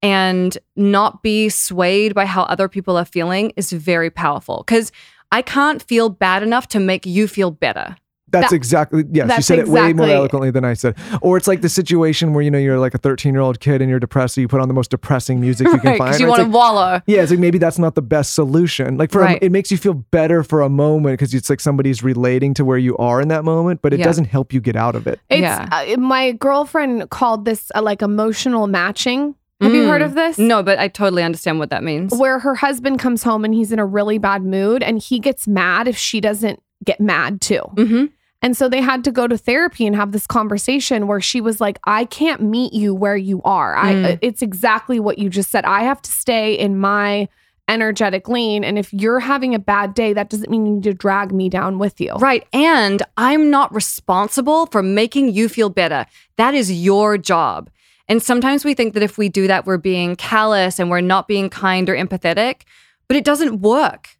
and 0.00 0.56
not 0.74 1.22
be 1.22 1.48
swayed 1.48 2.14
by 2.14 2.26
how 2.26 2.42
other 2.44 2.68
people 2.68 2.96
are 2.96 3.04
feeling 3.04 3.52
is 3.56 3.70
very 3.70 4.10
powerful 4.10 4.64
because 4.66 4.90
I 5.32 5.42
can't 5.42 5.82
feel 5.82 6.08
bad 6.10 6.42
enough 6.44 6.68
to 6.68 6.78
make 6.78 7.04
you 7.06 7.26
feel 7.26 7.50
better. 7.50 7.96
That's 8.30 8.48
That- 8.48 8.56
exactly 8.56 9.04
yes. 9.10 9.24
You 9.24 9.28
that's 9.28 9.46
said 9.46 9.58
it 9.58 9.68
way 9.68 9.92
more 9.92 10.06
eloquently 10.08 10.50
than 10.50 10.64
I 10.64 10.72
said. 10.72 10.94
Or 11.20 11.36
it's 11.36 11.46
like 11.46 11.60
the 11.60 11.68
situation 11.68 12.32
where 12.32 12.42
you 12.42 12.50
know 12.50 12.56
you're 12.56 12.78
like 12.78 12.94
a 12.94 12.98
13 12.98 13.34
year 13.34 13.42
old 13.42 13.60
kid 13.60 13.82
and 13.82 13.90
you're 13.90 14.00
depressed, 14.00 14.36
so 14.36 14.40
you 14.40 14.48
put 14.48 14.62
on 14.62 14.68
the 14.68 14.74
most 14.74 14.90
depressing 14.90 15.38
music 15.38 15.66
you 15.66 15.78
can 15.80 15.80
find. 15.98 16.12
because 16.12 16.20
you 16.20 16.26
It's 16.26 16.30
want 16.30 16.40
to 16.40 16.44
like- 16.48 16.54
wallow. 16.54 17.00
yeah, 17.06 17.20
it's 17.20 17.30
like 17.30 17.40
maybe 17.40 17.58
that's 17.58 17.78
not 17.78 17.94
the 17.94 18.00
best 18.00 18.32
solution. 18.34 18.96
Like 18.96 19.10
for 19.12 19.20
a- 19.22 19.38
it 19.42 19.52
makes 19.52 19.70
you 19.70 19.76
feel 19.76 19.92
better 19.92 20.42
for 20.42 20.62
a 20.62 20.70
moment 20.70 21.14
because 21.18 21.34
it's 21.34 21.50
like 21.50 21.60
somebody's 21.60 22.02
relating 22.02 22.54
to 22.54 22.64
where 22.64 22.78
you 22.78 22.96
are 22.96 23.20
in 23.20 23.28
that 23.28 23.44
moment, 23.44 23.82
but 23.82 23.92
it 23.92 23.98
Yeah. 23.98 24.06
doesn't 24.06 24.26
help 24.26 24.50
you 24.54 24.62
get 24.62 24.76
out 24.76 24.94
of 24.94 25.06
it. 25.06 25.20
It's 25.28 25.42
Yeah. 25.42 25.68
uh, 25.70 26.00
my 26.00 26.32
girlfriend 26.32 27.10
called 27.10 27.44
this 27.44 27.70
uh, 27.74 27.82
like 27.82 28.00
emotional 28.00 28.66
matching. 28.66 29.34
Have 29.62 29.74
you 29.74 29.86
heard 29.86 30.02
Mm. 30.02 30.06
of 30.06 30.14
this? 30.14 30.38
No, 30.38 30.62
but 30.62 30.78
I 30.78 30.88
totally 30.88 31.22
understand 31.22 31.58
what 31.58 31.70
that 31.70 31.82
means. 31.82 32.12
Where 32.14 32.38
her 32.40 32.54
husband 32.54 32.98
comes 32.98 33.22
home 33.22 33.44
and 33.44 33.54
he's 33.54 33.72
in 33.72 33.78
a 33.78 33.86
really 33.86 34.18
bad 34.18 34.42
mood 34.42 34.82
and 34.82 34.98
he 34.98 35.18
gets 35.18 35.46
mad 35.46 35.88
if 35.88 35.96
she 35.96 36.20
doesn't 36.20 36.60
get 36.84 37.00
mad 37.00 37.40
too. 37.40 37.60
hmm 37.76 38.04
And 38.42 38.56
so 38.56 38.68
they 38.68 38.80
had 38.80 39.04
to 39.04 39.12
go 39.12 39.28
to 39.28 39.38
therapy 39.38 39.86
and 39.86 39.94
have 39.94 40.10
this 40.12 40.26
conversation 40.26 41.06
where 41.06 41.20
she 41.20 41.40
was 41.40 41.60
like, 41.60 41.78
I 41.84 42.04
can't 42.06 42.42
meet 42.42 42.72
you 42.72 42.92
where 42.92 43.16
you 43.16 43.40
are. 43.44 43.76
Mm. 43.76 44.14
uh, 44.14 44.16
it's 44.20 44.42
exactly 44.42 44.98
what 44.98 45.18
you 45.18 45.28
just 45.30 45.50
said. 45.50 45.64
I 45.64 45.82
have 45.84 46.02
to 46.02 46.10
stay 46.10 46.54
in 46.54 46.76
my 46.78 47.28
energetic 47.68 48.28
lane. 48.28 48.64
And 48.64 48.76
if 48.78 48.92
you're 48.92 49.20
having 49.20 49.54
a 49.54 49.58
bad 49.58 49.94
day, 49.94 50.12
that 50.12 50.28
doesn't 50.28 50.50
mean 50.50 50.66
you 50.66 50.72
need 50.74 50.82
to 50.82 50.92
drag 50.92 51.30
me 51.32 51.48
down 51.48 51.78
with 51.78 52.00
you. 52.00 52.12
Right. 52.14 52.44
And 52.52 53.00
I'm 53.16 53.50
not 53.50 53.72
responsible 53.72 54.66
for 54.66 54.82
making 54.82 55.32
you 55.32 55.48
feel 55.48 55.70
better. 55.70 56.04
That 56.36 56.54
is 56.54 56.72
your 56.72 57.16
job. 57.18 57.70
And 58.08 58.22
sometimes 58.22 58.64
we 58.64 58.74
think 58.74 58.94
that 58.94 59.02
if 59.02 59.16
we 59.18 59.28
do 59.28 59.46
that, 59.46 59.64
we're 59.66 59.78
being 59.78 60.16
callous 60.16 60.78
and 60.78 60.90
we're 60.90 61.00
not 61.00 61.28
being 61.28 61.48
kind 61.48 61.88
or 61.88 61.94
empathetic, 61.96 62.62
but 63.08 63.16
it 63.16 63.24
doesn't 63.24 63.60
work. 63.60 64.10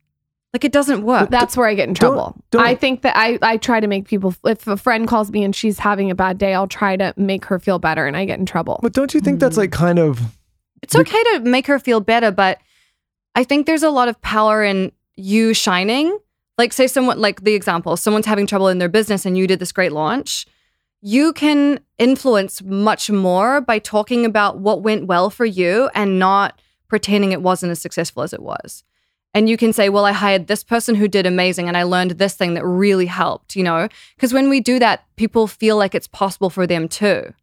Like 0.53 0.65
it 0.65 0.73
doesn't 0.73 1.03
work. 1.03 1.31
That's 1.31 1.57
where 1.57 1.67
I 1.67 1.75
get 1.75 1.89
in 1.89 1.95
Don't- 1.95 2.13
trouble. 2.15 2.37
don't- 2.51 2.63
I 2.63 2.75
think 2.75 3.03
that 3.03 3.17
I, 3.17 3.39
I 3.41 3.57
try 3.57 3.81
to 3.81 3.87
make 3.87 4.07
people, 4.07 4.35
if 4.45 4.67
a 4.67 4.77
friend 4.77 5.09
calls 5.09 5.31
me 5.31 5.45
and 5.45 5.57
she's 5.57 5.79
having 5.79 6.11
a 6.11 6.15
bad 6.15 6.37
day, 6.37 6.53
I'll 6.55 6.67
try 6.69 6.97
to 6.97 7.15
make 7.17 7.47
her 7.47 7.59
feel 7.59 7.79
better 7.79 8.07
and 8.07 8.17
I 8.17 8.27
get 8.27 8.39
in 8.39 8.45
trouble. 8.47 8.79
But 8.83 8.93
don't 8.93 9.15
you 9.15 9.21
think 9.21 9.41
that's 9.41 9.57
like 9.57 9.73
kind 9.73 9.99
of 9.99 10.21
it's 10.83 10.95
okay 10.95 11.23
to 11.35 11.41
make 11.41 11.67
her 11.69 11.79
feel 11.79 12.01
better, 12.01 12.31
but 12.31 12.59
I 13.35 13.45
think 13.45 13.67
there's 13.67 13.83
a 13.83 13.91
lot 13.91 14.09
of 14.09 14.21
power 14.21 14.63
in 14.63 14.93
you 15.17 15.55
shining. 15.55 16.19
Like, 16.59 16.73
say, 16.75 16.87
someone, 16.87 17.19
like 17.19 17.45
the 17.45 17.55
example, 17.55 17.97
someone's 17.97 18.27
having 18.27 18.47
trouble 18.47 18.69
in 18.69 18.79
their 18.79 18.89
business 18.91 19.25
and 19.25 19.39
you 19.39 19.47
did 19.47 19.59
this 19.59 19.73
great 19.73 19.93
launch. 19.93 20.45
You 21.05 21.33
can 21.33 21.81
influence 21.99 22.63
much 22.63 23.11
more 23.11 23.61
by 23.61 23.81
talking 23.81 24.25
about 24.25 24.61
what 24.61 24.83
went 24.83 25.09
well 25.09 25.31
for 25.31 25.45
you 25.45 25.91
and 25.97 26.21
not 26.21 26.61
pretending 26.87 27.33
it 27.33 27.43
wasn't 27.43 27.73
as 27.73 27.83
successful 27.83 28.23
as 28.23 28.33
it 28.33 28.41
was. 28.41 28.85
And 29.35 29.49
you 29.49 29.57
can 29.57 29.73
say, 29.73 29.89
well, 29.89 30.05
I 30.05 30.13
hired 30.13 30.47
this 30.47 30.63
person 30.63 30.95
who 30.95 31.09
did 31.09 31.27
amazing 31.27 31.67
and 31.67 31.77
I 31.77 31.83
learned 31.83 32.13
this 32.13 32.35
thing 32.35 32.55
that 32.55 32.65
really 32.65 33.07
helped, 33.07 33.57
you 33.57 33.65
know? 33.65 33.89
Because 34.15 34.33
when 34.33 34.49
we 34.49 34.61
do 34.61 34.79
that, 34.79 35.05
people 35.17 35.49
feel 35.49 35.77
like 35.77 35.95
it's 35.97 36.07
possible 36.07 36.51
for 36.51 36.69
them 36.69 36.87
too. 36.87 37.35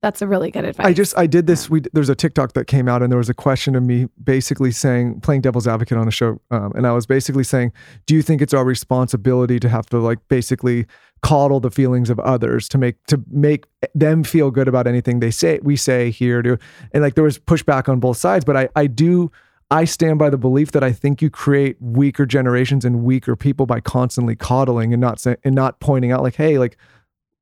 That's 0.00 0.22
a 0.22 0.28
really 0.28 0.52
good 0.52 0.64
advice. 0.64 0.86
I 0.86 0.92
just 0.92 1.18
I 1.18 1.26
did 1.26 1.48
this. 1.48 1.68
We 1.68 1.82
there's 1.92 2.08
a 2.08 2.14
TikTok 2.14 2.52
that 2.52 2.66
came 2.66 2.88
out, 2.88 3.02
and 3.02 3.10
there 3.10 3.18
was 3.18 3.28
a 3.28 3.34
question 3.34 3.74
of 3.74 3.82
me 3.82 4.06
basically 4.22 4.70
saying, 4.70 5.20
playing 5.22 5.40
devil's 5.40 5.66
advocate 5.66 5.98
on 5.98 6.06
a 6.06 6.12
show, 6.12 6.40
um, 6.52 6.72
and 6.76 6.86
I 6.86 6.92
was 6.92 7.04
basically 7.04 7.42
saying, 7.42 7.72
do 8.06 8.14
you 8.14 8.22
think 8.22 8.40
it's 8.40 8.54
our 8.54 8.64
responsibility 8.64 9.58
to 9.58 9.68
have 9.68 9.86
to 9.86 9.98
like 9.98 10.18
basically 10.28 10.86
coddle 11.22 11.58
the 11.58 11.70
feelings 11.70 12.10
of 12.10 12.20
others 12.20 12.68
to 12.68 12.78
make 12.78 13.04
to 13.06 13.20
make 13.28 13.66
them 13.92 14.22
feel 14.22 14.52
good 14.52 14.68
about 14.68 14.86
anything 14.86 15.18
they 15.18 15.32
say 15.32 15.58
we 15.64 15.74
say 15.74 16.12
here 16.12 16.42
to 16.42 16.56
and 16.92 17.02
like 17.02 17.16
there 17.16 17.24
was 17.24 17.40
pushback 17.40 17.88
on 17.88 17.98
both 17.98 18.16
sides, 18.16 18.44
but 18.44 18.56
I 18.56 18.68
I 18.76 18.86
do 18.86 19.32
I 19.70 19.84
stand 19.84 20.18
by 20.18 20.30
the 20.30 20.38
belief 20.38 20.72
that 20.72 20.82
I 20.82 20.92
think 20.92 21.20
you 21.20 21.28
create 21.28 21.76
weaker 21.80 22.24
generations 22.24 22.84
and 22.84 23.02
weaker 23.02 23.36
people 23.36 23.66
by 23.66 23.80
constantly 23.80 24.34
coddling 24.34 24.94
and 24.94 25.00
not 25.00 25.20
say, 25.20 25.36
and 25.44 25.54
not 25.54 25.78
pointing 25.80 26.10
out 26.10 26.22
like, 26.22 26.36
hey, 26.36 26.58
like 26.58 26.78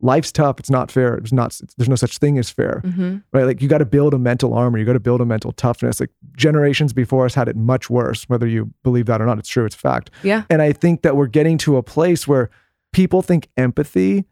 life's 0.01 0.30
tough. 0.30 0.59
It's 0.61 0.68
not 0.70 0.90
fair. 0.90 1.14
It's 1.14 1.32
not. 1.32 1.59
There's 1.78 1.88
no 1.88 1.94
such 1.97 2.18
thing 2.18 2.38
as 2.38 2.51
fair, 2.51 2.82
Mhm. 2.84 3.22
right? 3.32 3.44
Like 3.44 3.62
you 3.62 3.68
got 3.68 3.78
to 3.78 3.86
build 3.86 4.12
a 4.14 4.18
mental 4.18 4.53
armor. 4.55 4.76
You 4.78 4.84
got 4.84 4.92
to 4.92 5.01
build 5.01 5.20
a 5.22 5.24
mental 5.26 5.53
toughness. 5.53 6.01
Like 6.01 6.11
generations 6.36 6.92
before 6.92 7.24
us 7.24 7.34
had 7.34 7.49
it 7.49 7.57
much 7.57 7.88
worse. 7.88 8.24
Whether 8.28 8.47
you 8.47 8.72
believe 8.82 9.07
that 9.07 9.22
or 9.22 9.26
not, 9.26 9.38
it's 9.38 9.49
true. 9.49 9.64
It's 9.64 9.74
fact. 9.74 10.11
Yeah. 10.22 10.42
And 10.51 10.61
I 10.61 10.72
think 10.72 11.03
that 11.03 11.16
we're 11.16 11.26
getting 11.28 11.57
to 11.59 11.76
a 11.78 11.82
place 11.82 12.28
where 12.28 12.51
people 12.92 13.22
think 13.22 13.49
empathy 13.57 14.26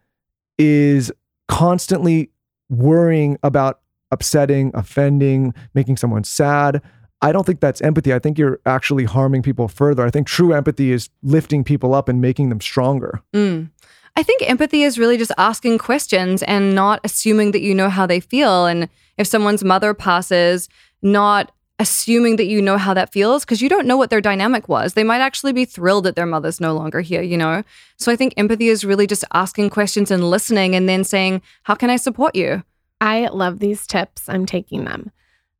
is 0.59 1.11
constantly 1.47 2.29
worrying 2.69 3.37
about 3.43 3.79
upsetting, 4.11 4.71
offending, 4.73 5.53
making 5.73 5.97
someone 5.97 6.23
sad. 6.23 6.81
I 7.21 7.31
don't 7.31 7.45
think 7.45 7.59
that's 7.59 7.81
empathy. 7.81 8.13
I 8.13 8.19
think 8.19 8.37
you're 8.37 8.59
actually 8.65 9.05
harming 9.05 9.41
people 9.41 9.67
further. 9.67 10.05
I 10.05 10.11
think 10.11 10.27
true 10.27 10.53
empathy 10.53 10.91
is 10.91 11.09
lifting 11.23 11.63
people 11.63 11.93
up 11.95 12.07
and 12.09 12.21
making 12.21 12.49
them 12.49 12.61
stronger. 12.61 13.21
Mm. 13.33 13.69
I 14.15 14.23
think 14.23 14.47
empathy 14.49 14.83
is 14.83 14.97
really 14.97 15.17
just 15.17 15.31
asking 15.37 15.77
questions 15.77 16.41
and 16.43 16.73
not 16.73 17.01
assuming 17.03 17.51
that 17.51 17.61
you 17.61 17.75
know 17.75 17.89
how 17.89 18.05
they 18.05 18.19
feel. 18.19 18.65
And 18.65 18.87
if 19.17 19.27
someone's 19.27 19.63
mother 19.63 19.93
passes, 19.93 20.69
not 21.01 21.51
assuming 21.79 22.37
that 22.37 22.45
you 22.45 22.61
know 22.61 22.77
how 22.77 22.93
that 22.93 23.11
feels 23.11 23.43
because 23.43 23.61
you 23.61 23.67
don't 23.67 23.85
know 23.85 23.97
what 23.97 24.09
their 24.09 24.21
dynamic 24.21 24.69
was. 24.69 24.93
They 24.93 25.03
might 25.03 25.19
actually 25.19 25.51
be 25.51 25.65
thrilled 25.65 26.05
that 26.05 26.15
their 26.15 26.25
mother's 26.25 26.61
no 26.61 26.73
longer 26.73 27.01
here, 27.01 27.21
you 27.21 27.37
know? 27.37 27.63
So 27.97 28.11
I 28.11 28.15
think 28.15 28.33
empathy 28.37 28.69
is 28.69 28.85
really 28.85 29.07
just 29.07 29.25
asking 29.33 29.71
questions 29.71 30.09
and 30.09 30.29
listening 30.29 30.75
and 30.75 30.87
then 30.87 31.03
saying, 31.03 31.41
How 31.63 31.75
can 31.75 31.89
I 31.89 31.97
support 31.97 32.35
you? 32.35 32.63
I 33.01 33.27
love 33.27 33.59
these 33.59 33.85
tips. 33.85 34.29
I'm 34.29 34.45
taking 34.45 34.85
them. 34.85 35.11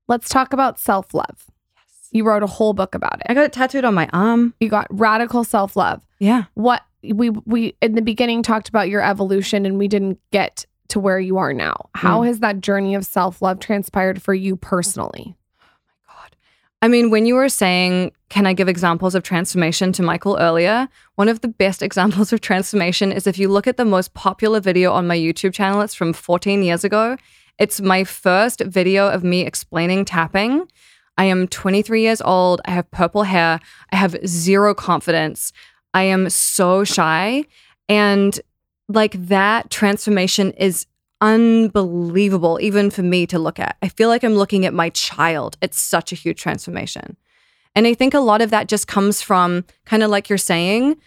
Let's 0.08 0.30
talk 0.30 0.54
about 0.54 0.80
self 0.80 1.14
love. 1.14 1.48
Yes. 1.76 2.10
You 2.12 2.24
wrote 2.24 2.44
a 2.44 2.48
whole 2.48 2.74
book 2.74 2.96
about 2.96 3.20
it. 3.20 3.26
I 3.28 3.34
got 3.34 3.46
it 3.46 3.54
tattooed 3.54 3.84
on 3.84 3.94
my 3.94 4.08
arm. 4.14 4.54
You 4.62 4.70
got 4.70 4.88
radical 4.90 5.44
self 5.44 5.76
love. 5.76 6.02
Yeah. 6.20 6.46
What 6.54 6.84
we 7.14 7.30
we 7.30 7.76
in 7.82 7.96
the 7.96 8.02
beginning 8.02 8.44
talked 8.44 8.70
about 8.70 8.90
your 8.90 9.02
evolution 9.02 9.66
and 9.66 9.78
we 9.78 9.88
didn't 9.88 10.20
get 10.32 10.66
to 10.90 11.00
where 11.00 11.20
you 11.20 11.38
are 11.38 11.54
now. 11.54 11.90
How 11.94 12.22
mm. 12.22 12.28
has 12.28 12.40
that 12.40 12.62
journey 12.62 12.96
of 12.96 13.06
self 13.06 13.42
love 13.42 13.60
transpired 13.60 14.22
for 14.22 14.34
you 14.34 14.56
personally? 14.56 15.36
Oh 15.62 15.66
my 15.88 16.14
god. 16.14 16.36
I 16.82 16.88
mean, 16.88 17.10
when 17.10 17.26
you 17.26 17.36
were 17.36 17.50
saying, 17.50 18.12
can 18.30 18.46
I 18.46 18.54
give 18.54 18.70
examples 18.70 19.16
of 19.16 19.24
transformation 19.24 19.92
to 19.94 20.04
Michael 20.04 20.38
earlier? 20.40 20.88
One 21.16 21.30
of 21.30 21.42
the 21.42 21.48
best 21.48 21.82
examples 21.90 22.32
of 22.34 22.42
transformation 22.42 23.12
is 23.12 23.28
if 23.28 23.38
you 23.38 23.50
look 23.50 23.68
at 23.68 23.78
the 23.78 23.86
most 23.86 24.14
popular 24.14 24.60
video 24.60 24.92
on 24.92 25.08
my 25.08 25.18
YouTube 25.18 25.54
channel, 25.54 25.82
it's 25.82 25.96
from 25.96 26.14
14 26.14 26.64
years 26.64 26.84
ago. 26.84 27.18
It's 27.58 27.80
my 27.80 28.04
first 28.04 28.62
video 28.62 29.08
of 29.08 29.24
me 29.24 29.42
explaining 29.46 30.06
tapping. 30.06 30.68
I 31.18 31.26
am 31.26 31.48
23 31.48 32.02
years 32.02 32.22
old. 32.22 32.60
I 32.66 32.72
have 32.72 32.92
purple 32.92 33.24
hair. 33.24 33.60
I 33.92 33.96
have 33.96 34.18
zero 34.28 34.74
confidence. 34.74 35.54
I 35.96 36.04
am 36.04 36.30
so 36.30 36.84
shy. 36.84 37.46
And 37.90 38.40
like 38.90 39.14
that 39.28 39.70
transformation 39.72 40.52
is 40.52 40.86
unbelievable, 41.22 42.60
even 42.62 42.92
for 42.92 43.02
me 43.02 43.26
to 43.28 43.40
look 43.40 43.60
at. 43.60 43.78
I 43.82 43.88
feel 43.88 44.10
like 44.10 44.24
I'm 44.24 44.36
looking 44.36 44.66
at 44.66 44.74
my 44.74 44.90
child. 44.90 45.58
It's 45.62 45.80
such 45.80 46.12
a 46.12 46.16
huge 46.16 46.40
transformation. 46.40 47.16
And 47.74 47.88
I 47.88 47.94
think 47.94 48.14
a 48.14 48.20
lot 48.20 48.42
of 48.42 48.52
that 48.52 48.68
just 48.68 48.88
comes 48.88 49.22
from 49.22 49.66
kind 49.86 50.04
of 50.04 50.10
like 50.10 50.30
you're 50.30 50.38
saying, 50.38 50.98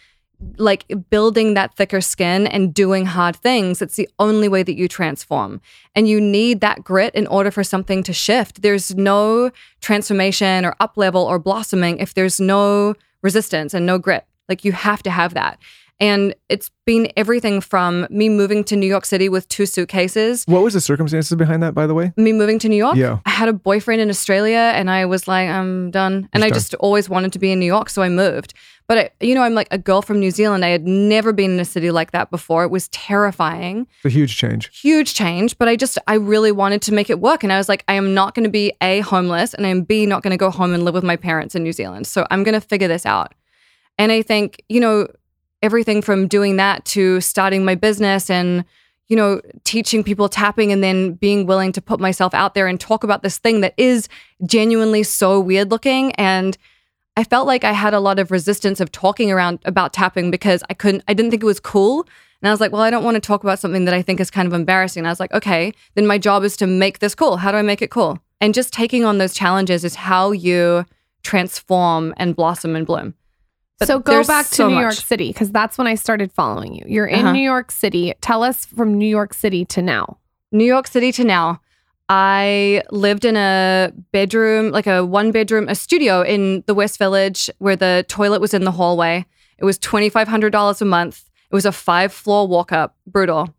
like 0.57 0.85
building 1.09 1.53
that 1.53 1.75
thicker 1.75 2.01
skin 2.01 2.47
and 2.47 2.73
doing 2.73 3.05
hard 3.05 3.35
things. 3.35 3.81
It's 3.81 3.95
the 3.95 4.09
only 4.19 4.47
way 4.47 4.63
that 4.63 4.75
you 4.75 4.87
transform. 4.87 5.61
And 5.95 6.07
you 6.07 6.19
need 6.19 6.61
that 6.61 6.83
grit 6.83 7.13
in 7.13 7.27
order 7.27 7.51
for 7.51 7.63
something 7.63 8.03
to 8.03 8.13
shift. 8.13 8.61
There's 8.61 8.95
no 8.95 9.51
transformation 9.81 10.65
or 10.65 10.75
up 10.79 10.97
level 10.97 11.23
or 11.23 11.37
blossoming 11.37 11.99
if 11.99 12.13
there's 12.13 12.39
no 12.39 12.95
resistance 13.21 13.73
and 13.73 13.85
no 13.85 13.99
grit. 13.99 14.25
Like 14.49 14.65
you 14.65 14.71
have 14.73 15.01
to 15.03 15.09
have 15.11 15.33
that. 15.35 15.59
And 16.01 16.33
it's 16.47 16.71
been 16.85 17.11
everything 17.17 17.59
from 17.59 18.07
me 18.09 18.29
moving 18.29 18.63
to 18.63 18.77
New 18.77 18.87
York 18.87 19.03
City 19.03 19.27
with 19.27 19.49
two 19.49 19.65
suitcases 19.65 20.45
What 20.47 20.63
was 20.63 20.73
the 20.73 20.79
circumstances 20.79 21.35
behind 21.35 21.61
that, 21.61 21.73
by 21.73 21.87
the 21.87 21.93
way? 21.93 22.13
me 22.15 22.31
moving 22.31 22.57
to 22.59 22.69
New 22.69 22.77
York. 22.77 22.95
Yeah. 22.95 23.19
I 23.25 23.31
had 23.31 23.49
a 23.49 23.53
boyfriend 23.53 23.99
in 24.01 24.09
Australia 24.09 24.71
and 24.75 24.89
I 24.89 25.05
was 25.05 25.27
like, 25.27 25.49
I'm 25.49 25.91
done. 25.91 26.29
And 26.31 26.41
You're 26.41 26.45
I 26.45 26.49
done. 26.49 26.53
just 26.57 26.73
always 26.75 27.09
wanted 27.09 27.33
to 27.33 27.39
be 27.39 27.51
in 27.51 27.59
New 27.59 27.65
York. 27.65 27.89
So 27.89 28.01
I 28.01 28.07
moved. 28.07 28.53
But, 28.87 28.97
I, 28.97 29.09
you 29.19 29.35
know, 29.35 29.43
I'm 29.43 29.53
like 29.53 29.67
a 29.71 29.77
girl 29.77 30.01
from 30.01 30.19
New 30.21 30.31
Zealand. 30.31 30.63
I 30.65 30.69
had 30.69 30.87
never 30.87 31.31
been 31.33 31.51
in 31.51 31.59
a 31.59 31.65
city 31.65 31.91
like 31.91 32.09
that 32.11 32.31
before. 32.31 32.63
It 32.63 32.71
was 32.71 32.87
terrifying, 32.87 33.85
It's 33.97 34.05
a 34.05 34.09
huge 34.09 34.35
change. 34.37 34.69
huge 34.81 35.13
change. 35.13 35.57
But 35.57 35.67
I 35.67 35.75
just, 35.75 35.97
I 36.07 36.15
really 36.15 36.51
wanted 36.51 36.81
to 36.83 36.93
make 36.93 37.09
it 37.09 37.19
work. 37.19 37.43
And 37.43 37.51
I 37.53 37.57
was 37.57 37.67
like, 37.69 37.83
I 37.87 37.93
am 37.95 38.13
not 38.15 38.33
going 38.35 38.45
to 38.45 38.49
be 38.49 38.71
A, 38.81 39.01
homeless, 39.01 39.53
and 39.53 39.67
I'm 39.67 39.81
B, 39.83 40.05
not 40.05 40.23
going 40.23 40.31
to 40.31 40.37
go 40.37 40.49
home 40.49 40.73
and 40.73 40.85
live 40.85 40.93
with 40.95 41.03
my 41.03 41.17
parents 41.17 41.55
in 41.55 41.61
New 41.61 41.73
Zealand. 41.73 42.07
So 42.07 42.25
I'm 42.31 42.43
going 42.43 42.53
to 42.59 42.61
figure 42.61 42.87
this 42.87 43.05
out. 43.05 43.33
And 43.99 44.11
I 44.11 44.23
think, 44.23 44.63
you 44.69 44.79
know, 44.79 45.07
everything 45.61 46.01
from 46.01 46.27
doing 46.27 46.55
that 46.55 46.85
to 46.85 47.19
starting 47.19 47.65
my 47.65 47.75
business 47.75 48.29
and, 48.29 48.63
you 49.09 49.15
know, 49.15 49.41
teaching 49.65 50.03
people 50.05 50.29
tapping 50.29 50.71
and 50.71 50.81
then 50.81 51.13
being 51.15 51.45
willing 51.45 51.73
to 51.73 51.81
put 51.81 51.99
myself 51.99 52.33
out 52.33 52.53
there 52.53 52.65
and 52.65 52.79
talk 52.79 53.03
about 53.03 53.23
this 53.23 53.37
thing 53.37 53.59
that 53.59 53.73
is 53.75 54.07
genuinely 54.45 55.03
so 55.03 55.39
weird 55.39 55.69
looking. 55.69 56.13
And 56.13 56.57
I 57.17 57.25
felt 57.25 57.45
like 57.45 57.65
I 57.65 57.73
had 57.73 57.93
a 57.93 57.99
lot 57.99 58.19
of 58.19 58.31
resistance 58.31 58.79
of 58.79 58.89
talking 58.91 59.31
around 59.31 59.59
about 59.65 59.91
tapping 59.91 60.31
because 60.31 60.63
I 60.69 60.73
couldn't, 60.73 61.03
I 61.09 61.13
didn't 61.13 61.31
think 61.31 61.43
it 61.43 61.47
was 61.47 61.59
cool. 61.59 62.07
And 62.41 62.47
I 62.47 62.51
was 62.51 62.61
like, 62.61 62.71
well, 62.71 62.81
I 62.81 62.89
don't 62.89 63.03
want 63.03 63.15
to 63.15 63.21
talk 63.21 63.43
about 63.43 63.59
something 63.59 63.83
that 63.83 63.93
I 63.93 64.01
think 64.01 64.21
is 64.21 64.31
kind 64.31 64.47
of 64.47 64.53
embarrassing. 64.53 65.01
And 65.01 65.07
I 65.07 65.11
was 65.11 65.19
like, 65.19 65.33
okay, 65.33 65.73
then 65.95 66.07
my 66.07 66.17
job 66.17 66.45
is 66.45 66.55
to 66.57 66.67
make 66.67 66.99
this 66.99 67.15
cool. 67.15 67.35
How 67.35 67.51
do 67.51 67.57
I 67.57 67.63
make 67.63 67.81
it 67.81 67.91
cool? 67.91 68.19
And 68.39 68.53
just 68.53 68.71
taking 68.71 69.03
on 69.03 69.17
those 69.17 69.33
challenges 69.33 69.83
is 69.83 69.95
how 69.95 70.31
you 70.31 70.85
transform 71.23 72.13
and 72.15 72.33
blossom 72.33 72.77
and 72.77 72.87
bloom. 72.87 73.15
But 73.79 73.87
so 73.87 73.99
go 73.99 74.23
back 74.25 74.47
to 74.47 74.55
so 74.55 74.67
New 74.67 74.75
much. 74.75 74.81
York 74.81 74.93
City 74.93 75.29
because 75.29 75.51
that's 75.51 75.77
when 75.77 75.87
I 75.87 75.95
started 75.95 76.31
following 76.31 76.75
you. 76.75 76.83
You're 76.87 77.05
in 77.07 77.19
Uh-huh. 77.21 77.31
New 77.31 77.41
York 77.41 77.71
City. 77.71 78.13
Tell 78.21 78.43
us 78.43 78.65
from 78.65 78.97
New 78.97 79.07
York 79.07 79.33
City 79.33 79.63
to 79.65 79.81
now. 79.81 80.17
New 80.51 80.65
York 80.65 80.87
City 80.87 81.11
to 81.13 81.23
now. 81.23 81.61
I 82.09 82.81
lived 82.91 83.23
in 83.23 83.37
a 83.37 83.91
bedroom, 84.11 84.71
like 84.71 84.87
a 84.87 85.05
one 85.05 85.31
bedroom, 85.31 85.69
a 85.69 85.75
studio 85.75 86.21
in 86.23 86.63
the 86.65 86.73
West 86.73 86.97
Village 86.97 87.49
where 87.59 87.75
the 87.75 88.03
toilet 88.07 88.41
was 88.41 88.53
in 88.53 88.63
the 88.63 88.71
hallway. 88.71 89.25
It 89.59 89.63
was 89.65 89.77
$2,500 89.79 90.81
a 90.81 90.85
month. 90.85 91.29
It 91.51 91.55
was 91.55 91.65
a 91.65 91.71
five 91.71 92.11
floor 92.11 92.47
walk 92.47 92.71
up. 92.71 92.95
Brutal. 93.05 93.53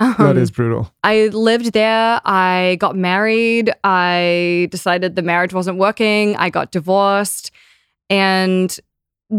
that 0.00 0.20
Um, 0.20 0.36
is 0.36 0.50
brutal. 0.50 0.92
I 1.02 1.28
lived 1.28 1.72
there. 1.72 2.20
I 2.24 2.76
got 2.78 2.94
married. 2.96 3.72
I 3.84 4.68
decided 4.70 5.16
the 5.16 5.22
marriage 5.22 5.54
wasn't 5.54 5.78
working. 5.78 6.36
I 6.36 6.50
got 6.50 6.70
divorced. 6.72 7.50
And 8.10 8.76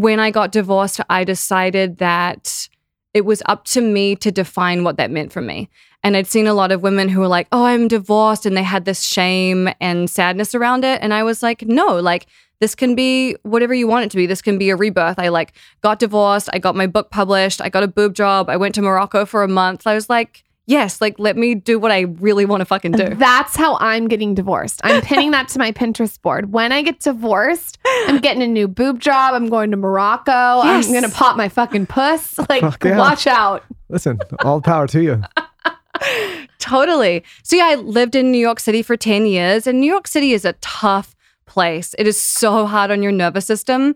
when 0.02 0.20
I 0.20 0.30
got 0.30 0.52
divorced, 0.52 1.00
I 1.10 1.24
decided 1.24 2.00
that 2.00 2.68
it 3.14 3.24
was 3.24 3.42
up 3.46 3.64
to 3.66 3.80
me 3.80 4.18
to 4.18 4.30
define 4.30 4.84
what 4.84 4.98
that 4.98 5.10
meant 5.10 5.32
for 5.32 5.42
me. 5.42 5.70
And 6.04 6.18
I'd 6.18 6.28
seen 6.28 6.48
a 6.48 6.54
lot 6.54 6.74
of 6.74 6.84
women 6.84 7.08
who 7.08 7.22
were 7.22 7.30
like, 7.30 7.48
oh, 7.54 7.64
I'm 7.64 7.88
divorced. 7.88 8.46
And 8.46 8.58
they 8.58 8.64
had 8.64 8.84
this 8.84 9.02
shame 9.02 9.70
and 9.80 10.10
sadness 10.10 10.54
around 10.54 10.84
it. 10.84 11.00
And 11.02 11.14
I 11.14 11.24
was 11.24 11.42
like, 11.42 11.62
no, 11.62 11.98
like, 12.02 12.28
this 12.60 12.76
can 12.76 12.94
be 12.94 13.38
whatever 13.44 13.74
you 13.74 13.88
want 13.88 14.04
it 14.04 14.12
to 14.12 14.18
be. 14.18 14.26
This 14.26 14.42
can 14.42 14.58
be 14.58 14.70
a 14.70 14.76
rebirth. 14.76 15.18
I 15.18 15.30
like 15.30 15.54
got 15.82 16.00
divorced. 16.00 16.50
I 16.52 16.60
got 16.60 16.76
my 16.76 16.88
book 16.88 17.10
published. 17.10 17.62
I 17.62 17.70
got 17.70 17.84
a 17.84 17.88
boob 17.88 18.16
job. 18.16 18.50
I 18.50 18.58
went 18.58 18.76
to 18.76 18.82
Morocco 18.82 19.26
for 19.26 19.44
a 19.44 19.48
month. 19.48 19.88
I 19.88 19.94
was 19.94 20.10
like, 20.10 20.44
yes, 20.66 21.02
like 21.02 21.18
let 21.20 21.38
me 21.38 21.56
do 21.56 21.80
what 21.80 21.92
I 21.92 22.02
really 22.02 22.46
want 22.46 22.62
to 22.62 22.66
fucking 22.66 22.94
do. 22.94 23.10
That's 23.16 23.56
how 23.56 23.78
I'm 23.78 24.08
getting 24.08 24.34
divorced. 24.34 24.82
I'm 24.84 25.02
pinning 25.02 25.32
that 25.32 25.48
to 25.50 25.60
my 25.60 25.72
Pinterest 25.72 26.22
board. 26.22 26.52
When 26.52 26.72
I 26.72 26.82
get 26.82 27.00
divorced, 27.00 27.78
I'm 28.08 28.20
getting 28.20 28.42
a 28.44 28.48
new 28.48 28.68
boob 28.68 29.00
job. 29.00 29.34
I'm 29.34 29.50
going 29.50 29.72
to 29.72 29.78
Morocco. 29.78 30.64
Yes. 30.64 30.88
I'm 30.88 30.94
gonna 30.94 31.10
pop 31.10 31.38
my 31.38 31.50
fucking 31.50 31.86
puss. 31.88 32.40
Like, 32.50 32.62
Fuck 32.62 32.84
yeah. 32.84 32.98
watch 32.98 33.26
out. 33.28 33.64
Listen, 33.90 34.20
all 34.44 34.62
power 34.62 34.88
to 34.88 35.02
you. 35.02 35.22
Totally. 36.60 37.24
So 37.44 37.56
yeah, 37.56 37.66
I 37.66 37.76
lived 37.76 38.16
in 38.16 38.32
New 38.32 38.38
York 38.40 38.60
City 38.60 38.82
for 38.82 38.96
10 38.98 39.26
years 39.26 39.68
and 39.68 39.80
New 39.80 39.90
York 39.92 40.08
City 40.08 40.32
is 40.34 40.46
a 40.46 40.54
tough 40.62 41.16
place. 41.46 41.96
It 41.98 42.08
is 42.08 42.20
so 42.20 42.66
hard 42.66 42.92
on 42.92 43.02
your 43.04 43.12
nervous 43.12 43.46
system. 43.46 43.96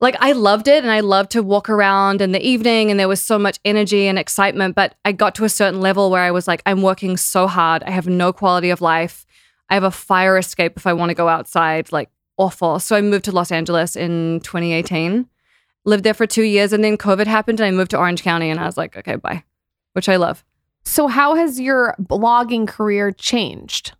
Like 0.00 0.16
I 0.20 0.32
loved 0.32 0.68
it 0.68 0.84
and 0.84 0.92
I 0.92 1.00
loved 1.00 1.32
to 1.32 1.42
walk 1.42 1.68
around 1.68 2.20
in 2.20 2.30
the 2.30 2.46
evening 2.46 2.90
and 2.90 3.00
there 3.00 3.08
was 3.08 3.20
so 3.20 3.36
much 3.38 3.58
energy 3.64 4.06
and 4.06 4.16
excitement, 4.18 4.76
but 4.76 4.94
I 5.04 5.10
got 5.10 5.34
to 5.36 5.44
a 5.44 5.48
certain 5.48 5.80
level 5.80 6.10
where 6.10 6.22
I 6.22 6.30
was 6.30 6.46
like 6.46 6.62
I'm 6.66 6.82
working 6.82 7.16
so 7.16 7.48
hard. 7.48 7.82
I 7.82 7.90
have 7.90 8.06
no 8.06 8.32
quality 8.32 8.70
of 8.70 8.80
life. 8.80 9.26
I 9.68 9.74
have 9.74 9.82
a 9.82 9.90
fire 9.90 10.38
escape 10.38 10.74
if 10.76 10.86
I 10.86 10.92
want 10.92 11.10
to 11.10 11.14
go 11.14 11.28
outside, 11.28 11.90
like 11.90 12.10
awful. 12.36 12.78
So 12.78 12.94
I 12.94 13.00
moved 13.00 13.24
to 13.24 13.32
Los 13.32 13.50
Angeles 13.50 13.96
in 13.96 14.40
2018. 14.44 15.26
Lived 15.84 16.04
there 16.04 16.14
for 16.14 16.26
2 16.26 16.42
years 16.42 16.72
and 16.72 16.84
then 16.84 16.96
COVID 16.96 17.26
happened 17.26 17.60
and 17.60 17.66
I 17.66 17.70
moved 17.72 17.90
to 17.90 17.98
Orange 17.98 18.22
County 18.22 18.50
and 18.50 18.60
I 18.60 18.66
was 18.66 18.76
like, 18.76 18.96
okay, 18.96 19.16
bye. 19.16 19.42
Which 19.94 20.08
I 20.08 20.16
love. 20.16 20.44
So 20.84 21.08
how 21.08 21.34
has 21.34 21.58
your 21.58 21.96
blogging 22.00 22.68
career 22.68 23.10
changed? 23.10 23.92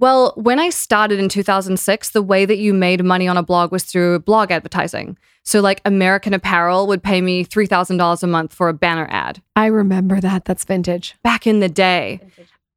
Well, 0.00 0.32
when 0.34 0.58
I 0.58 0.70
started 0.70 1.18
in 1.18 1.28
2006, 1.28 2.08
the 2.10 2.22
way 2.22 2.46
that 2.46 2.56
you 2.56 2.72
made 2.72 3.04
money 3.04 3.28
on 3.28 3.36
a 3.36 3.42
blog 3.42 3.70
was 3.70 3.84
through 3.84 4.20
blog 4.20 4.50
advertising. 4.50 5.18
So, 5.44 5.60
like 5.60 5.82
American 5.84 6.32
Apparel 6.32 6.86
would 6.86 7.02
pay 7.02 7.20
me 7.20 7.44
$3,000 7.44 8.22
a 8.22 8.26
month 8.26 8.54
for 8.54 8.70
a 8.70 8.74
banner 8.74 9.06
ad 9.10 9.42
I 9.56 9.66
remember 9.66 10.18
that. 10.20 10.46
That's 10.46 10.64
vintage. 10.64 11.16
back 11.22 11.46
in 11.46 11.60
the 11.60 11.68
day. 11.68 12.20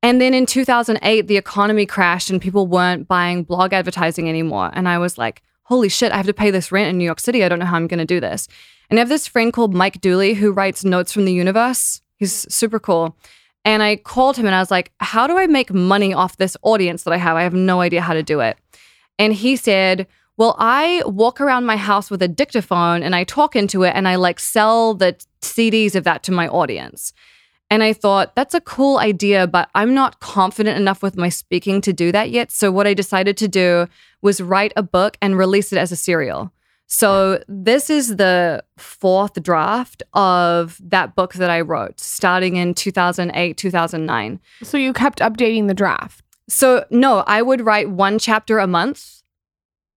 And 0.01 0.19
then 0.19 0.33
in 0.33 0.45
2008, 0.45 1.27
the 1.27 1.37
economy 1.37 1.85
crashed 1.85 2.29
and 2.29 2.41
people 2.41 2.67
weren't 2.67 3.07
buying 3.07 3.43
blog 3.43 3.71
advertising 3.71 4.27
anymore. 4.27 4.69
And 4.73 4.89
I 4.89 4.97
was 4.97 5.17
like, 5.17 5.41
holy 5.63 5.87
shit, 5.87 6.11
I 6.11 6.17
have 6.17 6.25
to 6.25 6.33
pay 6.33 6.51
this 6.51 6.73
rent 6.73 6.89
in 6.89 6.97
New 6.97 7.05
York 7.05 7.21
City. 7.21 7.41
I 7.41 7.47
don't 7.47 7.59
know 7.59 7.65
how 7.65 7.77
I'm 7.77 7.87
going 7.87 7.99
to 7.99 8.05
do 8.05 8.19
this. 8.19 8.49
And 8.89 8.99
I 8.99 9.01
have 9.01 9.07
this 9.07 9.29
friend 9.29 9.53
called 9.53 9.73
Mike 9.73 10.01
Dooley 10.01 10.33
who 10.33 10.51
writes 10.51 10.83
notes 10.83 11.13
from 11.13 11.23
the 11.23 11.31
universe. 11.31 12.01
He's 12.17 12.53
super 12.53 12.79
cool. 12.79 13.15
And 13.65 13.81
I 13.81 13.95
called 13.95 14.37
him 14.37 14.45
and 14.45 14.55
I 14.55 14.59
was 14.59 14.71
like, 14.71 14.91
how 14.99 15.25
do 15.27 15.37
I 15.37 15.47
make 15.47 15.73
money 15.73 16.13
off 16.13 16.37
this 16.37 16.57
audience 16.63 17.03
that 17.03 17.13
I 17.13 17.17
have? 17.17 17.37
I 17.37 17.43
have 17.43 17.53
no 17.53 17.81
idea 17.81 18.01
how 18.01 18.13
to 18.13 18.23
do 18.23 18.41
it. 18.41 18.57
And 19.17 19.33
he 19.33 19.55
said, 19.55 20.07
well, 20.35 20.55
I 20.57 21.03
walk 21.05 21.39
around 21.39 21.65
my 21.65 21.77
house 21.77 22.09
with 22.09 22.21
a 22.21 22.27
dictaphone 22.27 23.03
and 23.03 23.15
I 23.15 23.23
talk 23.23 23.55
into 23.55 23.83
it 23.83 23.93
and 23.95 24.07
I 24.07 24.15
like 24.15 24.39
sell 24.39 24.95
the 24.95 25.15
CDs 25.41 25.95
of 25.95 26.03
that 26.03 26.23
to 26.23 26.31
my 26.31 26.47
audience. 26.47 27.13
And 27.69 27.81
I 27.83 27.93
thought, 27.93 28.35
that's 28.35 28.53
a 28.53 28.61
cool 28.61 28.97
idea, 28.97 29.47
but 29.47 29.69
I'm 29.73 29.93
not 29.93 30.19
confident 30.19 30.77
enough 30.77 31.01
with 31.01 31.17
my 31.17 31.29
speaking 31.29 31.81
to 31.81 31.93
do 31.93 32.11
that 32.11 32.29
yet. 32.29 32.51
So, 32.51 32.71
what 32.71 32.85
I 32.85 32.93
decided 32.93 33.35
to 33.37 33.47
do 33.47 33.87
was 34.21 34.41
write 34.41 34.73
a 34.75 34.83
book 34.83 35.17
and 35.21 35.37
release 35.37 35.73
it 35.73 35.79
as 35.79 35.91
a 35.91 35.95
serial. 35.95 36.51
So, 36.95 37.41
this 37.47 37.89
is 37.89 38.17
the 38.17 38.63
fourth 38.77 39.41
draft 39.41 40.03
of 40.13 40.79
that 40.79 41.15
book 41.15 41.33
that 41.33 41.49
I 41.49 41.61
wrote 41.61 41.99
starting 41.99 42.55
in 42.55 42.75
2008, 42.75 43.57
2009. 43.57 44.39
So 44.61 44.77
you 44.77 44.93
kept 44.93 45.17
updating 45.17 45.67
the 45.67 45.73
draft. 45.73 46.23
So, 46.47 46.85
no, 46.91 47.23
I 47.25 47.41
would 47.41 47.61
write 47.61 47.89
one 47.89 48.19
chapter 48.19 48.59
a 48.59 48.67
month 48.67 49.23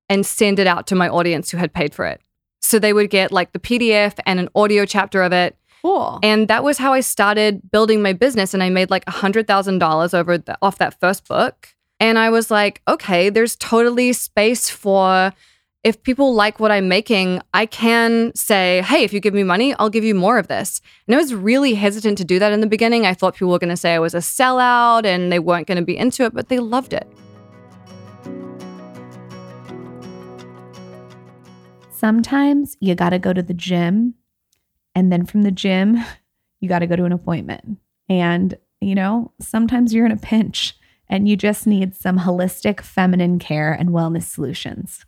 and 0.09 0.25
send 0.25 0.59
it 0.59 0.67
out 0.67 0.87
to 0.87 0.95
my 0.95 1.07
audience 1.07 1.51
who 1.51 1.59
had 1.59 1.75
paid 1.75 1.95
for 1.95 2.07
it. 2.07 2.23
So, 2.63 2.79
they 2.79 2.95
would 2.95 3.11
get 3.11 3.31
like 3.31 3.53
the 3.53 3.59
PDF 3.59 4.19
and 4.25 4.41
an 4.41 4.49
audio 4.55 4.87
chapter 4.87 5.23
of 5.23 5.35
it. 5.35 5.55
Cool. 5.83 6.19
And 6.23 6.49
that 6.49 6.65
was 6.65 6.79
how 6.79 6.95
I 6.95 7.01
started 7.01 7.71
building 7.71 8.01
my 8.01 8.15
business. 8.15 8.55
And 8.55 8.63
I 8.63 8.71
made 8.71 8.89
like 8.89 9.05
$100,000 9.05 10.15
over 10.15 10.39
the, 10.39 10.57
off 10.63 10.79
that 10.79 10.99
first 10.99 11.29
book. 11.29 11.75
And 12.01 12.19
I 12.19 12.31
was 12.31 12.51
like, 12.51 12.81
okay, 12.89 13.29
there's 13.29 13.55
totally 13.55 14.15
space 14.15 14.71
for 14.71 15.35
if 15.87 16.03
people 16.03 16.35
like 16.35 16.59
what 16.59 16.73
I'm 16.73 16.89
making, 16.89 17.41
I 17.55 17.65
can 17.65 18.35
say, 18.35 18.83
hey, 18.83 19.05
if 19.05 19.13
you 19.13 19.21
give 19.21 19.33
me 19.33 19.45
money, 19.45 19.73
I'll 19.75 19.89
give 19.89 20.03
you 20.03 20.17
more 20.17 20.37
of 20.37 20.49
this. 20.49 20.81
And 21.07 21.15
I 21.15 21.19
was 21.19 21.33
really 21.33 21.75
hesitant 21.75 22.19
to 22.19 22.25
do 22.25 22.41
that 22.41 22.51
in 22.51 22.61
the 22.61 22.67
beginning. 22.67 23.07
I 23.07 23.15
thought 23.15 23.35
people 23.35 23.53
were 23.53 23.61
going 23.61 23.71
to 23.71 23.77
say 23.77 23.95
I 23.95 24.01
was 24.01 24.13
a 24.13 24.19
sellout 24.19 25.05
and 25.05 25.31
they 25.31 25.39
weren't 25.39 25.69
going 25.69 25.79
to 25.79 25.85
be 25.85 25.97
into 25.97 26.25
it, 26.25 26.35
but 26.35 26.49
they 26.49 26.59
loved 26.59 26.93
it. 26.93 27.07
Sometimes 31.91 32.77
you 32.81 32.97
got 32.97 33.11
to 33.11 33.21
go 33.21 33.33
to 33.33 33.43
the 33.43 33.55
gym, 33.55 34.15
and 34.97 35.13
then 35.13 35.25
from 35.25 35.43
the 35.43 35.53
gym, 35.53 35.99
you 36.61 36.69
got 36.69 36.81
to 36.81 36.89
go 36.89 36.97
to 36.97 37.05
an 37.05 37.13
appointment. 37.13 37.79
And, 38.09 38.59
you 38.81 38.97
know, 38.97 39.31
sometimes 39.41 39.95
you're 39.95 40.07
in 40.07 40.11
a 40.11 40.17
pinch 40.17 40.77
and 41.09 41.29
you 41.29 41.37
just 41.37 41.67
need 41.67 41.95
some 41.95 42.19
holistic 42.19 42.81
feminine 42.81 43.39
care 43.39 43.73
and 43.73 43.91
wellness 43.91 44.25
solutions. 44.25 45.05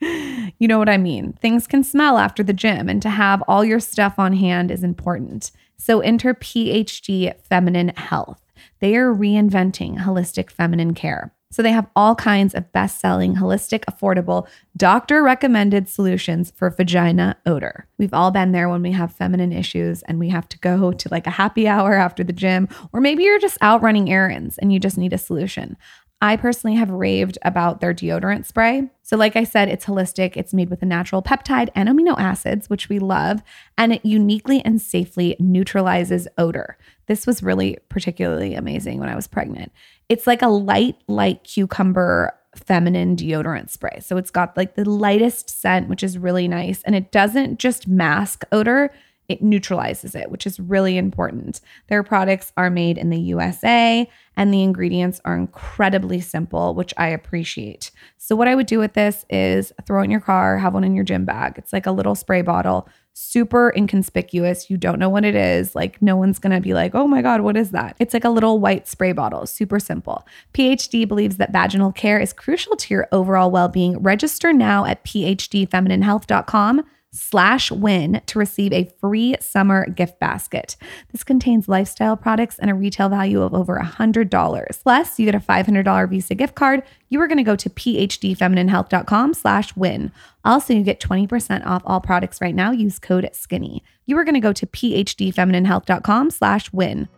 you 0.00 0.68
know 0.68 0.78
what 0.78 0.88
I 0.88 0.96
mean? 0.96 1.32
Things 1.34 1.66
can 1.66 1.82
smell 1.82 2.18
after 2.18 2.42
the 2.42 2.52
gym, 2.52 2.88
and 2.88 3.02
to 3.02 3.10
have 3.10 3.42
all 3.48 3.64
your 3.64 3.80
stuff 3.80 4.18
on 4.18 4.32
hand 4.34 4.70
is 4.70 4.82
important. 4.82 5.50
So 5.76 6.00
enter 6.00 6.34
PhD 6.34 7.34
Feminine 7.42 7.88
Health. 7.96 8.40
They 8.80 8.96
are 8.96 9.14
reinventing 9.14 9.98
holistic 9.98 10.50
feminine 10.50 10.94
care. 10.94 11.32
So 11.52 11.62
they 11.62 11.72
have 11.72 11.88
all 11.96 12.14
kinds 12.14 12.54
of 12.54 12.70
best 12.72 13.00
selling, 13.00 13.34
holistic, 13.34 13.84
affordable, 13.86 14.46
doctor 14.76 15.20
recommended 15.22 15.88
solutions 15.88 16.52
for 16.54 16.70
vagina 16.70 17.36
odor. 17.44 17.88
We've 17.98 18.14
all 18.14 18.30
been 18.30 18.52
there 18.52 18.68
when 18.68 18.82
we 18.82 18.92
have 18.92 19.12
feminine 19.12 19.52
issues 19.52 20.02
and 20.02 20.20
we 20.20 20.28
have 20.28 20.48
to 20.50 20.58
go 20.58 20.92
to 20.92 21.08
like 21.10 21.26
a 21.26 21.30
happy 21.30 21.66
hour 21.66 21.94
after 21.94 22.22
the 22.22 22.32
gym, 22.32 22.68
or 22.92 23.00
maybe 23.00 23.24
you're 23.24 23.40
just 23.40 23.58
out 23.60 23.82
running 23.82 24.10
errands 24.10 24.58
and 24.58 24.72
you 24.72 24.78
just 24.78 24.96
need 24.96 25.12
a 25.12 25.18
solution. 25.18 25.76
I 26.22 26.36
personally 26.36 26.76
have 26.76 26.90
raved 26.90 27.38
about 27.42 27.80
their 27.80 27.94
deodorant 27.94 28.44
spray. 28.44 28.90
So, 29.02 29.16
like 29.16 29.36
I 29.36 29.44
said, 29.44 29.68
it's 29.68 29.86
holistic. 29.86 30.36
It's 30.36 30.52
made 30.52 30.68
with 30.68 30.82
a 30.82 30.86
natural 30.86 31.22
peptide 31.22 31.70
and 31.74 31.88
amino 31.88 32.14
acids, 32.18 32.68
which 32.68 32.90
we 32.90 32.98
love, 32.98 33.42
and 33.78 33.94
it 33.94 34.04
uniquely 34.04 34.62
and 34.62 34.82
safely 34.82 35.34
neutralizes 35.40 36.28
odor. 36.36 36.76
This 37.06 37.26
was 37.26 37.42
really 37.42 37.78
particularly 37.88 38.54
amazing 38.54 39.00
when 39.00 39.08
I 39.08 39.16
was 39.16 39.26
pregnant. 39.26 39.72
It's 40.10 40.26
like 40.26 40.42
a 40.42 40.48
light, 40.48 40.96
light 41.08 41.44
cucumber 41.44 42.34
feminine 42.56 43.14
deodorant 43.16 43.70
spray. 43.70 44.00
So, 44.00 44.16
it's 44.16 44.30
got 44.30 44.56
like 44.56 44.74
the 44.74 44.88
lightest 44.88 45.48
scent, 45.48 45.88
which 45.88 46.02
is 46.02 46.18
really 46.18 46.48
nice. 46.48 46.82
And 46.82 46.94
it 46.94 47.12
doesn't 47.12 47.60
just 47.60 47.88
mask 47.88 48.44
odor, 48.50 48.90
it 49.30 49.40
neutralizes 49.40 50.16
it, 50.16 50.28
which 50.28 50.44
is 50.44 50.58
really 50.58 50.98
important. 50.98 51.60
Their 51.86 52.02
products 52.02 52.52
are 52.56 52.68
made 52.68 52.98
in 52.98 53.10
the 53.10 53.20
USA 53.20 54.10
and 54.36 54.52
the 54.52 54.64
ingredients 54.64 55.20
are 55.24 55.36
incredibly 55.36 56.20
simple, 56.20 56.74
which 56.74 56.92
I 56.96 57.06
appreciate. 57.10 57.92
So, 58.18 58.34
what 58.34 58.48
I 58.48 58.56
would 58.56 58.66
do 58.66 58.80
with 58.80 58.94
this 58.94 59.24
is 59.30 59.72
throw 59.86 60.00
it 60.00 60.06
in 60.06 60.10
your 60.10 60.18
car, 60.18 60.58
have 60.58 60.74
one 60.74 60.82
in 60.82 60.96
your 60.96 61.04
gym 61.04 61.24
bag. 61.24 61.54
It's 61.56 61.72
like 61.72 61.86
a 61.86 61.92
little 61.92 62.16
spray 62.16 62.42
bottle, 62.42 62.88
super 63.12 63.72
inconspicuous. 63.76 64.70
You 64.70 64.76
don't 64.76 64.98
know 64.98 65.08
what 65.08 65.24
it 65.24 65.34
is. 65.34 65.74
Like, 65.74 66.00
no 66.00 66.16
one's 66.16 66.38
gonna 66.38 66.60
be 66.60 66.74
like, 66.74 66.94
oh 66.94 67.06
my 67.06 67.22
God, 67.22 67.40
what 67.42 67.56
is 67.56 67.70
that? 67.70 67.96
It's 67.98 68.14
like 68.14 68.24
a 68.24 68.30
little 68.30 68.60
white 68.60 68.88
spray 68.88 69.12
bottle, 69.12 69.46
super 69.46 69.78
simple. 69.78 70.26
PhD 70.54 71.06
believes 71.06 71.36
that 71.36 71.52
vaginal 71.52 71.92
care 71.92 72.18
is 72.18 72.32
crucial 72.32 72.76
to 72.76 72.94
your 72.94 73.08
overall 73.12 73.50
well 73.50 73.68
being. 73.68 73.98
Register 74.02 74.52
now 74.52 74.84
at 74.84 75.04
phdfemininehealth.com 75.04 76.84
slash 77.12 77.72
win 77.72 78.22
to 78.26 78.38
receive 78.38 78.72
a 78.72 78.90
free 79.00 79.34
summer 79.40 79.88
gift 79.90 80.18
basket. 80.20 80.76
This 81.12 81.24
contains 81.24 81.68
lifestyle 81.68 82.16
products 82.16 82.58
and 82.58 82.70
a 82.70 82.74
retail 82.74 83.08
value 83.08 83.42
of 83.42 83.54
over 83.54 83.78
$100. 83.78 84.82
Plus, 84.82 85.18
you 85.18 85.24
get 85.24 85.34
a 85.34 85.40
$500 85.40 86.08
Visa 86.08 86.34
gift 86.34 86.54
card. 86.54 86.82
You 87.08 87.20
are 87.20 87.26
going 87.26 87.38
to 87.38 87.44
go 87.44 87.56
to 87.56 87.68
phdfemininehealth.com 87.68 89.34
slash 89.34 89.74
win. 89.76 90.12
Also, 90.44 90.72
you 90.72 90.82
get 90.82 91.00
20% 91.00 91.66
off 91.66 91.82
all 91.84 92.00
products 92.00 92.40
right 92.40 92.54
now. 92.54 92.70
Use 92.70 92.98
code 92.98 93.28
SKINNY. 93.32 93.82
You 94.06 94.16
are 94.18 94.24
going 94.24 94.34
to 94.34 94.40
go 94.40 94.52
to 94.52 94.66
phdfemininehealth.com 94.66 96.30
slash 96.30 96.72
win. 96.72 97.08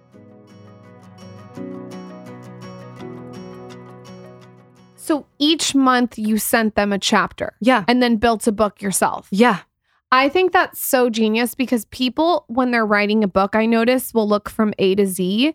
So 4.96 5.26
each 5.38 5.74
month 5.74 6.16
you 6.18 6.38
sent 6.38 6.74
them 6.76 6.92
a 6.92 6.98
chapter 6.98 7.54
Yeah. 7.60 7.84
and 7.88 8.02
then 8.02 8.16
built 8.16 8.46
a 8.46 8.52
book 8.52 8.80
yourself. 8.80 9.28
Yeah. 9.30 9.58
I 10.12 10.28
think 10.28 10.52
that's 10.52 10.80
so 10.80 11.10
genius 11.10 11.54
because 11.54 11.86
people, 11.86 12.44
when 12.48 12.70
they're 12.70 12.86
writing 12.86 13.24
a 13.24 13.28
book, 13.28 13.56
I 13.56 13.66
notice 13.66 14.14
will 14.14 14.28
look 14.28 14.48
from 14.48 14.74
A 14.78 14.94
to 14.94 15.06
Z. 15.06 15.54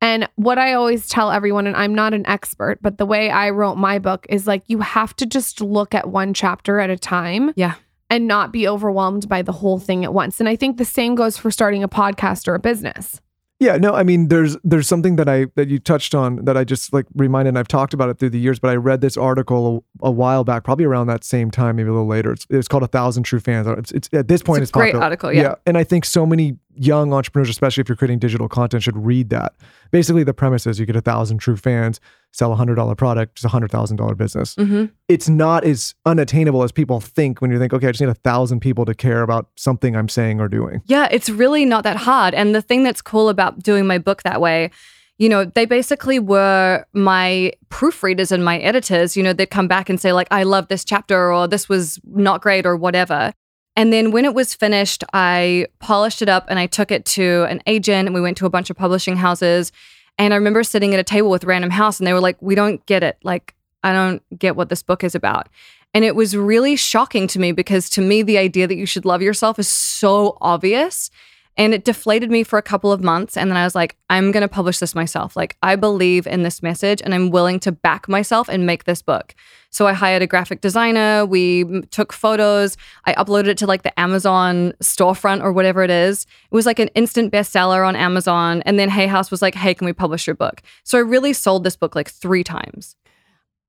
And 0.00 0.28
what 0.36 0.58
I 0.58 0.74
always 0.74 1.08
tell 1.08 1.30
everyone, 1.30 1.66
and 1.66 1.76
I'm 1.76 1.94
not 1.94 2.12
an 2.12 2.26
expert, 2.26 2.78
but 2.82 2.98
the 2.98 3.06
way 3.06 3.30
I 3.30 3.50
wrote 3.50 3.76
my 3.76 3.98
book 3.98 4.26
is 4.28 4.46
like 4.46 4.62
you 4.66 4.80
have 4.80 5.16
to 5.16 5.26
just 5.26 5.60
look 5.60 5.94
at 5.94 6.08
one 6.08 6.34
chapter 6.34 6.80
at 6.80 6.90
a 6.90 6.98
time. 6.98 7.52
Yeah. 7.56 7.74
And 8.08 8.28
not 8.28 8.52
be 8.52 8.68
overwhelmed 8.68 9.28
by 9.28 9.42
the 9.42 9.50
whole 9.50 9.80
thing 9.80 10.04
at 10.04 10.14
once. 10.14 10.38
And 10.38 10.48
I 10.48 10.54
think 10.54 10.76
the 10.76 10.84
same 10.84 11.16
goes 11.16 11.36
for 11.36 11.50
starting 11.50 11.82
a 11.82 11.88
podcast 11.88 12.46
or 12.46 12.54
a 12.54 12.60
business. 12.60 13.20
Yeah, 13.58 13.78
no, 13.78 13.94
I 13.94 14.02
mean, 14.02 14.28
there's 14.28 14.54
there's 14.62 14.86
something 14.86 15.16
that 15.16 15.30
I 15.30 15.46
that 15.54 15.68
you 15.68 15.78
touched 15.78 16.14
on 16.14 16.44
that 16.44 16.58
I 16.58 16.64
just 16.64 16.92
like 16.92 17.06
reminded. 17.14 17.48
And 17.50 17.58
I've 17.58 17.68
talked 17.68 17.94
about 17.94 18.10
it 18.10 18.18
through 18.18 18.30
the 18.30 18.38
years, 18.38 18.58
but 18.58 18.68
I 18.70 18.74
read 18.74 19.00
this 19.00 19.16
article 19.16 19.86
a, 20.02 20.08
a 20.08 20.10
while 20.10 20.44
back, 20.44 20.62
probably 20.62 20.84
around 20.84 21.06
that 21.06 21.24
same 21.24 21.50
time, 21.50 21.76
maybe 21.76 21.88
a 21.88 21.92
little 21.92 22.06
later. 22.06 22.32
It's, 22.32 22.46
it's 22.50 22.68
called 22.68 22.82
"A 22.82 22.86
Thousand 22.86 23.22
True 23.22 23.40
Fans." 23.40 23.66
It's, 23.66 23.92
it's 23.92 24.08
at 24.12 24.28
this 24.28 24.42
point, 24.42 24.60
It's 24.62 24.68
it's, 24.68 24.76
a 24.76 24.78
great 24.78 24.88
popular. 24.88 25.04
article, 25.04 25.32
yeah. 25.32 25.54
and 25.64 25.78
I 25.78 25.84
think 25.84 26.04
so 26.04 26.26
many 26.26 26.58
young 26.76 27.12
entrepreneurs, 27.12 27.48
especially 27.48 27.80
if 27.80 27.88
you're 27.88 27.96
creating 27.96 28.18
digital 28.18 28.48
content, 28.48 28.82
should 28.82 28.96
read 28.96 29.30
that. 29.30 29.54
Basically, 29.90 30.24
the 30.24 30.34
premise 30.34 30.66
is 30.66 30.78
you 30.78 30.86
get 30.86 30.96
a 30.96 31.00
thousand 31.00 31.38
true 31.38 31.56
fans, 31.56 32.00
sell 32.32 32.52
a 32.52 32.56
hundred 32.56 32.74
dollar 32.74 32.94
product, 32.94 33.38
it's 33.38 33.44
a 33.44 33.48
hundred 33.48 33.70
thousand 33.70 33.96
dollar 33.96 34.14
business. 34.14 34.54
Mm-hmm. 34.56 34.86
It's 35.08 35.28
not 35.28 35.64
as 35.64 35.94
unattainable 36.04 36.62
as 36.62 36.72
people 36.72 37.00
think 37.00 37.40
when 37.40 37.50
you 37.50 37.58
think, 37.58 37.72
okay, 37.72 37.88
I 37.88 37.92
just 37.92 38.00
need 38.00 38.10
a 38.10 38.14
thousand 38.14 38.60
people 38.60 38.84
to 38.84 38.94
care 38.94 39.22
about 39.22 39.48
something 39.56 39.96
I'm 39.96 40.08
saying 40.08 40.40
or 40.40 40.48
doing. 40.48 40.82
Yeah, 40.86 41.08
it's 41.10 41.28
really 41.28 41.64
not 41.64 41.84
that 41.84 41.96
hard. 41.96 42.34
And 42.34 42.54
the 42.54 42.62
thing 42.62 42.82
that's 42.82 43.02
cool 43.02 43.28
about 43.28 43.62
doing 43.62 43.86
my 43.86 43.98
book 43.98 44.22
that 44.22 44.40
way, 44.40 44.70
you 45.18 45.28
know, 45.28 45.44
they 45.44 45.64
basically 45.64 46.18
were 46.18 46.84
my 46.92 47.52
proofreaders 47.70 48.30
and 48.30 48.44
my 48.44 48.58
editors. 48.58 49.16
You 49.16 49.22
know, 49.22 49.32
they'd 49.32 49.50
come 49.50 49.68
back 49.68 49.88
and 49.88 50.00
say, 50.00 50.12
like, 50.12 50.28
I 50.30 50.42
love 50.42 50.68
this 50.68 50.84
chapter 50.84 51.32
or 51.32 51.48
this 51.48 51.68
was 51.68 51.98
not 52.04 52.42
great 52.42 52.66
or 52.66 52.76
whatever. 52.76 53.32
And 53.76 53.92
then 53.92 54.10
when 54.10 54.24
it 54.24 54.34
was 54.34 54.54
finished, 54.54 55.04
I 55.12 55.66
polished 55.78 56.22
it 56.22 56.28
up 56.28 56.46
and 56.48 56.58
I 56.58 56.66
took 56.66 56.90
it 56.90 57.04
to 57.06 57.44
an 57.48 57.62
agent 57.66 58.08
and 58.08 58.14
we 58.14 58.22
went 58.22 58.38
to 58.38 58.46
a 58.46 58.50
bunch 58.50 58.70
of 58.70 58.76
publishing 58.76 59.16
houses. 59.16 59.70
And 60.18 60.32
I 60.32 60.36
remember 60.38 60.64
sitting 60.64 60.94
at 60.94 61.00
a 61.00 61.04
table 61.04 61.28
with 61.28 61.44
Random 61.44 61.70
House 61.70 62.00
and 62.00 62.06
they 62.06 62.14
were 62.14 62.20
like, 62.20 62.40
We 62.40 62.54
don't 62.54 62.84
get 62.86 63.02
it. 63.02 63.18
Like, 63.22 63.54
I 63.82 63.92
don't 63.92 64.22
get 64.38 64.56
what 64.56 64.70
this 64.70 64.82
book 64.82 65.04
is 65.04 65.14
about. 65.14 65.48
And 65.92 66.04
it 66.04 66.16
was 66.16 66.36
really 66.36 66.76
shocking 66.76 67.26
to 67.28 67.38
me 67.38 67.52
because 67.52 67.88
to 67.90 68.00
me, 68.00 68.22
the 68.22 68.38
idea 68.38 68.66
that 68.66 68.76
you 68.76 68.86
should 68.86 69.04
love 69.04 69.22
yourself 69.22 69.58
is 69.58 69.68
so 69.68 70.36
obvious. 70.40 71.10
And 71.58 71.72
it 71.72 71.84
deflated 71.84 72.30
me 72.30 72.42
for 72.42 72.58
a 72.58 72.62
couple 72.62 72.92
of 72.92 73.02
months. 73.02 73.34
And 73.34 73.50
then 73.50 73.56
I 73.56 73.64
was 73.64 73.74
like, 73.74 73.96
I'm 74.10 74.30
going 74.30 74.42
to 74.42 74.48
publish 74.48 74.78
this 74.78 74.94
myself. 74.94 75.36
Like, 75.36 75.56
I 75.62 75.74
believe 75.74 76.26
in 76.26 76.42
this 76.42 76.62
message 76.62 77.00
and 77.02 77.14
I'm 77.14 77.30
willing 77.30 77.58
to 77.60 77.72
back 77.72 78.08
myself 78.10 78.48
and 78.50 78.66
make 78.66 78.84
this 78.84 79.00
book. 79.00 79.34
So 79.70 79.86
I 79.86 79.94
hired 79.94 80.20
a 80.20 80.26
graphic 80.26 80.60
designer. 80.60 81.24
We 81.24 81.80
took 81.90 82.12
photos. 82.12 82.76
I 83.06 83.14
uploaded 83.14 83.46
it 83.46 83.58
to 83.58 83.66
like 83.66 83.84
the 83.84 83.98
Amazon 83.98 84.74
storefront 84.82 85.42
or 85.42 85.50
whatever 85.52 85.82
it 85.82 85.90
is. 85.90 86.26
It 86.50 86.54
was 86.54 86.66
like 86.66 86.78
an 86.78 86.88
instant 86.88 87.32
bestseller 87.32 87.86
on 87.88 87.96
Amazon. 87.96 88.62
And 88.66 88.78
then 88.78 88.90
Hay 88.90 89.06
House 89.06 89.30
was 89.30 89.40
like, 89.40 89.54
hey, 89.54 89.72
can 89.72 89.86
we 89.86 89.94
publish 89.94 90.26
your 90.26 90.36
book? 90.36 90.60
So 90.84 90.98
I 90.98 91.00
really 91.00 91.32
sold 91.32 91.64
this 91.64 91.76
book 91.76 91.94
like 91.96 92.10
three 92.10 92.44
times. 92.44 92.96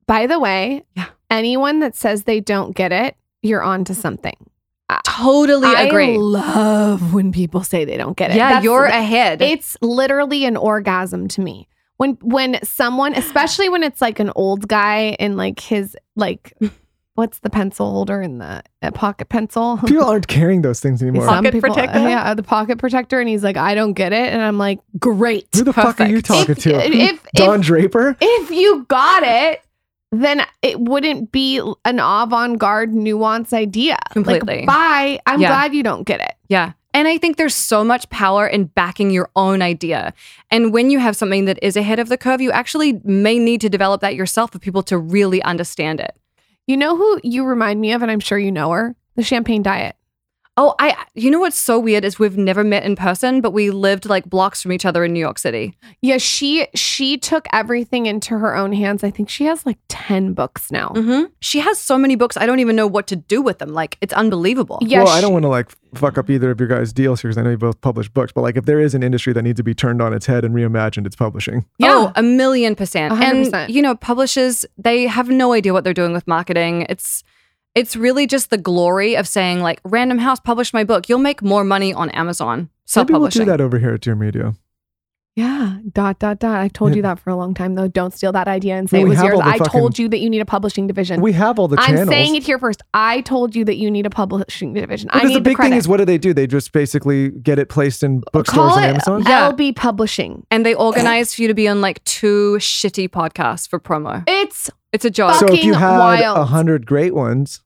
By 0.08 0.28
the 0.28 0.40
way, 0.40 0.84
Yeah. 0.96 1.08
anyone 1.30 1.80
that 1.80 1.96
says 1.96 2.24
they 2.24 2.40
don't 2.42 2.76
get 2.76 2.92
it, 2.92 3.16
you're 3.42 3.64
on 3.64 3.86
to 3.86 3.96
something. 3.96 4.36
Totally 5.04 5.74
agree. 5.74 6.14
I 6.14 6.18
love 6.18 7.14
when 7.14 7.32
people 7.32 7.64
say 7.64 7.86
they 7.86 7.98
don't 7.98 8.16
get 8.16 8.32
it. 8.32 8.38
yeah, 8.38 8.48
That's- 8.50 8.64
you're 8.64 8.86
ahead. 8.86 9.42
It's 9.42 9.76
literally 9.82 10.46
an 10.46 10.56
orgasm 10.58 11.28
to 11.30 11.42
me. 11.42 11.68
When 11.98 12.12
when 12.22 12.60
someone, 12.64 13.14
especially 13.16 13.70
when 13.70 13.84
it's 13.84 14.02
like 14.02 14.20
an 14.20 14.32
old 14.36 14.68
guy 14.68 15.16
in 15.20 15.36
like 15.36 15.60
his 15.60 15.98
like 16.16 16.54
what's 17.16 17.40
the 17.40 17.50
pencil 17.50 17.90
holder 17.90 18.22
in 18.22 18.38
the 18.38 18.62
uh, 18.84 18.92
pocket 18.92 19.28
pencil? 19.30 19.80
People 19.88 20.06
aren't 20.06 20.28
carrying 20.28 20.62
those 20.62 20.80
things 20.80 21.02
anymore. 21.02 21.26
Some 21.26 21.38
Pocket 21.44 21.54
people- 21.54 21.74
protector? 21.74 22.00
Yeah, 22.08 22.36
the 22.36 22.44
pocket 22.44 22.78
protector. 22.78 23.20
And 23.20 23.28
he's 23.28 23.44
like, 23.44 23.58
I 23.58 23.74
don't 23.74 23.94
get 23.94 24.14
it. 24.14 24.32
And 24.32 24.40
I'm 24.44 24.60
like, 24.60 24.80
great. 25.00 25.48
Who 25.56 25.64
the 25.64 25.74
fuck 25.74 26.00
are 26.00 26.08
you 26.08 26.22
talking 26.22 26.52
If, 26.52 26.60
to? 26.60 26.76
if, 26.86 27.24
Don 27.34 27.62
if, 27.62 27.66
Draper? 27.66 28.16
if 28.22 28.52
you 28.52 28.86
got 28.88 29.24
it, 29.24 29.62
then 30.12 30.42
it 30.62 30.80
wouldn't 30.80 31.32
be 31.32 31.60
an 31.86 32.00
avant-garde 32.00 32.94
nuance 32.94 33.52
idea. 33.52 33.98
Completely. 34.12 34.60
Like, 34.60 34.68
bye. 34.68 35.20
I'm 35.26 35.42
Yeah. 35.42 35.50
glad 35.50 35.74
you 35.74 35.84
don't 35.84 36.04
get 36.04 36.22
it. 36.22 36.34
Yeah. 36.48 36.72
And 36.94 37.08
I 37.08 37.18
think 37.18 37.38
there's 37.38 37.54
so 37.54 37.84
much 37.84 38.10
power 38.10 38.48
in 38.48 38.66
backing 38.66 39.12
your 39.12 39.30
own 39.36 39.62
idea. 39.62 40.14
And 40.50 40.72
when 40.74 40.90
you 40.90 40.98
have 41.00 41.16
something 41.16 41.44
that 41.46 41.60
is 41.62 41.76
ahead 41.76 42.00
of 42.00 42.08
the 42.08 42.18
curve, 42.18 42.40
you 42.42 42.52
actually 42.52 43.02
may 43.04 43.38
need 43.38 43.60
to 43.62 43.70
develop 43.70 44.00
that 44.02 44.16
yourself 44.16 44.52
for 44.54 44.60
people 44.60 44.82
to 44.84 44.98
really 44.98 45.44
understand 45.44 46.00
it. 46.00 46.16
You 46.68 46.78
know 46.78 46.96
who 46.96 47.20
you 47.24 47.44
remind 47.44 47.82
me 47.82 47.92
of, 47.92 48.02
and 48.02 48.10
I'm 48.10 48.22
sure 48.22 48.40
you 48.40 48.52
know 48.52 48.72
her? 48.72 48.96
The 49.16 49.24
champagne 49.24 49.62
diet. 49.62 49.97
Oh, 50.60 50.74
I 50.80 50.96
you 51.14 51.30
know 51.30 51.40
what's 51.40 51.58
so 51.58 51.78
weird 51.80 52.04
is 52.04 52.18
we've 52.18 52.38
never 52.38 52.64
met 52.64 52.84
in 52.84 52.96
person, 52.96 53.42
but 53.42 53.52
we 53.52 53.70
lived 53.70 54.08
like 54.08 54.26
blocks 54.26 54.62
from 54.62 54.72
each 54.72 54.86
other 54.86 55.04
in 55.06 55.14
New 55.14 55.20
York 55.20 55.38
City. 55.38 55.76
Yeah, 56.02 56.18
she 56.18 56.68
she 56.74 57.18
took 57.18 57.48
everything 57.54 58.08
into 58.08 58.38
her 58.40 58.56
own 58.56 58.74
hands. 58.74 59.04
I 59.04 59.12
think 59.12 59.30
she 59.30 59.46
has 59.46 59.66
like 59.66 59.78
10 59.90 60.34
books 60.34 60.72
now. 60.72 60.90
hmm 60.96 61.24
She 61.42 61.60
has 61.60 61.80
so 61.80 61.98
many 61.98 62.16
books, 62.16 62.38
I 62.38 62.46
don't 62.46 62.60
even 62.60 62.76
know 62.76 62.88
what 62.88 63.06
to 63.08 63.16
do 63.16 63.42
with 63.42 63.60
them. 63.60 63.70
Like 63.74 63.98
it's 64.02 64.14
unbelievable. 64.14 64.80
Yeah, 64.82 65.04
well, 65.04 65.14
I 65.14 65.22
don't 65.22 65.34
want 65.34 65.44
to 65.44 65.50
like 65.50 65.72
fuck 65.96 66.18
up 66.18 66.30
either 66.30 66.52
of 66.52 66.60
your 66.60 66.68
guys' 66.68 66.92
deals 66.92 67.22
here 67.22 67.30
because 67.30 67.38
I 67.40 67.44
know 67.44 67.52
you 67.52 67.58
both 67.58 67.80
publish 67.82 68.10
books, 68.10 68.32
but 68.32 68.42
like 68.42 68.58
if 68.58 68.66
there 68.66 68.80
is 68.80 68.94
an 68.96 69.04
industry 69.04 69.34
that 69.34 69.44
needs 69.44 69.58
to 69.58 69.64
be 69.64 69.74
turned 69.76 70.02
on 70.02 70.12
its 70.14 70.26
head 70.26 70.44
and 70.44 70.54
reimagined, 70.56 71.06
it's 71.06 71.16
publishing. 71.16 71.66
Yeah. 71.78 71.90
Oh, 71.92 72.12
a 72.16 72.24
million 72.24 72.76
percent. 72.76 73.14
A 73.14 73.16
hundred 73.16 73.30
And 73.36 73.46
percent. 73.46 73.70
you 73.72 73.82
know, 73.84 73.96
publishers 73.96 74.66
they 74.78 75.06
have 75.08 75.30
no 75.30 75.54
idea 75.54 75.72
what 75.74 75.84
they're 75.84 75.94
doing 75.94 76.14
with 76.14 76.28
marketing. 76.28 76.86
It's 76.90 77.24
it's 77.76 77.96
really 77.96 78.26
just 78.28 78.50
the 78.50 78.58
glory 78.58 79.16
of 79.16 79.28
saying 79.28 79.62
like 79.62 79.80
Random 79.84 80.18
House 80.18 80.40
published 80.40 80.74
my 80.74 80.84
book. 80.84 81.10
You'll 81.10 81.20
make 81.20 81.42
more 81.42 81.64
money 81.64 81.94
on 81.94 82.10
Amazon 82.12 82.70
self 82.86 83.08
Maybe 83.10 83.20
we'll 83.20 83.30
do 83.30 83.46
that 83.46 83.62
over 83.62 83.80
here 83.80 83.94
at 83.94 84.02
Dear 84.02 84.16
Media. 84.16 84.54
Yeah, 85.36 85.78
dot 85.94 86.18
dot 86.18 86.40
dot. 86.40 86.56
I've 86.60 86.74
told 86.74 86.96
you 86.96 87.04
that 87.04 87.20
for 87.20 87.30
a 87.30 87.36
long 87.36 87.54
time 87.54 87.76
though. 87.76 87.88
Don't 87.88 88.12
steal 88.12 88.32
that 88.32 88.48
idea 88.48 88.76
and 88.76 88.90
say 88.90 89.04
Well, 89.04 89.06
it 89.06 89.10
was 89.10 89.22
yours. 89.22 89.40
I 89.44 89.60
fucking- 89.60 89.72
told 89.72 90.00
you 90.00 90.10
that 90.10 90.18
you 90.18 90.32
need 90.32 90.40
a 90.40 90.46
publishing 90.46 90.88
division. 90.88 91.22
We 91.22 91.32
have 91.34 91.60
all 91.60 91.68
the 91.68 91.78
I'm 91.80 92.08
saying 92.08 92.34
it 92.36 92.42
here 92.42 92.58
first. 92.58 92.82
I 92.96 93.22
told 93.22 93.56
you 93.56 93.64
that 93.66 93.76
you 93.78 93.92
need 93.92 94.08
a 94.08 94.10
publishing 94.10 94.74
division. 94.74 95.12
I 95.12 95.18
Because 95.20 95.30
need 95.30 95.36
the 95.36 95.42
big 95.42 95.56
credit. 95.58 95.70
thing 95.74 95.78
is, 95.78 95.88
what 95.88 95.98
do 95.98 96.06
they 96.06 96.18
do? 96.18 96.34
They 96.34 96.48
just 96.48 96.72
basically 96.72 97.30
get 97.30 97.60
it 97.60 97.70
placed 97.70 98.02
in 98.02 98.24
bookstores 98.34 98.70
Call 98.70 98.78
and 98.80 98.86
it 98.86 98.90
Amazon. 99.08 99.24
Yeah. 99.28 99.52
LB 99.52 99.76
Publishing. 99.76 100.44
and 100.50 100.66
they 100.66 100.74
organize 100.74 101.36
for 101.36 101.44
you 101.44 101.48
to 101.50 101.54
be 101.54 101.68
on 101.68 101.82
like 101.82 102.04
two 102.04 102.56
shitty 102.60 103.08
podcasts 103.10 103.70
for 103.70 103.80
promo. 103.80 104.24
It's 104.28 104.72
It's 104.98 105.06
a 105.06 105.12
job. 105.12 105.36
So 105.36 105.46
if 105.54 105.64
you 105.64 105.74
had 105.76 106.20
a 106.24 106.46
hundred 106.46 106.88
great 106.88 107.14
ones, 107.14 107.62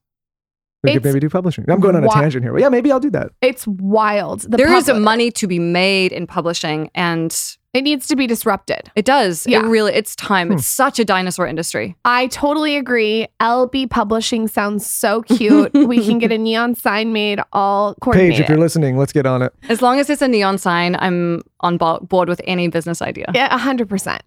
we 0.83 0.89
could 0.91 0.97
It's 0.97 1.05
maybe 1.05 1.19
do 1.21 1.29
publishing. 1.29 1.63
I'm 1.69 1.79
going 1.79 1.95
on 1.95 2.03
a 2.03 2.07
wi- 2.07 2.21
tangent 2.21 2.43
here. 2.43 2.51
But 2.51 2.61
yeah, 2.61 2.69
maybe 2.69 2.91
I'll 2.91 2.99
do 2.99 3.11
that. 3.11 3.31
it's 3.41 3.65
wild. 3.67 4.41
The 4.41 4.57
there 4.57 4.73
is 4.73 4.85
public- 4.87 5.03
money 5.03 5.31
to 5.31 5.47
be 5.47 5.59
made 5.59 6.11
in 6.11 6.25
publishing 6.27 6.89
and 6.95 7.31
It 7.73 7.83
needs 7.83 8.07
to 8.07 8.15
be 8.15 8.25
disrupted. 8.27 8.91
it 8.95 9.05
does. 9.05 9.45
Yeah. 9.47 9.59
It 9.59 9.67
really 9.69 9.93
it's 9.93 10.15
time. 10.15 10.47
Hmm. 10.47 10.53
It's 10.55 10.65
such 10.67 10.97
a 10.99 11.05
dinosaur 11.05 11.45
industry. 11.47 11.95
I 12.03 12.27
totally 12.27 12.75
agree. 12.77 13.27
LB 13.39 13.91
Publishing 13.91 14.47
sounds 14.47 14.85
so 14.85 15.21
cute. 15.37 15.71
we 15.73 16.03
can 16.03 16.17
get 16.17 16.31
a 16.31 16.37
neon 16.37 16.73
sign 16.75 17.13
made 17.13 17.39
all 17.53 17.93
Paige, 17.93 17.99
coordinated. 18.01 18.39
if 18.41 18.49
you're 18.49 18.57
listening, 18.57 18.97
let's 18.97 19.13
get 19.13 19.25
on 19.27 19.41
it. 19.43 19.53
As 19.69 19.81
long 19.83 19.99
as 19.99 20.09
it's 20.09 20.21
a 20.23 20.27
neon 20.27 20.57
sign, 20.57 20.95
I'm 20.97 21.43
on 21.59 21.77
bo- 21.77 21.99
board 21.99 22.27
with 22.27 22.41
any 22.45 22.67
business 22.69 23.01
idea. 23.03 23.27
Yeah, 23.35 23.55
100%. 23.55 24.19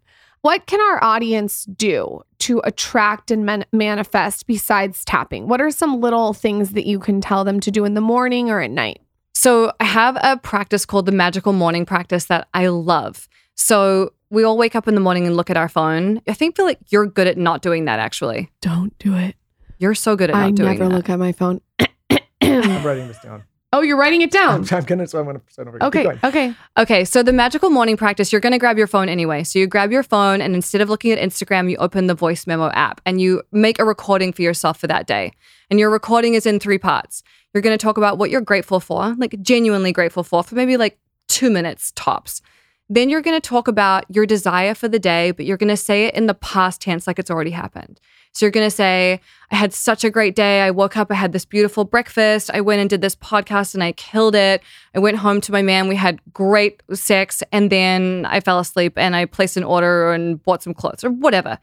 What 0.45 0.67
can 0.67 0.79
our 0.79 1.03
audience 1.03 1.65
do 1.65 2.21
to 2.41 2.61
attract 2.65 3.31
and 3.31 3.47
man- 3.47 3.65
manifest 3.73 4.47
besides 4.47 5.03
tapping? 5.03 5.49
What 5.49 5.63
are 5.63 5.71
some 5.71 6.03
little 6.03 6.35
things 6.35 6.73
that 6.73 6.85
you 6.85 6.99
can 6.99 7.23
tell 7.23 7.45
them 7.45 7.61
to 7.61 7.71
do 7.71 7.87
in 7.87 7.95
the 7.95 8.03
morning 8.03 8.51
or 8.51 8.61
at 8.61 8.71
night? 8.71 9.01
So 9.33 9.73
I 9.81 9.85
have 9.85 10.19
a 10.23 10.37
practice 10.37 10.85
called 10.85 11.07
the 11.07 11.13
magical 11.13 11.55
morning 11.55 11.87
practice 11.87 12.27
that 12.27 12.47
I 12.53 12.67
love. 12.67 13.27
So 13.55 14.13
we 14.29 14.45
all 14.45 14.59
wake 14.59 14.77
up 14.77 14.87
in 14.87 14.95
the 14.95 15.01
morning 15.01 15.27
and 15.27 15.35
look 15.35 15.49
at 15.49 15.57
our 15.57 15.71
phone. 15.71 16.21
I 16.29 16.35
think 16.35 16.57
feel 16.57 16.67
like 16.67 16.79
you're 16.91 17.07
good 17.07 17.27
at 17.27 17.39
not 17.39 17.63
doing 17.63 17.87
that 17.87 17.99
actually. 17.99 18.51
Don't 18.61 18.93
do 18.99 19.15
it. 19.15 19.37
You're 19.79 19.95
so 19.95 20.15
good 20.15 20.29
at 20.29 20.35
not 20.37 20.49
I 20.49 20.51
doing 20.51 20.73
never 20.73 20.91
that. 20.91 20.95
look 20.95 21.09
at 21.09 21.19
my 21.19 21.33
phone. 21.33 21.63
I'm 22.43 22.85
writing 22.85 23.09
this 23.09 23.19
down. 23.21 23.45
Oh, 23.75 23.81
you're 23.83 23.97
writing 23.97 24.23
it 24.23 24.35
I'm, 24.37 24.63
down. 24.65 24.69
I'm 24.79 24.85
gonna, 24.85 25.07
so 25.07 25.19
I'm 25.19 25.27
gonna 25.27 25.39
present 25.39 25.69
over. 25.69 25.79
here. 25.79 25.89
Okay. 25.89 26.19
Okay. 26.25 26.55
Okay, 26.79 27.05
so 27.05 27.23
the 27.23 27.33
magical 27.33 27.71
morning 27.71 27.97
practice, 27.97 28.33
you're 28.33 28.41
going 28.41 28.53
to 28.53 28.59
grab 28.59 28.79
your 28.79 28.87
phone 28.87 29.09
anyway. 29.09 29.45
So 29.45 29.59
you 29.59 29.67
grab 29.67 29.93
your 29.93 30.03
phone 30.03 30.41
and 30.41 30.55
instead 30.55 30.81
of 30.81 30.89
looking 30.89 31.13
at 31.13 31.19
Instagram, 31.19 31.71
you 31.71 31.77
open 31.77 32.07
the 32.07 32.15
voice 32.15 32.47
memo 32.47 32.69
app 32.71 33.01
and 33.05 33.21
you 33.21 33.43
make 33.53 33.79
a 33.79 33.85
recording 33.85 34.33
for 34.33 34.43
yourself 34.43 34.79
for 34.79 34.87
that 34.87 35.07
day. 35.07 35.33
And 35.71 35.79
your 35.81 35.91
recording 35.91 36.35
is 36.35 36.47
in 36.47 36.61
three 36.61 36.79
parts. 36.79 37.23
You're 37.53 37.63
going 37.63 37.77
to 37.77 37.83
talk 37.83 37.99
about 37.99 38.19
what 38.19 38.31
you're 38.31 38.41
grateful 38.41 38.81
for, 38.81 39.15
like 39.17 39.41
genuinely 39.41 39.93
grateful 39.93 40.25
for, 40.25 40.43
for 40.43 40.55
maybe 40.55 40.77
like 40.77 40.99
two 41.29 41.51
minutes 41.51 41.93
tops. 41.95 42.43
Then 42.91 43.09
you're 43.09 43.23
going 43.23 43.41
to 43.41 43.49
talk 43.49 43.67
about 43.67 44.05
your 44.09 44.27
desire 44.27 44.75
for 44.75 44.89
the 44.89 44.99
day, 44.99 45.31
but 45.31 45.47
you're 45.47 45.57
going 45.57 45.71
to 45.71 45.77
say 45.77 46.05
it 46.05 46.15
in 46.15 46.27
the 46.27 46.35
past 46.35 46.83
tense 46.83 47.07
like 47.07 47.19
it's 47.19 47.31
already 47.31 47.51
happened. 47.51 47.99
So 48.33 48.45
you're 48.45 48.51
going 48.51 48.67
to 48.67 48.71
say, 48.71 49.21
I 49.51 49.57
had 49.57 49.73
such 49.73 50.05
a 50.05 50.11
great 50.11 50.35
day. 50.35 50.61
I 50.61 50.71
woke 50.71 50.97
up, 50.97 51.11
I 51.11 51.15
had 51.15 51.33
this 51.33 51.45
beautiful 51.45 51.85
breakfast. 51.85 52.51
I 52.53 52.61
went 52.61 52.81
and 52.81 52.91
did 52.91 53.01
this 53.01 53.15
podcast 53.15 53.75
and 53.75 53.83
I 53.83 53.93
killed 53.93 54.35
it. 54.35 54.61
I 54.95 54.99
went 54.99 55.19
home 55.19 55.41
to 55.43 55.53
my 55.53 55.63
man. 55.63 55.89
We 55.89 55.97
had 55.97 56.21
great 56.33 56.83
sex. 56.93 57.43
And 57.53 57.71
then 57.71 58.27
I 58.29 58.41
fell 58.41 58.59
asleep 58.59 58.99
and 58.99 59.15
I 59.15 59.25
placed 59.27 59.57
an 59.57 59.65
order 59.65 60.13
and 60.13 60.43
bought 60.43 60.63
some 60.63 60.75
clothes 60.75 61.05
or 61.05 61.11
whatever. 61.11 61.59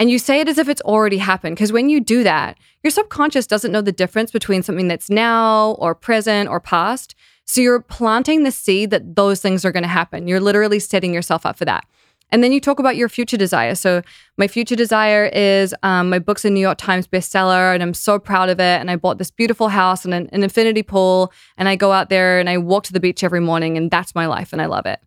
And 0.00 0.10
you 0.10 0.18
say 0.18 0.40
it 0.40 0.48
as 0.48 0.58
if 0.58 0.68
it's 0.68 0.80
already 0.82 1.18
happened. 1.18 1.56
Because 1.56 1.72
when 1.72 1.88
you 1.88 2.00
do 2.00 2.22
that, 2.24 2.56
your 2.82 2.90
subconscious 2.90 3.46
doesn't 3.46 3.72
know 3.72 3.82
the 3.82 3.92
difference 3.92 4.30
between 4.30 4.62
something 4.62 4.88
that's 4.88 5.10
now 5.10 5.72
or 5.72 5.94
present 5.94 6.48
or 6.48 6.58
past. 6.58 7.14
So 7.48 7.62
you're 7.62 7.80
planting 7.80 8.42
the 8.44 8.50
seed 8.50 8.90
that 8.90 9.16
those 9.16 9.40
things 9.40 9.64
are 9.64 9.72
going 9.72 9.82
to 9.82 9.88
happen. 9.88 10.28
You're 10.28 10.38
literally 10.38 10.78
setting 10.78 11.14
yourself 11.14 11.46
up 11.46 11.56
for 11.56 11.64
that. 11.64 11.86
And 12.30 12.44
then 12.44 12.52
you 12.52 12.60
talk 12.60 12.78
about 12.78 12.96
your 12.96 13.08
future 13.08 13.38
desire. 13.38 13.74
So 13.74 14.02
my 14.36 14.46
future 14.46 14.76
desire 14.76 15.30
is 15.32 15.74
um, 15.82 16.10
my 16.10 16.18
book's 16.18 16.44
a 16.44 16.50
New 16.50 16.60
York 16.60 16.76
Times 16.76 17.08
bestseller, 17.08 17.72
and 17.72 17.82
I'm 17.82 17.94
so 17.94 18.18
proud 18.18 18.50
of 18.50 18.60
it. 18.60 18.78
And 18.82 18.90
I 18.90 18.96
bought 18.96 19.16
this 19.16 19.30
beautiful 19.30 19.68
house 19.68 20.04
and 20.04 20.12
an, 20.12 20.28
an 20.30 20.42
infinity 20.42 20.82
pool, 20.82 21.32
and 21.56 21.70
I 21.70 21.74
go 21.74 21.90
out 21.90 22.10
there 22.10 22.38
and 22.38 22.50
I 22.50 22.58
walk 22.58 22.84
to 22.84 22.92
the 22.92 23.00
beach 23.00 23.24
every 23.24 23.40
morning, 23.40 23.78
and 23.78 23.90
that's 23.90 24.14
my 24.14 24.26
life, 24.26 24.52
and 24.52 24.60
I 24.60 24.66
love 24.66 24.84
it. 24.84 25.00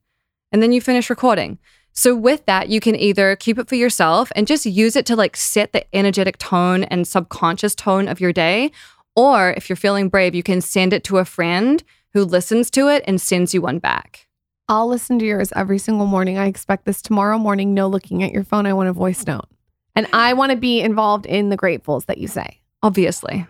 And 0.52 0.64
then 0.64 0.72
you 0.72 0.82
finish 0.82 1.12
recording. 1.12 1.60
So 1.94 2.16
with 2.16 2.44
that, 2.48 2.70
you 2.70 2.80
can 2.80 2.96
either 2.96 3.36
keep 3.36 3.60
it 3.60 3.70
for 3.70 3.76
yourself 3.76 4.32
and 4.36 4.48
just 4.48 4.66
use 4.66 4.96
it 4.96 5.06
to 5.06 5.16
like 5.16 5.38
set 5.38 5.74
the 5.74 5.86
energetic 5.96 6.40
tone 6.40 6.86
and 6.86 7.08
subconscious 7.08 7.76
tone 7.76 8.08
of 8.08 8.20
your 8.20 8.34
day, 8.34 8.72
or 9.16 9.52
if 9.52 9.70
you're 9.70 9.76
feeling 9.76 10.10
brave, 10.10 10.34
you 10.34 10.42
can 10.42 10.60
send 10.60 10.92
it 10.92 11.04
to 11.04 11.20
a 11.20 11.26
friend 11.26 11.84
who 12.14 12.24
listens 12.24 12.70
to 12.72 12.88
it 12.88 13.04
and 13.08 13.20
sends 13.20 13.54
you 13.54 13.62
one 13.62 13.80
back. 13.80 14.28
I'll 14.68 14.88
listen 14.88 15.20
to 15.20 15.26
yours 15.26 15.52
every 15.56 15.78
single 15.78 16.06
morning. 16.06 16.38
I 16.38 16.46
expect 16.46 16.86
this 16.86 17.02
tomorrow 17.02 17.38
morning. 17.38 17.74
No 17.74 17.88
looking 17.88 18.24
at 18.24 18.32
your 18.32 18.44
phone. 18.44 18.66
I 18.66 18.74
want 18.74 18.90
a 18.90 18.94
voice 18.94 19.26
note. 19.28 19.48
And 19.96 20.08
I 20.14 20.34
want 20.34 20.52
to 20.52 20.58
be 20.58 20.80
involved 20.80 21.26
in 21.26 21.50
the 21.50 21.58
gratefuls 21.58 22.06
that 22.06 22.18
you 22.18 22.28
say. 22.28 22.62
Obviously. 22.82 23.46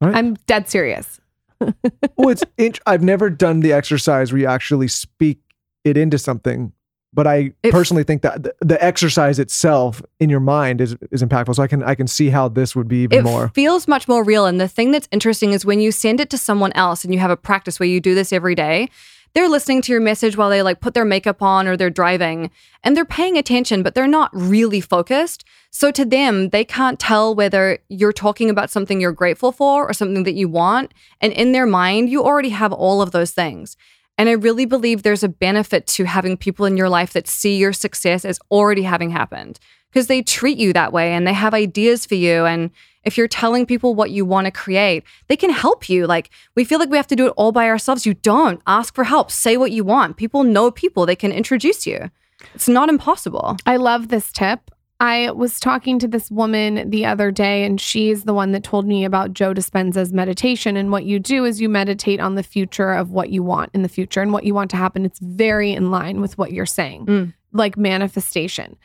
Right. 0.00 0.14
I'm 0.14 0.34
dead 0.46 0.68
serious. 0.68 1.20
well, 1.60 2.30
it's 2.30 2.42
int- 2.58 2.80
I've 2.86 3.02
never 3.02 3.30
done 3.30 3.60
the 3.60 3.72
exercise 3.72 4.32
where 4.32 4.40
you 4.40 4.46
actually 4.46 4.88
speak 4.88 5.40
it 5.84 5.96
into 5.96 6.18
something, 6.18 6.72
but 7.14 7.26
I 7.26 7.52
It- 7.62 7.72
personally 7.72 8.02
think 8.02 8.22
that 8.22 8.42
the, 8.42 8.54
the 8.60 8.84
exercise 8.84 9.38
itself 9.38 10.02
in 10.18 10.28
your 10.28 10.40
mind 10.40 10.80
is 10.80 10.96
is 11.10 11.22
impactful. 11.22 11.54
So 11.54 11.62
I 11.62 11.66
can 11.68 11.82
I 11.82 11.94
can 11.94 12.06
see 12.06 12.30
how 12.30 12.48
this 12.48 12.74
would 12.74 12.88
be 12.88 13.04
even 13.04 13.20
it 13.20 13.22
more. 13.22 13.46
It 13.46 13.54
feels 13.54 13.86
much 13.88 14.08
more 14.08 14.24
real. 14.24 14.46
And 14.46 14.60
the 14.60 14.68
thing 14.68 14.90
that's 14.90 15.08
interesting 15.10 15.52
is 15.52 15.64
when 15.64 15.80
you 15.80 15.92
send 15.92 16.20
it 16.20 16.30
to 16.30 16.38
someone 16.38 16.72
else 16.72 17.04
and 17.04 17.14
you 17.14 17.20
have 17.20 17.30
a 17.30 17.36
practice 17.36 17.78
where 17.78 17.88
you 17.88 18.00
do 18.00 18.14
this 18.14 18.32
every 18.32 18.54
day, 18.54 18.88
they're 19.34 19.48
listening 19.48 19.82
to 19.82 19.92
your 19.92 20.00
message 20.00 20.36
while 20.36 20.48
they 20.50 20.62
like 20.62 20.80
put 20.80 20.94
their 20.94 21.04
makeup 21.04 21.42
on 21.42 21.66
or 21.66 21.76
they're 21.76 21.90
driving 21.90 22.50
and 22.84 22.96
they're 22.96 23.04
paying 23.04 23.36
attention, 23.36 23.82
but 23.82 23.94
they're 23.94 24.06
not 24.06 24.30
really 24.32 24.80
focused. 24.80 25.44
So 25.70 25.90
to 25.90 26.04
them, 26.04 26.50
they 26.50 26.64
can't 26.64 27.00
tell 27.00 27.34
whether 27.34 27.78
you're 27.88 28.12
talking 28.12 28.48
about 28.48 28.70
something 28.70 29.00
you're 29.00 29.10
grateful 29.10 29.50
for 29.50 29.88
or 29.88 29.92
something 29.92 30.22
that 30.22 30.34
you 30.34 30.48
want. 30.48 30.94
And 31.20 31.32
in 31.32 31.50
their 31.50 31.66
mind, 31.66 32.10
you 32.10 32.22
already 32.22 32.50
have 32.50 32.72
all 32.72 33.02
of 33.02 33.10
those 33.10 33.32
things. 33.32 33.76
And 34.16 34.28
I 34.28 34.32
really 34.32 34.64
believe 34.64 35.02
there's 35.02 35.24
a 35.24 35.28
benefit 35.28 35.86
to 35.88 36.04
having 36.04 36.36
people 36.36 36.66
in 36.66 36.76
your 36.76 36.88
life 36.88 37.12
that 37.14 37.26
see 37.26 37.56
your 37.56 37.72
success 37.72 38.24
as 38.24 38.38
already 38.50 38.82
having 38.82 39.10
happened 39.10 39.58
because 39.90 40.06
they 40.08 40.22
treat 40.22 40.58
you 40.58 40.72
that 40.72 40.92
way 40.92 41.12
and 41.12 41.26
they 41.26 41.32
have 41.32 41.54
ideas 41.54 42.04
for 42.04 42.16
you. 42.16 42.44
And 42.44 42.70
if 43.04 43.16
you're 43.16 43.28
telling 43.28 43.64
people 43.64 43.94
what 43.94 44.10
you 44.10 44.24
want 44.24 44.46
to 44.46 44.50
create, 44.50 45.04
they 45.28 45.36
can 45.36 45.50
help 45.50 45.88
you. 45.88 46.06
Like, 46.06 46.30
we 46.56 46.64
feel 46.64 46.78
like 46.78 46.90
we 46.90 46.96
have 46.96 47.06
to 47.08 47.16
do 47.16 47.26
it 47.26 47.34
all 47.36 47.52
by 47.52 47.68
ourselves. 47.68 48.06
You 48.06 48.14
don't. 48.14 48.60
Ask 48.66 48.94
for 48.94 49.04
help. 49.04 49.30
Say 49.30 49.56
what 49.56 49.72
you 49.72 49.84
want. 49.84 50.16
People 50.16 50.42
know 50.42 50.70
people, 50.70 51.06
they 51.06 51.16
can 51.16 51.32
introduce 51.32 51.86
you. 51.86 52.10
It's 52.54 52.68
not 52.68 52.88
impossible. 52.88 53.56
I 53.66 53.76
love 53.76 54.08
this 54.08 54.32
tip. 54.32 54.70
I 55.00 55.32
was 55.32 55.58
talking 55.58 55.98
to 55.98 56.08
this 56.08 56.30
woman 56.30 56.88
the 56.90 57.04
other 57.04 57.30
day, 57.32 57.64
and 57.64 57.80
she's 57.80 58.24
the 58.24 58.32
one 58.34 58.52
that 58.52 58.62
told 58.62 58.86
me 58.86 59.04
about 59.04 59.34
Joe 59.34 59.52
Dispenza's 59.52 60.12
meditation. 60.12 60.76
And 60.76 60.90
what 60.92 61.04
you 61.04 61.18
do 61.18 61.44
is 61.44 61.60
you 61.60 61.68
meditate 61.68 62.20
on 62.20 62.36
the 62.36 62.42
future 62.44 62.92
of 62.92 63.10
what 63.10 63.30
you 63.30 63.42
want 63.42 63.70
in 63.74 63.82
the 63.82 63.88
future 63.88 64.22
and 64.22 64.32
what 64.32 64.44
you 64.44 64.54
want 64.54 64.70
to 64.70 64.76
happen. 64.76 65.04
It's 65.04 65.18
very 65.18 65.72
in 65.72 65.90
line 65.90 66.20
with 66.20 66.38
what 66.38 66.52
you're 66.52 66.64
saying, 66.64 67.06
Mm. 67.06 67.34
like 67.52 67.76
manifestation. 67.76 68.76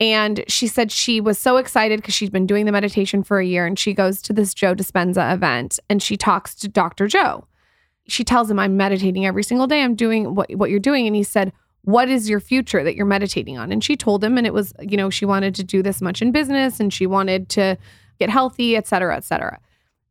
And 0.00 0.42
she 0.48 0.66
said 0.66 0.90
she 0.90 1.20
was 1.20 1.38
so 1.38 1.58
excited 1.58 2.00
because 2.00 2.14
she's 2.14 2.30
been 2.30 2.46
doing 2.46 2.66
the 2.66 2.72
meditation 2.72 3.22
for 3.22 3.38
a 3.38 3.46
year 3.46 3.64
and 3.64 3.78
she 3.78 3.94
goes 3.94 4.20
to 4.22 4.32
this 4.32 4.52
Joe 4.52 4.74
Dispenza 4.74 5.32
event 5.32 5.78
and 5.88 6.02
she 6.02 6.16
talks 6.16 6.56
to 6.56 6.68
Dr. 6.68 7.06
Joe. 7.06 7.46
She 8.08 8.24
tells 8.24 8.50
him, 8.50 8.58
I'm 8.58 8.76
meditating 8.76 9.24
every 9.26 9.44
single 9.44 9.68
day. 9.68 9.80
I'm 9.80 9.94
doing 9.94 10.34
what, 10.34 10.52
what 10.56 10.70
you're 10.70 10.80
doing. 10.80 11.06
And 11.06 11.14
he 11.14 11.22
said, 11.22 11.52
What 11.82 12.08
is 12.08 12.28
your 12.30 12.40
future 12.40 12.84
that 12.84 12.94
you're 12.94 13.06
meditating 13.06 13.58
on? 13.58 13.72
And 13.72 13.82
she 13.82 13.96
told 13.96 14.22
him, 14.22 14.38
and 14.38 14.46
it 14.46 14.54
was, 14.54 14.72
you 14.80 14.96
know, 14.96 15.10
she 15.10 15.24
wanted 15.24 15.54
to 15.56 15.64
do 15.64 15.82
this 15.82 16.00
much 16.00 16.22
in 16.22 16.30
business 16.32 16.78
and 16.80 16.92
she 16.92 17.06
wanted 17.06 17.48
to 17.50 17.76
get 18.20 18.30
healthy, 18.30 18.76
et 18.76 18.86
cetera, 18.86 19.16
et 19.16 19.24
cetera. 19.24 19.58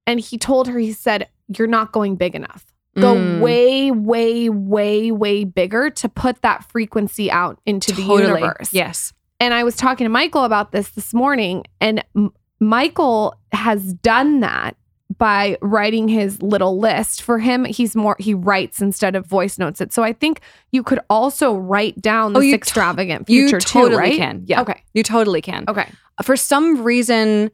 And 0.05 0.19
he 0.19 0.37
told 0.37 0.67
her, 0.67 0.77
he 0.79 0.91
said, 0.91 1.27
You're 1.47 1.67
not 1.67 1.91
going 1.91 2.15
big 2.17 2.35
enough. 2.35 2.65
Go 2.99 3.15
Mm. 3.15 3.39
way, 3.39 3.91
way, 3.91 4.49
way, 4.49 5.11
way 5.11 5.43
bigger 5.45 5.89
to 5.91 6.09
put 6.09 6.41
that 6.41 6.69
frequency 6.69 7.31
out 7.31 7.57
into 7.65 7.93
the 7.93 8.01
universe. 8.01 8.73
Yes. 8.73 9.13
And 9.39 9.53
I 9.53 9.63
was 9.63 9.77
talking 9.77 10.03
to 10.05 10.09
Michael 10.09 10.43
about 10.43 10.73
this 10.73 10.89
this 10.89 11.13
morning, 11.13 11.63
and 11.79 12.03
M- 12.15 12.33
Michael 12.59 13.35
has 13.53 13.93
done 13.93 14.41
that 14.41 14.75
by 15.17 15.57
writing 15.61 16.07
his 16.07 16.41
little 16.41 16.79
list. 16.79 17.21
For 17.21 17.39
him, 17.39 17.65
he's 17.65 17.95
more, 17.95 18.15
he 18.19 18.33
writes 18.33 18.81
instead 18.81 19.15
of 19.15 19.25
voice 19.25 19.57
notes 19.57 19.81
it. 19.81 19.91
So 19.93 20.03
I 20.03 20.13
think 20.13 20.41
you 20.71 20.83
could 20.83 20.99
also 21.09 21.55
write 21.55 22.01
down 22.01 22.35
Oh, 22.35 22.39
you 22.39 22.51
to- 22.51 22.57
extravagant 22.57 23.29
You 23.29 23.47
future 23.47 23.59
totally 23.59 23.91
too, 23.91 23.97
right? 23.97 24.17
can. 24.17 24.43
Yeah. 24.45 24.61
Okay. 24.61 24.83
You 24.93 25.03
totally 25.03 25.41
can. 25.41 25.65
Okay. 25.67 25.87
For 26.23 26.35
some 26.37 26.83
reason, 26.83 27.51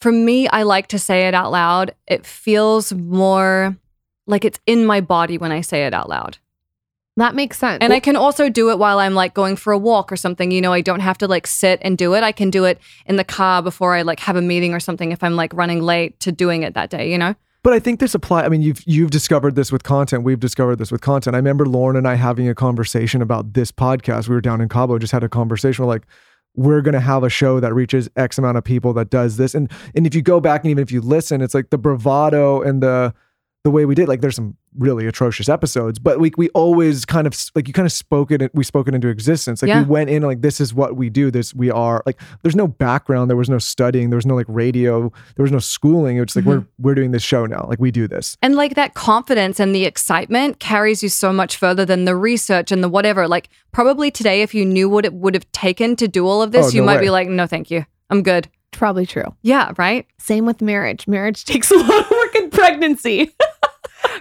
for 0.00 0.12
me, 0.12 0.46
I 0.48 0.62
like 0.64 0.88
to 0.88 0.98
say 0.98 1.26
it 1.28 1.34
out 1.34 1.50
loud. 1.50 1.94
It 2.06 2.26
feels 2.26 2.92
more 2.92 3.76
like 4.26 4.44
it's 4.44 4.60
in 4.66 4.84
my 4.84 5.00
body 5.00 5.38
when 5.38 5.52
I 5.52 5.60
say 5.62 5.86
it 5.86 5.94
out 5.94 6.08
loud. 6.08 6.38
That 7.16 7.36
makes 7.36 7.58
sense. 7.58 7.78
And 7.80 7.92
I 7.92 8.00
can 8.00 8.16
also 8.16 8.48
do 8.48 8.70
it 8.70 8.78
while 8.78 8.98
I'm 8.98 9.14
like 9.14 9.34
going 9.34 9.54
for 9.54 9.72
a 9.72 9.78
walk 9.78 10.10
or 10.10 10.16
something. 10.16 10.50
You 10.50 10.60
know, 10.60 10.72
I 10.72 10.80
don't 10.80 11.00
have 11.00 11.16
to 11.18 11.28
like 11.28 11.46
sit 11.46 11.78
and 11.82 11.96
do 11.96 12.14
it. 12.14 12.24
I 12.24 12.32
can 12.32 12.50
do 12.50 12.64
it 12.64 12.80
in 13.06 13.16
the 13.16 13.24
car 13.24 13.62
before 13.62 13.94
I 13.94 14.02
like 14.02 14.18
have 14.20 14.34
a 14.34 14.42
meeting 14.42 14.74
or 14.74 14.80
something 14.80 15.12
if 15.12 15.22
I'm 15.22 15.36
like 15.36 15.52
running 15.54 15.80
late 15.80 16.18
to 16.20 16.32
doing 16.32 16.64
it 16.64 16.74
that 16.74 16.90
day, 16.90 17.10
you 17.10 17.18
know? 17.18 17.36
But 17.62 17.72
I 17.72 17.78
think 17.78 18.00
this 18.00 18.14
apply. 18.14 18.42
I 18.42 18.48
mean, 18.48 18.62
you've 18.62 18.82
you've 18.84 19.10
discovered 19.10 19.54
this 19.54 19.70
with 19.72 19.84
content. 19.84 20.24
We've 20.24 20.40
discovered 20.40 20.76
this 20.76 20.90
with 20.90 21.00
content. 21.00 21.34
I 21.34 21.38
remember 21.38 21.64
Lauryn 21.64 21.96
and 21.96 22.06
I 22.06 22.16
having 22.16 22.48
a 22.48 22.54
conversation 22.54 23.22
about 23.22 23.54
this 23.54 23.70
podcast. 23.72 24.28
We 24.28 24.34
were 24.34 24.42
down 24.42 24.60
in 24.60 24.68
Cabo, 24.68 24.98
just 24.98 25.12
had 25.12 25.24
a 25.24 25.28
conversation. 25.28 25.84
We're 25.84 25.92
like, 25.92 26.06
we're 26.56 26.82
gonna 26.82 27.00
have 27.00 27.22
a 27.22 27.30
show 27.30 27.60
that 27.60 27.72
reaches 27.72 28.10
X 28.16 28.38
amount 28.38 28.58
of 28.58 28.64
people 28.64 28.92
that 28.94 29.08
does 29.08 29.36
this. 29.38 29.54
And 29.54 29.70
and 29.94 30.06
if 30.06 30.14
you 30.14 30.20
go 30.20 30.40
back 30.40 30.62
and 30.62 30.70
even 30.72 30.82
if 30.82 30.92
you 30.92 31.00
listen, 31.00 31.40
it's 31.40 31.54
like 31.54 31.70
the 31.70 31.78
bravado 31.78 32.60
and 32.60 32.82
the 32.82 33.14
the 33.64 33.70
way 33.70 33.86
we 33.86 33.94
did. 33.94 34.08
Like, 34.08 34.20
there's 34.20 34.36
some 34.36 34.56
really 34.78 35.06
atrocious 35.06 35.48
episodes, 35.48 35.98
but 35.98 36.20
we 36.20 36.30
we 36.36 36.50
always 36.50 37.04
kind 37.04 37.26
of 37.26 37.34
like 37.54 37.66
you 37.66 37.72
kind 37.74 37.86
of 37.86 37.92
spoke 37.92 38.30
it. 38.30 38.54
We 38.54 38.62
spoke 38.62 38.86
it 38.88 38.94
into 38.94 39.08
existence. 39.08 39.62
Like 39.62 39.70
Yeah. 39.70 39.82
we 39.82 39.88
went 39.88 40.10
in 40.10 40.22
like 40.22 40.42
this 40.42 40.60
is 40.60 40.74
what 40.74 40.96
we 40.96 41.08
do. 41.10 41.30
This 41.30 41.54
we 41.54 41.70
are 41.70 42.02
like. 42.06 42.20
There's 42.42 42.54
no 42.54 42.68
background. 42.68 43.30
There 43.30 43.36
was 43.36 43.48
no 43.48 43.58
studying. 43.58 44.10
There 44.10 44.16
was 44.18 44.26
no 44.26 44.34
like 44.34 44.46
radio. 44.48 45.10
There 45.36 45.42
was 45.42 45.52
no 45.52 45.58
schooling. 45.60 46.18
It's 46.18 46.36
like 46.36 46.44
we're 46.44 46.60
mm-hmm. 46.60 46.82
we're 46.82 46.94
doing 46.94 47.12
this 47.12 47.22
show 47.22 47.46
now. 47.46 47.66
Like 47.68 47.80
we 47.80 47.90
do 47.90 48.06
this. 48.06 48.36
And 48.42 48.54
like 48.54 48.74
that 48.74 48.94
confidence 48.94 49.58
and 49.58 49.74
the 49.74 49.86
excitement 49.86 50.60
carries 50.60 51.02
you 51.02 51.08
so 51.08 51.32
much 51.32 51.56
further 51.56 51.84
than 51.86 52.04
the 52.04 52.14
research 52.16 52.70
and 52.70 52.82
the 52.84 52.88
whatever. 52.90 53.26
Like 53.26 53.48
probably 53.72 54.10
today, 54.10 54.42
if 54.42 54.54
you 54.54 54.66
knew 54.66 54.88
what 54.90 55.04
it 55.06 55.14
would 55.14 55.34
have 55.34 55.50
taken 55.52 55.96
to 55.96 56.06
do 56.06 56.26
all 56.26 56.42
of 56.42 56.52
this, 56.52 56.66
Oh, 56.66 56.70
you 56.70 56.80
no 56.82 56.86
might 56.86 56.96
way. 56.96 57.02
be 57.06 57.10
like, 57.10 57.28
no, 57.28 57.46
thank 57.46 57.70
you. 57.70 57.86
I'm 58.10 58.22
good. 58.22 58.48
probably 58.72 59.06
true. 59.06 59.32
Yeah, 59.42 59.72
right? 59.78 60.04
Same 60.18 60.44
with 60.46 60.60
marriage. 60.60 61.06
Marriage 61.06 61.44
takes 61.52 61.70
a 61.70 61.76
lot 61.76 62.04
of 62.04 62.10
work 62.10 62.34
in 62.34 62.50
pregnancy. 62.50 63.32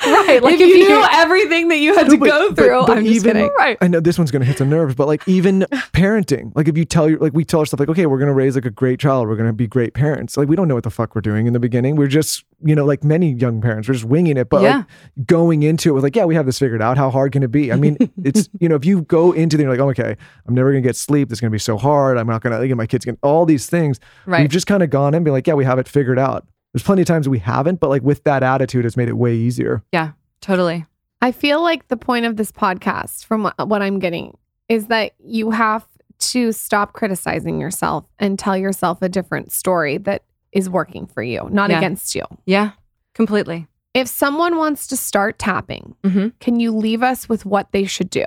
Right. 0.05 0.41
Like 0.43 0.55
if, 0.59 0.67
you, 0.67 0.87
knew 0.89 1.05
everything 1.11 1.67
that 1.69 1.77
you 1.77 1.95
had 1.95 2.09
to 2.09 2.17
but- 2.17 2.25
go 2.27 2.53
through, 2.53 2.85
but 2.87 2.97
I'm 2.97 3.05
just 3.05 3.15
even- 3.25 3.33
kidding. 3.37 3.51
Right. 3.57 3.77
I 3.81 3.87
know 3.87 3.99
this 3.99 4.17
one's 4.17 4.31
gonna 4.31 4.45
hit 4.45 4.57
some 4.57 4.69
nerves, 4.69 4.95
but 4.95 5.07
like 5.07 5.25
even 5.27 5.61
parenting, 5.93 6.51
like 6.55 6.67
if 6.67 6.77
you 6.77 6.85
tell 6.85 7.09
your 7.09 7.19
like 7.19 7.33
we 7.33 7.45
tell 7.45 7.59
ourselves 7.61 7.79
like, 7.79 7.89
okay, 7.89 8.05
we're 8.05 8.19
gonna 8.19 8.33
raise 8.33 8.55
like 8.55 8.65
a 8.65 8.69
great 8.71 8.99
child, 8.99 9.27
we're 9.27 9.35
gonna 9.35 9.53
be 9.53 9.67
great 9.67 9.93
parents. 9.93 10.35
Like 10.37 10.47
we 10.49 10.55
don't 10.55 10.67
know 10.67 10.75
what 10.75 10.83
the 10.83 10.89
fuck 10.89 11.15
we're 11.15 11.21
doing 11.21 11.47
in 11.47 11.53
the 11.53 11.59
beginning. 11.59 11.95
We're 11.95 12.07
just, 12.07 12.43
you 12.63 12.75
know, 12.75 12.85
like 12.85 13.03
many 13.03 13.31
young 13.33 13.61
parents, 13.61 13.87
we're 13.87 13.93
just 13.93 14.05
winging 14.05 14.37
it. 14.37 14.49
But 14.49 14.63
Yeah. 14.63 14.77
like 15.17 15.25
going 15.27 15.63
into 15.63 15.89
it 15.89 15.93
with 15.93 16.03
like, 16.03 16.15
yeah, 16.15 16.25
we 16.25 16.35
have 16.35 16.45
this 16.45 16.59
figured 16.59 16.81
out. 16.81 16.97
How 16.97 17.09
hard 17.09 17.31
can 17.31 17.43
it 17.43 17.51
be? 17.51 17.71
I 17.71 17.75
mean, 17.75 17.97
it's 18.23 18.49
you 18.59 18.67
know, 18.69 18.75
if 18.75 18.85
you 18.85 19.03
go 19.03 19.31
into 19.31 19.57
there 19.57 19.69
like, 19.69 19.79
oh, 19.79 19.89
okay, 19.89 20.17
I'm 20.47 20.53
never 20.55 20.71
gonna 20.71 20.81
get 20.81 20.95
sleep. 20.95 21.29
This 21.29 21.37
is 21.37 21.41
gonna 21.41 21.51
be 21.51 21.59
so 21.59 21.77
hard. 21.77 22.17
I'm 22.17 22.27
not 22.27 22.41
gonna 22.41 22.59
like 22.59 22.69
my 22.75 22.87
kids 22.87 23.05
gonna 23.05 23.17
all 23.23 23.45
these 23.45 23.67
things. 23.67 23.99
Right. 24.25 24.41
We've 24.41 24.49
just 24.49 24.67
kind 24.67 24.83
of 24.83 24.89
gone 24.89 25.09
in 25.13 25.17
and 25.17 25.25
be 25.25 25.31
like, 25.31 25.47
yeah, 25.47 25.53
we 25.53 25.65
have 25.65 25.79
it 25.79 25.87
figured 25.87 26.19
out. 26.19 26.45
There's 26.73 26.83
plenty 26.83 27.01
of 27.03 27.07
times 27.07 27.29
we 27.29 27.39
haven't, 27.39 27.79
but 27.79 27.89
like 27.89 28.01
with 28.01 28.23
that 28.23 28.41
attitude, 28.43 28.85
it's 28.85 28.97
made 28.97 29.07
it 29.09 29.17
way 29.17 29.35
easier. 29.35 29.83
Yeah, 29.91 30.11
totally. 30.41 30.85
I 31.21 31.31
feel 31.31 31.61
like 31.61 31.87
the 31.87 31.97
point 31.97 32.25
of 32.25 32.35
this 32.35 32.51
podcast, 32.51 33.25
from 33.25 33.43
what, 33.43 33.67
what 33.67 33.81
I'm 33.81 33.99
getting, 33.99 34.37
is 34.67 34.87
that 34.87 35.13
you 35.23 35.51
have 35.51 35.85
to 36.19 36.51
stop 36.51 36.93
criticizing 36.93 37.59
yourself 37.61 38.05
and 38.19 38.39
tell 38.39 38.57
yourself 38.57 39.01
a 39.01 39.09
different 39.09 39.51
story 39.51 39.97
that 39.99 40.23
is 40.51 40.69
working 40.69 41.05
for 41.05 41.21
you, 41.23 41.47
not 41.51 41.69
Yeah. 41.69 41.77
against 41.77 42.15
you. 42.15 42.23
Yeah, 42.45 42.71
completely. 43.13 43.67
If 43.93 44.07
someone 44.07 44.57
wants 44.57 44.87
to 44.87 44.97
start 44.97 45.37
tapping, 45.37 45.95
hmm 46.03 46.29
can 46.39 46.59
you 46.59 46.71
leave 46.75 47.03
us 47.03 47.29
with 47.29 47.45
what 47.45 47.71
they 47.71 47.85
should 47.85 48.09
do? 48.09 48.25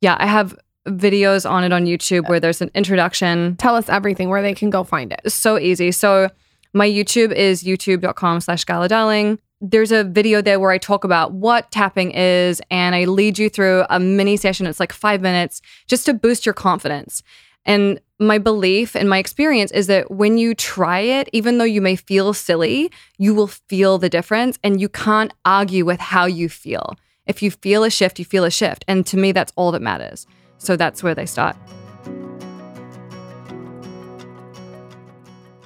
Yeah, 0.00 0.16
I 0.18 0.26
have 0.26 0.56
videos 0.86 1.48
on 1.48 1.64
it 1.64 1.72
on 1.72 1.86
YouTube 1.86 2.28
where 2.28 2.40
there's 2.40 2.60
an 2.60 2.70
introduction. 2.74 3.56
Tell 3.56 3.74
us 3.76 3.88
everything 3.88 4.28
where 4.28 4.42
they 4.42 4.54
can 4.54 4.70
go 4.70 4.84
find 4.84 5.12
it. 5.12 5.30
So 5.30 5.58
easy. 5.58 5.90
So 5.92 6.28
my 6.72 6.88
YouTube 6.88 7.32
is 7.32 7.62
youtube.com 7.62 8.40
slash 8.40 8.64
Gala 8.64 8.88
Darling. 8.88 9.38
There's 9.60 9.92
a 9.92 10.04
video 10.04 10.42
there 10.42 10.58
where 10.58 10.70
I 10.70 10.78
talk 10.78 11.04
about 11.04 11.32
what 11.32 11.70
tapping 11.70 12.10
is 12.12 12.60
and 12.70 12.94
I 12.94 13.04
lead 13.04 13.38
you 13.38 13.48
through 13.48 13.84
a 13.90 14.00
mini 14.00 14.36
session. 14.36 14.66
It's 14.66 14.80
like 14.80 14.92
five 14.92 15.20
minutes 15.20 15.60
just 15.86 16.06
to 16.06 16.14
boost 16.14 16.44
your 16.44 16.52
confidence. 16.52 17.22
And 17.64 18.00
my 18.18 18.38
belief 18.38 18.96
and 18.96 19.08
my 19.08 19.18
experience 19.18 19.70
is 19.70 19.86
that 19.86 20.10
when 20.10 20.36
you 20.36 20.54
try 20.54 20.98
it, 20.98 21.28
even 21.32 21.58
though 21.58 21.64
you 21.64 21.80
may 21.80 21.94
feel 21.94 22.34
silly, 22.34 22.90
you 23.18 23.34
will 23.34 23.46
feel 23.46 23.98
the 23.98 24.08
difference 24.08 24.58
and 24.64 24.80
you 24.80 24.88
can't 24.88 25.32
argue 25.44 25.84
with 25.84 26.00
how 26.00 26.26
you 26.26 26.48
feel. 26.48 26.96
If 27.26 27.40
you 27.40 27.52
feel 27.52 27.84
a 27.84 27.90
shift, 27.90 28.18
you 28.18 28.24
feel 28.24 28.44
a 28.44 28.50
shift. 28.50 28.84
And 28.88 29.06
to 29.06 29.16
me, 29.16 29.30
that's 29.30 29.52
all 29.54 29.70
that 29.72 29.82
matters. 29.82 30.26
So 30.58 30.76
that's 30.76 31.04
where 31.04 31.14
they 31.14 31.26
start. 31.26 31.56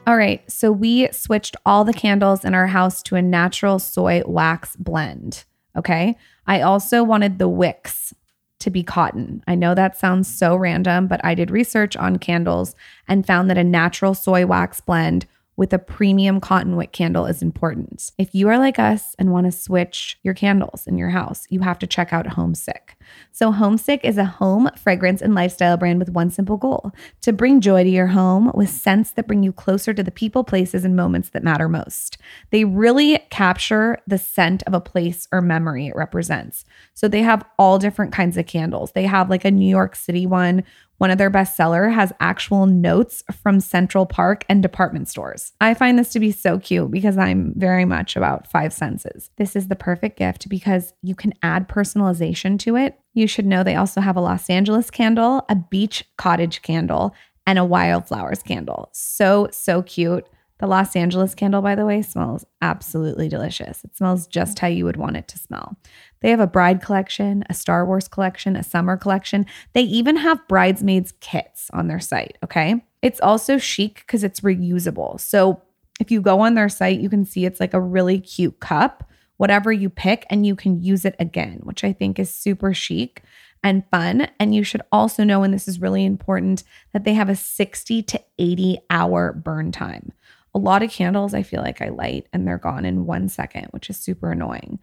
All 0.06 0.16
right, 0.16 0.48
so 0.50 0.70
we 0.70 1.08
switched 1.10 1.56
all 1.66 1.84
the 1.84 1.92
candles 1.92 2.44
in 2.44 2.54
our 2.54 2.68
house 2.68 3.02
to 3.04 3.16
a 3.16 3.22
natural 3.22 3.80
soy 3.80 4.22
wax 4.24 4.76
blend. 4.76 5.44
Okay. 5.76 6.16
I 6.46 6.60
also 6.60 7.02
wanted 7.02 7.38
the 7.38 7.48
wicks 7.48 8.14
to 8.60 8.70
be 8.70 8.82
cotton. 8.82 9.42
I 9.46 9.54
know 9.56 9.74
that 9.74 9.98
sounds 9.98 10.32
so 10.32 10.56
random, 10.56 11.08
but 11.08 11.20
I 11.24 11.34
did 11.34 11.50
research 11.50 11.96
on 11.96 12.18
candles 12.18 12.74
and 13.08 13.26
found 13.26 13.50
that 13.50 13.58
a 13.58 13.64
natural 13.64 14.14
soy 14.14 14.46
wax 14.46 14.80
blend 14.80 15.26
with 15.56 15.72
a 15.72 15.78
premium 15.78 16.40
cotton 16.40 16.76
wick 16.76 16.92
candle 16.92 17.26
is 17.26 17.42
important. 17.42 18.10
If 18.18 18.34
you 18.34 18.48
are 18.48 18.58
like 18.58 18.78
us 18.78 19.14
and 19.18 19.32
want 19.32 19.46
to 19.46 19.52
switch 19.52 20.18
your 20.22 20.34
candles 20.34 20.86
in 20.86 20.98
your 20.98 21.08
house, 21.08 21.46
you 21.48 21.60
have 21.60 21.78
to 21.78 21.86
check 21.86 22.12
out 22.12 22.26
Homesick. 22.26 22.96
So, 23.32 23.52
Homesick 23.52 24.04
is 24.04 24.18
a 24.18 24.24
home 24.24 24.68
fragrance 24.76 25.22
and 25.22 25.34
lifestyle 25.34 25.76
brand 25.76 25.98
with 25.98 26.10
one 26.10 26.30
simple 26.30 26.56
goal 26.56 26.92
to 27.22 27.32
bring 27.32 27.60
joy 27.60 27.84
to 27.84 27.88
your 27.88 28.08
home 28.08 28.50
with 28.54 28.68
scents 28.68 29.12
that 29.12 29.26
bring 29.26 29.42
you 29.42 29.52
closer 29.52 29.94
to 29.94 30.02
the 30.02 30.10
people, 30.10 30.44
places, 30.44 30.84
and 30.84 30.96
moments 30.96 31.30
that 31.30 31.44
matter 31.44 31.68
most. 31.68 32.18
They 32.50 32.64
really 32.64 33.18
capture 33.30 33.98
the 34.06 34.18
scent 34.18 34.62
of 34.64 34.74
a 34.74 34.80
place 34.80 35.28
or 35.32 35.40
memory 35.40 35.86
it 35.86 35.96
represents. 35.96 36.64
So, 36.94 37.08
they 37.08 37.22
have 37.22 37.44
all 37.58 37.78
different 37.78 38.12
kinds 38.12 38.36
of 38.36 38.46
candles. 38.46 38.92
They 38.92 39.04
have 39.04 39.30
like 39.30 39.44
a 39.44 39.50
New 39.50 39.68
York 39.68 39.96
City 39.96 40.26
one. 40.26 40.64
One 40.98 41.10
of 41.10 41.18
their 41.18 41.30
bestseller 41.30 41.92
has 41.92 42.12
actual 42.20 42.66
notes 42.66 43.22
from 43.42 43.60
Central 43.60 44.06
Park 44.06 44.44
and 44.48 44.62
department 44.62 45.08
stores. 45.08 45.52
I 45.60 45.74
find 45.74 45.98
this 45.98 46.10
to 46.12 46.20
be 46.20 46.32
so 46.32 46.58
cute 46.58 46.90
because 46.90 47.18
I'm 47.18 47.52
very 47.56 47.84
much 47.84 48.16
about 48.16 48.50
five 48.50 48.72
senses. 48.72 49.30
This 49.36 49.54
is 49.56 49.68
the 49.68 49.76
perfect 49.76 50.18
gift 50.18 50.48
because 50.48 50.94
you 51.02 51.14
can 51.14 51.34
add 51.42 51.68
personalization 51.68 52.58
to 52.60 52.76
it. 52.76 52.98
You 53.12 53.26
should 53.26 53.46
know 53.46 53.62
they 53.62 53.76
also 53.76 54.00
have 54.00 54.16
a 54.16 54.20
Los 54.20 54.48
Angeles 54.48 54.90
candle, 54.90 55.44
a 55.48 55.56
beach 55.56 56.04
cottage 56.16 56.62
candle, 56.62 57.14
and 57.46 57.58
a 57.58 57.64
wildflowers 57.64 58.42
candle. 58.42 58.88
So, 58.92 59.48
so 59.52 59.82
cute. 59.82 60.26
The 60.58 60.66
Los 60.66 60.96
Angeles 60.96 61.34
candle, 61.34 61.60
by 61.60 61.74
the 61.74 61.84
way, 61.84 62.00
smells 62.00 62.46
absolutely 62.62 63.28
delicious. 63.28 63.84
It 63.84 63.94
smells 63.96 64.26
just 64.26 64.58
how 64.58 64.68
you 64.68 64.84
would 64.86 64.96
want 64.96 65.16
it 65.16 65.28
to 65.28 65.38
smell. 65.38 65.76
They 66.20 66.30
have 66.30 66.40
a 66.40 66.46
bride 66.46 66.80
collection, 66.80 67.44
a 67.50 67.54
Star 67.54 67.84
Wars 67.84 68.08
collection, 68.08 68.56
a 68.56 68.62
summer 68.62 68.96
collection. 68.96 69.44
They 69.74 69.82
even 69.82 70.16
have 70.16 70.48
bridesmaids 70.48 71.12
kits 71.20 71.68
on 71.74 71.88
their 71.88 72.00
site. 72.00 72.38
Okay. 72.42 72.82
It's 73.02 73.20
also 73.20 73.58
chic 73.58 73.96
because 74.06 74.24
it's 74.24 74.40
reusable. 74.40 75.20
So 75.20 75.60
if 76.00 76.10
you 76.10 76.22
go 76.22 76.40
on 76.40 76.54
their 76.54 76.70
site, 76.70 77.00
you 77.00 77.10
can 77.10 77.26
see 77.26 77.44
it's 77.44 77.60
like 77.60 77.74
a 77.74 77.80
really 77.80 78.18
cute 78.18 78.58
cup, 78.58 79.10
whatever 79.36 79.70
you 79.70 79.90
pick, 79.90 80.24
and 80.30 80.46
you 80.46 80.56
can 80.56 80.82
use 80.82 81.04
it 81.04 81.16
again, 81.18 81.60
which 81.64 81.84
I 81.84 81.92
think 81.92 82.18
is 82.18 82.32
super 82.34 82.72
chic. 82.72 83.22
and 83.62 83.84
fun. 83.90 84.28
And 84.38 84.54
you 84.54 84.62
should 84.62 84.82
also 84.92 85.24
know, 85.24 85.42
and 85.42 85.52
this 85.52 85.66
is 85.66 85.80
really 85.80 86.04
important, 86.04 86.62
that 86.92 87.04
they 87.04 87.14
have 87.14 87.28
a 87.28 87.36
60 87.36 88.02
to 88.04 88.20
80 88.38 88.78
hour 88.90 89.32
burn 89.32 89.72
time. 89.72 90.12
A 90.56 90.58
lot 90.58 90.82
of 90.82 90.90
candles 90.90 91.34
I 91.34 91.42
feel 91.42 91.60
like 91.60 91.82
I 91.82 91.90
light 91.90 92.28
and 92.32 92.48
they're 92.48 92.56
gone 92.56 92.86
in 92.86 93.04
one 93.04 93.28
second, 93.28 93.66
which 93.72 93.90
is 93.90 93.98
super 93.98 94.32
annoying. 94.32 94.78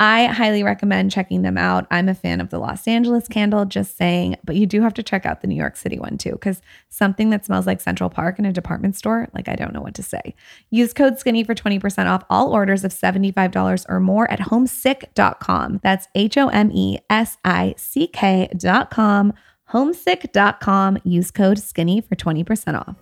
I 0.00 0.24
highly 0.24 0.62
recommend 0.62 1.10
checking 1.10 1.42
them 1.42 1.58
out. 1.58 1.86
I'm 1.90 2.08
a 2.08 2.14
fan 2.14 2.40
of 2.40 2.48
the 2.48 2.58
Los 2.58 2.88
Angeles 2.88 3.28
candle, 3.28 3.66
just 3.66 3.98
saying, 3.98 4.36
but 4.42 4.56
you 4.56 4.64
do 4.64 4.80
have 4.80 4.94
to 4.94 5.02
check 5.02 5.26
out 5.26 5.42
the 5.42 5.46
New 5.46 5.54
York 5.54 5.76
City 5.76 5.98
one 5.98 6.16
too, 6.16 6.30
because 6.32 6.62
something 6.88 7.28
that 7.28 7.44
smells 7.44 7.66
like 7.66 7.82
Central 7.82 8.08
Park 8.08 8.38
in 8.38 8.46
a 8.46 8.52
department 8.54 8.96
store, 8.96 9.28
like 9.34 9.48
I 9.48 9.54
don't 9.54 9.74
know 9.74 9.82
what 9.82 9.94
to 9.96 10.02
say. 10.02 10.34
Use 10.70 10.94
code 10.94 11.18
skinny 11.18 11.44
for 11.44 11.54
20% 11.54 12.06
off 12.06 12.24
all 12.30 12.50
orders 12.50 12.82
of 12.82 12.94
$75 12.94 13.84
or 13.86 14.00
more 14.00 14.30
at 14.30 14.40
homesick.com. 14.40 15.80
That's 15.82 16.08
H 16.14 16.38
O 16.38 16.48
M 16.48 16.70
E 16.72 17.00
S 17.10 17.36
I 17.44 17.74
C 17.76 18.06
K.com. 18.06 19.34
Homesick.com. 19.64 20.98
Use 21.04 21.30
code 21.30 21.58
skinny 21.58 22.00
for 22.00 22.16
20% 22.16 22.80
off. 22.80 22.96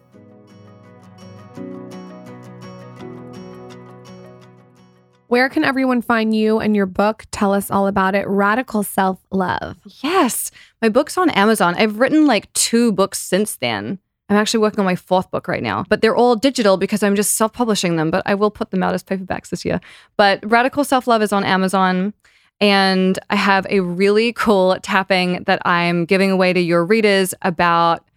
Where 5.28 5.48
can 5.48 5.64
everyone 5.64 6.02
find 6.02 6.34
you 6.34 6.60
and 6.60 6.76
your 6.76 6.86
book? 6.86 7.24
Tell 7.32 7.52
us 7.52 7.70
all 7.70 7.86
about 7.88 8.14
it. 8.14 8.26
Radical 8.28 8.82
Self 8.82 9.18
Love. 9.30 9.76
Yes. 10.02 10.50
My 10.80 10.88
book's 10.88 11.18
on 11.18 11.30
Amazon. 11.30 11.74
I've 11.76 11.98
written 11.98 12.26
like 12.26 12.52
two 12.52 12.92
books 12.92 13.18
since 13.18 13.56
then. 13.56 13.98
I'm 14.28 14.36
actually 14.36 14.60
working 14.60 14.80
on 14.80 14.86
my 14.86 14.96
fourth 14.96 15.30
book 15.30 15.46
right 15.46 15.62
now, 15.62 15.84
but 15.88 16.00
they're 16.00 16.16
all 16.16 16.34
digital 16.34 16.76
because 16.76 17.02
I'm 17.02 17.14
just 17.14 17.34
self 17.34 17.52
publishing 17.52 17.96
them, 17.96 18.10
but 18.10 18.22
I 18.26 18.34
will 18.34 18.50
put 18.50 18.70
them 18.70 18.82
out 18.82 18.94
as 18.94 19.04
paperbacks 19.04 19.50
this 19.50 19.64
year. 19.64 19.80
But 20.16 20.40
Radical 20.48 20.84
Self 20.84 21.06
Love 21.06 21.22
is 21.22 21.32
on 21.32 21.44
Amazon. 21.44 22.12
And 22.60 23.18
I 23.28 23.36
have 23.36 23.66
a 23.68 23.80
really 23.80 24.32
cool 24.32 24.78
tapping 24.82 25.42
that 25.44 25.60
I'm 25.66 26.06
giving 26.06 26.30
away 26.30 26.52
to 26.54 26.60
your 26.60 26.86
readers 26.86 27.34
about 27.42 28.08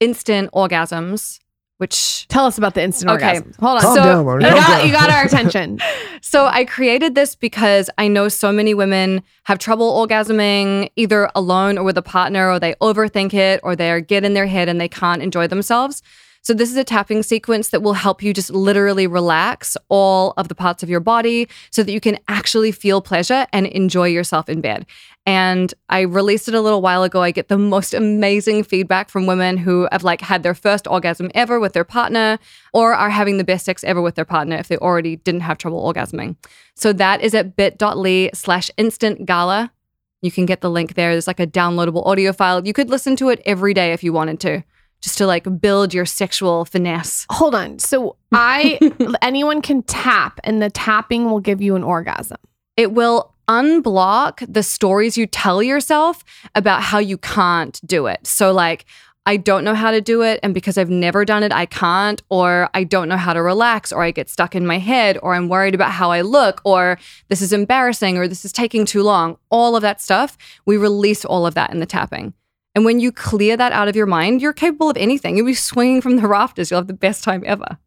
instant 0.00 0.50
orgasms, 0.52 1.38
which 1.78 2.26
Tell 2.28 2.46
us 2.46 2.56
about 2.58 2.74
the 2.74 2.82
instant 2.82 3.10
Okay. 3.12 3.26
orgasm. 3.38 3.52
Hold 3.60 3.76
on. 3.76 3.82
Calm 3.82 3.94
so 3.96 4.02
down, 4.04 4.24
Lauryn. 4.24 4.42
you, 4.42 4.50
got, 4.50 4.86
you 4.86 4.92
got 4.92 5.10
our 5.10 5.24
attention. 5.26 5.78
So 6.20 6.46
I 6.46 6.64
created 6.64 7.14
this 7.14 7.34
because 7.36 7.90
I 7.98 8.08
know 8.08 8.28
so 8.28 8.50
many 8.52 8.74
women 8.74 9.22
have 9.44 9.58
trouble 9.58 9.92
orgasming 9.92 10.90
either 10.96 11.30
alone 11.34 11.76
or 11.78 11.84
with 11.84 11.98
a 11.98 12.02
partner, 12.02 12.50
or 12.50 12.58
they 12.58 12.74
overthink 12.74 13.34
it, 13.34 13.60
or 13.62 13.76
they 13.76 14.00
get 14.02 14.24
in 14.24 14.34
their 14.34 14.46
head 14.46 14.68
and 14.68 14.80
they 14.80 14.88
can't 14.88 15.22
enjoy 15.22 15.46
themselves. 15.46 16.02
So 16.44 16.52
this 16.52 16.70
is 16.70 16.76
a 16.76 16.84
tapping 16.84 17.22
sequence 17.22 17.70
that 17.70 17.82
will 17.82 17.94
help 17.94 18.22
you 18.22 18.34
just 18.34 18.50
literally 18.50 19.06
relax 19.06 19.78
all 19.88 20.34
of 20.36 20.48
the 20.48 20.54
parts 20.54 20.82
of 20.82 20.90
your 20.90 21.00
body 21.00 21.48
so 21.70 21.82
that 21.82 21.90
you 21.90 22.00
can 22.00 22.18
actually 22.28 22.70
feel 22.70 23.00
pleasure 23.00 23.46
and 23.50 23.66
enjoy 23.66 24.08
yourself 24.08 24.50
in 24.50 24.60
bed. 24.60 24.84
And 25.24 25.72
I 25.88 26.00
released 26.00 26.46
it 26.46 26.54
a 26.54 26.60
little 26.60 26.82
while 26.82 27.02
ago. 27.02 27.22
I 27.22 27.30
get 27.30 27.48
the 27.48 27.56
most 27.56 27.94
amazing 27.94 28.62
feedback 28.64 29.08
from 29.08 29.24
women 29.24 29.56
who 29.56 29.88
have 29.90 30.04
like 30.04 30.20
had 30.20 30.42
their 30.42 30.54
first 30.54 30.86
orgasm 30.86 31.30
ever 31.34 31.58
with 31.58 31.72
their 31.72 31.82
partner 31.82 32.38
or 32.74 32.92
are 32.92 33.08
having 33.08 33.38
the 33.38 33.44
best 33.44 33.64
sex 33.64 33.82
ever 33.82 34.02
with 34.02 34.14
their 34.14 34.26
partner 34.26 34.56
if 34.56 34.68
they 34.68 34.76
already 34.76 35.16
didn't 35.16 35.40
have 35.40 35.56
trouble 35.56 35.90
orgasming. 35.90 36.36
So 36.74 36.92
that 36.92 37.22
is 37.22 37.34
at 37.34 37.56
bit.ly 37.56 38.30
slash 38.34 38.70
instant 38.76 39.24
gala. 39.24 39.72
You 40.20 40.30
can 40.30 40.44
get 40.44 40.60
the 40.60 40.70
link 40.70 40.92
there. 40.92 41.12
There's 41.12 41.26
like 41.26 41.40
a 41.40 41.46
downloadable 41.46 42.04
audio 42.04 42.34
file. 42.34 42.66
You 42.66 42.74
could 42.74 42.90
listen 42.90 43.16
to 43.16 43.30
it 43.30 43.40
every 43.46 43.72
day 43.72 43.94
if 43.94 44.04
you 44.04 44.12
wanted 44.12 44.40
to, 44.40 44.62
just 45.04 45.18
to 45.18 45.26
like 45.26 45.60
build 45.60 45.92
your 45.92 46.06
sexual 46.06 46.64
finesse. 46.64 47.26
Hold 47.30 47.54
on. 47.54 47.78
So 47.78 48.16
I 48.32 48.78
anyone 49.22 49.62
can 49.62 49.82
tap 49.82 50.40
and 50.42 50.60
the 50.60 50.70
tapping 50.70 51.30
will 51.30 51.40
give 51.40 51.60
you 51.60 51.76
an 51.76 51.84
orgasm. 51.84 52.38
It 52.76 52.92
will 52.92 53.34
unblock 53.46 54.44
the 54.52 54.62
stories 54.62 55.18
you 55.18 55.26
tell 55.26 55.62
yourself 55.62 56.24
about 56.54 56.82
how 56.82 56.98
you 56.98 57.18
can't 57.18 57.78
do 57.86 58.06
it. 58.06 58.26
So, 58.26 58.52
like, 58.52 58.86
I 59.26 59.36
don't 59.36 59.64
know 59.64 59.74
how 59.74 59.90
to 59.90 60.00
do 60.00 60.22
it. 60.22 60.40
And 60.42 60.52
because 60.52 60.76
I've 60.76 60.90
never 60.90 61.24
done 61.24 61.42
it, 61.42 61.52
I 61.52 61.66
can't. 61.66 62.22
Or 62.30 62.68
I 62.74 62.84
don't 62.84 63.08
know 63.08 63.16
how 63.16 63.32
to 63.32 63.42
relax. 63.42 63.92
Or 63.92 64.02
I 64.02 64.10
get 64.10 64.28
stuck 64.28 64.54
in 64.54 64.66
my 64.66 64.78
head. 64.78 65.18
Or 65.22 65.34
I'm 65.34 65.48
worried 65.48 65.74
about 65.74 65.92
how 65.92 66.10
I 66.10 66.22
look. 66.22 66.60
Or 66.64 66.98
this 67.28 67.40
is 67.40 67.52
embarrassing. 67.52 68.18
Or 68.18 68.28
this 68.28 68.44
is 68.44 68.52
taking 68.52 68.84
too 68.84 69.02
long. 69.02 69.38
All 69.50 69.76
of 69.76 69.82
that 69.82 70.00
stuff, 70.00 70.36
we 70.66 70.76
release 70.76 71.24
all 71.24 71.46
of 71.46 71.54
that 71.54 71.70
in 71.70 71.80
the 71.80 71.86
tapping. 71.86 72.34
And 72.74 72.84
when 72.84 72.98
you 73.00 73.12
clear 73.12 73.56
that 73.56 73.72
out 73.72 73.88
of 73.88 73.94
your 73.96 74.06
mind, 74.06 74.42
you're 74.42 74.52
capable 74.52 74.90
of 74.90 74.96
anything. 74.96 75.36
You'll 75.36 75.46
be 75.46 75.54
swinging 75.54 76.00
from 76.00 76.16
the 76.16 76.26
rafters. 76.26 76.70
You'll 76.70 76.80
have 76.80 76.88
the 76.88 76.92
best 76.94 77.22
time 77.24 77.42
ever. 77.46 77.78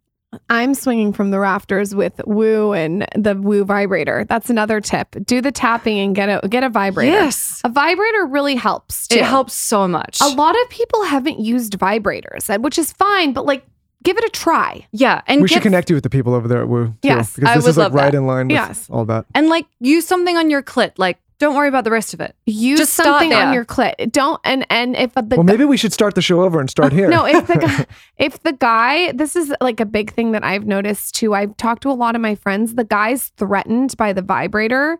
I'm 0.50 0.74
swinging 0.74 1.14
from 1.14 1.32
the 1.32 1.40
rafters 1.40 1.96
with 1.96 2.20
Woo 2.26 2.74
and 2.74 3.08
the 3.16 3.36
Woo 3.36 3.64
vibrator. 3.64 4.26
That's 4.28 4.50
another 4.50 4.82
tip. 4.82 5.16
Do 5.26 5.42
the 5.42 5.52
tapping 5.52 5.98
and 6.00 6.14
get 6.16 6.28
a 6.44 6.48
get 6.48 6.64
a 6.64 6.70
vibrator. 6.70 7.12
Yes. 7.14 7.62
A 7.64 7.70
vibrator 7.70 8.26
really 8.26 8.56
helps. 8.56 9.08
Too. 9.08 9.20
It 9.20 9.26
helps 9.26 9.54
so 9.54 9.88
much. 9.88 10.20
A 10.22 10.28
lot 10.28 10.56
of 10.62 10.70
people 10.70 11.04
haven't 11.04 11.40
used 11.40 11.80
vibrators, 11.80 12.62
which 12.62 12.78
is 12.78 12.92
fine, 12.92 13.32
but 13.34 13.46
like 13.46 13.66
give 14.04 14.18
it 14.18 14.24
a 14.26 14.30
try. 14.30 14.86
Yeah. 14.92 15.22
And 15.28 15.42
we 15.42 15.48
should 15.48 15.62
connect 15.64 15.90
you 15.90 15.96
with 15.96 16.04
the 16.04 16.10
people 16.10 16.34
over 16.34 16.48
there 16.48 16.62
at 16.62 16.68
Woo. 16.68 16.88
too, 16.88 16.94
Yes, 17.04 17.34
because 17.36 17.50
I 17.50 17.56
this 17.56 17.64
would 17.64 17.70
is 17.72 17.78
like 17.78 17.86
love 17.86 17.94
right 17.94 18.12
that. 18.12 18.18
in 18.18 18.28
line 18.28 18.48
with 18.48 18.56
Yes. 18.56 18.88
all 18.90 19.06
that. 19.06 19.26
and 19.34 19.48
like 19.48 19.66
use 19.80 20.06
something 20.06 20.36
on 20.38 20.50
your 20.50 20.62
clit. 20.62 20.92
Like, 20.98 21.20
don't 21.40 21.56
worry 21.56 21.68
about 21.68 21.84
the 21.84 21.92
rest 21.92 22.14
of 22.14 22.22
it. 22.22 22.36
Use 22.46 22.80
Just 22.80 22.94
start 22.94 23.22
something 23.22 23.34
on 23.34 23.54
your 23.54 23.66
clit. 23.66 24.12
Don't 24.12 24.42
and 24.44 24.66
and 24.70 24.96
if 24.96 25.14
the 25.14 25.24
Well, 25.30 25.44
maybe 25.44 25.66
we 25.66 25.78
should 25.78 25.94
start 25.94 26.16
the 26.16 26.22
show 26.22 26.42
over 26.42 26.60
and 26.60 26.70
start 26.70 26.94
here. 27.00 27.10
No, 27.10 27.26
if 27.26 27.46
the 27.48 27.58
guy, 27.58 27.86
if 28.18 28.42
the 28.44 28.54
guy, 28.54 29.12
this 29.12 29.36
is 29.36 29.54
like 29.62 29.80
a 29.80 29.86
big 29.86 30.12
thing 30.14 30.32
that 30.32 30.44
I've 30.44 30.66
noticed 30.66 31.16
too. 31.16 31.34
I've 31.34 31.56
talked 31.58 31.84
to 31.84 31.92
a 31.92 31.94
lot 31.94 32.16
of 32.16 32.22
my 32.22 32.36
friends. 32.36 32.76
The 32.76 32.84
guys 32.84 33.32
threatened 33.38 33.96
by 33.98 34.14
the 34.14 34.22
vibrator, 34.22 35.00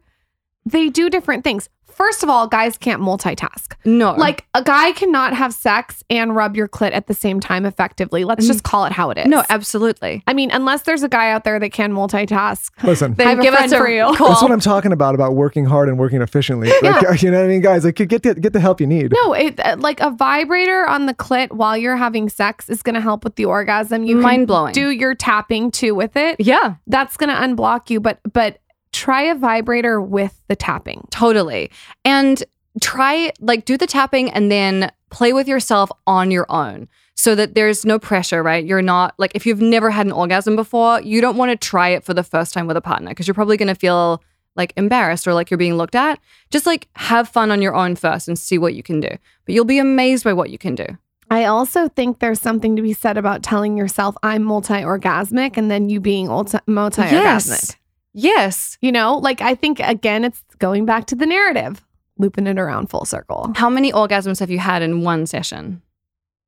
they 0.66 0.90
do 0.90 1.10
different 1.10 1.44
things. 1.44 1.70
First 1.98 2.22
of 2.22 2.30
all, 2.30 2.48
guys 2.48 2.78
can't 2.78 3.02
multitask. 3.02 3.74
No. 3.84 4.14
Like 4.14 4.46
a 4.54 4.64
guy 4.64 4.92
cannot 4.92 5.34
have 5.34 5.52
sex 5.52 6.04
and 6.12 6.36
rub 6.36 6.56
your 6.56 6.68
clit 6.68 6.92
at 6.92 7.08
the 7.08 7.16
same 7.16 7.40
time 7.40 7.66
effectively. 7.66 8.24
Let's 8.24 8.46
just 8.46 8.62
call 8.64 8.86
it 8.86 8.92
how 8.92 9.10
it 9.10 9.18
is. 9.18 9.26
no, 9.26 9.44
absolutely. 9.50 10.22
I 10.28 10.34
mean, 10.34 10.52
unless 10.52 10.84
there's 10.84 11.02
a 11.02 11.10
guy 11.10 11.32
out 11.32 11.44
there 11.44 11.60
that 11.60 11.72
can 11.72 11.92
multitask. 11.92 12.70
Listen, 12.84 13.16
I 13.18 13.24
have 13.24 13.40
a 13.40 13.42
give 13.42 13.56
us 13.56 13.72
a 13.72 13.78
for 13.78 13.90
you. 13.90 14.04
call. 14.16 14.30
that's 14.30 14.44
what 14.44 14.52
I'm 14.52 14.60
talking 14.60 14.92
about 14.92 15.16
about 15.16 15.34
working 15.34 15.66
hard 15.66 15.90
and 15.90 15.98
working 15.98 16.22
efficiently. 16.22 16.70
Like, 16.84 17.22
you 17.24 17.32
know 17.32 17.40
what 17.40 17.46
I 17.46 17.48
mean, 17.48 17.62
guys? 17.62 17.84
Like, 17.84 17.96
get 17.96 18.22
the, 18.22 18.36
get 18.36 18.54
the 18.54 18.60
help 18.60 18.80
you 18.80 18.86
need. 18.86 19.12
No, 19.12 19.34
it 19.34 19.60
uh, 19.60 19.76
like 19.80 20.00
a 20.00 20.12
vibrator 20.12 20.86
on 20.86 21.08
the 21.08 21.16
clit 21.16 21.52
while 21.52 21.76
you're 21.76 21.98
having 21.98 22.30
sex 22.30 22.70
is 22.70 22.84
going 22.84 22.94
to 22.96 23.02
help 23.02 23.24
with 23.24 23.38
the 23.38 23.46
orgasm. 23.46 24.04
You 24.04 24.18
Mind-blowing. 24.18 24.74
Do 24.74 24.92
your 24.92 25.16
tapping 25.16 25.72
too 25.72 25.96
with 25.96 26.16
it. 26.16 26.36
Yeah, 26.40 26.76
That's 26.86 27.18
going 27.18 27.30
to 27.30 27.36
unblock 27.36 27.90
you, 27.90 28.00
but 28.00 28.20
but 28.32 28.60
try 28.92 29.24
a 29.24 29.36
vibrator 29.36 30.02
with 30.02 30.40
the 30.48 30.56
tapping. 30.56 31.08
totally. 31.12 31.72
And 32.06 32.44
try 32.82 33.32
like 33.40 33.66
do 33.66 33.78
the 33.78 33.88
tapping 33.88 34.30
and 34.32 34.52
then 34.52 34.92
play 35.10 35.34
with 35.34 35.48
yourself 35.48 35.90
on 36.06 36.32
your 36.32 36.46
own 36.50 36.88
so 37.16 37.34
that 37.34 37.56
there's 37.56 37.86
no 37.86 37.98
pressure, 37.98 38.44
right? 38.44 38.64
You're 38.64 38.82
not 38.82 39.16
like 39.18 39.32
if 39.34 39.46
you've 39.46 39.62
never 39.62 39.90
had 39.90 40.06
an 40.06 40.12
orgasm 40.12 40.56
before, 40.56 41.02
you 41.02 41.20
don't 41.22 41.38
want 41.38 41.50
to 41.50 41.58
try 41.58 41.90
it 41.90 42.04
for 42.04 42.14
the 42.14 42.24
first 42.24 42.54
time 42.54 42.68
with 42.68 42.78
a 42.78 42.82
partner 42.82 43.10
because 43.10 43.28
you're 43.28 43.34
probably 43.34 43.58
going 43.58 43.68
to 43.68 43.76
feel 43.76 44.24
like 44.56 44.74
embarrassed 44.78 45.28
or 45.28 45.34
like 45.34 45.50
you're 45.50 45.58
being 45.58 45.76
looked 45.76 45.96
at. 45.96 46.20
Just 46.52 46.66
like 46.66 46.88
have 46.96 47.28
fun 47.30 47.52
on 47.52 47.62
your 47.62 47.76
own 47.76 47.96
first 47.96 48.28
and 48.28 48.38
see 48.38 48.58
what 48.58 48.76
you 48.76 48.84
can 48.84 49.00
do. 49.00 49.10
But 49.46 49.56
you'll 49.56 49.66
be 49.66 49.80
amazed 49.80 50.24
by 50.24 50.34
what 50.34 50.50
you 50.50 50.58
can 50.58 50.76
do. 50.76 50.86
I 51.30 51.46
also 51.46 51.90
think 51.90 52.20
there's 52.20 52.40
something 52.40 52.76
to 52.76 52.82
be 52.82 52.94
said 52.94 53.18
about 53.18 53.44
telling 53.44 53.78
yourself 53.78 54.16
I'm 54.24 54.44
multi-orgasmic 54.44 55.58
and 55.58 55.70
then 55.70 55.90
you 55.90 56.00
being 56.00 56.28
multi- 56.28 56.60
multi-orgasmic. 56.68 57.12
Yes. 57.12 57.76
Yes. 58.20 58.78
You 58.82 58.92
know, 58.92 59.18
like 59.18 59.42
I 59.42 59.54
think 59.56 59.80
again 59.80 60.24
it's 60.26 60.44
going 60.58 60.86
back 60.86 61.06
to 61.08 61.16
the 61.16 61.26
narrative, 61.28 61.86
looping 62.18 62.48
it 62.48 62.58
around 62.58 62.90
full 62.90 63.06
circle. 63.06 63.52
How 63.56 63.70
many 63.70 63.92
orgasms 63.92 64.40
have 64.40 64.50
you 64.50 64.58
had 64.60 64.82
in 64.82 65.02
one 65.02 65.28
session? 65.28 65.82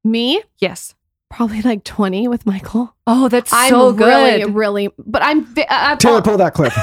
Me, 0.03 0.41
Yes. 0.57 0.95
probably 1.29 1.61
like 1.61 1.83
20 1.83 2.27
with 2.27 2.43
Michael. 2.47 2.95
Oh, 3.05 3.27
that's 3.29 3.53
I'm 3.53 3.69
so 3.69 3.91
really 3.91 4.39
good. 4.45 4.55
really 4.55 4.89
but 4.97 5.21
I'm 5.21 5.45
ve- 5.45 5.65
uh, 5.69 5.95
Taylor, 5.97 6.23
pull 6.23 6.37
that 6.37 6.55
clip. 6.55 6.73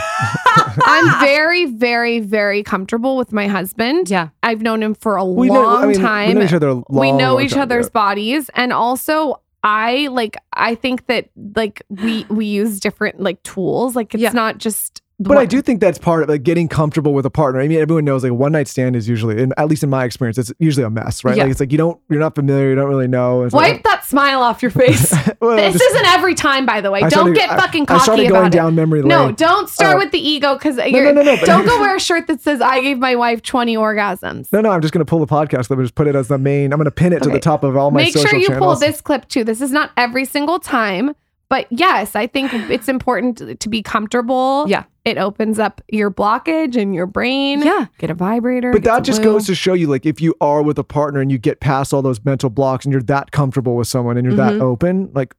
I'm 0.87 1.19
very, 1.21 1.67
very, 1.67 2.21
very 2.21 2.63
comfortable 2.63 3.17
with 3.17 3.33
my 3.33 3.49
husband. 3.49 4.09
yeah. 4.09 4.29
I've 4.45 4.63
known 4.63 4.83
him 4.85 4.95
for 4.95 5.17
a 5.17 5.25
we 5.25 5.49
long 5.49 5.63
know, 5.63 5.77
I 5.79 5.87
mean, 5.87 6.01
time. 6.01 6.29
We 6.29 6.35
know 6.35 6.43
each 6.45 6.53
other. 6.53 6.73
Long, 6.75 6.85
we 6.91 7.11
know 7.13 7.35
long 7.35 7.43
each 7.43 7.53
time, 7.55 7.63
other's 7.63 7.87
yeah. 7.87 7.91
bodies, 7.91 8.51
and 8.55 8.73
also 8.73 9.41
I 9.69 10.07
like. 10.13 10.37
I 10.53 10.77
think 10.77 11.07
that 11.07 11.29
like 11.57 11.83
we 11.89 12.25
we 12.31 12.47
use 12.47 12.79
different 12.79 13.19
like 13.21 13.43
tools. 13.43 13.97
Like 13.97 14.15
it's 14.15 14.23
Yeah. 14.23 14.31
not 14.31 14.59
just. 14.59 15.03
But 15.19 15.39
I 15.39 15.47
do 15.47 15.63
think 15.63 15.81
that's 15.81 15.97
part 15.97 16.23
of 16.25 16.29
like 16.29 16.43
getting 16.43 16.69
comfortable 16.69 17.15
with 17.15 17.25
a 17.25 17.31
partner. 17.31 17.59
I 17.61 17.69
mean, 17.69 17.79
everyone 17.81 18.05
knows 18.05 18.23
like 18.23 18.33
a 18.33 18.35
one 18.35 18.53
night 18.53 18.69
stand 18.69 18.95
is 18.95 19.09
usually, 19.09 19.43
and 19.43 19.55
at 19.57 19.67
least 19.67 19.83
in 19.83 19.89
my 19.89 20.05
experience, 20.05 20.37
it's 20.37 20.53
usually 20.59 20.85
a 20.85 20.91
mess, 20.91 21.25
right? 21.25 21.35
Yeah. 21.37 21.45
Like 21.45 21.53
it's 21.53 21.61
like 21.61 21.73
you 21.73 21.79
don't, 21.79 21.99
you're 22.11 22.21
not 22.21 22.35
familiar, 22.35 22.69
you 22.69 22.75
don't 22.75 22.89
really 22.91 23.09
know. 23.09 23.45
It's 23.45 23.55
Wipe 23.55 23.73
like, 23.77 23.83
that 23.85 24.05
smile 24.05 24.43
off 24.43 24.61
your 24.61 24.71
face. 24.71 25.11
well, 25.41 25.57
this 25.57 25.73
just- 25.73 25.85
isn't 25.85 26.07
every 26.09 26.35
time, 26.35 26.67
by 26.67 26.83
the 26.83 26.91
way. 26.91 26.99
I 26.99 27.09
don't 27.09 27.13
started- 27.13 27.35
get 27.37 27.51
I- 27.51 27.57
fucking 27.57 27.85
I 27.85 27.87
cocky 27.87 28.03
started 28.03 28.27
about 28.27 28.53
going 28.53 28.69
it. 28.69 28.77
memory 28.77 29.01
lane. 29.01 29.09
No, 29.09 29.33
don't 29.33 29.71
start 29.71 29.97
Uh, 29.97 30.01
with 30.01 30.13
the 30.13 30.19
ego 30.19 30.53
because 30.55 30.77
no, 30.77 30.85
no, 30.85 31.13
no, 31.23 31.37
but- 31.37 31.47
don't 31.47 31.65
go 31.67 31.81
wear 31.81 31.97
a 31.97 32.01
shirt 32.01 32.27
that 32.27 32.43
says 32.43 32.61
"I 32.61 32.83
gave 32.83 32.99
my 32.99 33.17
wife 33.17 33.41
20 33.43 33.75
orgasms." 33.75 34.53
No, 34.53 34.61
no, 34.61 34.71
I'm 34.71 34.83
just 34.83 34.93
gonna 34.93 35.07
pull 35.07 35.21
the 35.21 35.27
podcast 35.27 35.69
clip 35.69 35.79
and 35.79 35.85
just 35.87 35.95
put 35.95 36.09
it 36.09 36.15
as 36.15 36.29
the 36.29 36.37
main. 36.37 36.75
I'm 36.75 36.79
gonna 36.79 36.91
pin 36.91 37.15
it 37.15 37.23
to 37.23 37.31
the 37.31 37.41
top 37.41 37.65
of 37.65 37.75
all 37.75 37.91
my 37.91 38.03
Make 38.03 38.13
social 38.13 38.29
sure 38.29 38.39
you 38.39 38.49
channels. 38.49 38.81
pull 38.81 38.87
this 38.87 39.01
clip 39.01 39.27
too. 39.29 39.45
This 39.45 39.63
is 39.63 39.73
not 39.73 39.93
every 39.97 40.27
single 40.27 40.59
time, 40.59 41.15
But 41.49 41.67
yes, 41.71 42.17
I 42.17 42.27
think 42.27 42.53
it's 42.53 42.89
important 42.89 43.39
to- 43.39 43.55
to 43.55 43.69
be 43.69 43.83
comfortable. 43.83 44.65
Yeah. 44.69 44.85
It 45.05 45.17
opens 45.19 45.61
up 45.61 45.81
your 45.89 46.11
blockage 46.11 46.77
in 46.77 46.93
your 46.93 47.07
brain. 47.07 47.63
Yeah. 47.63 47.87
Get 47.99 48.11
a 48.11 48.15
vibrator. 48.15 48.73
But 48.73 48.83
that 48.83 49.05
just 49.05 49.21
lube. 49.23 49.35
goes 49.35 49.47
to 49.47 49.55
show 49.55 49.73
you, 49.75 49.87
like, 49.87 50.05
if 50.07 50.21
you 50.21 50.35
are 50.41 50.61
with 50.63 50.79
a 50.79 50.85
partner 50.85 51.21
and 51.21 51.31
you 51.31 51.39
get 51.39 51.61
past 51.61 51.95
all 51.95 52.03
those 52.03 52.25
mental 52.25 52.51
blocks 52.51 52.85
and 52.85 52.91
you're 52.93 53.03
that 53.03 53.31
comfortable 53.31 53.77
with 53.77 53.87
someone 53.87 54.17
and 54.17 54.25
you're 54.27 54.35
Mhm. 54.35 54.59
that 54.59 54.61
open, 54.61 55.11
like, 55.15 55.35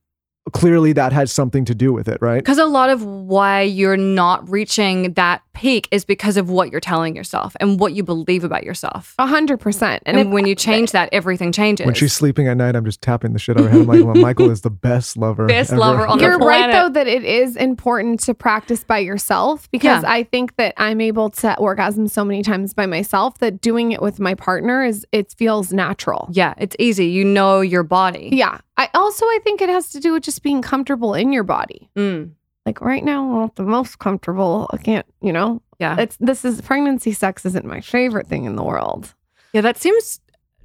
clearly 0.53 0.93
that 0.93 1.11
has 1.11 1.29
something 1.29 1.65
to 1.65 1.75
do 1.75 1.91
with 1.91 2.07
it, 2.07 2.17
right? 2.21 2.37
Because 2.37 2.57
a 2.57 2.65
lot 2.65 2.89
of 2.89 3.03
why 3.03 3.61
you're 3.63 3.97
not 3.97 4.49
reaching 4.49 5.11
that 5.15 5.41
peak 5.57 5.87
is 5.91 6.05
because 6.05 6.37
of 6.37 6.49
what 6.49 6.71
you're 6.71 6.79
telling 6.79 7.15
yourself 7.15 7.55
and 7.59 7.79
what 7.79 7.93
you 7.93 8.03
believe 8.03 8.43
about 8.43 8.63
yourself. 8.63 9.15
A 9.19 9.25
hundred 9.27 9.59
percent. 9.59 10.03
And, 10.05 10.17
if- 10.19 10.27
when 10.27 10.45
you 10.45 10.55
change 10.55 10.91
that, 10.91 11.09
everything 11.11 11.51
changes. 11.51 11.85
When 11.85 11.95
she's 11.95 12.13
sleeping 12.13 12.47
at 12.47 12.57
night, 12.57 12.75
I'm 12.75 12.85
just 12.85 13.01
tapping 13.01 13.33
the 13.33 13.39
shit 13.39 13.57
out 13.57 13.61
of 13.61 13.65
her 13.65 13.71
head. 13.71 13.81
I'm 13.81 13.87
like, 13.87 14.03
well, 14.03 14.15
Michael 14.15 14.51
is 14.51 14.61
the 14.61 14.69
best 14.69 15.17
lover. 15.17 15.47
Best 15.47 15.71
ever. 15.71 15.79
lover 15.79 16.05
on 16.07 16.17
the 16.19 16.23
You're 16.25 16.37
right 16.37 16.71
though 16.71 16.89
that 16.89 17.07
it 17.07 17.23
is 17.23 17.55
important 17.55 18.19
to 18.21 18.33
practice 18.33 18.83
by 18.83 18.99
yourself 18.99 19.69
because 19.71 20.03
Yeah. 20.03 20.11
I 20.11 20.23
think 20.23 20.55
that 20.57 20.73
I'm 20.77 21.01
able 21.01 21.29
to 21.31 21.57
orgasm 21.57 22.07
so 22.07 22.23
many 22.23 22.43
times 22.43 22.73
by 22.73 22.85
myself 22.85 23.37
that 23.39 23.59
doing 23.61 23.91
it 23.91 24.01
with 24.01 24.19
my 24.19 24.35
partner 24.35 24.83
is 24.83 25.05
it 25.11 25.33
feels 25.37 25.73
natural. 25.73 26.29
yeah, 26.31 26.53
it's 26.57 26.75
easy. 26.79 27.07
You 27.07 27.25
know 27.25 27.61
your 27.61 27.83
body. 27.83 28.29
Yeah. 28.31 28.59
I 28.77 28.89
also 28.93 29.25
I 29.25 29.39
think 29.43 29.61
it 29.61 29.69
has 29.69 29.89
to 29.89 29.99
do 29.99 30.13
with 30.13 30.23
just 30.23 30.43
being 30.43 30.61
comfortable 30.61 31.13
in 31.15 31.31
your 31.31 31.43
body. 31.43 31.89
Mm, 31.95 32.31
Like 32.67 32.81
right 32.81 33.03
now, 33.03 33.23
I'm 33.23 33.39
not 33.39 33.55
the 33.55 33.63
most 33.63 33.99
comfortable. 33.99 34.69
I 34.73 34.77
can't, 34.77 35.05
you 35.21 35.31
know. 35.31 35.61
yeah. 35.79 35.95
It's 35.97 36.17
this 36.19 36.43
is 36.43 36.59
pregnancy 36.59 37.13
sex 37.13 37.45
isn't 37.45 37.63
my 37.65 37.79
favorite 37.79 38.27
thing 38.27 38.43
in 38.43 38.57
the 38.57 38.63
world. 38.63 39.13
Yeah, 39.53 39.61
that 39.61 39.77
seems 39.77 40.19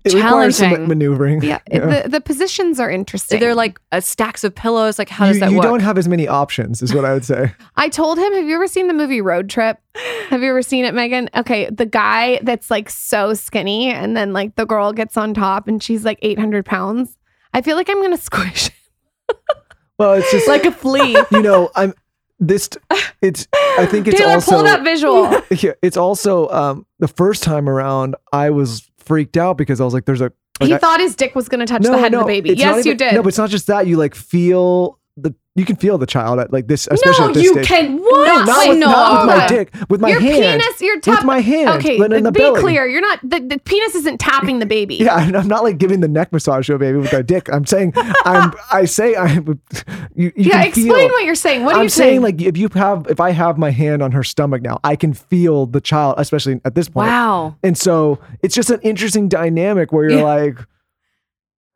It 0.04 0.12
requires 0.14 0.56
some 0.56 0.70
challenging. 0.70 0.88
maneuvering. 0.88 1.42
Yeah. 1.42 1.60
it- 1.66 1.78
The 2.02 2.08
the 2.08 2.20
positions 2.20 2.80
are 2.80 2.90
interesting. 2.90 3.38
They're 3.38 3.54
like 3.54 3.78
uh, 3.92 4.00
stacks 4.00 4.42
of 4.42 4.52
pillows. 4.52 4.98
Like, 4.98 5.08
how 5.10 5.26
you 5.26 5.32
does 5.34 5.40
that 5.40 5.50
you 5.52 5.58
work? 5.58 5.62
You 5.64 5.70
don't 5.70 5.80
have 5.82 5.96
as 5.96 6.08
many 6.08 6.26
options, 6.26 6.82
is 6.82 6.92
what 6.92 7.04
I 7.04 7.12
would 7.14 7.24
say. 7.24 7.52
I 7.76 7.88
told 7.88 8.18
him, 8.18 8.32
have 8.32 8.46
you 8.48 8.56
ever 8.56 8.66
seen 8.66 8.88
the 8.88 8.94
movie 8.94 9.20
Road 9.20 9.48
Trip? 9.48 9.78
Have 10.30 10.42
you 10.42 10.50
ever 10.50 10.62
seen 10.62 10.84
it, 10.84 10.94
Megan? 10.94 11.30
Okay, 11.36 11.70
the 11.70 11.86
guy 11.86 12.40
that's 12.42 12.68
like 12.68 12.90
so 12.90 13.32
skinny, 13.32 13.92
and 13.92 14.16
then 14.16 14.32
like 14.32 14.56
the 14.56 14.66
girl 14.66 14.92
gets 14.92 15.16
on 15.16 15.34
top 15.34 15.68
and 15.68 15.80
she's 15.80 16.04
like 16.04 16.18
800 16.20 16.66
pounds. 16.66 17.16
I 17.54 17.62
feel 17.62 17.76
like 17.76 17.88
I'm 17.88 18.02
gonna 18.02 18.16
squish 18.30 18.70
Well, 20.02 20.14
it's 20.14 20.32
just 20.32 20.48
like 20.48 20.64
a 20.64 20.72
flea. 20.72 21.16
you 21.30 21.42
know, 21.42 21.70
I'm 21.76 21.94
this. 22.40 22.68
It's. 23.20 23.46
I 23.78 23.86
think 23.86 24.08
it's 24.08 24.18
Taylor, 24.18 24.32
also. 24.32 24.50
pull 24.50 24.62
that 24.64 24.82
visual. 24.82 25.30
Yeah, 25.62 25.74
it's 25.80 25.96
also 25.96 26.48
um, 26.48 26.86
the 26.98 27.06
first 27.06 27.44
time 27.44 27.68
around. 27.68 28.16
I 28.32 28.50
was 28.50 28.90
freaked 28.96 29.36
out 29.36 29.56
because 29.56 29.80
I 29.80 29.84
was 29.84 29.94
like, 29.94 30.04
"There's 30.06 30.20
a." 30.20 30.32
Like, 30.60 30.68
he 30.68 30.74
I- 30.74 30.78
thought 30.78 30.98
his 30.98 31.14
dick 31.14 31.36
was 31.36 31.48
gonna 31.48 31.66
touch 31.66 31.82
the 31.82 31.96
head 31.96 32.14
of 32.14 32.20
the 32.20 32.26
baby. 32.26 32.54
Yes, 32.54 32.84
you 32.84 32.94
did. 32.96 33.14
No, 33.14 33.22
but 33.22 33.28
it's 33.28 33.38
not 33.38 33.50
just 33.50 33.68
that. 33.68 33.86
You 33.86 33.96
like 33.96 34.16
feel 34.16 34.98
the. 35.16 35.34
You 35.54 35.66
can 35.66 35.76
feel 35.76 35.98
the 35.98 36.06
child 36.06 36.38
at 36.40 36.50
like 36.50 36.66
this, 36.66 36.88
especially 36.90 37.24
no, 37.24 37.28
at 37.28 37.34
this 37.34 37.42
you 37.44 37.52
stage. 37.52 37.66
can. 37.66 37.98
What? 37.98 38.26
No, 38.26 38.44
not, 38.44 38.58
Wait, 38.60 38.68
with, 38.70 38.78
no. 38.78 38.86
not 38.86 39.26
with 39.26 39.36
my 39.36 39.46
dick. 39.46 39.74
With 39.90 40.00
my 40.00 40.08
your 40.08 40.20
hand. 40.20 40.62
penis, 40.62 40.80
you're 40.80 40.96
with 40.96 41.04
tapping. 41.04 41.26
my 41.26 41.40
hand. 41.40 41.68
Okay, 41.78 41.98
but 41.98 42.10
in 42.10 42.22
the 42.24 42.32
be 42.32 42.38
belly. 42.40 42.58
clear. 42.60 42.86
You're 42.86 43.02
not. 43.02 43.18
The, 43.22 43.38
the 43.40 43.58
penis 43.58 43.94
isn't 43.96 44.18
tapping 44.18 44.60
the 44.60 44.66
baby. 44.66 44.96
Yeah, 45.02 45.14
I'm 45.16 45.48
not 45.48 45.62
like 45.62 45.76
giving 45.76 46.00
the 46.00 46.08
neck 46.08 46.32
massage 46.32 46.68
to 46.68 46.74
a 46.74 46.78
baby 46.78 46.96
with 46.96 47.12
my 47.12 47.20
dick. 47.20 47.52
I'm 47.52 47.66
saying 47.66 47.92
I'm. 48.24 48.54
I 48.72 48.86
say 48.86 49.14
I'm. 49.14 49.60
You, 50.14 50.32
you 50.36 50.44
Yeah, 50.44 50.60
can 50.60 50.68
explain 50.68 50.86
feel, 50.86 51.08
what 51.08 51.24
you're 51.24 51.34
saying. 51.34 51.64
What 51.64 51.74
are 51.74 51.78
I'm 51.80 51.82
you 51.84 51.88
saying 51.90 52.22
like 52.22 52.40
if 52.40 52.56
you 52.56 52.68
have 52.72 53.06
if 53.10 53.20
I 53.20 53.32
have 53.32 53.58
my 53.58 53.70
hand 53.70 54.02
on 54.02 54.12
her 54.12 54.22
stomach 54.24 54.62
now, 54.62 54.80
I 54.82 54.96
can 54.96 55.12
feel 55.12 55.66
the 55.66 55.82
child, 55.82 56.14
especially 56.16 56.62
at 56.64 56.74
this 56.74 56.88
point. 56.88 57.08
Wow. 57.08 57.56
And 57.62 57.76
so 57.76 58.18
it's 58.42 58.54
just 58.54 58.70
an 58.70 58.80
interesting 58.80 59.28
dynamic 59.28 59.92
where 59.92 60.08
you're 60.08 60.20
Yeah. 60.20 60.24
like, 60.24 60.58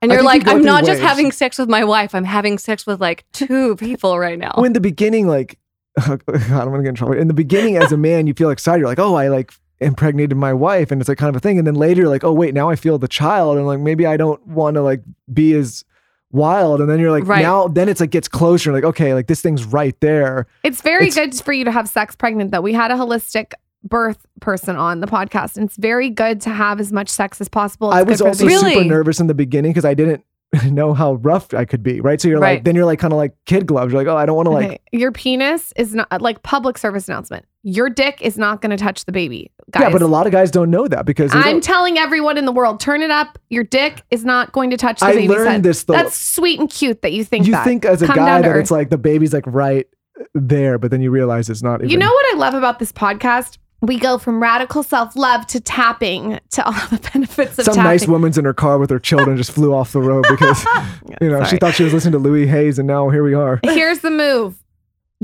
And 0.03 0.11
you're 0.13 0.21
think 0.23 0.45
you 0.45 0.51
like, 0.51 0.57
I'm 0.57 0.63
not 0.63 0.85
just 0.85 1.01
waves. 1.01 1.09
having 1.09 1.33
sex 1.33 1.59
with 1.59 1.69
my 1.69 1.83
wife. 1.85 2.15
I'm 2.15 2.25
having 2.25 2.59
sex 2.59 2.87
with 2.87 3.01
like 3.01 3.25
two 3.33 3.77
people 3.77 4.19
right 4.19 4.39
now. 4.39 4.53
well, 4.57 4.65
in 4.67 4.73
the 4.75 4.81
beginning, 4.81 5.27
like, 5.27 5.59
God, 6.07 6.21
I'm 6.29 6.47
gonna 6.71 6.83
get 6.83 6.91
in 6.91 6.95
trouble. 6.95 7.15
In 7.15 7.29
the 7.29 7.35
beginning, 7.35 7.77
as 7.77 7.93
a 7.93 7.97
man, 7.97 8.27
you 8.27 8.35
feel 8.35 8.51
excited. 8.51 8.81
You're 8.81 8.89
like, 8.89 8.99
oh, 8.99 9.15
I 9.15 9.29
like 9.29 9.53
impregnated 9.81 10.37
my 10.37 10.53
wife, 10.53 10.91
and 10.91 11.01
it's 11.01 11.09
like 11.09 11.19
kind 11.19 11.31
of 11.31 11.37
a 11.37 11.41
thing. 11.41 11.59
And 11.59 11.67
then 11.67 11.75
later, 11.75 12.09
like, 12.09 12.25
oh, 12.25 12.33
wait, 12.33 12.53
now 12.55 12.69
I 12.69 12.77
feel 12.77 12.99
the 12.99 13.09
child, 13.09 13.57
and 13.57 13.67
like 13.67 13.81
maybe 13.81 14.05
I 14.07 14.17
don't 14.19 14.47
want 14.47 14.75
to 14.75 14.83
like 14.83 15.03
be 15.33 15.55
as 15.55 15.85
wild. 16.33 16.81
And 16.83 16.91
then 16.91 16.99
you're 17.01 17.11
like, 17.11 17.27
Right. 17.27 17.41
now, 17.43 17.69
then 17.69 17.89
it's 17.89 18.01
like 18.01 18.11
gets 18.11 18.29
closer. 18.29 18.73
Like, 18.73 18.85
okay, 18.85 19.15
like 19.15 19.27
this 19.29 19.41
thing's 19.41 19.65
right 19.65 19.99
there. 20.01 20.47
It's 20.63 20.83
very 20.83 21.09
It's- 21.09 21.15
good 21.15 21.43
for 21.45 21.55
you 21.55 21.65
to 21.65 21.73
have 21.73 21.89
sex 21.89 22.15
pregnant, 22.15 22.51
though. 22.51 22.61
We 22.61 22.75
had 22.75 22.91
a 22.91 22.95
holistic 22.95 23.53
birth 23.89 24.27
person 24.41 24.77
on 24.77 25.01
the 25.01 25.07
podcast, 25.07 25.57
and 25.57 25.67
it's 25.67 25.77
very 25.77 26.11
good 26.11 26.41
to 26.43 26.51
have 26.51 26.81
as 26.81 26.93
much 26.93 27.09
sex 27.09 27.41
as 27.41 27.49
possible. 27.49 27.91
It's 27.91 27.99
I 27.99 28.03
was 28.03 28.21
also 28.21 28.45
baby. 28.45 28.55
Really? 28.55 28.75
super 28.75 28.85
nervous 28.85 29.21
in 29.21 29.27
the 29.27 29.35
beginning 29.35 29.73
because 29.73 29.85
I 29.85 29.95
didn't 29.95 30.25
know 30.65 30.95
how 30.95 31.15
rough 31.15 31.53
I 31.55 31.65
could 31.65 31.83
be. 31.83 32.01
Right. 32.01 32.21
So 32.21 32.29
you're 32.29 32.39
like, 32.39 32.65
then 32.65 32.75
you're 32.75 32.85
like 32.85 32.99
kind 32.99 33.13
of 33.13 33.17
like 33.17 33.35
kid 33.47 33.67
gloves. 33.67 33.93
You're 33.93 34.03
like, 34.03 34.13
oh, 34.13 34.17
I 34.17 34.27
don't 34.27 34.37
want 34.37 34.47
to 34.47 34.51
like 34.51 34.67
Okay, 34.67 34.81
your 34.93 35.13
penis 35.13 35.73
is 35.77 35.95
not 35.95 36.23
like 36.23 36.43
public 36.43 36.79
service 36.79 37.09
announcement. 37.09 37.45
Your 37.63 37.91
dick 37.91 38.23
is 38.23 38.39
not 38.39 38.63
going 38.63 38.71
to 38.71 38.77
touch 38.77 39.07
the 39.07 39.13
baby, 39.13 39.51
guys. 39.73 39.83
Yeah, 39.83 39.91
but 39.91 40.01
a 40.01 40.07
lot 40.07 40.27
of 40.27 40.33
guys 40.33 40.53
don't 40.53 40.71
know 40.71 40.87
that 40.87 41.05
because 41.05 41.33
I'm 41.35 41.61
telling 41.61 41.99
everyone 41.99 42.39
in 42.39 42.45
the 42.45 42.53
world, 42.53 42.79
turn 42.79 43.03
it 43.03 43.11
up. 43.11 43.41
Your 43.51 43.65
dick 43.65 44.03
is 44.13 44.25
not 44.25 44.53
going 44.53 44.71
to 44.71 44.77
touch 44.77 45.01
the 45.01 45.07
baby. 45.07 45.19
I 45.19 45.21
baby's 45.23 45.37
learned 45.37 45.51
head. 45.51 45.63
this, 45.65 45.83
though. 45.83 45.95
That's 45.95 46.19
sweet 46.19 46.61
and 46.61 46.71
cute 46.71 47.03
that 47.03 47.13
you 47.13 47.25
think 47.25 47.47
you 47.47 47.53
that. 47.53 47.65
think 47.65 47.85
as 47.85 48.03
a 48.03 48.07
Come 48.07 48.17
guy 48.17 48.27
down 48.27 48.43
to 48.43 48.49
that 48.51 48.59
it's 48.59 48.71
like 48.71 48.91
the 48.91 48.99
baby's 48.99 49.33
like 49.33 49.47
right 49.49 49.87
there, 50.33 50.79
but 50.79 50.93
then 50.93 51.01
you 51.01 51.11
realize 51.11 51.51
it's 51.51 51.63
not. 51.63 51.81
Even. 51.81 51.91
You 51.91 51.97
know 51.97 52.11
what 52.13 52.35
I 52.35 52.39
love 52.39 52.55
about 52.55 52.79
this 52.79 52.93
podcast? 52.93 53.59
We 53.83 53.99
go 53.99 54.17
from 54.19 54.43
radical 54.43 54.83
self 54.83 55.15
love 55.17 55.47
to 55.49 55.61
tapping 55.61 56.41
to 56.53 56.65
all 56.67 56.73
the 56.91 57.11
benefits 57.13 57.59
of 57.59 57.65
Some 57.67 57.75
tapping. 57.75 57.85
nice 57.91 58.07
woman's 58.09 58.39
in 58.39 58.45
her 58.45 58.55
car 58.55 58.79
with 58.79 58.91
her 58.91 58.99
children 58.99 59.37
just 59.37 59.51
flew 59.53 59.75
off 59.75 59.93
the 59.93 60.01
road 60.01 60.25
because 60.31 60.65
you 61.21 61.29
know 61.29 61.45
she 61.45 61.57
thought 61.59 61.75
she 61.75 61.85
was 61.85 61.93
listening 61.93 62.13
to 62.13 62.19
Louise 62.19 62.49
Hay's, 62.49 62.79
and 62.79 62.87
now 62.89 63.09
here 63.11 63.23
we 63.23 63.35
are. 63.35 63.61
Here's 63.65 64.01
the 64.01 64.11
move 64.11 64.57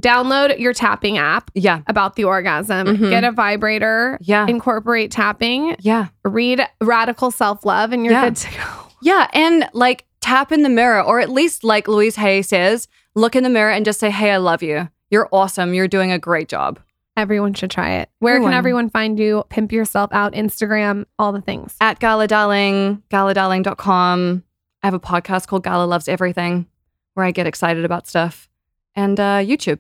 download 0.01 0.59
your 0.59 0.73
tapping 0.73 1.19
app 1.19 1.51
yeah. 1.55 1.83
about 1.87 2.17
the 2.17 2.25
orgasm, 2.25 2.87
Mhm. 2.87 3.11
get 3.11 3.25
a 3.25 3.31
vibrator, 3.33 4.17
Yeah. 4.23 4.47
incorporate 4.47 5.11
tapping, 5.11 5.77
Yeah. 5.81 6.07
read 6.25 6.67
Radical 6.81 7.31
Self 7.31 7.65
Love, 7.67 7.93
and 7.93 8.03
you're 8.05 8.15
Yeah. 8.15 8.25
good 8.25 8.37
to 8.37 8.51
go. 8.57 8.65
Yeah. 9.03 9.27
And 9.35 9.69
like 9.75 10.07
tap 10.23 10.51
in 10.53 10.63
the 10.63 10.69
mirror, 10.71 11.03
or 11.03 11.21
at 11.21 11.29
least 11.29 11.63
like 11.63 11.89
Louise 11.89 12.17
Hay 12.17 12.41
says, 12.41 12.89
look 13.15 13.37
in 13.37 13.43
the 13.43 13.51
mirror 13.51 13.71
and 13.71 13.85
just 13.85 14.01
say, 14.01 14.11
Hey, 14.11 14.31
I 14.31 14.37
love 14.39 14.63
you. 14.63 14.89
You're 15.11 15.29
awesome. 15.31 15.75
You're 15.75 15.89
doing 15.89 16.11
a 16.13 16.19
great 16.19 16.49
job. 16.49 16.79
Everyone 17.17 17.53
should 17.55 17.71
try 17.71 17.97
it. 17.97 18.11
Where 18.21 18.35
Everyone. 18.35 18.53
can 18.53 18.59
everyone 18.59 18.91
find 18.91 19.19
you? 19.19 19.45
Pimp 19.51 19.71
yourself 19.73 20.11
out, 20.13 20.33
Instagram, 20.33 21.05
all 21.19 21.33
the 21.33 21.43
things. 21.43 21.77
At 21.81 21.99
Gala 22.01 22.27
Darling, 22.27 23.03
galadarling.com. 23.11 24.43
I 24.83 24.87
have 24.87 24.95
a 24.95 25.01
podcast 25.01 25.47
called 25.47 25.63
Gala 25.65 25.85
Loves 25.85 26.09
Everything 26.09 26.67
where 27.15 27.27
I 27.27 27.31
get 27.31 27.47
excited 27.47 27.85
about 27.85 28.07
stuff. 28.07 28.49
And 28.95 29.19
uh, 29.19 29.39
YouTube. 29.39 29.79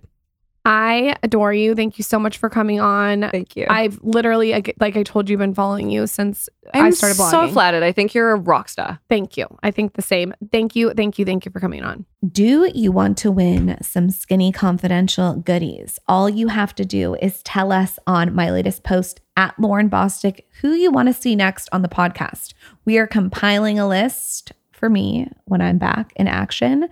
I 0.65 1.17
adore 1.23 1.53
you. 1.53 1.75
Thank 1.75 1.99
you 1.99 2.05
so 2.05 2.19
much 2.19 2.39
for 2.39 2.49
coming 2.49 2.81
on. 2.81 3.29
Thank 3.31 3.57
you. 3.57 3.67
I've 3.69 3.99
literally, 4.03 4.53
like 4.53 4.75
like 4.79 4.97
I 4.97 5.03
told 5.03 5.29
you, 5.29 5.37
been 5.37 5.55
following 5.55 5.91
you 5.91 6.07
since 6.07 6.49
I'm 6.73 6.87
I 6.87 6.91
started 6.91 7.19
blogging. 7.19 7.31
so 7.31 7.49
flattered. 7.49 7.83
I 7.83 7.91
think 7.91 8.15
you're 8.15 8.31
a 8.31 8.37
rock 8.37 8.69
star. 8.69 9.01
Thank 9.09 9.37
you. 9.37 9.47
I 9.63 9.73
think 9.73 9.95
the 9.95 10.03
same. 10.03 10.33
Thank 10.53 10.77
you. 10.77 10.93
Thank 10.95 11.19
you. 11.19 11.25
Thank 11.25 11.45
you 11.45 11.51
for 11.51 11.59
coming 11.59 11.83
on. 11.83 12.07
Do 12.31 12.71
you 12.73 12.93
want 12.93 13.19
to 13.19 13.33
win 13.33 13.77
some 13.83 14.11
skinny 14.11 14.53
confidential 14.53 15.35
goodies? 15.35 15.99
All 16.07 16.29
you 16.29 16.49
have 16.49 16.75
to 16.77 16.85
do 16.85 17.17
is 17.17 17.43
tell 17.43 17.73
us 17.73 17.99
on 18.07 18.33
my 18.33 18.51
latest 18.53 18.85
post 18.85 19.21
at 19.37 19.57
Lauryn 19.57 19.91
Bosstick 19.91 20.45
who 20.61 20.73
you 20.73 20.93
want 20.93 21.09
to 21.09 21.13
see 21.13 21.35
next 21.35 21.69
on 21.73 21.83
the 21.83 21.89
podcast. 21.89 22.55
We 22.85 22.99
are 22.99 23.07
compiling 23.09 23.81
a 23.81 23.89
list 23.89 24.53
for 24.71 24.89
me 24.89 25.29
when 25.47 25.61
I'm 25.61 25.79
back 25.79 26.13
in 26.17 26.29
action. 26.29 26.89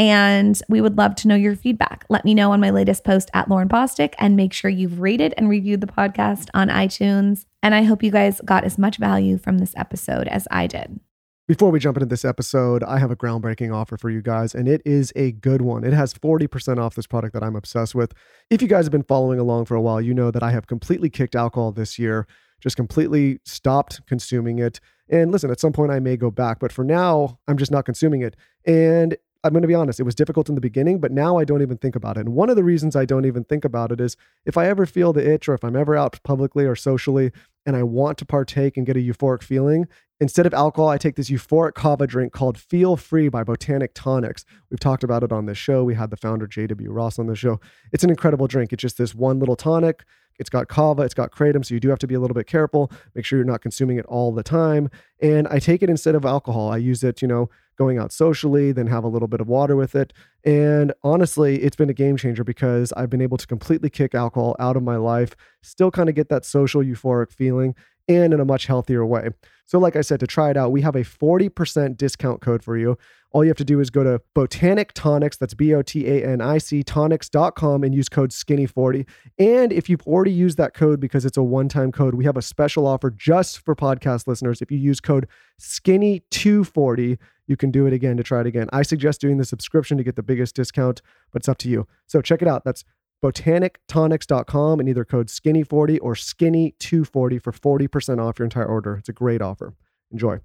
And 0.00 0.58
we 0.66 0.80
would 0.80 0.96
love 0.96 1.14
to 1.16 1.28
know 1.28 1.34
your 1.34 1.54
feedback. 1.54 2.06
Let 2.08 2.24
me 2.24 2.32
know 2.32 2.52
on 2.52 2.60
my 2.60 2.70
latest 2.70 3.04
post 3.04 3.30
at 3.34 3.50
Lauryn 3.50 3.68
Bosstick 3.68 4.14
and 4.16 4.34
make 4.34 4.54
sure 4.54 4.70
you've 4.70 4.98
rated 4.98 5.34
and 5.36 5.46
reviewed 5.46 5.82
the 5.82 5.86
podcast 5.86 6.48
on 6.54 6.70
iTunes. 6.70 7.44
And 7.62 7.74
I 7.74 7.82
hope 7.82 8.02
you 8.02 8.10
guys 8.10 8.40
got 8.42 8.64
as 8.64 8.78
much 8.78 8.96
value 8.96 9.36
from 9.36 9.58
this 9.58 9.74
episode 9.76 10.26
as 10.28 10.48
I 10.50 10.66
did. 10.68 11.00
Before 11.46 11.70
we 11.70 11.80
jump 11.80 11.98
into 11.98 12.06
this 12.06 12.24
episode, 12.24 12.82
I 12.82 12.98
have 12.98 13.10
a 13.10 13.16
groundbreaking 13.16 13.74
offer 13.74 13.98
for 13.98 14.08
you 14.08 14.22
guys, 14.22 14.54
and 14.54 14.66
it 14.66 14.80
is 14.86 15.12
a 15.16 15.32
good 15.32 15.60
one. 15.60 15.84
It 15.84 15.92
has 15.92 16.14
40% 16.14 16.78
off 16.78 16.94
this 16.94 17.06
product 17.06 17.34
that 17.34 17.42
I'm 17.42 17.56
obsessed 17.56 17.94
with. 17.94 18.14
If 18.48 18.62
you 18.62 18.68
guys 18.68 18.86
have 18.86 18.92
been 18.92 19.02
following 19.02 19.38
along 19.38 19.66
for 19.66 19.74
a 19.74 19.82
while, 19.82 20.00
you 20.00 20.14
know 20.14 20.30
that 20.30 20.42
I 20.42 20.50
have 20.52 20.66
completely 20.66 21.10
kicked 21.10 21.34
alcohol 21.34 21.72
this 21.72 21.98
year, 21.98 22.26
just 22.62 22.76
completely 22.76 23.38
stopped 23.44 24.00
consuming 24.06 24.60
it. 24.60 24.80
And 25.10 25.30
listen, 25.30 25.50
at 25.50 25.60
some 25.60 25.72
point 25.72 25.92
I 25.92 25.98
may 25.98 26.16
go 26.16 26.30
back, 26.30 26.58
but 26.58 26.72
for 26.72 26.84
now, 26.84 27.38
I'm 27.48 27.58
just 27.58 27.72
not 27.72 27.84
consuming 27.84 28.22
it. 28.22 28.36
And 28.64 29.16
I'm 29.42 29.52
going 29.52 29.62
to 29.62 29.68
be 29.68 29.74
honest, 29.74 29.98
it 29.98 30.04
was 30.04 30.14
difficult 30.14 30.50
in 30.50 30.54
the 30.54 30.60
beginning, 30.60 31.00
but 31.00 31.12
now 31.12 31.38
I 31.38 31.44
don't 31.44 31.62
even 31.62 31.78
think 31.78 31.96
about 31.96 32.18
it. 32.18 32.20
And 32.20 32.34
one 32.34 32.50
of 32.50 32.56
the 32.56 32.64
reasons 32.64 32.94
I 32.94 33.06
don't 33.06 33.24
even 33.24 33.44
think 33.44 33.64
about 33.64 33.90
it 33.90 34.00
is 34.00 34.16
if 34.44 34.58
I 34.58 34.66
ever 34.66 34.84
feel 34.84 35.12
the 35.12 35.32
itch 35.32 35.48
or 35.48 35.54
if 35.54 35.64
I'm 35.64 35.76
ever 35.76 35.96
out 35.96 36.22
publicly 36.22 36.66
or 36.66 36.76
socially 36.76 37.32
and 37.64 37.74
I 37.74 37.82
want 37.82 38.18
to 38.18 38.26
partake 38.26 38.76
and 38.76 38.84
get 38.84 38.96
a 38.96 39.00
euphoric 39.00 39.42
feeling, 39.42 39.88
instead 40.20 40.44
of 40.44 40.52
alcohol, 40.52 40.90
I 40.90 40.98
take 40.98 41.16
this 41.16 41.30
euphoric 41.30 41.72
kava 41.74 42.06
drink 42.06 42.34
called 42.34 42.58
Feel 42.58 42.96
Free 42.96 43.30
by 43.30 43.42
Botanic 43.42 43.92
Tonics. 43.94 44.44
We've 44.70 44.80
talked 44.80 45.04
about 45.04 45.22
it 45.22 45.32
on 45.32 45.46
this 45.46 45.58
show. 45.58 45.84
We 45.84 45.94
had 45.94 46.10
the 46.10 46.18
founder, 46.18 46.46
J.W. 46.46 46.90
Ross, 46.90 47.18
on 47.18 47.26
the 47.26 47.34
show. 47.34 47.60
It's 47.92 48.04
an 48.04 48.10
incredible 48.10 48.46
drink. 48.46 48.74
It's 48.74 48.82
just 48.82 48.98
this 48.98 49.14
one 49.14 49.38
little 49.38 49.56
tonic. 49.56 50.04
It's 50.38 50.50
got 50.50 50.68
kava, 50.68 51.02
it's 51.02 51.12
got 51.12 51.32
kratom, 51.32 51.64
so 51.64 51.74
you 51.74 51.80
do 51.80 51.90
have 51.90 51.98
to 51.98 52.06
be 52.06 52.14
a 52.14 52.20
little 52.20 52.34
bit 52.34 52.46
careful. 52.46 52.90
Make 53.14 53.26
sure 53.26 53.38
you're 53.38 53.44
not 53.44 53.60
consuming 53.60 53.98
it 53.98 54.06
all 54.06 54.32
the 54.32 54.42
time. 54.42 54.90
And 55.20 55.46
I 55.48 55.58
take 55.58 55.82
it 55.82 55.90
instead 55.90 56.14
of 56.14 56.24
alcohol. 56.24 56.70
I 56.70 56.78
use 56.78 57.04
it, 57.04 57.20
you 57.20 57.28
know, 57.28 57.50
going 57.80 57.98
out 57.98 58.12
socially, 58.12 58.72
then 58.72 58.86
have 58.86 59.04
a 59.04 59.08
little 59.08 59.26
bit 59.26 59.40
of 59.40 59.48
water 59.48 59.74
with 59.74 59.94
it. 59.94 60.12
And 60.44 60.92
honestly, 61.02 61.62
it's 61.62 61.76
been 61.76 61.88
a 61.88 61.94
game 61.94 62.18
changer 62.18 62.44
because 62.44 62.92
I've 62.92 63.08
been 63.08 63.22
able 63.22 63.38
to 63.38 63.46
completely 63.46 63.88
kick 63.88 64.14
alcohol 64.14 64.54
out 64.58 64.76
of 64.76 64.82
my 64.82 64.96
life, 64.96 65.34
still 65.62 65.90
kind 65.90 66.10
of 66.10 66.14
get 66.14 66.28
that 66.28 66.44
social 66.44 66.82
euphoric 66.82 67.32
feeling, 67.32 67.74
and 68.06 68.34
in 68.34 68.40
a 68.40 68.44
much 68.44 68.66
healthier 68.66 69.06
way. 69.06 69.30
So, 69.70 69.78
like 69.78 69.94
I 69.94 70.00
said, 70.00 70.18
to 70.18 70.26
try 70.26 70.50
it 70.50 70.56
out, 70.56 70.72
we 70.72 70.80
have 70.80 70.96
a 70.96 71.04
40% 71.04 71.96
discount 71.96 72.40
code 72.40 72.64
for 72.64 72.76
you. 72.76 72.98
All 73.30 73.44
you 73.44 73.50
have 73.50 73.56
to 73.58 73.64
do 73.64 73.78
is 73.78 73.88
go 73.88 74.02
to 74.02 74.20
Botanic 74.34 74.92
Tonics, 74.94 75.38
that's 75.38 75.54
B 75.54 75.72
O 75.72 75.80
T 75.80 76.08
A 76.08 76.26
N 76.26 76.40
I 76.40 76.58
C 76.58 76.82
tonics.com 76.82 77.84
and 77.84 77.94
use 77.94 78.08
code 78.08 78.30
skinny40. 78.30 79.06
And 79.38 79.72
if 79.72 79.88
you've 79.88 80.02
already 80.08 80.32
used 80.32 80.58
that 80.58 80.74
code 80.74 80.98
because 80.98 81.24
it's 81.24 81.36
a 81.36 81.42
one 81.44 81.68
time 81.68 81.92
code, 81.92 82.16
we 82.16 82.24
have 82.24 82.36
a 82.36 82.42
special 82.42 82.84
offer 82.84 83.12
just 83.12 83.64
for 83.64 83.76
podcast 83.76 84.26
listeners. 84.26 84.60
If 84.60 84.72
you 84.72 84.78
use 84.78 85.00
code 85.00 85.28
skinny240, 85.60 87.18
you 87.46 87.56
can 87.56 87.70
do 87.70 87.86
it 87.86 87.92
again 87.92 88.16
to 88.16 88.24
try 88.24 88.40
it 88.40 88.48
again. 88.48 88.68
I 88.72 88.82
suggest 88.82 89.20
doing 89.20 89.36
the 89.36 89.44
subscription 89.44 89.96
to 89.98 90.02
get 90.02 90.16
the 90.16 90.24
biggest 90.24 90.56
discount, 90.56 91.00
but 91.32 91.42
it's 91.42 91.48
up 91.48 91.58
to 91.58 91.68
you. 91.68 91.86
So 92.08 92.20
check 92.20 92.42
it 92.42 92.48
out. 92.48 92.64
That's 92.64 92.84
botanictonics.com 93.22 94.80
and 94.80 94.88
either 94.88 95.04
code 95.04 95.28
skinny40 95.28 95.98
or 96.00 96.14
skinny240 96.14 97.42
for 97.42 97.52
40% 97.52 98.18
off 98.20 98.38
your 98.38 98.44
entire 98.44 98.66
order. 98.66 98.96
It's 98.96 99.08
a 99.08 99.12
great 99.12 99.42
offer. 99.42 99.74
Enjoy. 100.10 100.40